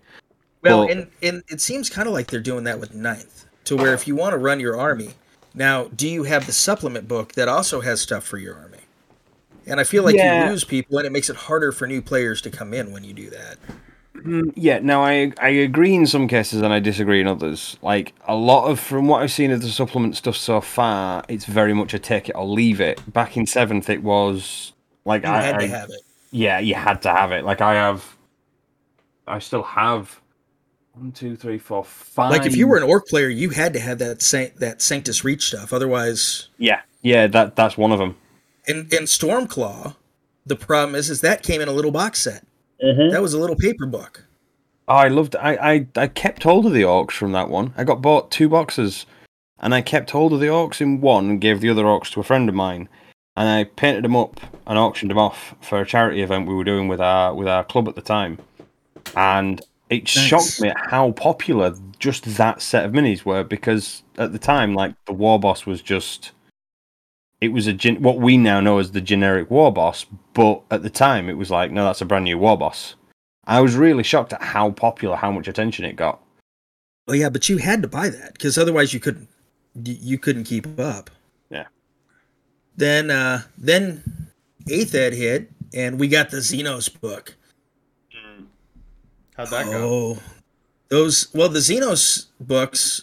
Well, 0.62 0.81
Well- 0.81 0.89
and 0.91 1.07
and 1.22 1.43
it 1.49 1.61
seems 1.61 1.91
kind 1.91 2.09
of 2.09 2.14
like 2.14 2.29
they're 2.29 2.41
doing 2.41 2.64
that 2.64 2.81
with 2.81 2.95
ninth, 2.95 3.45
to 3.64 3.77
where 3.77 3.93
if 3.93 4.09
you 4.09 4.16
want 4.16 4.33
to 4.33 4.39
run 4.39 4.61
your 4.61 4.79
army, 4.79 5.11
now 5.55 5.85
do 5.95 6.09
you 6.09 6.22
have 6.22 6.47
the 6.47 6.53
supplement 6.53 7.07
book 7.07 7.33
that 7.35 7.49
also 7.49 7.83
has 7.83 8.01
stuff 8.01 8.24
for 8.24 8.39
your 8.39 8.55
army? 8.57 8.76
And 9.67 9.81
I 9.81 9.85
feel 9.85 10.05
like 10.05 10.14
Yeah. 10.17 10.45
you 10.45 10.51
lose 10.51 10.64
people, 10.64 10.99
and 10.99 11.07
it 11.07 11.11
makes 11.12 11.29
it 11.29 11.37
harder 11.37 11.73
for 11.73 11.87
new 11.87 12.01
players 12.03 12.41
to 12.43 12.51
come 12.51 12.73
in 12.73 12.93
when 12.93 13.03
you 13.05 13.12
do 13.12 13.31
that. 13.31 13.57
Mm, 14.17 14.53
yeah, 14.57 14.79
now 14.79 15.05
I 15.05 15.33
I 15.41 15.49
agree 15.51 15.95
in 15.95 16.07
some 16.07 16.27
cases 16.27 16.62
and 16.62 16.73
I 16.73 16.79
disagree 16.81 17.21
in 17.21 17.27
others. 17.27 17.77
Like 17.83 18.14
a 18.27 18.35
lot 18.35 18.67
of 18.71 18.81
from 18.81 19.09
what 19.09 19.23
I've 19.23 19.31
seen 19.31 19.51
of 19.51 19.61
the 19.61 19.69
supplement 19.69 20.17
stuff 20.17 20.37
so 20.37 20.61
far, 20.62 21.23
it's 21.29 21.45
very 21.45 21.75
much 21.75 21.93
a 21.95 21.99
take 21.99 22.29
it 22.31 22.33
or 22.35 22.47
leave 22.47 22.81
it. 22.81 23.01
Back 23.12 23.37
in 23.37 23.47
seventh, 23.47 23.91
it 23.91 24.03
was 24.03 24.73
like 25.05 25.23
You 25.25 25.29
I, 25.31 25.43
had 25.43 25.57
I- 25.57 25.67
have 25.67 25.91
it. 25.91 26.01
yeah, 26.31 26.59
you 26.61 26.75
had 26.75 27.03
to 27.03 27.11
have 27.11 27.31
it. 27.33 27.45
Like 27.45 27.61
I 27.61 27.75
have, 27.75 28.17
I 29.29 29.39
still 29.39 29.62
have 29.62 30.19
one, 30.95 31.12
two, 31.12 31.37
three, 31.37 31.59
four, 31.59 31.85
five. 31.85 32.31
Like 32.31 32.47
if 32.47 32.57
you 32.57 32.67
were 32.67 32.79
an 32.79 32.85
orc 32.85 33.07
player, 33.09 33.29
you 33.29 33.51
had 33.51 33.75
to 33.75 33.81
have 33.81 33.99
that 33.99 34.23
Saint, 34.23 34.57
that 34.61 34.81
Sanctus 34.81 35.25
Reach 35.25 35.49
stuff. 35.49 35.75
Otherwise, 35.75 36.49
yeah, 36.57 36.81
yeah, 37.03 37.27
that 37.27 37.55
that's 37.55 37.77
one 37.77 37.93
of 37.93 37.99
them. 37.99 38.17
In 38.67 38.79
in 38.93 39.05
Stormclaw, 39.05 39.95
the 40.45 40.57
problem 40.57 40.95
is 40.95 41.11
is 41.11 41.21
that 41.21 41.43
came 41.43 41.61
in 41.61 41.69
a 41.69 41.73
little 41.73 41.91
box 41.93 42.21
set. 42.23 42.45
Mm-hmm. 42.83 43.11
That 43.12 43.23
was 43.23 43.35
a 43.35 43.39
little 43.39 43.57
paper 43.57 43.87
book. 43.87 44.25
Oh, 44.89 44.95
I 44.95 45.09
loved. 45.09 45.35
I, 45.37 45.55
I 45.75 45.87
I 45.97 46.07
kept 46.07 46.43
hold 46.45 46.67
of 46.67 46.73
the 46.73 46.83
orcs 46.83 47.12
from 47.12 47.33
that 47.33 47.49
one. 47.49 47.73
I 47.77 47.85
got 47.85 48.03
bought 48.03 48.31
two 48.31 48.49
boxes, 48.49 49.07
and 49.59 49.75
I 49.75 49.81
kept 49.81 50.11
hold 50.11 50.33
of 50.33 50.41
the 50.41 50.47
orcs 50.47 50.81
in 50.81 51.01
one 51.01 51.31
and 51.31 51.41
gave 51.41 51.61
the 51.61 51.71
other 51.71 51.85
orcs 51.85 52.11
to 52.12 52.21
a 52.21 52.25
friend 52.25 52.49
of 52.49 52.55
mine. 52.55 52.89
And 53.39 53.49
I 53.49 53.64
painted 53.64 54.05
them 54.05 54.17
up 54.17 54.41
and 54.67 54.79
auctioned 54.79 55.11
them 55.11 55.19
off 55.19 55.55
for 55.61 55.81
a 55.81 55.87
charity 55.87 56.23
event 56.23 56.49
we 56.49 56.55
were 56.55 56.64
doing 56.64 56.89
with 56.89 57.01
our 57.01 57.35
with 57.35 57.49
our 57.49 57.64
club 57.64 57.89
at 57.89 57.95
the 57.95 58.01
time. 58.01 58.39
And 59.14 59.61
it 59.91 60.05
Nice. 60.05 60.11
shocked 60.11 60.61
me 60.61 60.73
how 60.77 61.12
popular 61.12 61.75
just 61.99 62.25
that 62.37 62.61
set 62.62 62.85
of 62.85 62.93
minis 62.93 63.25
were 63.25 63.45
because 63.45 64.03
at 64.19 64.33
the 64.33 64.39
time, 64.39 64.75
like 64.75 64.95
the 65.07 65.12
war 65.12 65.39
boss 65.39 65.67
was 65.67 65.83
just. 65.83 66.33
It 67.41 67.49
was 67.49 67.66
a 67.66 67.72
gen- 67.72 68.03
what 68.03 68.18
we 68.18 68.37
now 68.37 68.61
know 68.61 68.78
as 68.78 68.93
the 68.93 69.01
generic 69.01 69.51
war 69.51 69.72
boss, 69.72 70.07
but 70.32 70.62
at 70.70 70.82
the 70.82 70.91
time 70.91 71.28
it 71.28 71.37
was 71.37 71.51
like, 71.51 71.70
no, 71.70 71.84
that's 71.84 72.01
a 72.01 72.07
brand 72.07 72.24
new 72.24 72.39
war 72.39 72.57
boss. 72.57 72.95
I 73.47 73.61
was 73.61 73.76
really 73.76 74.03
shocked 74.03 74.32
at 74.32 74.43
how 74.43 74.70
popular, 74.70 75.16
how 75.16 75.30
much 75.30 75.47
attention 75.47 75.84
it 75.84 75.97
got. 75.97 76.20
Oh 77.09 77.12
yeah, 77.12 77.28
but 77.28 77.49
you 77.49 77.59
had 77.59 77.82
to 77.82 77.89
buy 77.89 78.09
that 78.09 78.32
because 78.32 78.59
otherwise 78.59 78.93
you 78.93 79.01
couldn't 79.01 79.28
you 79.84 80.18
couldn't 80.18 80.45
keep 80.45 80.78
up. 80.80 81.11
Yeah. 81.51 81.66
Then 82.76 83.11
uh 83.11 83.43
then 83.57 84.32
eighth 84.68 84.95
ed 84.95 85.12
hit 85.12 85.51
and 85.74 86.01
we 86.01 86.09
got 86.09 86.30
the 86.30 86.39
Xenos 86.39 86.89
book. 87.01 87.37
How'd 89.37 89.51
that 89.51 89.66
go? 89.66 89.72
Oh, 89.74 90.18
those 90.89 91.32
well 91.34 91.49
the 91.49 91.61
Xenos 91.61 92.26
books 92.41 93.03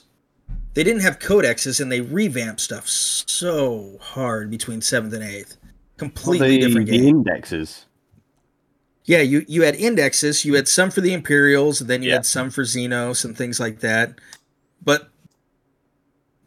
they 0.73 0.83
didn't 0.83 1.01
have 1.01 1.19
codexes 1.19 1.79
and 1.79 1.91
they 1.91 2.01
revamped 2.01 2.61
stuff 2.61 2.87
so 2.87 3.97
hard 4.01 4.49
between 4.49 4.81
seventh 4.81 5.13
and 5.13 5.23
eighth. 5.23 5.57
Completely 5.97 6.57
the, 6.57 6.67
different 6.67 6.87
the 6.89 7.07
indexes. 7.07 7.85
Yeah, 9.05 9.21
you 9.21 9.45
you 9.47 9.63
had 9.63 9.75
indexes. 9.75 10.45
You 10.45 10.55
had 10.55 10.67
some 10.67 10.89
for 10.89 11.01
the 11.01 11.13
Imperials, 11.13 11.81
and 11.81 11.89
then 11.89 12.01
you 12.01 12.09
Yeah. 12.09 12.15
had 12.15 12.25
some 12.25 12.49
for 12.49 12.63
Xenos 12.63 13.25
and 13.25 13.37
things 13.37 13.59
like 13.59 13.81
that. 13.81 14.19
But 14.83 15.09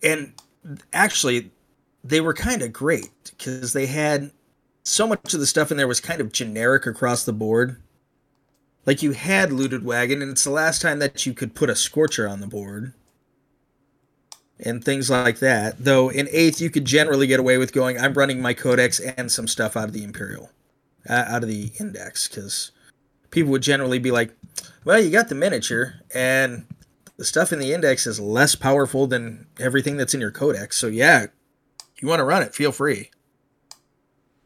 and 0.02 0.32
actually, 0.92 1.50
they 2.02 2.20
were 2.20 2.34
kind 2.34 2.62
of 2.62 2.72
great 2.72 3.10
because 3.24 3.72
they 3.72 3.86
had 3.86 4.30
so 4.84 5.06
much 5.06 5.34
of 5.34 5.40
the 5.40 5.46
stuff 5.46 5.70
in 5.70 5.76
there 5.76 5.88
was 5.88 6.00
kind 6.00 6.20
of 6.20 6.32
generic 6.32 6.86
across 6.86 7.24
the 7.24 7.32
board. 7.32 7.76
Like 8.86 9.02
you 9.02 9.12
had 9.12 9.52
looted 9.52 9.84
wagon, 9.84 10.22
and 10.22 10.30
it's 10.30 10.44
the 10.44 10.50
last 10.50 10.80
time 10.80 10.98
that 11.00 11.26
you 11.26 11.34
could 11.34 11.54
put 11.54 11.70
a 11.70 11.76
scorcher 11.76 12.26
on 12.28 12.40
the 12.40 12.46
board. 12.46 12.94
And 14.58 14.82
things 14.82 15.10
like 15.10 15.40
that. 15.40 15.76
Though 15.78 16.08
in 16.08 16.28
eighth, 16.30 16.62
you 16.62 16.70
could 16.70 16.86
generally 16.86 17.26
get 17.26 17.38
away 17.38 17.58
with 17.58 17.74
going, 17.74 17.98
I'm 17.98 18.14
running 18.14 18.40
my 18.40 18.54
codex 18.54 18.98
and 18.98 19.30
some 19.30 19.46
stuff 19.46 19.76
out 19.76 19.88
of 19.88 19.92
the 19.92 20.02
Imperial 20.02 20.50
uh, 21.08 21.24
out 21.28 21.42
of 21.42 21.48
the 21.48 21.72
index 21.78 22.28
because 22.28 22.72
people 23.30 23.50
would 23.52 23.62
generally 23.62 23.98
be 23.98 24.10
like, 24.10 24.32
"Well, 24.84 25.00
you 25.00 25.10
got 25.10 25.28
the 25.28 25.34
miniature, 25.34 25.94
and 26.14 26.66
the 27.16 27.24
stuff 27.24 27.52
in 27.52 27.58
the 27.58 27.72
index 27.72 28.06
is 28.06 28.20
less 28.20 28.54
powerful 28.54 29.06
than 29.06 29.46
everything 29.58 29.96
that's 29.96 30.14
in 30.14 30.20
your 30.20 30.30
codex." 30.30 30.76
So 30.76 30.86
yeah, 30.86 31.26
you 32.00 32.08
want 32.08 32.20
to 32.20 32.24
run 32.24 32.42
it, 32.42 32.54
feel 32.54 32.72
free. 32.72 33.10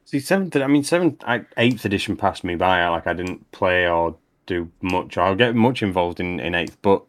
See, 0.04 0.20
seventh. 0.20 0.56
I 0.56 0.66
mean, 0.66 0.84
seventh, 0.84 1.22
eighth 1.56 1.84
edition 1.84 2.16
passed 2.16 2.44
me 2.44 2.56
by. 2.56 2.86
Like 2.88 3.06
I 3.06 3.12
didn't 3.12 3.50
play 3.52 3.88
or 3.88 4.16
do 4.46 4.70
much. 4.82 5.16
Or 5.16 5.34
get 5.36 5.54
much 5.54 5.82
involved 5.82 6.20
in 6.20 6.40
in 6.40 6.54
eighth, 6.54 6.76
but 6.82 7.04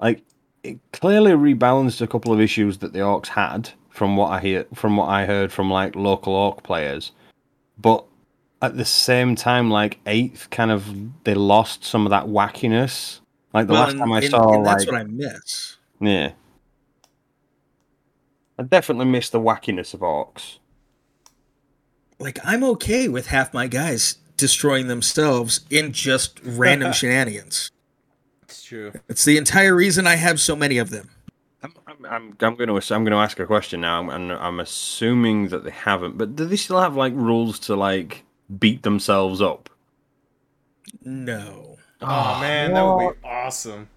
like 0.00 0.22
it 0.62 0.78
clearly 0.92 1.32
rebalanced 1.32 2.00
a 2.00 2.06
couple 2.06 2.32
of 2.32 2.40
issues 2.40 2.78
that 2.78 2.92
the 2.92 2.98
orcs 3.00 3.28
had 3.28 3.70
from 3.88 4.16
what 4.16 4.28
I 4.30 4.40
hear, 4.40 4.66
from 4.74 4.96
what 4.96 5.08
I 5.08 5.26
heard 5.26 5.52
from 5.52 5.70
like 5.70 5.96
local 5.96 6.34
orc 6.34 6.62
players. 6.62 7.12
But 7.78 8.04
at 8.62 8.76
the 8.76 8.84
same 8.84 9.34
time, 9.36 9.70
like 9.70 9.98
eighth, 10.06 10.50
kind 10.50 10.70
of 10.70 11.24
they 11.24 11.34
lost 11.34 11.84
some 11.84 12.04
of 12.06 12.10
that 12.10 12.26
wackiness. 12.26 13.20
Like 13.54 13.66
the 13.66 13.72
Well, 13.72 13.82
last 13.84 13.96
time 13.96 14.12
I 14.12 14.18
and- 14.20 14.30
saw, 14.30 14.54
and 14.54 14.66
that's 14.66 14.84
like 14.86 14.92
what 14.92 15.00
I 15.00 15.04
miss. 15.04 15.76
yeah, 16.00 16.32
I 18.58 18.62
definitely 18.62 19.06
miss 19.06 19.30
the 19.30 19.40
wackiness 19.40 19.94
of 19.94 20.00
orcs. 20.00 20.58
Like 22.18 22.38
I'm 22.44 22.62
okay 22.64 23.08
with 23.08 23.28
half 23.28 23.54
my 23.54 23.66
guys 23.66 24.16
destroying 24.36 24.88
themselves 24.88 25.60
in 25.70 25.92
just 25.92 26.38
random 26.44 26.92
shenanigans. 26.94 27.70
It's 28.70 28.92
true. 28.92 29.02
It's 29.08 29.24
the 29.24 29.36
entire 29.36 29.74
reason 29.74 30.06
I 30.06 30.14
have 30.14 30.40
so 30.40 30.54
many 30.54 30.78
of 30.78 30.90
them. 30.90 31.10
I'm, 31.62 31.74
I'm, 31.88 32.06
I'm, 32.06 32.36
I'm 32.40 32.54
going 32.54 32.68
to 32.68 32.94
I'm 32.94 33.02
going 33.02 33.10
to 33.10 33.18
ask 33.18 33.40
a 33.40 33.46
question 33.46 33.80
now, 33.80 34.08
and 34.08 34.32
I'm 34.32 34.60
assuming 34.60 35.48
that 35.48 35.64
they 35.64 35.72
haven't. 35.72 36.16
But 36.16 36.36
do 36.36 36.44
they 36.44 36.54
still 36.56 36.80
have 36.80 36.94
like 36.94 37.12
rules 37.14 37.58
to 37.60 37.74
like 37.74 38.22
beat 38.60 38.84
themselves 38.84 39.42
up? 39.42 39.70
No. 41.04 41.78
Oh, 42.00 42.06
ah, 42.06 42.38
man, 42.40 42.72
that 42.74 42.82
would 42.82 43.20
be 43.20 43.28
awesome. 43.28 43.88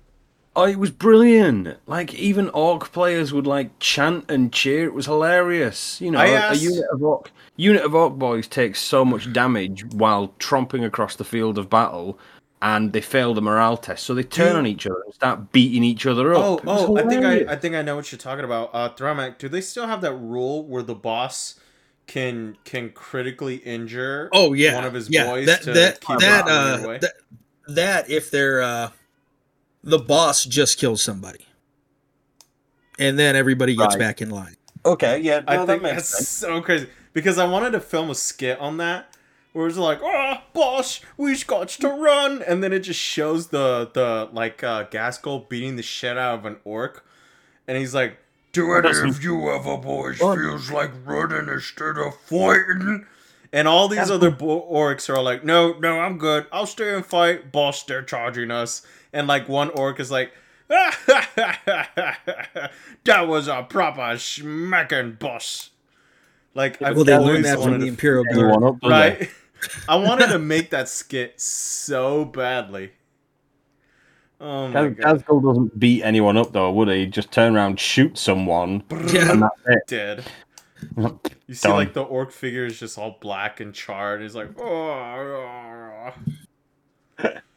Oh, 0.56 0.66
it 0.66 0.78
was 0.78 0.92
brilliant! 0.92 1.78
Like 1.88 2.14
even 2.14 2.50
orc 2.50 2.92
players 2.92 3.32
would 3.32 3.48
like 3.48 3.78
chant 3.80 4.30
and 4.30 4.52
cheer. 4.52 4.86
It 4.86 4.94
was 4.94 5.06
hilarious. 5.06 6.02
You 6.02 6.12
know, 6.12 6.20
I 6.20 6.28
a 6.28 6.36
asked- 6.36 6.62
unit 6.62 6.86
of 6.92 7.04
orc 7.04 7.32
unit 7.56 7.84
of 7.84 7.94
orc 7.94 8.16
boys 8.16 8.48
takes 8.48 8.82
so 8.82 9.06
much 9.06 9.32
damage 9.32 9.86
while 9.94 10.30
tromping 10.40 10.84
across 10.86 11.16
the 11.16 11.24
field 11.24 11.58
of 11.58 11.70
battle, 11.70 12.20
and 12.64 12.94
they 12.94 13.02
fail 13.02 13.34
the 13.36 13.42
morale 13.42 13.76
test. 13.78 14.06
So 14.06 14.16
they 14.16 14.24
turn 14.24 14.54
You- 14.54 14.58
on 14.60 14.66
each 14.66 14.88
other 14.88 15.02
and 15.06 15.14
start 15.14 15.52
beating 15.52 15.84
each 15.84 16.06
other 16.08 16.34
up. 16.34 16.42
Oh, 16.44 16.60
oh, 16.66 16.98
I 16.98 17.04
think 17.04 17.24
I. 17.26 17.52
I 17.54 17.56
think 17.58 17.76
I 17.76 17.82
know 17.84 17.96
what 17.98 18.12
you're 18.12 18.18
talking 18.18 18.46
about. 18.46 18.72
Uh, 18.74 18.90
Thramak, 18.90 19.38
do 19.38 19.50
they 19.50 19.62
still 19.62 19.86
have 19.86 20.02
that 20.02 20.14
rule 20.16 20.66
where 20.66 20.82
the 20.82 20.96
boss 20.96 21.60
can 22.08 22.58
can 22.66 22.90
critically 22.92 23.56
injure 23.58 24.30
Oh 24.34 24.52
yeah, 24.54 24.76
one 24.76 24.84
of 24.86 24.94
his 24.94 25.10
yeah. 25.10 25.26
boys 25.26 25.46
that 25.46 25.62
to 25.64 25.72
that 25.74 26.02
keep 26.02 26.20
that 26.20 26.46
him 26.46 26.52
out 26.52 26.78
their 26.80 26.86
uh 26.86 26.88
way? 26.90 26.98
that, 27.00 27.14
that 27.68 28.10
if 28.10 28.30
they're 28.32 28.62
uh 28.62 28.90
the 29.84 30.00
boss 30.00 30.44
just 30.46 30.78
kills 30.80 31.02
somebody, 31.02 31.46
and 33.00 33.18
then 33.20 33.36
everybody 33.36 33.76
gets 33.76 33.96
Right. 33.96 34.00
back 34.00 34.22
in 34.22 34.30
line. 34.30 34.56
Okay, 34.86 35.20
yeah, 35.20 35.42
I 35.48 35.56
no, 35.56 35.66
that 35.66 35.72
think 35.74 35.84
makes 35.84 35.96
that's 35.96 36.10
sense. 36.10 36.28
so 36.30 36.62
crazy 36.62 36.88
because 37.14 37.38
I 37.38 37.46
wanted 37.46 37.72
to 37.72 37.80
film 37.80 38.10
a 38.10 38.16
skit 38.16 38.60
on 38.60 38.78
that 38.78 39.13
where 39.54 39.68
it's 39.68 39.78
like, 39.78 40.00
"Oh, 40.02 40.42
boss, 40.54 41.00
we 41.16 41.38
got 41.44 41.70
to 41.70 41.88
run," 41.88 42.42
and 42.42 42.62
then 42.64 42.74
it 42.74 42.80
just 42.80 43.00
shows 43.00 43.48
the 43.48 43.90
the 43.94 44.30
like 44.34 44.64
uh, 44.64 44.86
Ghazghkull 44.86 45.48
beating 45.48 45.76
the 45.78 45.84
shit 45.84 46.18
out 46.18 46.40
of 46.40 46.46
an 46.46 46.58
orc, 46.66 47.06
and 47.68 47.78
he's 47.78 47.96
like, 47.96 48.18
Do 48.52 48.74
any 48.74 49.10
of 49.10 49.24
you 49.24 49.50
ever 49.50 49.78
boys 49.78 50.18
feels 50.18 50.72
like 50.72 50.92
running 51.06 51.48
instead 51.48 51.98
of 51.98 52.20
fighting? 52.26 53.06
and 53.54 53.68
all 53.68 53.88
these 53.88 54.10
other 54.10 54.32
bo- 54.32 54.68
orcs 54.70 55.08
are 55.10 55.22
like, 55.22 55.44
"No, 55.44 55.74
no, 55.80 56.00
I'm 56.00 56.18
good. 56.18 56.48
I'll 56.52 56.66
stay 56.66 56.94
and 56.94 57.06
fight." 57.06 57.52
Boss, 57.52 57.84
they're 57.84 58.02
charging 58.02 58.50
us, 58.52 58.82
and 59.14 59.28
like 59.28 59.48
one 59.48 59.70
orc 59.70 60.00
is 60.00 60.12
like. 60.12 60.34
that 63.04 63.28
was 63.28 63.48
a 63.48 63.64
proper 63.70 64.18
smacking 64.18 65.12
boss. 65.20 65.70
Like 66.56 66.82
I've 66.82 66.96
well, 66.96 67.06
they 67.06 67.14
always 67.14 67.28
learned 67.34 67.46
that 67.46 67.60
from 67.62 67.80
the 67.80 67.88
Imperial 67.88 68.24
Guard. 68.24 68.38
Anyone 68.38 68.64
up, 68.64 68.80
do 68.82 68.90
they? 68.90 68.94
right? 68.94 69.30
I 69.88 69.96
wanted 69.96 70.28
to 70.28 70.40
make 70.54 70.70
that 70.72 70.90
skit 70.90 71.40
so 71.42 72.26
badly. 72.26 72.92
Oh 74.42 74.68
my 74.68 74.90
Gaz- 74.90 74.96
god, 74.98 75.26
Ghazghkull 75.26 75.44
doesn't 75.44 75.80
beat 75.80 76.04
anyone 76.04 76.36
up 76.38 76.52
though, 76.52 76.72
would 76.72 76.90
he? 76.90 77.00
He'd 77.02 77.14
just 77.14 77.32
turn 77.32 77.56
around, 77.56 77.80
shoot 77.80 78.18
someone, 78.18 78.84
Yeah. 79.08 79.32
and 79.32 79.42
that's 79.44 79.62
it. 79.66 79.88
dead. 79.88 80.24
You 81.48 81.56
see, 81.56 81.68
Done. 81.70 81.78
like 81.78 81.94
the 81.94 82.02
orc 82.04 82.32
figure 82.32 82.66
is 82.66 82.78
just 82.80 82.98
all 82.98 83.18
black 83.22 83.60
and 83.62 83.74
charred. 83.74 84.22
He's 84.22 84.36
like, 84.36 84.50
oh, 84.60 86.12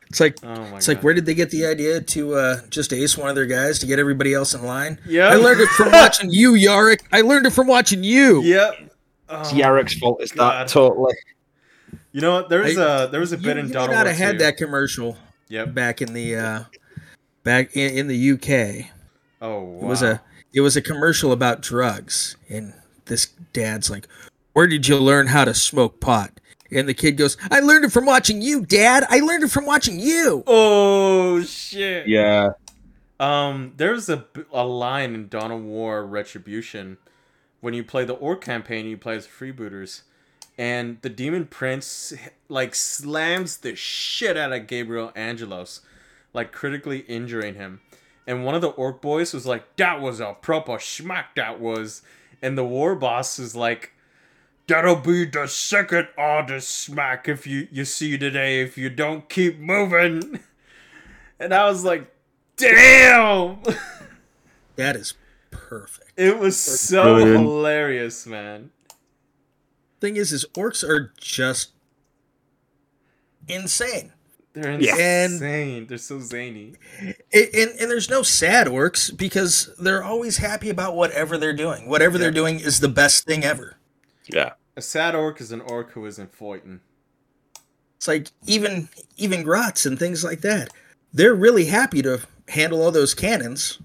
It's 0.09 0.21
like 0.21 0.37
oh 0.45 0.77
it's 0.77 0.87
god. 0.87 0.95
like 0.95 1.03
where 1.03 1.15
did 1.15 1.27
they 1.27 1.35
get 1.35 1.51
the 1.51 1.67
idea 1.67 2.01
to 2.01 2.35
uh, 2.35 2.61
just 2.69 2.93
ace 2.93 3.17
one 3.19 3.29
of 3.29 3.35
their 3.35 3.47
guys 3.47 3.79
to 3.81 3.87
get 3.87 3.99
everybody 3.99 4.33
else 4.35 4.55
in 4.55 4.63
line? 4.65 5.01
Yeah. 5.07 5.29
I 5.29 5.35
learned 5.35 5.61
it 5.61 5.69
from 5.71 5.91
watching 5.93 6.31
you, 6.31 6.53
Yarrick. 6.53 7.01
I 7.13 7.23
learned 7.23 7.47
it 7.47 7.53
from 7.53 7.67
watching 7.67 8.05
you. 8.05 8.43
Yep. 8.43 8.75
It's 8.81 8.91
Oh, 9.29 9.55
Yarrick's 9.57 9.95
fault. 9.99 10.23
Is 10.23 10.31
God. 10.31 10.69
that 10.69 10.69
totally? 10.73 11.15
You 12.17 12.23
know 12.23 12.33
what? 12.33 12.49
There 12.49 12.63
was 12.63 12.79
I- 12.79 13.05
a 13.05 13.09
there 13.09 13.21
was 13.21 13.35
a 13.35 13.37
You, 13.37 13.43
bit 13.43 13.59
in 13.59 13.67
you 13.67 13.75
Dawn 13.75 13.89
might 13.89 13.93
of 13.93 13.99
not 13.99 14.07
have 14.07 14.17
had 14.17 14.39
that 14.39 14.57
commercial 14.57 15.19
Yep. 15.51 15.75
back 15.75 16.01
in 16.01 16.15
the 16.15 16.35
uh, 16.37 16.63
back 17.45 17.77
in, 17.77 17.93
in 17.99 18.07
the 18.09 18.31
UK. 18.33 18.87
Oh 19.43 19.61
wow. 19.61 19.83
It 19.83 19.87
was 19.87 20.03
a 20.03 20.23
it 20.55 20.63
was 20.63 20.79
a 20.79 20.81
commercial 20.81 21.31
about 21.31 21.61
drugs, 21.61 22.39
and 22.49 22.73
this 23.05 23.27
dad's 23.53 23.91
like, 23.91 24.09
"Where 24.55 24.67
did 24.67 24.89
you 24.89 24.97
learn 24.97 25.27
how 25.27 25.45
to 25.45 25.53
smoke 25.53 26.01
pot?" 26.01 26.31
And 26.73 26.89
the 26.89 26.95
kid 26.95 27.19
goes, 27.19 27.37
"I 27.51 27.61
learned 27.61 27.85
it 27.85 27.93
from 27.93 28.07
watching 28.07 28.41
you, 28.41 28.65
Dad. 28.65 29.05
I 29.11 29.19
learned 29.21 29.45
it 29.45 29.51
from 29.51 29.67
watching 29.67 30.01
you." 30.01 30.43
Oh 30.47 31.43
shit. 31.43 32.09
Yeah. 32.09 32.53
Um, 33.21 33.75
there's 33.77 34.09
a 34.09 34.25
a 34.55 34.65
line 34.65 35.15
in 35.15 35.29
Dawn 35.29 35.51
of 35.53 35.63
War 35.63 36.05
Retribution 36.07 36.97
when 37.61 37.75
you 37.75 37.85
play 37.85 38.07
the 38.07 38.15
Orc 38.15 38.43
campaign, 38.43 38.87
you 38.87 38.97
play 38.97 39.17
as 39.17 39.27
freebooters, 39.27 40.01
and 40.59 40.99
the 41.03 41.09
Demon 41.11 41.47
Prince 41.47 42.13
like 42.49 42.75
slams 42.75 43.59
the 43.59 43.75
shit 43.77 44.37
out 44.37 44.53
of 44.53 44.67
Gabriel 44.67 45.13
Angelos, 45.15 45.81
like 46.33 46.53
critically 46.53 47.01
injuring 47.01 47.55
him. 47.55 47.81
And 48.27 48.45
one 48.45 48.55
of 48.55 48.61
the 48.61 48.69
Orc 48.71 49.01
boys 49.01 49.33
was 49.33 49.47
like, 49.47 49.77
"That 49.77 50.01
was 50.01 50.21
a 50.21 50.35
proper 50.41 50.79
schmack, 50.79 51.27
that 51.37 51.61
was," 51.61 52.03
and 52.43 52.57
the 52.59 52.65
War 52.65 52.95
boss 52.95 53.39
is 53.39 53.55
like. 53.57 53.93
That'll 54.69 54.97
be 54.97 55.25
the 55.27 55.47
second 55.47 56.09
hardest 56.19 56.69
smack 56.69 57.29
if 57.29 57.47
you 57.47 57.69
you 57.71 57.85
see 57.85 58.19
today 58.19 58.61
if 58.63 58.77
you 58.77 58.91
don't 58.91 59.29
keep 59.29 59.59
moving. 59.61 60.41
And 61.39 61.53
I 61.53 61.67
was 61.69 61.85
like, 61.85 62.11
damn! 62.57 63.59
That 64.77 64.97
is 64.97 65.15
perfect. 65.51 66.13
It 66.17 66.39
was 66.39 66.59
so 66.59 67.15
Brilliant. 67.17 67.41
hilarious, 67.47 68.27
man. 68.27 68.71
Thing 70.07 70.15
is, 70.19 70.33
is 70.33 70.45
orcs 70.55 70.89
are 70.89 71.13
just 71.21 71.73
insane. 73.49 74.13
They're 74.53 74.79
Yeah. 74.81 74.95
And- 74.97 75.33
insane. 75.33 75.87
They're 75.89 75.99
so 75.99 76.21
zany. 76.21 76.75
And, 77.01 77.15
and, 77.33 77.71
and 77.81 77.91
there's 77.91 78.09
no 78.09 78.23
sad 78.23 78.69
orcs 78.69 79.15
because 79.15 79.69
they're 79.81 80.05
always 80.05 80.37
happy 80.37 80.71
about 80.71 80.95
whatever 80.95 81.37
they're 81.37 81.53
doing. 81.53 81.89
Whatever 81.89 82.19
they're 82.19 82.31
doing 82.31 82.61
is 82.61 82.79
the 82.79 82.89
best 82.89 83.25
thing 83.25 83.43
ever. 83.43 83.79
Yeah. 84.29 84.53
A 84.77 84.81
sad 84.81 85.17
orc 85.17 85.41
is 85.41 85.51
an 85.51 85.61
orc 85.61 85.91
who 85.91 86.07
isn't 86.07 86.33
fighting. 86.33 86.79
It's 87.97 88.07
like 88.07 88.29
even 88.47 88.89
even 89.17 89.43
grots 89.43 89.87
and 89.87 89.99
things 89.99 90.23
like 90.23 90.43
that. 90.43 90.69
They're 91.13 91.35
really 91.35 91.65
happy 91.65 92.01
to 92.03 92.21
handle 92.47 92.81
all 92.81 92.93
those 92.93 93.13
cannons. 93.13 93.81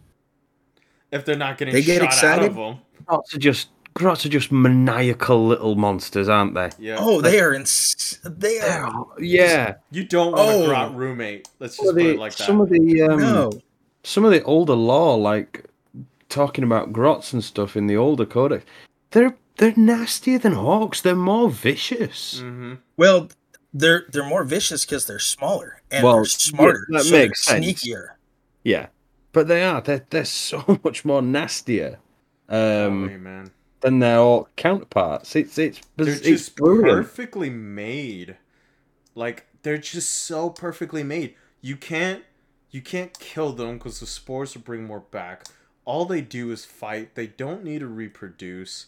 If 1.11 1.26
they're 1.26 1.36
not 1.36 1.57
getting 1.57 1.74
They 1.74 1.82
get 1.82 1.95
shot 2.01 2.03
out 2.03 2.07
excited? 2.13 2.45
of 2.49 2.55
them. 2.55 2.63
Oh, 2.63 2.80
grots 3.05 3.34
are 3.34 3.39
just 3.39 3.69
grots 3.94 4.26
are 4.26 4.30
just 4.30 4.52
maniacal 4.52 5.46
little 5.48 5.76
monsters, 5.76 6.30
aren't 6.30 6.54
they? 6.56 6.70
Yeah. 6.80 6.98
Oh, 7.00 7.22
they 7.22 7.39
are 7.39 7.54
ins- 7.54 8.20
they 8.24 8.60
are 8.60 9.06
Yeah. 9.20 9.76
You 9.92 10.04
don't 10.06 10.32
want 10.34 10.50
Oh. 10.50 10.64
a 10.64 10.68
grot 10.68 10.96
roommate. 10.96 11.48
Let's 11.60 11.78
just 11.78 11.88
Some 11.88 11.89
of 11.89 11.96
put 11.96 12.04
the 12.04 12.10
it 12.12 12.20
like 12.20 12.36
that. 12.36 12.44
some 12.46 12.62
of 12.62 12.70
the 12.70 13.02
um, 13.04 13.20
no. 13.20 13.52
some 14.04 14.26
of 14.26 14.32
the 14.32 14.44
older 14.44 14.76
law, 14.76 15.16
like 15.16 15.66
talking 16.30 16.64
about 16.64 16.94
grots 16.94 17.34
and 17.34 17.44
stuff 17.44 17.76
in 17.76 17.88
the 17.88 17.98
older 17.98 18.26
codex, 18.26 18.66
they're 19.12 19.36
they're 19.58 19.74
nastier 19.76 20.39
than 20.39 20.54
hawks. 20.54 21.02
They're 21.02 21.16
more 21.16 21.50
vicious. 21.50 22.39
Mm-hmm. 22.42 22.76
Well, 22.98 23.30
they're 23.74 24.06
they're 24.12 24.28
more 24.28 24.44
vicious 24.44 24.86
because 24.86 25.06
they're 25.06 25.20
smaller 25.20 25.82
and 25.92 26.04
Well, 26.04 26.16
they're 26.16 26.26
smarter. 26.26 26.88
yeah, 26.89 26.98
that 27.00 27.04
so 27.06 27.12
they're 27.12 27.26
makes 27.28 27.44
sense. 27.44 27.66
Sneakier. 27.66 28.08
Yeah, 28.64 28.88
but 29.34 29.48
they 29.48 29.64
are. 29.64 29.82
They're 29.82 30.06
they're 30.10 30.26
so 30.50 30.80
much 30.84 31.04
more 31.06 31.22
nastier 31.22 32.00
um, 32.50 33.08
Golly, 33.08 33.18
man. 33.18 33.52
Than 33.82 33.99
their 33.99 34.19
orc 34.19 34.55
counterparts. 34.55 35.36
It's 35.36 35.57
it's 35.57 35.82
They're 35.97 36.15
it's 36.15 36.21
just 36.21 36.55
brilliant. 36.55 36.88
perfectly 36.88 37.49
made. 37.49 38.38
Like 39.15 39.47
they're 39.63 39.77
just 39.77 40.09
so 40.11 40.49
perfectly 40.49 41.03
made. 41.03 41.36
You 41.61 41.75
can't 41.77 42.23
you 42.71 42.82
can't 42.82 43.17
kill 43.19 43.53
them 43.53 43.77
because 43.77 43.99
the 43.99 44.05
spores 44.05 44.55
will 44.55 44.61
bring 44.63 44.84
more 44.84 45.01
back. 45.01 45.45
All 45.86 46.05
they 46.05 46.21
do 46.21 46.51
is 46.51 46.65
fight. 46.65 47.15
They 47.15 47.27
don't 47.27 47.63
need 47.63 47.79
to 47.79 47.88
reproduce. 47.88 48.88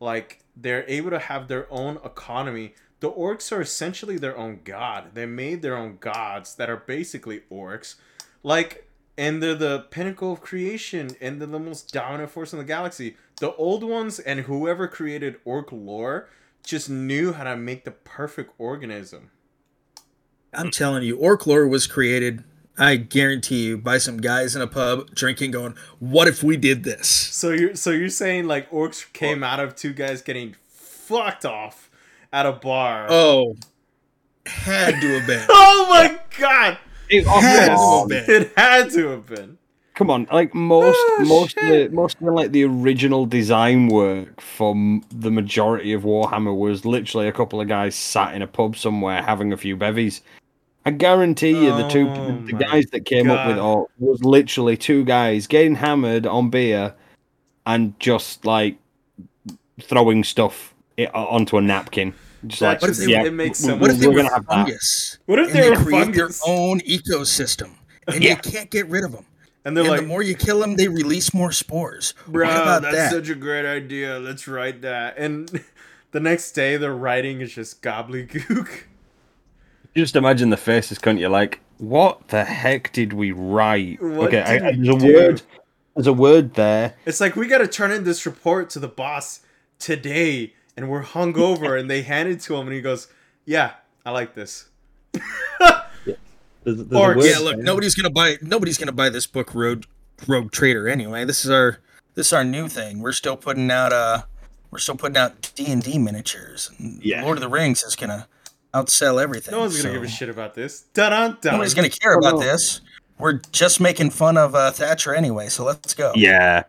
Like 0.00 0.40
they're 0.56 0.84
able 0.88 1.10
to 1.10 1.18
have 1.18 1.48
their 1.48 1.66
own 1.72 1.98
economy. 2.04 2.74
The 3.00 3.10
orcs 3.10 3.52
are 3.52 3.60
essentially 3.60 4.16
their 4.18 4.36
own 4.36 4.60
god. 4.64 5.14
They 5.14 5.26
made 5.26 5.62
their 5.62 5.76
own 5.76 5.98
gods 6.00 6.54
that 6.56 6.70
are 6.70 6.76
basically 6.76 7.42
orcs. 7.50 7.96
Like 8.42 8.83
and 9.16 9.42
they're 9.42 9.54
the 9.54 9.86
pinnacle 9.90 10.32
of 10.32 10.40
creation 10.40 11.10
and 11.20 11.40
they're 11.40 11.48
the 11.48 11.58
most 11.58 11.92
dominant 11.92 12.30
force 12.30 12.52
in 12.52 12.58
the 12.58 12.64
galaxy. 12.64 13.16
The 13.40 13.54
old 13.54 13.84
ones 13.84 14.18
and 14.18 14.40
whoever 14.40 14.88
created 14.88 15.36
orc 15.44 15.70
lore 15.72 16.28
just 16.64 16.88
knew 16.88 17.32
how 17.32 17.44
to 17.44 17.56
make 17.56 17.84
the 17.84 17.90
perfect 17.90 18.52
organism. 18.58 19.30
I'm 20.52 20.70
telling 20.70 21.02
you, 21.02 21.16
orc 21.16 21.46
lore 21.46 21.66
was 21.66 21.86
created. 21.86 22.44
I 22.76 22.96
guarantee 22.96 23.66
you, 23.66 23.78
by 23.78 23.98
some 23.98 24.16
guys 24.16 24.56
in 24.56 24.62
a 24.62 24.66
pub 24.66 25.14
drinking, 25.14 25.52
going, 25.52 25.76
"What 26.00 26.26
if 26.26 26.42
we 26.42 26.56
did 26.56 26.82
this?" 26.82 27.08
So 27.08 27.50
you're 27.50 27.76
so 27.76 27.90
you're 27.90 28.08
saying 28.08 28.46
like 28.48 28.68
orcs 28.70 29.12
came 29.12 29.44
out 29.44 29.60
of 29.60 29.76
two 29.76 29.92
guys 29.92 30.22
getting 30.22 30.56
fucked 30.68 31.44
off 31.44 31.88
at 32.32 32.46
a 32.46 32.52
bar. 32.52 33.06
Oh, 33.08 33.56
had 34.46 35.00
to 35.00 35.18
have 35.20 35.26
been. 35.26 35.46
Oh 35.50 35.86
my 35.88 36.18
god! 36.38 36.78
It- 37.10 37.26
Had 37.26 37.66
to 37.76 37.98
have 37.98 38.08
been. 38.08 38.24
It 38.42 38.52
had 38.56 38.90
to 38.90 39.08
have 39.08 39.26
been. 39.26 39.58
Come 39.94 40.10
on, 40.10 40.26
like 40.32 40.52
most 40.54 40.96
Oh, 40.98 41.24
most 41.28 41.56
of 41.56 41.68
the, 41.68 41.88
most 41.90 42.16
of 42.16 42.24
the, 42.26 42.32
like 42.32 42.50
the 42.50 42.64
original 42.64 43.26
design 43.26 43.86
work 43.86 44.40
for 44.40 44.72
m- 44.72 45.04
the 45.10 45.30
majority 45.30 45.92
of 45.92 46.02
Warhammer 46.02 46.56
was 46.56 46.84
literally 46.84 47.28
a 47.28 47.32
couple 47.32 47.60
of 47.60 47.68
guys 47.68 47.94
sat 47.94 48.34
in 48.34 48.42
a 48.42 48.46
pub 48.48 48.76
somewhere 48.76 49.22
having 49.22 49.52
a 49.52 49.56
few 49.56 49.76
bevies. 49.76 50.20
I 50.84 50.90
guarantee 50.90 51.50
you, 51.64 51.76
the 51.76 51.88
two 51.88 52.08
Oh 52.08 52.42
the 52.44 52.54
guys 52.54 52.86
that 52.86 53.04
came 53.06 53.30
up 53.30 53.46
with 53.46 53.56
God. 53.56 53.62
all 53.62 53.90
was 54.00 54.24
literally 54.24 54.76
two 54.76 55.04
guys 55.04 55.46
getting 55.46 55.76
hammered 55.76 56.26
on 56.26 56.50
beer 56.50 56.92
and 57.64 57.98
just 58.00 58.44
like 58.44 58.76
throwing 59.80 60.24
stuff 60.24 60.74
onto 61.14 61.56
a 61.56 61.62
napkin. 61.62 62.14
Just 62.46 62.60
That 62.60 62.68
like, 62.68 62.82
What 62.82 62.90
if 62.90 62.96
they- 62.98 63.06
yeah, 63.06 63.24
it 63.24 63.32
makes 63.32 63.60
we- 63.62 63.68
so 63.68 63.74
we- 63.74 63.80
What 63.80 63.90
if 63.90 63.98
they 63.98 64.06
we're 64.08 64.12
were 64.14 64.22
gonna 64.22 64.34
have 64.34 64.46
that. 64.46 64.52
fungus? 64.54 65.18
What 65.26 65.38
if 65.38 65.46
and 65.48 65.54
they 65.56 65.60
they 65.62 65.70
were 65.70 65.76
create 65.76 66.04
fungus? 66.04 66.40
their 66.44 66.54
own 66.54 66.80
ecosystem, 66.80 67.70
and 68.08 68.22
Yeah. 68.22 68.30
you 68.30 68.36
can't 68.36 68.70
get 68.70 68.86
rid 68.88 69.04
of 69.04 69.12
them. 69.12 69.24
And 69.64 69.74
they're 69.76 69.84
and 69.84 69.90
like, 69.92 70.00
the 70.00 70.06
more 70.06 70.22
you 70.22 70.34
kill 70.34 70.60
them, 70.60 70.76
they 70.76 70.88
release 70.88 71.32
more 71.32 71.50
spores. 71.50 72.12
Bro, 72.28 72.46
what 72.48 72.56
about 72.62 72.82
that's 72.82 72.94
that? 72.96 73.10
such 73.12 73.28
a 73.30 73.34
great 73.34 73.64
idea. 73.64 74.18
Let's 74.18 74.46
write 74.46 74.82
that. 74.82 75.16
And 75.16 75.48
the 76.12 76.20
next 76.20 76.52
day, 76.52 76.76
the 76.76 76.90
writing 76.92 77.40
is 77.40 77.54
just 77.54 77.80
gobbledygook. 77.82 78.68
Just 79.96 80.16
imagine 80.16 80.50
the 80.50 80.56
faces, 80.56 80.98
can't 80.98 81.18
you? 81.18 81.28
Like, 81.28 81.60
what 81.78 82.28
the 82.28 82.44
heck 82.44 82.92
did 82.92 83.12
we 83.12 83.30
write? 83.32 84.02
What 84.02 84.28
okay, 84.28 84.42
I, 84.42 84.52
did 84.58 84.62
I- 84.64 84.72
there's 84.72 84.88
a 84.88 84.98
do? 85.06 85.14
word. 85.14 85.42
There's 85.96 86.06
a 86.08 86.12
word 86.12 86.54
there. 86.54 86.94
It's 87.06 87.20
like 87.20 87.36
we 87.36 87.46
got 87.46 87.58
to 87.58 87.68
turn 87.68 87.92
in 87.92 88.02
this 88.04 88.26
report 88.26 88.68
to 88.70 88.80
the 88.80 88.88
boss 88.88 89.40
today, 89.78 90.52
and 90.76 90.88
we're 90.88 91.02
hungover, 91.02 91.78
and 91.78 91.88
they 91.90 92.02
hand 92.02 92.28
it 92.28 92.40
to 92.42 92.54
him, 92.56 92.66
and 92.66 92.74
he 92.74 92.80
goes, 92.80 93.08
"Yeah, 93.44 93.72
I 94.04 94.10
like 94.10 94.34
this." 94.34 94.68
There's, 96.64 96.78
there's 96.78 96.92
Or- 96.92 97.16
Yeah, 97.26 97.38
look, 97.40 97.58
nobody's 97.58 97.94
gonna 97.94 98.08
buy 98.10 98.38
nobody's 98.40 98.78
gonna 98.78 98.92
buy 98.92 99.10
this 99.10 99.26
book, 99.26 99.54
Road 99.54 99.86
Rogue 100.26 100.50
Trader. 100.50 100.88
Anyway, 100.88 101.24
this 101.26 101.44
is 101.44 101.50
our 101.50 101.78
this 102.14 102.28
is 102.28 102.32
our 102.32 102.44
new 102.44 102.68
thing. 102.68 103.00
We're 103.00 103.12
still 103.12 103.36
putting 103.36 103.70
out 103.70 103.92
uh 103.92 104.22
we're 104.70 104.78
still 104.78 104.96
putting 104.96 105.18
out 105.18 105.52
D 105.54 105.70
and 105.70 105.82
D 105.82 105.98
miniatures. 105.98 106.70
Yeah. 106.80 107.22
Lord 107.22 107.36
of 107.36 107.42
the 107.42 107.48
Rings 107.50 107.82
is 107.82 107.94
gonna 107.96 108.28
outsell 108.72 109.22
everything. 109.22 109.52
No 109.52 109.60
one's 109.60 109.76
gonna 109.76 109.90
so 109.94 110.00
give 110.00 110.02
a 110.04 110.08
shit 110.08 110.28
about 110.30 110.54
this. 110.54 110.82
Dun 110.94 111.10
dun 111.12 111.36
dun. 111.42 111.52
Nobody's 111.52 111.74
gonna 111.74 111.90
care 111.90 112.14
Oh, 112.14 112.18
about 112.20 112.34
no. 112.34 112.40
this. 112.40 112.80
We're 113.18 113.40
just 113.52 113.78
making 113.78 114.10
fun 114.10 114.38
of 114.38 114.54
uh, 114.54 114.70
Thatcher 114.70 115.14
anyway, 115.14 115.48
so 115.50 115.64
let's 115.64 115.92
go. 115.94 116.12
Yeah, 116.16 116.64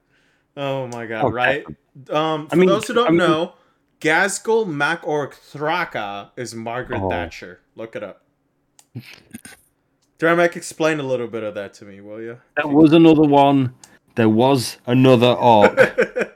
Oh 0.58 0.88
my 0.88 1.06
god! 1.06 1.24
Okay. 1.26 1.34
Right. 1.34 1.66
Um, 2.10 2.48
for 2.48 2.54
I 2.56 2.60
mean- 2.60 2.68
those 2.68 2.86
who 2.86 2.94
don't 2.96 3.08
I 3.08 3.10
mean- 3.12 3.18
know, 3.20 3.54
Ghazghkull 4.02 4.68
Mag 4.68 5.00
Uruk 5.06 5.36
Thraka 5.36 6.30
is 6.36 6.54
Margaret 6.54 7.02
Oh. 7.02 7.10
Thatcher. 7.10 7.62
Look 7.76 7.96
it 7.96 8.04
up. 8.04 8.22
Dramak, 10.20 10.56
explain 10.56 11.00
a 11.00 11.04
little 11.04 11.28
bit 11.28 11.44
of 11.44 11.56
that 11.56 11.74
to 11.76 11.86
me, 11.86 12.02
will 12.02 12.22
you? 12.22 12.40
there 12.56 12.68
was 12.68 12.94
another 12.94 13.24
one. 13.24 13.74
There 14.16 14.30
was 14.30 14.78
another 14.86 15.34
orc. 15.34 15.76
there 15.76 16.34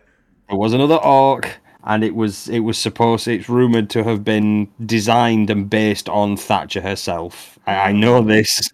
was 0.49 0.73
another 0.73 0.97
orc, 0.97 1.47
and 1.85 2.03
it 2.03 2.13
was 2.13 2.49
it 2.49 2.59
was 2.59 2.77
supposed. 2.77 3.27
It's 3.29 3.47
rumored 3.47 3.89
to 3.91 4.03
have 4.03 4.25
been 4.25 4.69
designed 4.85 5.49
and 5.49 5.69
based 5.69 6.09
on 6.09 6.35
Thatcher 6.35 6.81
herself. 6.81 7.57
I, 7.65 7.75
I 7.75 7.91
know 7.93 8.21
this. 8.21 8.69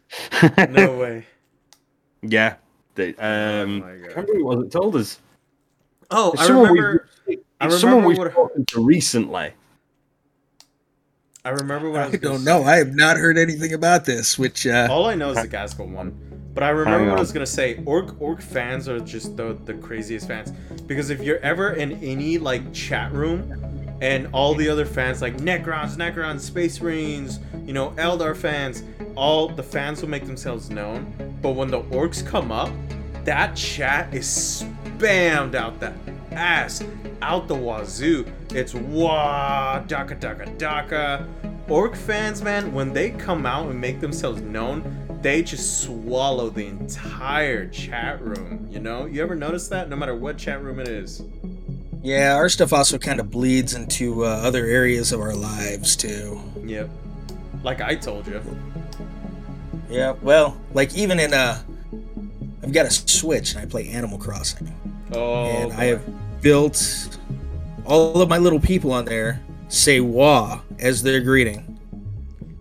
No 0.69 0.97
way. 0.99 1.27
yeah. 2.23 2.55
The, 2.95 3.09
um, 3.23 3.79
my 3.81 3.91
I 3.91 3.97
God. 3.97 4.01
can't 4.15 4.15
remember 4.15 4.33
who 4.33 4.39
it 4.39 4.43
was 4.45 4.59
that 4.63 4.71
told 4.71 4.95
us. 4.95 5.19
Oh, 6.09 6.31
It's 6.31 6.41
I 6.43 6.47
remember. 6.47 7.07
I 7.65 7.73
It's 7.73 7.81
someone 7.81 8.03
remember 8.03 8.07
we've 8.09 8.17
what- 8.17 8.31
spoken 8.31 8.65
to 8.65 8.83
recently. 8.83 9.51
I 11.43 11.49
remember 11.49 11.91
what 11.91 11.99
I, 12.01 12.05
I 12.05 12.09
was 12.09 12.19
don't 12.19 12.39
say. 12.39 12.45
know. 12.45 12.63
I 12.63 12.77
have 12.77 12.95
not 12.95 13.17
heard 13.17 13.37
anything 13.37 13.73
about 13.73 14.05
this. 14.05 14.39
Which 14.39 14.65
uh, 14.65 14.87
All 14.89 15.05
I 15.05 15.13
know 15.15 15.29
is 15.29 15.41
the 15.41 15.47
Ghazghkull 15.47 15.89
one. 15.89 16.17
But 16.55 16.63
I 16.63 16.69
remember 16.69 16.99
Hang 16.99 17.09
what 17.09 17.17
I 17.17 17.19
was 17.21 17.31
gonna 17.31 17.45
say. 17.45 17.83
Orc 17.85 18.19
orc 18.19 18.41
fans 18.41 18.87
are 18.89 18.99
just 18.99 19.35
the 19.37 19.55
the 19.65 19.73
craziest 19.75 20.27
fans. 20.27 20.51
Because 20.87 21.09
if 21.11 21.21
you're 21.21 21.39
ever 21.39 21.73
in 21.73 21.91
any 22.03 22.37
like 22.39 22.73
chat 22.73 23.11
room 23.11 23.97
and 24.01 24.27
all 24.33 24.55
the 24.55 24.67
other 24.67 24.85
fans 24.85 25.21
like 25.21 25.37
Necrons, 25.37 25.97
Necrons, 25.97 26.39
Space 26.39 26.81
Marines, 26.81 27.39
you 27.65 27.73
know, 27.73 27.91
Eldar 27.91 28.35
fans, 28.35 28.83
all 29.15 29.47
the 29.49 29.63
fans 29.63 30.01
will 30.01 30.09
make 30.09 30.25
themselves 30.25 30.69
known. 30.71 31.13
But 31.43 31.51
when 31.51 31.69
the 31.69 31.81
orcs 31.83 32.25
come 32.25 32.51
up, 32.51 32.71
that 33.25 33.55
chat 33.55 34.11
is 34.15 34.25
spammed 34.97 35.53
out 35.55 35.79
the 35.79 35.93
ass, 36.35 36.83
out 37.21 37.47
the 37.47 37.55
wazoo. 37.55 38.25
It's 38.51 38.73
wah 38.73 39.81
dakka 39.87 40.19
dakka 40.19 40.57
dakka. 40.57 41.27
Orc 41.67 41.95
fans, 41.95 42.41
man, 42.43 42.71
when 42.73 42.93
they 42.93 43.09
come 43.11 43.45
out 43.45 43.69
and 43.69 43.79
make 43.81 43.99
themselves 43.99 44.41
known, 44.41 44.83
they 45.21 45.41
just 45.41 45.81
swallow 45.81 46.49
the 46.49 46.67
entire 46.67 47.67
chat 47.69 48.21
room. 48.21 48.67
You 48.69 48.79
know, 48.79 49.05
you 49.07 49.21
ever 49.23 49.33
notice 49.35 49.67
that? 49.69 49.89
No 49.89 49.95
matter 49.95 50.15
what 50.15 50.37
chat 50.37 50.61
room 50.61 50.79
it 50.79 50.87
is. 50.87 51.23
yeah, 52.03 52.35
our 52.35 52.49
stuff 52.49 52.71
also 52.71 52.99
kind 52.99 53.19
of 53.19 53.31
bleeds 53.31 53.73
into 53.73 54.23
uh, 54.23 54.27
other 54.27 54.65
areas 54.65 55.11
of 55.11 55.19
our 55.21 55.33
lives 55.33 55.95
too. 55.95 56.39
Yep. 56.63 56.89
Like 57.63 57.81
I 57.81 57.95
told 57.95 58.27
you. 58.27 58.39
Yeah, 59.89 60.13
well, 60.21 60.55
like 60.73 60.95
even 60.95 61.19
in 61.19 61.33
uh, 61.33 61.59
I've 62.61 62.71
got 62.73 62.85
a 62.85 62.91
Switch 62.91 63.53
and 63.53 63.61
I 63.61 63.65
play 63.65 63.87
Animal 63.89 64.19
Crossing. 64.19 64.71
Oh, 65.13 65.45
and 65.45 65.73
I 65.73 65.85
have 65.85 66.03
built 66.49 67.17
all 67.85 68.21
of 68.21 68.29
my 68.29 68.37
little 68.37 68.59
people 68.59 68.91
on 68.93 69.03
there 69.03 69.41
say 69.67 69.99
"wah" 69.99 70.61
as 70.77 71.01
their 71.01 71.19
greeting, 71.19 71.79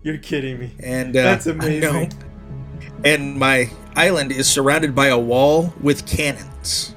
you're 0.01 0.17
kidding 0.17 0.57
me. 0.59 0.71
and 0.79 1.15
uh, 1.15 1.21
That's 1.21 1.45
I 1.47 1.51
know. 1.51 1.57
amazing. 1.89 2.13
And 3.03 3.35
my 3.37 3.69
island 3.95 4.31
is 4.31 4.47
surrounded 4.49 4.95
by 4.95 5.07
a 5.07 5.19
wall 5.19 5.71
with 5.81 6.07
cannons. 6.07 6.95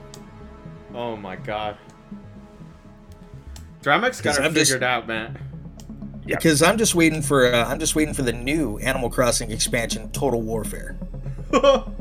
Oh 0.94 1.14
my 1.14 1.36
god. 1.36 1.76
Dramex 3.82 4.22
got 4.22 4.38
it 4.38 4.40
I'm 4.42 4.54
just- 4.54 4.70
figured 4.70 4.82
out, 4.82 5.06
man. 5.06 5.38
Yeah. 6.26 6.36
Because 6.36 6.62
I'm 6.62 6.78
just 6.78 6.94
waiting 6.94 7.20
for 7.22 7.52
uh, 7.54 7.66
I'm 7.68 7.78
just 7.78 7.94
waiting 7.94 8.14
for 8.14 8.22
the 8.22 8.32
new 8.32 8.78
Animal 8.78 9.10
Crossing 9.10 9.50
expansion, 9.50 10.10
Total 10.12 10.40
Warfare. 10.40 10.96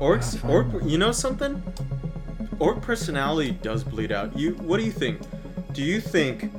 Orcs, 0.00 0.48
orc, 0.48 0.66
you 0.84 0.98
know 0.98 1.12
something? 1.12 1.62
Orc 2.58 2.80
personality 2.80 3.52
does 3.62 3.84
bleed 3.84 4.12
out. 4.12 4.36
You, 4.36 4.54
what 4.54 4.78
do 4.78 4.84
you 4.84 4.92
think? 4.92 5.20
Do 5.72 5.82
you 5.82 6.00
think 6.00 6.52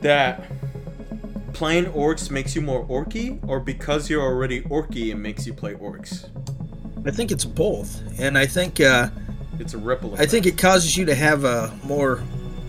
that 0.00 0.44
playing 1.52 1.86
orcs 1.86 2.30
makes 2.30 2.54
you 2.54 2.60
more 2.62 2.84
orky, 2.86 3.38
or 3.48 3.60
because 3.60 4.10
you're 4.10 4.22
already 4.22 4.62
orky, 4.62 5.10
it 5.10 5.16
makes 5.16 5.46
you 5.46 5.54
play 5.54 5.74
orcs? 5.74 6.28
I 7.06 7.10
think 7.10 7.30
it's 7.30 7.44
both, 7.44 8.02
and 8.18 8.36
I 8.38 8.46
think 8.46 8.80
uh, 8.80 9.08
It's 9.58 9.74
a 9.74 9.78
ripple. 9.78 10.14
I 10.18 10.26
think 10.26 10.46
it 10.46 10.58
causes 10.58 10.96
you 10.96 11.04
to 11.06 11.14
have 11.14 11.44
a 11.44 11.72
more 11.84 12.22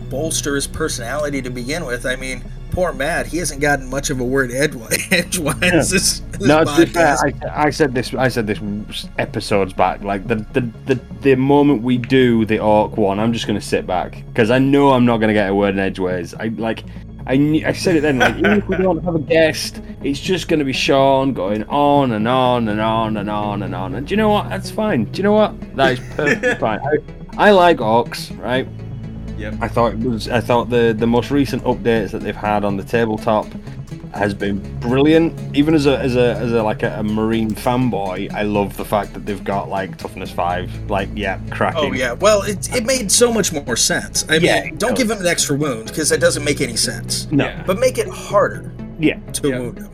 bolsterous 0.09 0.72
personality 0.72 1.41
to 1.41 1.49
begin 1.49 1.86
with. 1.86 2.05
I 2.05 2.16
mean, 2.16 2.43
poor 2.76 2.91
Matt, 2.91 3.26
he 3.26 3.38
hasn't 3.38 3.61
gotten 3.61 3.89
much 3.89 4.09
of 4.09 4.19
a 4.19 4.23
word 4.23 4.51
edgewise, 4.53 5.07
edgewise 5.11 5.89
this, 5.89 6.19
this 6.19 6.41
No, 6.41 6.63
to 6.63 6.86
be 6.86 6.86
fair. 6.86 7.15
I, 7.17 7.34
I 7.67 7.69
said 7.69 7.95
this. 7.95 8.13
I 8.13 8.28
said 8.28 8.45
this 8.45 8.59
episodes 9.17 9.73
back. 9.73 10.03
Like 10.03 10.28
the 10.28 10.36
the 10.36 10.61
the, 10.86 10.95
the 11.21 11.36
moment 11.36 11.82
we 11.82 11.97
do 11.97 12.45
the 12.45 12.59
orc 12.59 12.97
one, 12.97 13.19
I'm 13.19 13.34
just 13.34 13.47
gonna 13.47 13.61
sit 13.61 13.88
back 13.88 14.23
because 14.28 14.51
I 14.51 14.59
know 14.59 14.91
I'm 14.91 15.05
not 15.05 15.17
gonna 15.17 15.34
get 15.34 15.49
a 15.49 15.55
word 15.55 15.76
in 15.76 15.80
edgeways. 15.80 16.34
I 16.36 16.49
like. 16.49 16.84
I, 17.28 17.38
knew, 17.38 17.65
I 17.65 17.71
said 17.71 17.95
it 17.95 18.01
then. 18.01 18.19
Like, 18.19 18.36
even 18.36 18.51
if 18.51 18.67
we 18.67 18.78
don't 18.78 19.03
have 19.03 19.15
a 19.15 19.19
guest, 19.19 19.82
it's 20.03 20.19
just 20.19 20.47
going 20.47 20.59
to 20.59 20.63
be 20.63 20.73
Sean 20.73 21.34
going 21.34 21.63
on 21.63 22.11
and 22.11 22.28
on 22.28 22.67
and 22.67 22.80
on 22.80 23.17
and 23.17 23.32
on 23.32 23.63
and 23.63 23.73
on. 23.73 23.95
And 23.95 24.05
do 24.05 24.11
you 24.11 24.17
know 24.17 24.30
what? 24.30 24.47
That's 24.47 24.69
fine. 24.69 25.05
Do 25.05 25.17
you 25.17 25.23
know 25.23 25.32
what? 25.32 25.76
That 25.76 25.93
is 25.93 25.99
perfectly 26.15 26.53
fine. 26.59 26.80
I, 26.86 27.47
I 27.47 27.49
like 27.49 27.78
orcs, 27.78 28.38
right? 28.39 28.67
Yep. 29.38 29.55
I 29.61 29.67
thought 29.67 29.93
it 29.93 29.99
was. 29.99 30.27
I 30.29 30.41
thought 30.41 30.69
the 30.69 30.93
the 30.97 31.07
most 31.07 31.31
recent 31.31 31.63
updates 31.63 32.11
that 32.11 32.19
they've 32.21 32.36
had 32.36 32.63
on 32.63 32.77
the 32.77 32.83
tabletop 32.83 33.47
has 34.13 34.33
been 34.33 34.59
brilliant. 34.79 35.38
Even 35.55 35.73
as 35.73 35.86
a 35.88 35.99
as 35.99 36.15
a 36.15 36.36
as 36.36 36.53
a 36.53 36.63
like 36.63 36.83
a, 36.83 36.99
a 36.99 37.03
marine 37.03 37.51
fanboy, 37.51 38.31
I 38.33 38.43
love 38.43 38.77
the 38.77 38.86
fact 38.86 39.13
that 39.13 39.25
they've 39.25 39.43
got 39.43 39.67
like 39.67 39.97
toughness 39.97 40.31
five. 40.31 40.71
Like 40.89 41.09
yeah, 41.15 41.39
cracking. 41.51 41.91
Oh 41.91 41.93
yeah, 41.93 42.13
well 42.13 42.41
it, 42.43 42.73
it 42.73 42.86
made 42.86 43.11
so 43.11 43.31
much 43.33 43.51
more 43.51 43.75
sense. 43.75 44.25
I 44.29 44.36
Yeah, 44.38 44.63
mean, 44.63 44.77
don't 44.77 44.91
does. 44.91 44.99
give 44.99 45.11
him 45.11 45.19
an 45.19 45.27
extra 45.27 45.57
wound 45.57 45.88
because 45.88 46.09
that 46.09 46.21
doesn't 46.21 46.43
make 46.45 46.61
any 46.61 46.77
sense. 46.77 47.29
No. 47.31 47.45
Yeah. 47.45 47.63
But 47.67 47.77
make 47.77 47.97
it 47.97 48.07
harder 48.07 48.71
Yeah. 48.99 49.19
to 49.19 49.49
Yeah. 49.49 49.59
wound 49.59 49.79
him. 49.79 49.89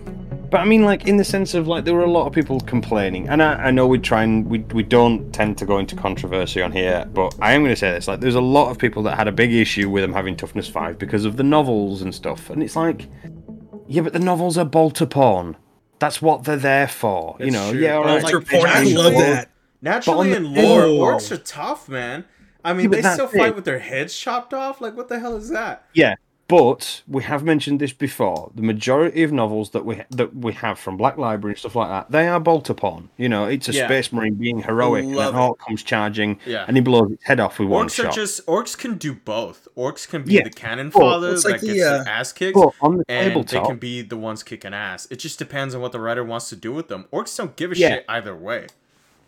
But 0.51 0.59
I 0.59 0.65
mean, 0.65 0.83
like 0.83 1.07
in 1.07 1.15
the 1.15 1.23
sense 1.23 1.53
of 1.53 1.67
like 1.67 1.85
there 1.85 1.95
were 1.95 2.03
a 2.03 2.11
lot 2.11 2.27
of 2.27 2.33
people 2.33 2.59
complaining, 2.59 3.29
and 3.29 3.41
I, 3.41 3.53
I 3.53 3.71
know 3.71 3.87
we 3.87 3.97
try 3.99 4.23
and 4.23 4.45
we 4.47 4.59
we 4.59 4.83
don't 4.83 5.31
tend 5.31 5.57
to 5.59 5.65
go 5.65 5.77
into 5.79 5.95
controversy 5.95 6.61
on 6.61 6.73
here, 6.73 7.07
but 7.13 7.33
I 7.41 7.53
am 7.53 7.61
going 7.61 7.71
to 7.71 7.75
say 7.79 7.91
this: 7.91 8.07
like 8.07 8.19
there's 8.19 8.35
a 8.35 8.41
lot 8.41 8.69
of 8.69 8.77
people 8.77 9.01
that 9.03 9.15
had 9.17 9.29
a 9.29 9.31
big 9.31 9.53
issue 9.53 9.89
with 9.89 10.03
them 10.03 10.11
having 10.13 10.35
toughness 10.35 10.67
five 10.67 10.99
because 10.99 11.23
of 11.23 11.37
the 11.37 11.43
novels 11.43 12.01
and 12.01 12.13
stuff, 12.13 12.49
and 12.49 12.61
it's 12.61 12.75
like, 12.75 13.07
yeah, 13.87 14.01
but 14.01 14.11
the 14.11 14.19
novels 14.19 14.57
are 14.57 14.65
bolter 14.65 15.05
porn. 15.05 15.55
That's 15.99 16.21
what 16.21 16.43
they're 16.43 16.57
there 16.57 16.87
for, 16.89 17.37
you 17.39 17.51
know. 17.51 17.71
true. 17.71 17.79
Yeah, 17.79 17.95
all 17.95 18.03
Well, 18.03 18.21
like, 18.21 18.31
Your 18.31 18.41
point, 18.41 18.65
I 18.65 18.79
actually- 18.79 18.93
love 18.95 19.13
that. 19.13 19.49
Naturally 19.83 20.33
on 20.35 20.43
the- 20.43 20.49
in 20.59 20.67
lore, 20.67 20.81
Oh. 20.83 20.97
orcs 20.99 21.31
are 21.31 21.37
tough, 21.37 21.87
man. 21.87 22.25
I 22.65 22.73
mean, 22.73 22.85
Yeah, 22.85 22.89
they 22.97 23.01
that's 23.01 23.15
still 23.15 23.27
fight 23.27 23.49
it. 23.49 23.55
with 23.55 23.65
their 23.65 23.79
heads 23.79 24.15
chopped 24.17 24.53
off. 24.53 24.81
Like, 24.81 24.97
what 24.97 25.07
the 25.09 25.19
hell 25.19 25.35
is 25.37 25.49
that? 25.49 25.85
Yeah, 25.93 26.15
but 26.51 27.01
we 27.07 27.23
have 27.23 27.45
mentioned 27.45 27.79
this 27.79 27.93
before. 27.93 28.51
The 28.53 28.61
majority 28.61 29.23
of 29.23 29.31
novels 29.31 29.69
that 29.69 29.85
we 29.85 30.01
that 30.09 30.35
we 30.35 30.51
have 30.51 30.77
from 30.77 30.97
Black 30.97 31.17
Library 31.17 31.53
and 31.53 31.59
stuff 31.59 31.77
like 31.77 31.87
that, 31.87 32.11
they 32.11 32.27
are 32.27 32.41
bolter 32.41 32.73
porn. 32.73 33.07
You 33.15 33.29
know, 33.29 33.45
it's 33.45 33.69
a 33.69 33.71
Yeah. 33.71 33.87
space 33.87 34.11
marine 34.11 34.33
being 34.33 34.61
heroic, 34.61 35.05
and 35.05 35.15
an 35.15 35.33
orc 35.35 35.59
comes 35.59 35.81
charging, 35.81 36.39
Yeah. 36.45 36.65
and 36.67 36.75
he 36.75 36.81
blows 36.81 37.09
its 37.13 37.23
head 37.23 37.39
off 37.39 37.57
with 37.57 37.69
one 37.69 37.87
Orcs 37.87 37.99
are 37.99 38.03
shot. 38.03 38.13
just 38.15 38.45
orcs 38.47 38.77
can 38.77 38.95
do 38.97 39.13
both. 39.13 39.69
Orcs 39.77 40.05
can 40.05 40.23
be 40.23 40.33
Yeah. 40.33 40.43
the 40.43 40.49
cannon 40.49 40.87
it's 40.87 41.43
that 41.43 41.43
like 41.45 41.61
gets 41.61 41.73
the, 41.73 41.83
uh, 41.83 42.03
ass 42.05 42.33
kicked, 42.33 42.55
But 42.55 42.73
on 42.81 42.97
the 42.97 43.05
and 43.07 43.47
they 43.47 43.59
can 43.61 43.77
be 43.77 44.01
the 44.01 44.17
ones 44.17 44.43
kicking 44.43 44.73
ass. 44.73 45.07
It 45.09 45.19
just 45.19 45.39
depends 45.39 45.73
on 45.73 45.79
what 45.79 45.93
the 45.93 46.01
writer 46.01 46.23
wants 46.25 46.49
to 46.49 46.57
do 46.57 46.73
with 46.73 46.89
them. 46.89 47.05
Orcs 47.13 47.37
don't 47.37 47.55
give 47.55 47.71
a 47.71 47.75
shit 47.75 48.03
either 48.09 48.35
way. 48.35 48.67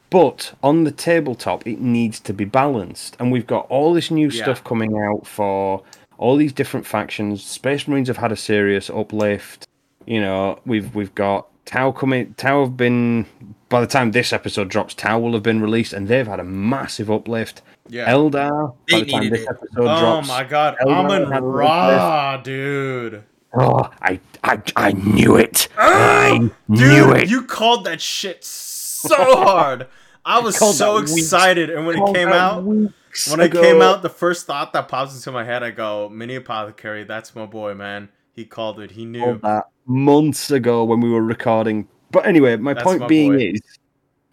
But 0.09 0.53
on 0.61 0.84
the 0.84 0.91
tabletop, 0.91 1.65
it 1.65 1.80
needs 1.80 2.19
to 2.19 2.34
be 2.34 2.45
balanced. 2.45 3.15
And 3.19 3.32
we've 3.32 3.47
got 3.47 3.65
all 3.69 3.93
this 3.95 4.11
new 4.11 4.30
stuff 4.30 4.61
coming 4.63 4.95
out 4.95 5.26
for 5.26 5.82
all 6.18 6.36
these 6.36 6.53
different 6.53 6.86
factions. 6.86 7.43
Space 7.43 7.88
Marines 7.88 8.07
have 8.07 8.18
had 8.18 8.32
a 8.32 8.36
serious 8.36 8.89
uplift. 8.89 9.68
You 10.05 10.22
know, 10.22 10.59
we've 10.66 10.93
we've 10.93 11.14
got 11.16 11.47
Tau 11.66 11.91
coming. 11.91 12.34
Tau 12.36 12.61
have 12.66 12.78
been. 12.78 13.26
By 13.70 13.82
the 13.82 13.88
time 13.88 14.11
this 14.11 14.32
episode 14.34 14.70
drops, 14.70 14.93
Tau 14.93 15.18
will 15.20 15.34
have 15.34 15.41
been 15.43 15.61
released, 15.61 15.93
and 15.93 16.07
they've 16.07 16.28
had 16.28 16.39
a 16.39 16.43
massive 16.43 17.09
uplift. 17.09 17.61
Yeah. 17.89 18.11
Eldar. 18.11 18.76
They 18.89 18.99
By 19.01 19.05
the 19.05 19.11
time 19.11 19.30
this 19.30 19.41
it. 19.41 19.47
episode 19.49 19.70
oh 19.78 19.99
drops. 19.99 20.28
my 20.28 20.43
god, 20.43 20.78
Eldar 20.82 21.26
Amon 21.26 21.43
Ra, 21.43 22.38
dude. 22.38 23.24
Oh, 23.55 23.89
I, 24.01 24.20
I, 24.43 24.61
I 24.76 24.91
knew 24.93 25.36
it. 25.36 25.68
Ah, 25.78 26.34
I 26.34 26.38
knew 26.68 27.05
Dude, 27.14 27.18
it. 27.18 27.30
you 27.30 27.43
called 27.43 27.86
that 27.86 28.01
shit 28.01 28.43
so 28.43 29.16
hard. 29.16 29.88
I 30.26 30.39
was 30.41 30.57
called 30.57 30.76
so 30.76 30.97
excited, 30.97 31.70
and 31.70 31.86
when 31.86 32.01
it 32.01 32.14
came 32.16 32.30
out, 32.30 32.64
weeks 32.64 32.93
when 33.30 33.39
it 33.39 33.45
ago. 33.45 33.61
came 33.61 33.82
out, 33.82 34.01
the 34.01 34.09
first 34.09 34.45
thought 34.47 34.74
that 34.74 34.88
pops 34.88 35.16
into 35.16 35.32
my 35.32 35.43
head, 35.43 35.64
I 35.64 35.72
go, 35.72 36.09
"Mini 36.09 36.36
Apothecary, 36.36 37.03
that's 37.03 37.36
my 37.36 37.45
boy, 37.45 37.74
man. 37.74 38.09
He 38.34 38.45
called 38.45 38.80
it. 38.80 38.91
He 38.91 39.05
knew." 39.05 39.39
that 39.43 39.66
months 39.86 40.49
ago 40.51 40.84
when 40.84 41.01
we 41.01 41.09
were 41.09 41.22
recording. 41.24 41.88
But 42.11 42.26
anyway, 42.26 42.55
my 42.57 42.74
That's 42.74 42.84
point 42.84 42.99
my 43.01 43.07
being 43.07 43.32
boy. 43.34 43.51
is, 43.53 43.61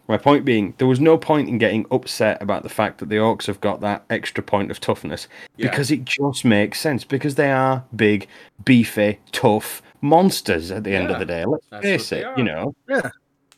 my 0.07 0.17
point 0.17 0.45
being, 0.45 0.73
there 0.77 0.87
was 0.87 0.99
no 0.99 1.17
point 1.17 1.49
in 1.49 1.57
getting 1.57 1.85
upset 1.91 2.41
about 2.41 2.63
the 2.63 2.69
fact 2.69 2.99
that 2.99 3.09
the 3.09 3.15
orcs 3.15 3.47
have 3.47 3.59
got 3.61 3.81
that 3.81 4.03
extra 4.09 4.43
point 4.43 4.71
of 4.71 4.79
toughness 4.79 5.27
Yeah. 5.57 5.69
because 5.69 5.89
it 5.91 6.05
just 6.05 6.45
makes 6.45 6.79
sense 6.79 7.03
because 7.03 7.35
they 7.35 7.51
are 7.51 7.83
big, 7.95 8.27
beefy, 8.63 9.19
tough 9.31 9.81
monsters 10.01 10.71
at 10.71 10.83
the 10.83 10.93
end 10.95 11.09
of 11.11 11.19
the 11.19 11.25
day. 11.25 11.45
Let's 11.45 11.65
that's 11.69 11.83
face 11.83 12.11
it, 12.11 12.23
are. 12.25 12.33
you 12.37 12.43
know. 12.43 12.75
Yeah. 12.89 13.09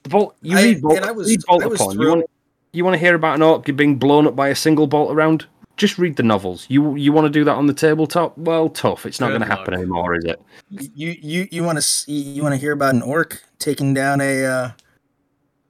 The 0.04 0.10
bolt, 0.10 0.36
you 0.42 0.58
I- 0.58 0.64
read, 0.64 0.82
bolt, 0.82 0.98
and 0.98 1.06
I 1.06 1.12
was- 1.12 1.30
read 1.30 1.40
I 1.48 1.52
Bolter 1.52 1.70
was 1.70 1.80
Porn, 1.80 2.00
You 2.00 2.08
want, 2.10 2.26
you 2.74 2.84
want 2.84 2.96
to 2.96 3.00
hear 3.00 3.16
about 3.16 3.36
an 3.36 3.42
orc 3.42 3.66
being 3.76 3.96
blown 3.98 4.28
up 4.28 4.36
by 4.36 4.50
a 4.50 4.56
single 4.56 4.88
bolt 4.88 5.12
around? 5.12 5.46
Just 5.78 5.98
read 5.98 6.18
the 6.18 6.24
novels. 6.24 6.66
You 6.70 6.96
you 6.96 7.12
want 7.12 7.26
to 7.26 7.30
do 7.32 7.44
that 7.46 7.54
on 7.56 7.66
the 7.68 7.74
tabletop? 7.74 8.38
Well, 8.38 8.70
tough. 8.70 9.06
It's 9.08 9.20
not 9.20 9.30
going 9.30 9.42
to 9.42 9.48
happen 9.48 9.74
anymore, 9.74 10.16
is 10.16 10.24
it? 10.26 10.40
You 10.70 11.16
you 11.20 11.48
you 11.52 11.64
want 11.64 11.78
to 11.78 11.82
see 11.82 12.12
you 12.14 12.44
want 12.44 12.54
to 12.54 12.60
hear 12.62 12.74
about 12.74 12.94
an 12.94 13.02
orc 13.02 13.42
taking 13.58 13.94
down 13.94 14.22
a 14.22 14.44
uh, 14.46 14.72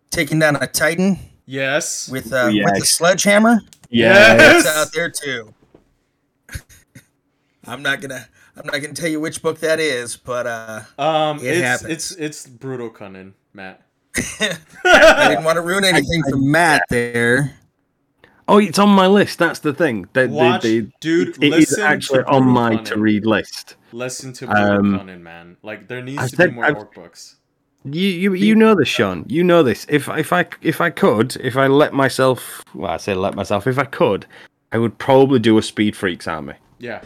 taking 0.10 0.40
down 0.40 0.58
a 0.58 0.68
titan 0.68 1.20
Yes. 1.46 2.10
with 2.10 2.34
uh, 2.34 2.48
Yeah. 2.52 2.66
with 2.66 2.84
a 2.84 2.86
sledgehammer? 2.86 3.62
Yes. 3.90 4.66
It's 4.66 4.76
out 4.78 4.92
there 4.94 5.10
too. 5.10 5.54
I'm 7.66 7.82
not 7.82 8.02
gonna 8.02 8.28
I'm 8.58 8.66
not 8.66 8.82
gonna 8.82 8.94
tell 8.94 9.10
you 9.10 9.20
which 9.22 9.42
book 9.42 9.60
that 9.60 9.80
is, 9.80 10.18
but 10.18 10.46
uh, 10.48 10.82
Um, 10.98 11.38
It 11.40 11.46
it's 11.46 11.62
happens. 11.62 11.90
it's 11.92 12.12
it's 12.12 12.48
Brutal 12.48 12.90
Kunnin, 12.90 13.34
Matt. 13.54 13.83
I 14.16 15.28
didn't 15.30 15.44
want 15.44 15.56
to 15.58 15.62
ruin 15.62 15.84
anything 15.84 16.24
for 16.30 16.38
Matt 16.38 16.84
there. 16.90 17.56
Oh, 18.48 18.58
it's 18.58 18.78
on 18.78 18.90
my 18.90 19.08
list. 19.08 19.40
That's 19.40 19.60
the 19.60 19.74
thing. 19.74 20.08
The, 20.14 20.28
the- 20.28 20.34
Watch, 20.34 20.62
the- 20.64 20.92
dude. 21.00 21.42
it 21.42 21.54
is 21.54 21.70
listen 21.72 21.84
actually 21.84 22.20
to 22.24 22.30
on 22.30 22.46
my 22.48 22.76
to 22.76 23.00
read 23.00 23.26
list. 23.26 23.76
Listen 23.92 24.34
to 24.34 24.48
brutal 24.48 24.66
Um, 24.80 24.98
cunning, 24.98 25.24
man. 25.24 25.58
Like 25.64 25.88
there 25.88 26.02
needs 26.02 26.20
I 26.20 26.28
to 26.28 26.36
said- 26.36 26.50
be 26.50 26.56
more 26.56 26.66
I've- 26.66 26.78
orc 26.80 26.94
books. 26.94 27.38
You 27.86 28.08
you 28.08 28.34
you 28.34 28.56
know 28.56 28.76
this, 28.76 28.88
Sean. 28.88 29.26
You 29.28 29.44
know 29.44 29.62
this. 29.62 29.86
If 29.90 30.08
if 30.08 30.32
I 30.32 30.46
if 30.62 30.80
I 30.80 30.90
could, 30.90 31.36
if 31.38 31.58
I 31.58 31.68
let 31.68 31.94
myself, 31.94 32.64
well, 32.74 32.92
I 32.92 32.98
say 32.98 33.14
let 33.14 33.36
myself. 33.36 33.68
If 33.68 33.78
I 33.78 33.84
could, 33.84 34.26
I 34.72 34.78
would 34.78 34.98
probably 35.00 35.40
do 35.40 35.58
a 35.58 35.62
Speed 35.62 35.94
Freaks 35.98 36.26
army. 36.26 36.54
Yeah. 36.80 37.02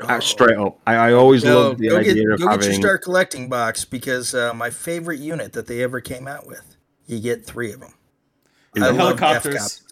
Uh, 0.00 0.20
straight 0.20 0.56
up. 0.56 0.78
I, 0.86 0.94
I 0.94 1.12
always 1.12 1.42
Go, 1.42 1.60
loved 1.70 1.80
the 1.80 1.88
go, 1.88 1.98
idea 1.98 2.14
get, 2.14 2.30
of 2.32 2.40
go 2.40 2.56
get 2.56 2.64
your 2.66 2.74
Star 2.74 2.98
collecting 2.98 3.48
box 3.48 3.84
because 3.84 4.34
uh, 4.34 4.54
my 4.54 4.70
favorite 4.70 5.18
unit 5.18 5.52
that 5.54 5.66
they 5.66 5.82
ever 5.82 6.00
came 6.00 6.28
out 6.28 6.46
with, 6.46 6.76
you 7.06 7.18
get 7.20 7.44
three 7.44 7.72
of 7.72 7.80
them. 7.80 7.94
I 8.76 8.80
the 8.80 8.92
love 8.92 9.18
helicopters. 9.18 9.54
Deffkoptas. 9.54 9.82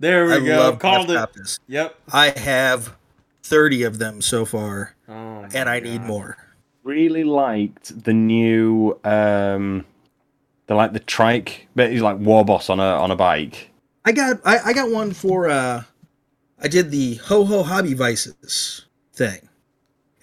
There 0.00 0.26
we 0.26 0.32
I 0.34 0.40
go. 0.40 0.58
love 0.58 0.78
Called. 0.80 1.08
Deffkoptas. 1.08 1.60
Yep. 1.68 1.94
I 2.12 2.28
have 2.38 2.94
thirty 3.42 3.84
of 3.84 3.98
them 3.98 4.20
so 4.20 4.44
far, 4.44 4.94
Oh, 5.08 5.12
and 5.54 5.64
my 5.66 5.76
I 5.76 5.80
need 5.80 6.02
more. 6.02 6.36
really 6.82 7.24
liked 7.24 8.04
the 8.04 8.12
new 8.12 8.98
um 9.04 9.84
the 10.66 10.74
like 10.74 10.92
the 10.92 11.00
trike 11.00 11.68
but 11.74 11.90
he's 11.90 12.02
like 12.02 12.18
war 12.18 12.44
boss 12.44 12.68
on 12.70 12.80
a 12.80 12.82
on 12.82 13.10
a 13.10 13.16
bike 13.16 13.70
I 14.04 14.12
got 14.12 14.40
I, 14.44 14.58
I 14.58 14.72
got 14.74 14.90
one 14.90 15.12
for 15.14 15.48
uh 15.48 15.84
I 16.58 16.68
did 16.68 16.90
the 16.90 17.14
Ho 17.16 17.44
Ho 17.44 17.62
Hobby 17.62 17.94
Vices 17.94 18.86
thing. 19.12 19.48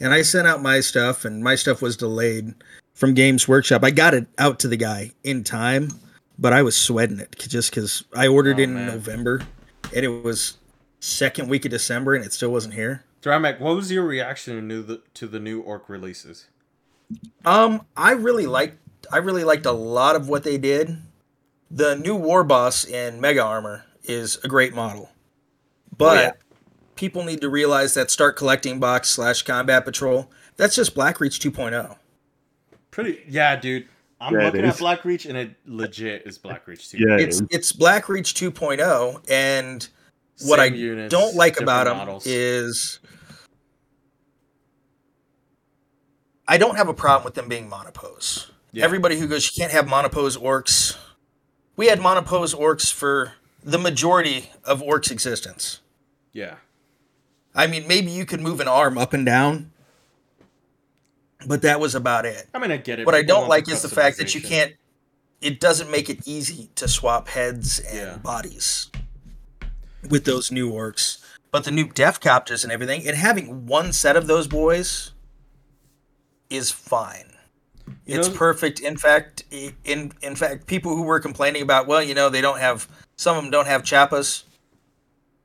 And 0.02 0.14
I 0.14 0.24
sent 0.24 0.47
out 0.47 0.62
my 0.62 0.80
stuff 0.80 1.26
and 1.26 1.43
my 1.43 1.56
stuff 1.56 1.82
was 1.82 1.95
delayed 1.95 2.54
from 2.95 3.14
Games 3.14 3.47
Workshop. 3.47 3.84
I 3.84 3.91
got 3.91 4.14
it 4.14 4.26
out 4.39 4.60
to 4.60 4.68
the 4.68 4.76
guy 4.76 5.12
in 5.24 5.43
time, 5.43 5.89
but 6.39 6.54
I 6.54 6.64
was 6.64 6.76
sweating 6.76 7.20
it 7.20 7.36
just 7.38 7.72
cuz 7.72 8.04
I 8.16 8.28
ordered 8.28 8.58
Oh, 8.58 8.62
it 8.62 8.64
in 8.64 8.74
man. 8.74 8.88
November 8.88 9.43
and 9.95 10.04
it 10.04 10.10
was 10.24 10.58
second 10.99 11.49
week 11.49 11.66
of 11.66 11.72
December 11.72 12.16
and 12.16 12.26
it 12.26 12.34
still 12.34 12.52
wasn't 12.52 12.74
here. 12.74 13.04
Dramak, 13.22 13.60
what 13.60 13.76
was 13.76 13.91
your 13.91 14.04
reaction 14.04 14.68
to 14.68 14.82
the, 14.82 15.02
to 15.14 15.28
the 15.28 15.39
new 15.39 15.62
orc 15.62 15.88
releases? 15.88 16.47
Um, 17.45 17.86
I 17.95 18.12
really 18.14 18.47
liked 18.47 18.78
I 19.12 19.18
really 19.18 19.43
liked 19.43 19.66
a 19.66 19.72
lot 19.72 20.16
of 20.16 20.30
what 20.30 20.43
they 20.43 20.58
did. 20.58 20.97
The 21.70 21.95
new 21.95 22.16
War 22.16 22.43
Boss 22.43 22.86
in 22.86 23.22
Mega 23.22 23.43
Armor 23.43 23.86
is 24.04 24.39
a 24.43 24.47
great 24.47 24.74
model, 24.74 25.10
but 25.97 26.18
yeah. 26.24 26.32
People 26.96 27.24
need 27.24 27.42
to 27.42 27.50
realize 27.50 27.94
that 27.96 28.12
Start 28.12 28.36
Collecting 28.36 28.80
Box 28.80 29.10
slash 29.10 29.42
Combat 29.44 29.86
Patrol 29.86 30.30
that's 30.58 30.76
just 30.76 30.94
Blackreach 30.96 31.39
2.0. 31.39 31.98
Pretty. 32.92 33.24
Yeah, 33.28 33.56
dude. 33.56 33.88
I'm 34.20 34.34
Yeah, 34.36 34.46
looking 34.46 34.66
at 34.66 34.76
is. 34.76 34.80
Blackreach, 34.80 35.28
and 35.28 35.36
it 35.38 35.56
legit 35.66 36.24
is 36.28 36.38
Blackreach 36.38 36.92
2 36.92 36.98
Yeah. 37.00 37.16
it 37.16 37.22
It's 37.22 37.36
is. 37.42 37.48
it's 37.50 37.74
Blackreach 37.74 38.34
2.0, 38.36 39.24
and 39.30 39.88
what 40.44 40.60
I 40.60 40.66
units, 40.66 41.12
don't 41.12 41.36
like 41.36 41.60
about 41.60 41.86
them 41.86 41.98
models. 41.98 42.28
is 42.28 43.00
I 46.48 46.58
don't 46.58 46.76
have 46.76 46.88
a 46.89 46.94
problem 46.94 47.24
with 47.24 47.34
them 47.36 47.48
being 47.48 47.70
monopose. 47.70 48.52
Yeah. 48.74 48.84
Everybody 48.86 49.18
who 49.18 49.28
goes, 49.28 49.46
you 49.50 49.60
can't 49.60 49.72
have 49.72 49.88
monopose 49.88 50.38
orcs. 50.38 50.98
We 51.76 51.88
had 51.88 52.00
monopose 52.02 52.54
orcs 52.54 52.92
for 52.92 53.34
the 53.64 53.78
majority 53.78 54.50
of 54.64 54.82
orcs' 54.82 55.12
existence. 55.12 55.80
yeah. 56.34 56.56
I 57.54 57.68
mean, 57.68 57.88
maybe 57.88 58.12
you 58.12 58.26
could 58.26 58.41
move 58.41 58.60
an 58.60 58.68
arm 58.68 58.97
up 58.97 59.14
and 59.14 59.26
down, 59.26 59.72
but 61.45 61.62
that 61.64 61.80
was 61.80 61.95
about 61.95 62.26
it. 62.26 62.47
I 62.54 62.60
mean, 62.60 62.72
I 62.72 62.78
get 62.78 62.99
it. 62.99 63.06
What 63.06 63.16
I 63.16 63.22
don't 63.24 63.47
like 63.49 63.68
is 63.70 63.82
the 63.82 63.89
fact 63.89 64.18
that 64.18 64.34
you 64.36 64.41
can't. 64.41 64.74
It 65.41 65.60
doesn't 65.60 65.89
make 65.89 66.10
it 66.10 66.20
easy 66.28 66.70
to 66.76 66.88
swap 66.88 67.28
heads 67.30 67.80
and 67.80 67.97
Yeah. 67.97 68.18
bodies 68.18 68.89
with 70.08 70.24
those 70.26 70.52
new 70.52 70.72
orcs. 70.72 71.18
But 71.49 71.64
the 71.66 71.72
new 71.72 71.88
deffkoptas 71.88 72.64
and 72.64 72.72
everything, 72.72 73.06
and 73.08 73.18
having 73.18 73.66
one 73.66 73.91
set 73.91 74.16
of 74.16 74.28
those 74.28 74.47
boys 74.47 75.12
is 76.49 76.70
fine. 76.72 77.34
You 78.06 78.20
it's 78.20 78.30
know- 78.30 78.36
perfect. 78.36 78.80
In 78.80 78.95
fact, 78.97 79.43
in 79.52 80.14
in 80.22 80.36
fact, 80.36 80.68
people 80.68 80.95
who 80.95 81.02
were 81.02 81.20
complaining 81.20 81.62
about, 81.64 81.88
well, 81.88 82.02
you 82.04 82.14
know, 82.14 82.30
they 82.30 82.39
don't 82.41 82.60
have 82.60 82.88
some 83.18 83.36
of 83.36 83.43
them 83.43 83.52
don't 83.52 83.68
have 83.68 83.82
choppas. 83.84 84.43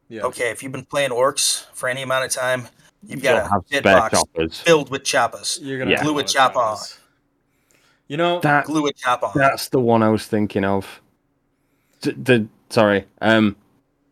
Yeah. 0.08 0.22
Okay, 0.22 0.50
if 0.50 0.62
you've 0.62 0.72
been 0.72 0.84
playing 0.84 1.10
orcs 1.10 1.64
for 1.74 1.88
any 1.88 2.02
amount 2.02 2.24
of 2.24 2.30
time, 2.30 2.68
you've 3.06 3.22
Don't 3.22 3.48
got 3.48 3.58
a 3.58 3.60
bit 3.70 3.78
spare 3.80 3.96
box 3.98 4.18
choppers. 4.18 4.60
filled 4.60 4.90
with 4.90 5.02
choppas. 5.02 5.58
You're 5.62 5.78
gonna 5.78 5.90
Yeah. 5.92 6.02
Glue 6.02 6.18
a 6.18 6.20
a 6.20 6.24
chop 6.24 6.56
on. 6.56 6.76
You 8.08 8.16
know, 8.16 8.38
That 8.40 8.66
Glue 8.66 8.86
a 8.86 8.92
chop 8.92 9.22
on. 9.24 9.32
That's 9.34 9.68
the 9.68 9.80
one 9.80 10.02
I 10.02 10.08
was 10.08 10.26
thinking 10.26 10.64
of. 10.64 11.00
D- 12.02 12.12
the 12.12 12.46
sorry, 12.70 13.04
um, 13.20 13.56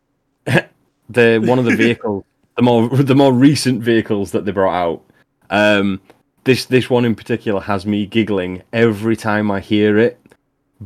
the 0.45 1.41
one 1.45 1.59
of 1.59 1.65
the 1.65 1.75
vehicles, 1.77 2.23
the 2.57 2.61
more 2.61 2.89
the 2.89 3.15
more 3.15 3.31
recent 3.33 3.81
vehicles 3.81 4.31
that 4.31 4.45
they 4.45 4.51
brought 4.51 4.73
out. 4.75 5.01
Um, 5.49 6.01
this 6.43 6.65
this 6.65 6.89
one 6.89 7.05
in 7.05 7.15
particular 7.15 7.61
has 7.61 7.85
me 7.85 8.05
giggling 8.05 8.63
every 8.73 9.15
time 9.15 9.49
I 9.49 9.59
hear 9.61 9.97
it. 9.97 10.19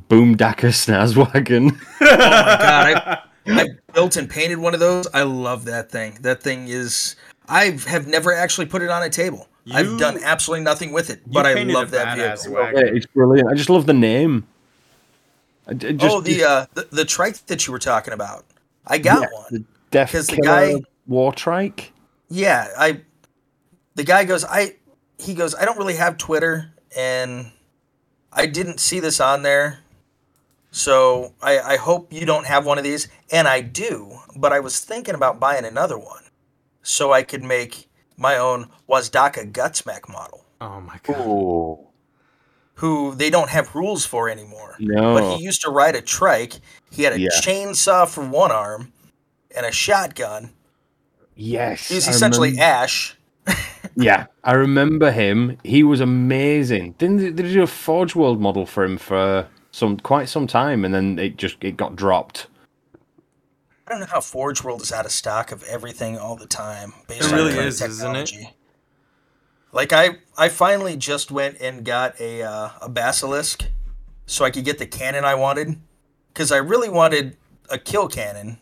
Boomdakka 0.07 0.69
Snazzwagon. 0.71 1.71
Oh 2.01 2.05
my 2.05 2.17
god, 2.17 2.85
I, 2.85 3.19
I 3.49 3.67
built 3.93 4.15
and 4.17 4.29
painted 4.29 4.57
one 4.59 4.73
of 4.73 4.79
those. 4.79 5.07
I 5.13 5.23
love 5.23 5.65
that 5.65 5.91
thing. 5.91 6.17
That 6.21 6.41
thing 6.43 6.67
is. 6.67 7.15
I 7.47 7.77
have 7.87 8.05
never 8.07 8.33
actually 8.33 8.67
put 8.67 8.81
it 8.83 8.89
on 8.89 9.01
a 9.03 9.09
table. 9.09 9.47
You- 9.65 9.75
I've 9.75 9.99
done 9.99 10.19
absolutely 10.23 10.63
nothing 10.63 10.91
with 10.91 11.09
it, 11.09 11.21
but 11.25 11.45
I 11.45 11.63
love 11.63 11.91
that 11.91 12.15
vehicle. 12.17 12.53
wagon. 12.53 12.85
Yeah, 12.87 12.93
it's 12.93 13.05
brilliant. 13.07 13.49
I 13.49 13.55
just 13.55 13.69
love 13.69 13.85
the 13.87 13.93
name. 13.93 14.45
I 15.67 15.73
d- 15.73 15.93
just, 15.93 16.15
oh, 16.15 16.21
the 16.21 16.43
uh, 16.43 16.65
the, 16.73 16.87
the 16.91 17.05
trike 17.05 17.45
that 17.47 17.65
you 17.67 17.73
were 17.73 17.79
talking 17.79 18.13
about. 18.13 18.45
I 18.87 18.97
got 18.97 19.21
Yeah, 19.21 19.27
one. 19.37 19.45
the 19.51 19.63
Death 19.91 20.11
'cause 20.11 20.27
the 20.27 20.37
guy- 20.37 20.81
War 21.07 21.31
Trike. 21.33 21.91
Yeah, 22.29 22.67
I. 22.77 23.01
The 23.95 24.03
guy 24.03 24.23
goes, 24.25 24.45
I. 24.45 24.75
He 25.17 25.33
goes, 25.33 25.53
I 25.55 25.65
don't 25.65 25.77
really 25.77 25.95
have 25.95 26.17
Twitter, 26.17 26.71
and 26.95 27.51
I 28.31 28.45
didn't 28.45 28.79
see 28.79 28.99
this 28.99 29.19
on 29.19 29.41
there, 29.43 29.79
so 30.71 31.33
I, 31.41 31.59
I 31.59 31.77
hope 31.77 32.11
you 32.13 32.25
don't 32.25 32.45
have 32.45 32.65
one 32.65 32.77
of 32.77 32.83
these. 32.83 33.07
And 33.31 33.47
I 33.47 33.61
do, 33.61 34.19
but 34.35 34.53
I 34.53 34.59
was 34.59 34.79
thinking 34.79 35.15
about 35.15 35.39
buying 35.39 35.65
another 35.65 35.97
one, 35.97 36.23
so 36.81 37.11
I 37.11 37.23
could 37.23 37.43
make 37.43 37.87
my 38.17 38.37
own 38.37 38.69
Wazdakka 38.89 39.51
Gutsmek 39.51 40.09
model, 40.09 40.45
Oh 40.61 40.81
my 40.81 40.99
god. 41.03 41.15
Oh 41.19 41.85
who 42.75 43.13
they 43.13 43.29
don't 43.29 43.49
have 43.49 43.75
rules 43.75 44.05
for 44.05 44.29
anymore. 44.29 44.77
no! 44.79 45.13
But 45.13 45.35
he 45.37 45.43
used 45.43 45.61
to 45.63 45.69
ride 45.69 45.95
a 45.97 46.01
trike. 46.01 46.53
He 46.89 47.03
had 47.03 47.11
a 47.11 47.19
Yeah. 47.19 47.27
chainsaw 47.41 48.07
for 48.07 48.23
one 48.25 48.51
arm, 48.53 48.93
and 49.55 49.65
a 49.65 49.71
shotgun. 49.71 50.51
yes, 51.35 51.89
He 51.89 51.95
was 51.95 52.07
essentially 52.07 52.51
remember- 52.51 52.63
Ash. 52.63 53.17
Yeah, 53.95 54.27
I 54.45 54.53
remember 54.53 55.11
him. 55.11 55.57
He 55.63 55.83
was 55.83 55.99
amazing. 55.99 56.95
Didn't 56.97 57.17
they, 57.17 57.29
they 57.31 57.51
do 57.51 57.63
a 57.63 57.67
Forge 57.67 58.15
World 58.15 58.39
model 58.39 58.65
for 58.65 58.85
him 58.85 58.97
for 58.97 59.47
some 59.71 59.97
quite 59.97 60.29
some 60.29 60.47
time, 60.47 60.85
and 60.85 60.93
then 60.93 61.19
it 61.19 61.37
just 61.37 61.63
it 61.63 61.77
got 61.77 61.95
dropped. 61.95 62.47
I 63.87 63.91
don't 63.91 64.01
know 64.01 64.07
how 64.07 64.21
Forge 64.21 64.63
World 64.63 64.81
is 64.81 64.91
out 64.91 65.05
of 65.05 65.11
stock 65.11 65.51
of 65.51 65.63
everything 65.63 66.17
all 66.17 66.35
the 66.35 66.45
time. 66.45 66.93
Based 67.07 67.21
It 67.21 67.33
on 67.33 67.39
really 67.39 67.53
current 67.53 67.67
is, 67.67 67.81
isn't 67.81 68.15
it? 68.15 68.31
Like 69.71 69.93
I, 69.93 70.17
I 70.37 70.49
finally 70.49 70.95
just 70.95 71.31
went 71.31 71.59
and 71.59 71.83
got 71.83 72.19
a 72.19 72.43
uh, 72.43 72.69
a 72.81 72.89
basilisk, 72.89 73.65
so 74.25 74.45
I 74.45 74.51
could 74.51 74.65
get 74.65 74.77
the 74.77 74.85
cannon 74.85 75.25
I 75.25 75.35
wanted, 75.35 75.79
because 76.33 76.51
I 76.51 76.57
really 76.57 76.89
wanted 76.89 77.37
a 77.69 77.77
kill 77.77 78.07
cannon 78.07 78.59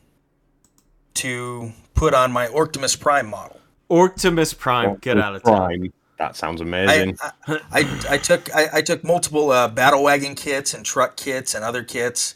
to 1.15 1.71
put 1.93 2.13
on 2.13 2.31
my 2.31 2.47
Orctimus 2.49 2.95
Prime 2.95 3.29
model. 3.29 3.59
Orctimus 3.89 4.53
Prime, 4.53 4.97
get 5.01 5.17
out 5.17 5.35
of 5.35 5.43
town. 5.43 5.67
Prime. 5.67 5.93
That 6.17 6.35
sounds 6.35 6.61
amazing. 6.61 7.17
I, 7.21 7.59
I, 7.71 7.99
I 8.09 8.17
took 8.17 8.53
I, 8.55 8.67
I 8.73 8.81
took 8.81 9.03
multiple 9.03 9.51
uh, 9.51 9.67
battle 9.67 10.03
wagon 10.03 10.35
kits 10.35 10.73
and 10.73 10.83
truck 10.85 11.15
kits 11.15 11.53
and 11.53 11.63
other 11.63 11.83
kits, 11.83 12.35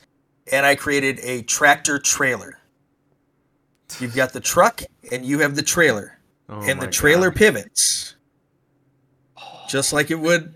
and 0.52 0.66
I 0.66 0.76
created 0.76 1.20
a 1.24 1.42
tractor 1.44 1.98
trailer. 1.98 2.60
You've 4.00 4.16
got 4.16 4.34
the 4.34 4.40
truck 4.40 4.84
and 5.12 5.26
you 5.26 5.40
have 5.40 5.56
the 5.56 5.64
trailer, 5.64 6.20
Oh 6.48 6.62
and 6.62 6.82
the 6.82 6.88
trailer 6.88 7.30
God. 7.30 7.38
pivots, 7.38 8.16
just 9.68 9.94
like 9.94 10.12
it 10.12 10.20
would 10.20 10.56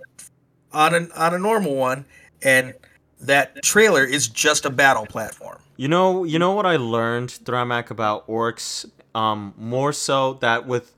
on 0.71 0.93
an 0.93 1.11
on 1.15 1.33
a 1.33 1.39
normal 1.39 1.75
one, 1.75 2.05
and 2.43 2.75
that 3.21 3.63
trailer 3.63 4.03
is 4.03 4.27
just 4.27 4.65
a 4.65 4.69
battle 4.69 5.05
platform. 5.05 5.59
You 5.77 5.87
know, 5.87 6.23
you 6.23 6.37
know 6.39 6.51
what 6.51 6.65
I 6.65 6.75
learned, 6.77 7.29
Thramak, 7.29 7.89
about 7.89 8.27
orcs. 8.27 8.89
Um, 9.13 9.53
more 9.57 9.93
so 9.93 10.33
that 10.35 10.67
with 10.67 10.94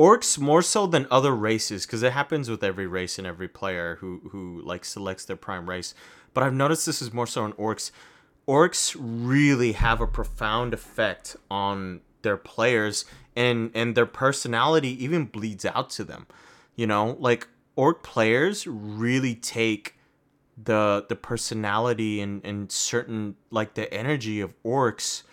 orcs, 0.00 0.38
more 0.38 0.62
so 0.62 0.86
than 0.86 1.06
other 1.10 1.36
races, 1.36 1.84
because 1.84 2.02
it 2.02 2.12
happens 2.12 2.48
with 2.48 2.64
every 2.64 2.86
race 2.86 3.18
and 3.18 3.26
every 3.26 3.48
player 3.48 3.96
who 4.00 4.30
who 4.30 4.62
like 4.64 4.84
selects 4.84 5.26
their 5.26 5.36
prime 5.36 5.68
race. 5.68 5.94
But 6.32 6.42
I've 6.42 6.54
noticed 6.54 6.86
this 6.86 7.02
is 7.02 7.12
more 7.12 7.26
so 7.26 7.44
in 7.44 7.52
orcs. 7.52 7.90
Orcs 8.48 8.96
really 8.98 9.72
have 9.72 10.00
a 10.00 10.06
profound 10.06 10.72
effect 10.72 11.36
on 11.50 12.00
their 12.22 12.38
players, 12.38 13.04
and 13.36 13.70
and 13.74 13.94
their 13.94 14.06
personality 14.06 15.04
even 15.04 15.26
bleeds 15.26 15.66
out 15.66 15.90
to 15.90 16.04
them. 16.04 16.26
You 16.76 16.86
know, 16.86 17.18
like 17.20 17.46
orc 17.76 18.02
players 18.02 18.66
really 18.66 19.34
take 19.34 19.96
the 20.56 21.04
the 21.10 21.16
personality 21.16 22.22
and 22.22 22.42
and 22.42 22.72
certain 22.72 23.36
like 23.50 23.74
the 23.74 23.92
energy 23.92 24.40
of 24.40 24.54
orcs 24.62 25.24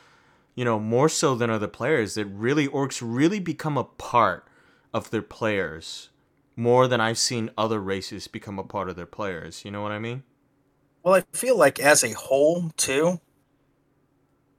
you 0.56 0.64
know 0.64 0.80
more 0.80 1.10
so 1.10 1.36
than 1.36 1.50
other 1.50 1.68
players 1.68 2.16
that 2.16 2.26
really 2.26 2.68
orcs 2.68 3.02
really 3.04 3.40
become 3.40 3.78
a 3.78 3.84
part 3.84 4.47
of 4.98 5.12
their 5.12 5.24
players 5.24 6.10
more 6.58 6.88
than 6.90 7.02
i've 7.02 7.20
seen 7.20 7.52
other 7.58 7.80
races 7.82 8.28
become 8.28 8.60
a 8.60 8.64
part 8.66 8.90
of 8.90 8.98
their 8.98 9.08
players 9.08 9.64
you 9.66 9.72
know 9.72 9.82
what 9.84 9.94
i 9.94 10.00
mean 10.00 10.24
Well, 11.04 11.16
I 11.16 11.24
feel 11.34 11.58
like 11.58 11.80
as 11.80 12.04
a 12.04 12.14
whole 12.14 12.72
too, 12.78 13.22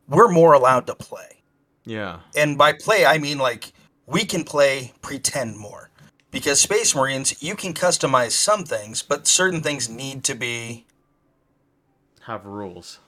we're 0.09 0.29
more 0.31 0.55
allowed 0.55 0.87
to 0.89 0.95
play. 0.95 1.43
yeah 1.85 2.21
and 2.37 2.57
by 2.59 2.73
play 2.73 3.05
I 3.07 3.19
mean 3.19 3.39
like 3.39 3.73
we 4.07 4.25
can 4.25 4.45
play 4.45 4.93
pretend 5.03 5.59
more 5.59 5.91
because 6.31 6.61
Space 6.61 6.95
Marines 6.95 7.43
you 7.43 7.55
can 7.57 7.75
customize 7.75 8.33
some 8.33 8.65
things, 8.65 9.03
but 9.03 9.27
certain 9.27 9.63
things 9.63 9.89
need 9.89 10.25
to 10.25 10.35
be 10.35 10.87
have 12.23 12.47
rules 12.47 13.01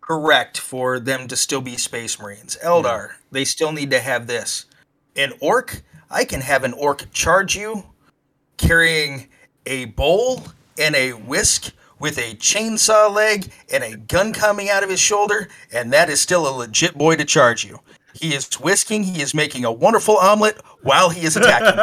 correct 0.00 0.58
for 0.58 1.00
them 1.00 1.28
to 1.28 1.36
still 1.36 1.60
be 1.60 1.76
Space 1.76 2.20
Marines. 2.20 2.56
Eldar, 2.64 3.12
they 3.30 3.44
still 3.44 3.72
need 3.72 3.90
to 3.90 4.00
have 4.00 4.26
this. 4.26 4.66
An 5.16 5.32
orc, 5.40 5.82
I 6.12 6.24
can 6.24 6.42
have 6.42 6.62
an 6.62 6.74
orc 6.74 7.10
charge 7.12 7.56
you 7.56 7.84
carrying 8.58 9.28
a 9.66 9.86
bowl 9.86 10.42
and 10.78 10.94
a 10.94 11.12
whisk 11.12 11.72
with 11.98 12.18
a 12.18 12.34
chainsaw 12.34 13.12
leg 13.12 13.50
and 13.72 13.82
a 13.82 13.96
gun 13.96 14.32
coming 14.32 14.68
out 14.68 14.82
of 14.82 14.90
his 14.90 15.00
shoulder, 15.00 15.48
and 15.72 15.92
that 15.92 16.10
is 16.10 16.20
still 16.20 16.46
a 16.48 16.52
legit 16.54 16.96
boy 16.98 17.16
to 17.16 17.24
charge 17.24 17.64
you. 17.64 17.80
He 18.14 18.34
is 18.34 18.52
whisking, 18.60 19.04
he 19.04 19.22
is 19.22 19.32
making 19.34 19.64
a 19.64 19.72
wonderful 19.72 20.16
omelet 20.18 20.60
while 20.82 21.08
he 21.10 21.22
is 21.24 21.36
attacking. 21.36 21.78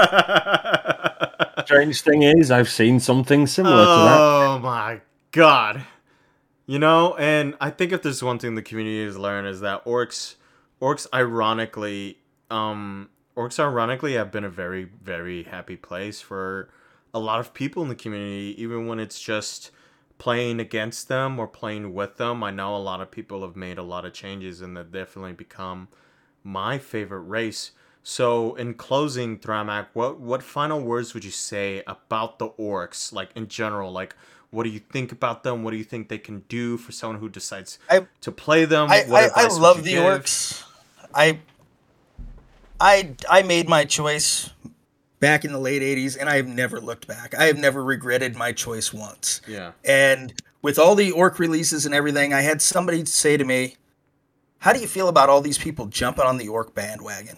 Strange 1.65 2.01
thing 2.01 2.21
is, 2.23 2.51
I've 2.51 2.69
seen 2.69 2.99
something 2.99 3.47
similar 3.47 3.83
to 3.83 3.85
that. 3.85 4.19
oh 4.19 4.59
my 4.59 5.01
god 5.31 5.83
you 6.65 6.79
know 6.79 7.15
and 7.17 7.53
i 7.61 7.69
think 7.69 7.91
if 7.91 8.01
there's 8.01 8.23
one 8.23 8.39
thing 8.39 8.55
the 8.55 8.61
community 8.63 9.05
has 9.05 9.15
learned 9.17 9.47
is 9.47 9.59
that 9.59 9.85
orcs 9.85 10.35
orcs 10.81 11.05
ironically 11.13 12.17
um 12.49 13.07
orcs 13.39 13.59
ironically 13.59 14.13
have 14.13 14.31
been 14.31 14.43
a 14.43 14.49
very 14.49 14.83
very 15.01 15.43
happy 15.43 15.77
place 15.77 16.19
for 16.19 16.69
a 17.13 17.19
lot 17.19 17.39
of 17.39 17.53
people 17.53 17.81
in 17.81 17.89
the 17.89 17.95
community 17.95 18.53
even 18.61 18.85
when 18.87 18.99
it's 18.99 19.19
just 19.19 19.71
playing 20.17 20.59
against 20.59 21.07
them 21.07 21.39
or 21.39 21.47
playing 21.47 21.93
with 21.93 22.17
them. 22.17 22.43
I 22.43 22.51
know 22.51 22.75
a 22.75 22.77
lot 22.77 22.99
of 22.99 23.09
people 23.09 23.41
have 23.41 23.55
made 23.55 23.77
a 23.77 23.83
lot 23.83 24.03
of 24.05 24.11
changes 24.13 24.59
and 24.61 24.75
they've 24.75 24.91
definitely 24.91 25.31
become 25.31 25.87
my 26.43 26.77
favorite 26.77 27.21
race. 27.21 27.71
So 28.03 28.55
in 28.55 28.73
closing 28.73 29.39
Thramak, 29.39 29.87
what 29.93 30.19
what 30.19 30.43
final 30.43 30.81
words 30.81 31.13
would 31.13 31.23
you 31.23 31.31
say 31.31 31.83
about 31.87 32.37
the 32.37 32.49
orcs 32.49 33.13
like 33.13 33.29
in 33.35 33.47
general? 33.47 33.91
Like 33.91 34.15
what 34.51 34.63
do 34.63 34.69
you 34.69 34.79
think 34.79 35.11
about 35.11 35.43
them? 35.43 35.63
What 35.63 35.71
do 35.71 35.77
you 35.77 35.83
think 35.83 36.09
they 36.09 36.17
can 36.17 36.43
do 36.49 36.77
for 36.77 36.91
someone 36.91 37.19
who 37.19 37.29
decides 37.29 37.79
I- 37.89 38.07
to 38.21 38.31
play 38.31 38.65
them? 38.65 38.89
I, 38.91 39.03
I, 39.03 39.29
I 39.43 39.47
love 39.47 39.83
the 39.83 39.91
give? 39.91 40.03
orcs. 40.03 40.63
I 41.13 41.39
I 42.79 43.15
I 43.29 43.41
made 43.43 43.67
my 43.67 43.85
choice 43.85 44.49
back 45.19 45.43
in 45.45 45.51
the 45.51 45.59
late 45.59 45.81
'80s, 45.81 46.17
and 46.19 46.29
I 46.29 46.35
have 46.37 46.47
never 46.47 46.79
looked 46.79 47.07
back. 47.07 47.33
I 47.37 47.45
have 47.45 47.57
never 47.57 47.83
regretted 47.83 48.35
my 48.35 48.51
choice 48.51 48.93
once. 48.93 49.41
yeah 49.47 49.71
And 49.85 50.33
with 50.61 50.77
all 50.79 50.95
the 50.95 51.11
orc 51.11 51.39
releases 51.39 51.85
and 51.85 51.93
everything, 51.95 52.33
I 52.33 52.41
had 52.41 52.61
somebody 52.61 53.05
say 53.05 53.37
to 53.37 53.45
me, 53.45 53.75
"How 54.59 54.73
do 54.73 54.79
you 54.79 54.87
feel 54.87 55.07
about 55.07 55.29
all 55.29 55.41
these 55.41 55.57
people 55.57 55.87
jumping 55.87 56.25
on 56.25 56.37
the 56.37 56.47
orc 56.47 56.73
bandwagon?" 56.73 57.37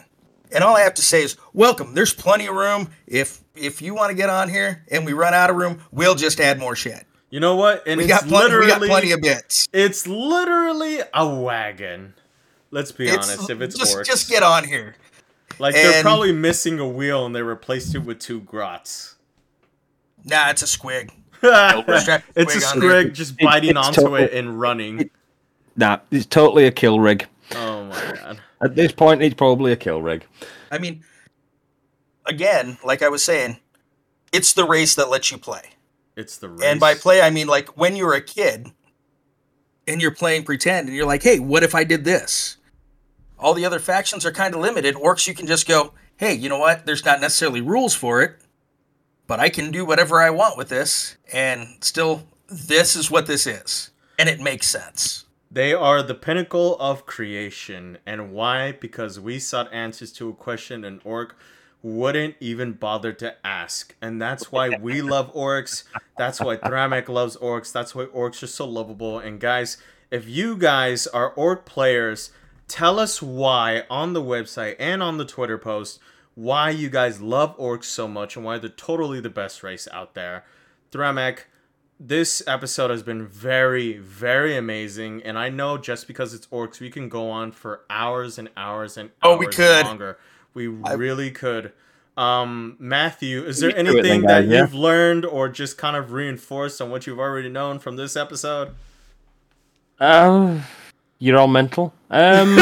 And 0.54 0.64
all 0.64 0.76
I 0.76 0.82
have 0.82 0.96
to 0.96 1.02
say 1.02 1.24
is, 1.24 1.38
"Welcome. 1.54 1.94
There's 1.94 2.14
plenty 2.14 2.46
of 2.48 2.56
room. 2.56 2.90
If 3.08 3.40
if 3.56 3.82
you 3.82 3.94
want 3.94 4.10
to 4.10 4.16
get 4.16 4.30
on 4.30 4.50
here 4.50 4.84
and 4.92 5.06
we 5.06 5.14
run 5.14 5.34
out 5.34 5.50
of 5.50 5.56
room, 5.56 5.82
we'll 5.92 6.16
just 6.16 6.40
add 6.40 6.60
more 6.60 6.76
shit. 6.76 7.06
You 7.30 7.40
know 7.40 7.56
what? 7.56 7.88
And 7.88 7.98
We 7.98 8.04
it's 8.04 8.14
got, 8.14 8.28
plenty, 8.28 8.58
we 8.58 8.68
got 8.68 8.82
plenty 8.82 9.12
of 9.14 9.22
bits. 9.22 9.68
it's 9.72 10.06
literally 10.06 11.00
a 11.14 11.26
wagon. 11.26 12.14
Let's 12.72 12.92
be 12.92 13.10
honest. 13.10 13.50
If 13.50 13.62
it's 13.62 13.78
just 13.78 13.98
orcs, 13.98 14.06
just 14.06 14.30
get 14.30 14.44
on 14.44 14.66
here. 14.66 14.96
Like 15.62 15.76
they're 15.76 16.02
probably 16.02 16.32
missing 16.32 16.80
a 16.80 16.88
wheel 16.88 17.26
and 17.26 17.36
they 17.36 17.44
replaced 17.44 17.94
it 17.96 18.00
with 18.00 18.20
two 18.20 18.42
grots. 18.42 19.16
Nah, 20.26 20.50
it's 20.50 20.62
a 20.62 20.66
squig. 20.66 21.12
it's 21.44 21.48
a 22.56 22.60
squig 22.60 22.72
on 22.74 22.80
there. 22.80 23.10
just 23.10 23.38
biting 23.38 23.72
it's 23.72 23.80
onto 23.80 24.02
totally- 24.02 24.24
it 24.24 24.34
and 24.34 24.60
running. 24.60 25.10
Nah, 25.76 26.00
it's 26.12 26.26
totally 26.26 26.66
a 26.66 26.72
kill 26.72 27.00
rig. 27.00 27.28
Oh 27.56 27.86
my 27.86 28.14
god. 28.16 28.42
At 28.64 28.76
this 28.76 28.92
point, 28.92 29.22
it's 29.22 29.36
probably 29.36 29.72
a 29.72 29.76
kill 29.76 30.02
rig. 30.02 30.26
I 30.72 30.78
mean, 30.78 31.04
again, 32.26 32.78
like 32.84 33.02
I 33.02 33.10
was 33.10 33.24
saying, 33.24 33.58
it's 34.32 34.54
the 34.54 34.66
race 34.66 34.96
that 34.96 35.10
lets 35.10 35.32
you 35.32 35.38
play. 35.38 35.62
It's 36.16 36.38
the 36.38 36.50
race. 36.50 36.62
And 36.64 36.80
by 36.80 36.96
play, 36.96 37.22
I 37.22 37.30
mean 37.30 37.48
like 37.48 37.78
when 37.78 37.96
you're 37.96 38.14
a 38.14 38.22
kid 38.22 38.72
and 39.88 40.02
you're 40.02 40.12
playing 40.12 40.44
pretend 40.44 40.88
and 40.88 40.96
you're 40.96 41.06
like, 41.06 41.24
hey, 41.24 41.40
what 41.40 41.64
if 41.64 41.74
I 41.76 41.84
did 41.84 42.04
this? 42.04 42.58
All 43.42 43.56
the 43.56 43.66
other 43.66 43.80
factions 43.80 44.26
are 44.26 44.32
kind 44.32 44.54
of 44.54 44.62
limited. 44.62 44.96
Orcs, 44.96 45.28
you 45.28 45.34
can 45.34 45.48
just 45.48 45.68
go, 45.68 45.94
hey, 46.18 46.34
you 46.34 46.48
know 46.48 46.60
what? 46.60 46.86
There's 46.86 47.04
not 47.04 47.20
necessarily 47.20 47.60
rules 47.60 47.96
for 47.96 48.22
it, 48.22 48.38
but 49.26 49.40
I 49.40 49.50
can 49.50 49.72
do 49.72 49.84
whatever 49.84 50.22
I 50.22 50.30
want 50.30 50.58
with 50.58 50.70
this. 50.70 51.18
And 51.34 51.68
still, 51.82 52.28
this 52.48 52.96
is 52.96 53.10
what 53.10 53.26
this 53.26 53.48
is. 53.48 53.90
And 54.20 54.30
it 54.30 54.40
makes 54.40 54.68
sense. 54.68 55.26
They 55.50 55.74
are 55.74 56.04
the 56.04 56.14
pinnacle 56.14 56.78
of 56.80 57.08
creation. 57.08 57.98
And 58.06 58.32
why? 58.32 58.74
Because 58.74 59.20
we 59.20 59.40
sought 59.40 59.74
answers 59.74 60.12
to 60.14 60.30
a 60.30 60.34
question 60.34 60.86
an 60.86 61.02
orc 61.04 61.36
wouldn't 61.84 62.36
even 62.40 62.74
bother 62.74 63.12
to 63.14 63.36
ask. 63.46 63.96
And 64.02 64.22
that's 64.22 64.52
why 64.52 64.70
we 64.80 65.02
love 65.02 65.34
orcs. 65.34 65.84
That's 66.18 66.40
why 66.40 66.58
Thramek 66.58 67.10
loves 67.10 67.36
orcs. 67.38 67.72
That's 67.72 67.96
why 67.96 68.06
orcs 68.06 68.44
are 68.44 68.48
so 68.48 68.66
lovable. 68.68 69.18
And 69.18 69.40
guys, 69.40 69.78
if 70.12 70.28
you 70.28 70.58
guys 70.58 71.08
are 71.08 71.32
orc 71.32 71.66
players, 71.66 72.32
tell 72.72 73.00
us 73.00 73.22
why 73.22 73.84
on 73.90 74.14
the 74.14 74.22
website 74.22 74.76
and 74.80 75.04
on 75.04 75.18
the 75.18 75.26
Twitter 75.26 75.58
post 75.58 76.00
why 76.34 76.70
you 76.70 76.90
guys 76.90 77.22
love 77.22 77.58
orcs 77.58 77.84
so 77.84 78.08
much 78.08 78.36
and 78.38 78.46
why 78.46 78.58
they're 78.58 78.70
totally 78.70 79.20
the 79.20 79.30
best 79.30 79.62
race 79.64 79.88
out 79.92 80.14
there. 80.16 80.46
Thramek, 80.92 81.40
this 82.00 82.42
episode 82.48 82.90
has 82.90 83.04
been 83.04 83.28
very, 83.28 83.98
very 83.98 84.56
amazing, 84.56 85.22
and 85.24 85.38
I 85.38 85.50
know 85.50 85.78
just 85.78 86.08
because 86.08 86.34
it's 86.34 86.48
orcs, 86.48 86.80
we 86.80 86.90
can 86.90 87.10
go 87.10 87.30
on 87.30 87.52
for 87.52 87.82
hours 87.90 88.40
and 88.40 88.50
hours 88.56 88.96
and 88.98 89.10
hours 89.22 89.36
Oh, 89.36 89.38
we 89.38 89.48
could. 89.48 89.86
longer. 89.86 90.18
We 90.54 90.68
really 90.68 91.32
could. 91.32 91.74
Um, 92.18 92.76
Matthew, 92.80 93.44
is 93.44 93.60
there 93.60 93.70
We 93.70 93.74
can 93.74 93.86
do 93.86 93.92
it 93.92 94.00
anything 94.00 94.22
then, 94.22 94.28
that 94.50 94.50
guys, 94.50 94.60
you've 94.60 94.74
learned 94.74 95.26
or 95.26 95.50
just 95.50 95.78
kind 95.78 95.96
of 95.96 96.12
reinforced 96.12 96.82
on 96.82 96.90
what 96.90 97.06
you've 97.08 97.20
already 97.20 97.50
known 97.50 97.80
from 97.80 97.98
this 97.98 98.16
episode? 98.16 98.74
Um, 100.00 100.64
you're 101.22 101.38
all 101.38 101.48
mental. 101.48 101.94
Um, 102.14 102.58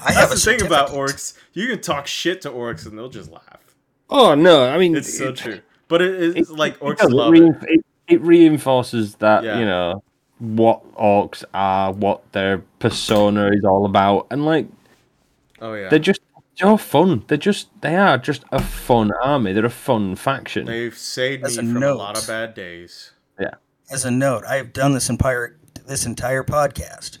I 0.00 0.12
have 0.12 0.30
That's 0.30 0.32
a 0.32 0.50
the 0.50 0.58
thing 0.58 0.66
about 0.66 0.88
orcs. 0.90 1.36
You 1.52 1.66
can 1.68 1.80
talk 1.80 2.06
shit 2.06 2.40
to 2.42 2.50
orcs 2.50 2.86
and 2.86 2.96
they'll 2.96 3.10
just 3.10 3.30
laugh. 3.30 3.74
oh 4.08 4.34
no, 4.34 4.66
I 4.66 4.78
mean, 4.78 4.96
It's 4.96 5.16
so 5.18 5.28
it- 5.28 5.36
true. 5.36 5.60
But 5.88 6.00
it 6.02 6.14
is 6.38 6.50
it- 6.50 6.56
like 6.56 6.78
orcs 6.80 7.02
it 7.02 7.10
love 7.10 7.34
it. 7.34 7.40
rein- 7.40 7.58
it. 7.68 7.84
It 8.06 8.20
reinforces 8.22 9.16
that 9.16 9.44
Yeah. 9.44 9.58
you 9.58 9.66
know 9.66 10.02
what 10.38 10.80
orcs 10.94 11.44
are, 11.52 11.92
what 11.92 12.32
their 12.32 12.62
persona 12.78 13.50
is 13.52 13.64
all 13.64 13.84
about, 13.84 14.26
and 14.30 14.46
like 14.46 14.66
Oh 15.60 15.74
yeah. 15.74 15.88
they're 15.90 15.98
just 15.98 16.20
they're 16.58 16.78
fun. 16.78 17.24
They're 17.28 17.36
just 17.36 17.68
they 17.82 17.94
are 17.96 18.16
just 18.16 18.44
a 18.52 18.62
fun 18.62 19.12
army. 19.22 19.52
They're 19.52 19.66
a 19.66 19.70
fun 19.70 20.16
faction. 20.16 20.64
They've 20.64 20.96
saved 20.96 21.42
me 21.42 21.46
As 21.48 21.58
a 21.58 21.62
from 21.62 21.82
a 21.82 21.92
lot 21.94 22.16
of 22.18 22.26
bad 22.26 22.54
days. 22.54 23.12
yeah. 23.38 23.54
As 23.90 24.04
a 24.04 24.10
note, 24.10 24.44
I 24.44 24.56
have 24.56 24.74
done 24.74 24.92
this 24.92 25.08
entire 25.08 25.56
this 25.86 26.04
entire 26.04 26.44
podcast 26.44 27.18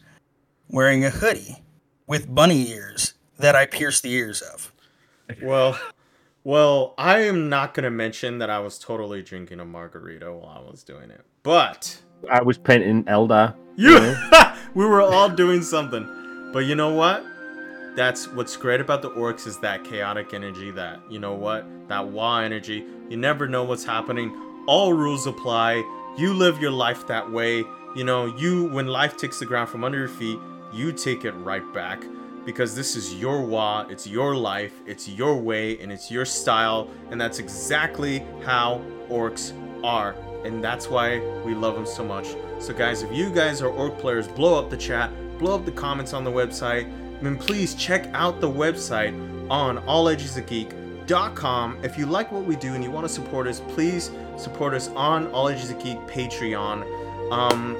wearing 0.68 1.02
a 1.02 1.08
hoodie 1.08 1.62
with 2.06 2.34
bunny 2.34 2.68
ears 2.68 3.14
that 3.38 3.56
I 3.56 3.64
pierced 3.64 4.02
the 4.02 4.12
ears 4.12 4.42
of. 4.42 4.70
Well, 5.42 5.78
well, 6.44 6.94
I 6.98 7.20
am 7.20 7.48
not 7.48 7.72
gonna 7.72 7.90
mention 7.90 8.36
that 8.38 8.50
I 8.50 8.58
was 8.58 8.78
totally 8.78 9.22
drinking 9.22 9.60
a 9.60 9.64
margarita 9.64 10.30
while 10.30 10.62
I 10.62 10.70
was 10.70 10.82
doing 10.82 11.10
it, 11.10 11.22
but 11.42 12.02
I 12.30 12.42
was 12.42 12.58
painting 12.58 13.04
Eldar. 13.04 13.54
you, 13.76 14.14
we 14.74 14.84
were 14.84 15.00
all 15.00 15.30
doing 15.30 15.62
something. 15.62 16.50
But 16.52 16.60
you 16.60 16.74
know 16.74 16.92
what? 16.92 17.24
That's 17.96 18.28
what's 18.28 18.58
great 18.58 18.82
about 18.82 19.00
the 19.00 19.10
orcs 19.12 19.46
is 19.46 19.58
that 19.60 19.84
chaotic 19.84 20.34
energy. 20.34 20.70
That 20.70 21.00
you 21.10 21.18
know 21.18 21.32
what? 21.32 21.66
That 21.88 22.02
Waaagh 22.02 22.44
energy. 22.44 22.84
You 23.08 23.16
never 23.16 23.48
know 23.48 23.64
what's 23.64 23.84
happening. 23.84 24.64
All 24.66 24.92
rules 24.92 25.26
apply. 25.26 25.82
You 26.18 26.34
live 26.34 26.60
your 26.60 26.72
life 26.72 27.06
that 27.06 27.30
way. 27.30 27.64
You 27.94 28.02
know, 28.02 28.26
you 28.26 28.64
when 28.70 28.88
life 28.88 29.16
takes 29.16 29.38
the 29.38 29.46
ground 29.46 29.68
from 29.68 29.84
under 29.84 29.98
your 29.98 30.08
feet, 30.08 30.40
you 30.72 30.90
take 30.90 31.24
it 31.24 31.30
right 31.30 31.62
back 31.72 32.02
because 32.44 32.74
this 32.74 32.96
is 32.96 33.14
your 33.14 33.36
Waaagh, 33.42 33.88
it's 33.88 34.04
your 34.04 34.34
life, 34.34 34.72
it's 34.84 35.08
your 35.08 35.36
way, 35.36 35.78
and 35.78 35.92
it's 35.92 36.10
your 36.10 36.24
style, 36.24 36.90
and 37.12 37.20
that's 37.20 37.38
exactly 37.38 38.26
how 38.44 38.82
orcs 39.08 39.52
are, 39.84 40.16
and 40.44 40.64
that's 40.64 40.88
why 40.88 41.20
we 41.44 41.54
love 41.54 41.76
them 41.76 41.86
so 41.86 42.04
much. 42.04 42.34
So, 42.58 42.74
guys, 42.74 43.04
if 43.04 43.12
you 43.12 43.30
guys 43.30 43.62
are 43.62 43.70
orc 43.70 43.96
players, 43.98 44.26
blow 44.26 44.58
up 44.58 44.70
the 44.70 44.76
chat, 44.76 45.12
blow 45.38 45.54
up 45.54 45.64
the 45.64 45.70
comments 45.70 46.14
on 46.14 46.24
the 46.24 46.32
website, 46.32 46.92
and 47.22 47.38
please 47.38 47.76
check 47.76 48.08
out 48.12 48.40
the 48.40 48.50
website 48.50 49.14
on 49.52 49.78
alledgesofgeek.com. 49.84 51.78
If 51.84 51.96
you 51.96 52.06
like 52.06 52.32
what 52.32 52.42
we 52.42 52.56
do 52.56 52.74
and 52.74 52.82
you 52.82 52.90
want 52.90 53.06
to 53.06 53.12
support 53.12 53.46
us, 53.46 53.60
please 53.68 54.10
support 54.38 54.74
us 54.74 54.88
on 54.88 55.26
All 55.28 55.48
Edges 55.48 55.70
of 55.70 55.82
Geek 55.82 55.98
Patreon. 56.06 56.82
Um, 57.32 57.76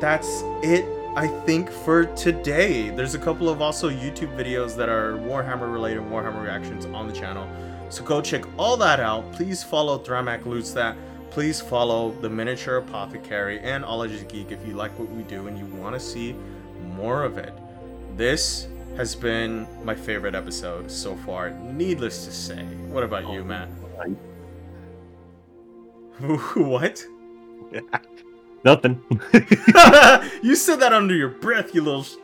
that's 0.00 0.42
it 0.62 0.84
i 1.16 1.28
think 1.28 1.70
for 1.70 2.06
today. 2.16 2.90
There's 2.90 3.14
a 3.14 3.18
couple 3.18 3.48
of 3.48 3.62
also 3.62 3.88
youtube 3.88 4.36
videos 4.36 4.76
that 4.76 4.88
are 4.88 5.12
warhammer 5.12 5.72
related 5.72 6.02
warhammer 6.02 6.42
reactions 6.42 6.86
on 6.86 7.06
the 7.06 7.12
channel. 7.12 7.48
So 7.88 8.02
go 8.02 8.20
check 8.20 8.44
all 8.58 8.76
that 8.78 8.98
out. 8.98 9.32
Please 9.32 9.62
follow 9.62 9.98
thramak 9.98 10.44
loots 10.44 10.72
that. 10.72 10.96
Please 11.30 11.60
follow 11.60 12.10
the 12.20 12.28
miniature 12.28 12.78
apothecary 12.78 13.60
and 13.60 13.84
ology 13.84 14.24
geek 14.28 14.50
if 14.50 14.66
you 14.66 14.74
like 14.74 14.96
what 14.98 15.08
we 15.10 15.22
do 15.22 15.46
and 15.46 15.56
you 15.56 15.66
want 15.66 15.94
to 15.94 16.00
see 16.00 16.34
more 16.96 17.22
of 17.22 17.38
it. 17.38 17.52
This 18.16 18.66
has 18.96 19.14
been 19.14 19.68
my 19.84 19.94
favorite 19.94 20.34
episode 20.34 20.90
so 20.90 21.14
far 21.18 21.50
needless 21.50 22.24
to 22.24 22.32
say. 22.32 22.64
What 22.90 23.04
about 23.04 23.32
you 23.32 23.44
matt 23.44 23.68
what 26.54 27.04
Nothing. 28.64 29.02
you 30.42 30.56
said 30.56 30.80
that 30.80 30.92
under 30.92 31.14
your 31.14 31.28
breath, 31.28 31.74
you 31.74 31.82
little. 31.82 32.02
Sh- 32.02 32.16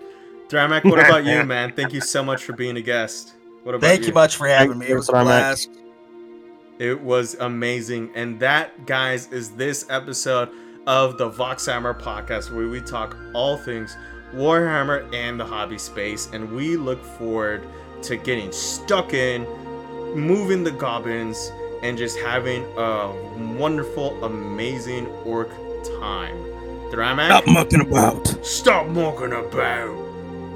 Dramak, 0.48 0.84
what 0.84 0.98
about 0.98 1.24
you, 1.24 1.44
man? 1.46 1.72
Thank 1.74 1.92
you 1.92 2.00
so 2.00 2.24
much 2.24 2.42
for 2.42 2.54
being 2.54 2.76
a 2.76 2.80
guest. 2.80 3.34
What 3.62 3.74
about 3.74 3.86
Thank 3.86 4.06
you 4.06 4.12
much 4.12 4.36
for 4.36 4.48
having 4.48 4.70
Thank 4.70 4.80
me. 4.80 4.88
It 4.88 4.94
was 4.94 5.08
a 5.10 5.12
blast. 5.12 5.70
It 6.78 7.00
was 7.00 7.34
amazing. 7.34 8.10
And 8.14 8.40
that, 8.40 8.86
guys, 8.86 9.30
is 9.30 9.50
this 9.50 9.84
episode 9.90 10.48
of 10.86 11.18
the 11.18 11.30
Voxhammer 11.30 11.98
podcast 11.98 12.50
where 12.50 12.68
we 12.68 12.80
talk 12.80 13.16
all 13.34 13.58
things 13.58 13.96
Warhammer 14.34 15.12
and 15.14 15.38
the 15.38 15.44
hobby 15.44 15.78
space. 15.78 16.30
And 16.32 16.52
we 16.52 16.76
look 16.76 17.04
forward 17.04 17.66
to 18.02 18.16
getting 18.16 18.50
stuck 18.50 19.12
in, 19.12 19.44
moving 20.14 20.64
the 20.64 20.70
goblins, 20.70 21.52
and 21.82 21.96
just 21.96 22.18
having 22.18 22.64
a 22.76 23.10
wonderful, 23.58 24.22
amazing 24.24 25.06
orc 25.24 25.50
time. 26.00 26.36
Dramak? 26.90 27.28
Stop 27.28 27.46
mucking 27.46 27.80
about. 27.82 28.46
Stop 28.46 28.86
mucking 28.88 29.32
about. 29.32 30.10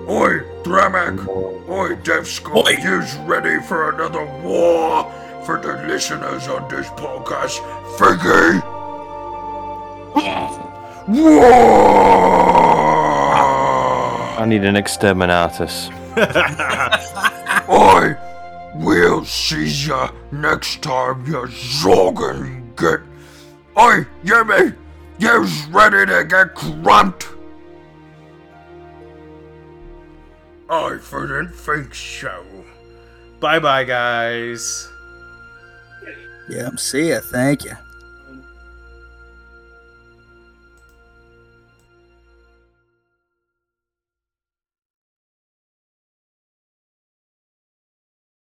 Oi, 0.09 0.41
Dramak! 0.65 1.27
Oi, 1.69 1.95
Dev 2.03 2.27
Skull, 2.27 2.67
Oi. 2.67 2.73
yous 2.83 3.15
ready 3.25 3.59
for 3.63 3.91
another 3.93 4.25
war 4.43 5.11
for 5.47 5.59
the 5.61 5.73
listeners 5.87 6.47
on 6.49 6.69
this 6.69 6.87
podcast? 6.89 7.59
Figgy! 7.97 8.63
War! 11.07 11.55
I 14.37 14.45
need 14.47 14.65
an 14.65 14.75
exterminatus. 14.75 15.89
Oi! 17.69 18.17
We'll 18.75 19.25
see 19.25 19.67
ya 19.67 20.11
next 20.33 20.83
time 20.83 21.25
you 21.27 21.47
zoggin 21.47 22.75
get. 22.77 23.01
Oi, 23.79 24.05
Yemi! 24.25 24.77
Yous 25.19 25.67
ready 25.67 26.07
to 26.07 26.25
get 26.25 26.55
crumped? 26.55 27.29
I 30.69 30.99
didn't 31.13 31.55
think 31.55 31.95
so. 31.95 32.45
Bye 33.39 33.61
bye, 33.61 33.85
guys. 33.85 34.89
Yeah, 36.49 36.67
I'm 36.67 36.79
see 36.79 37.11
ya. 37.11 37.21
Thank 37.21 37.65
you. 37.65 37.77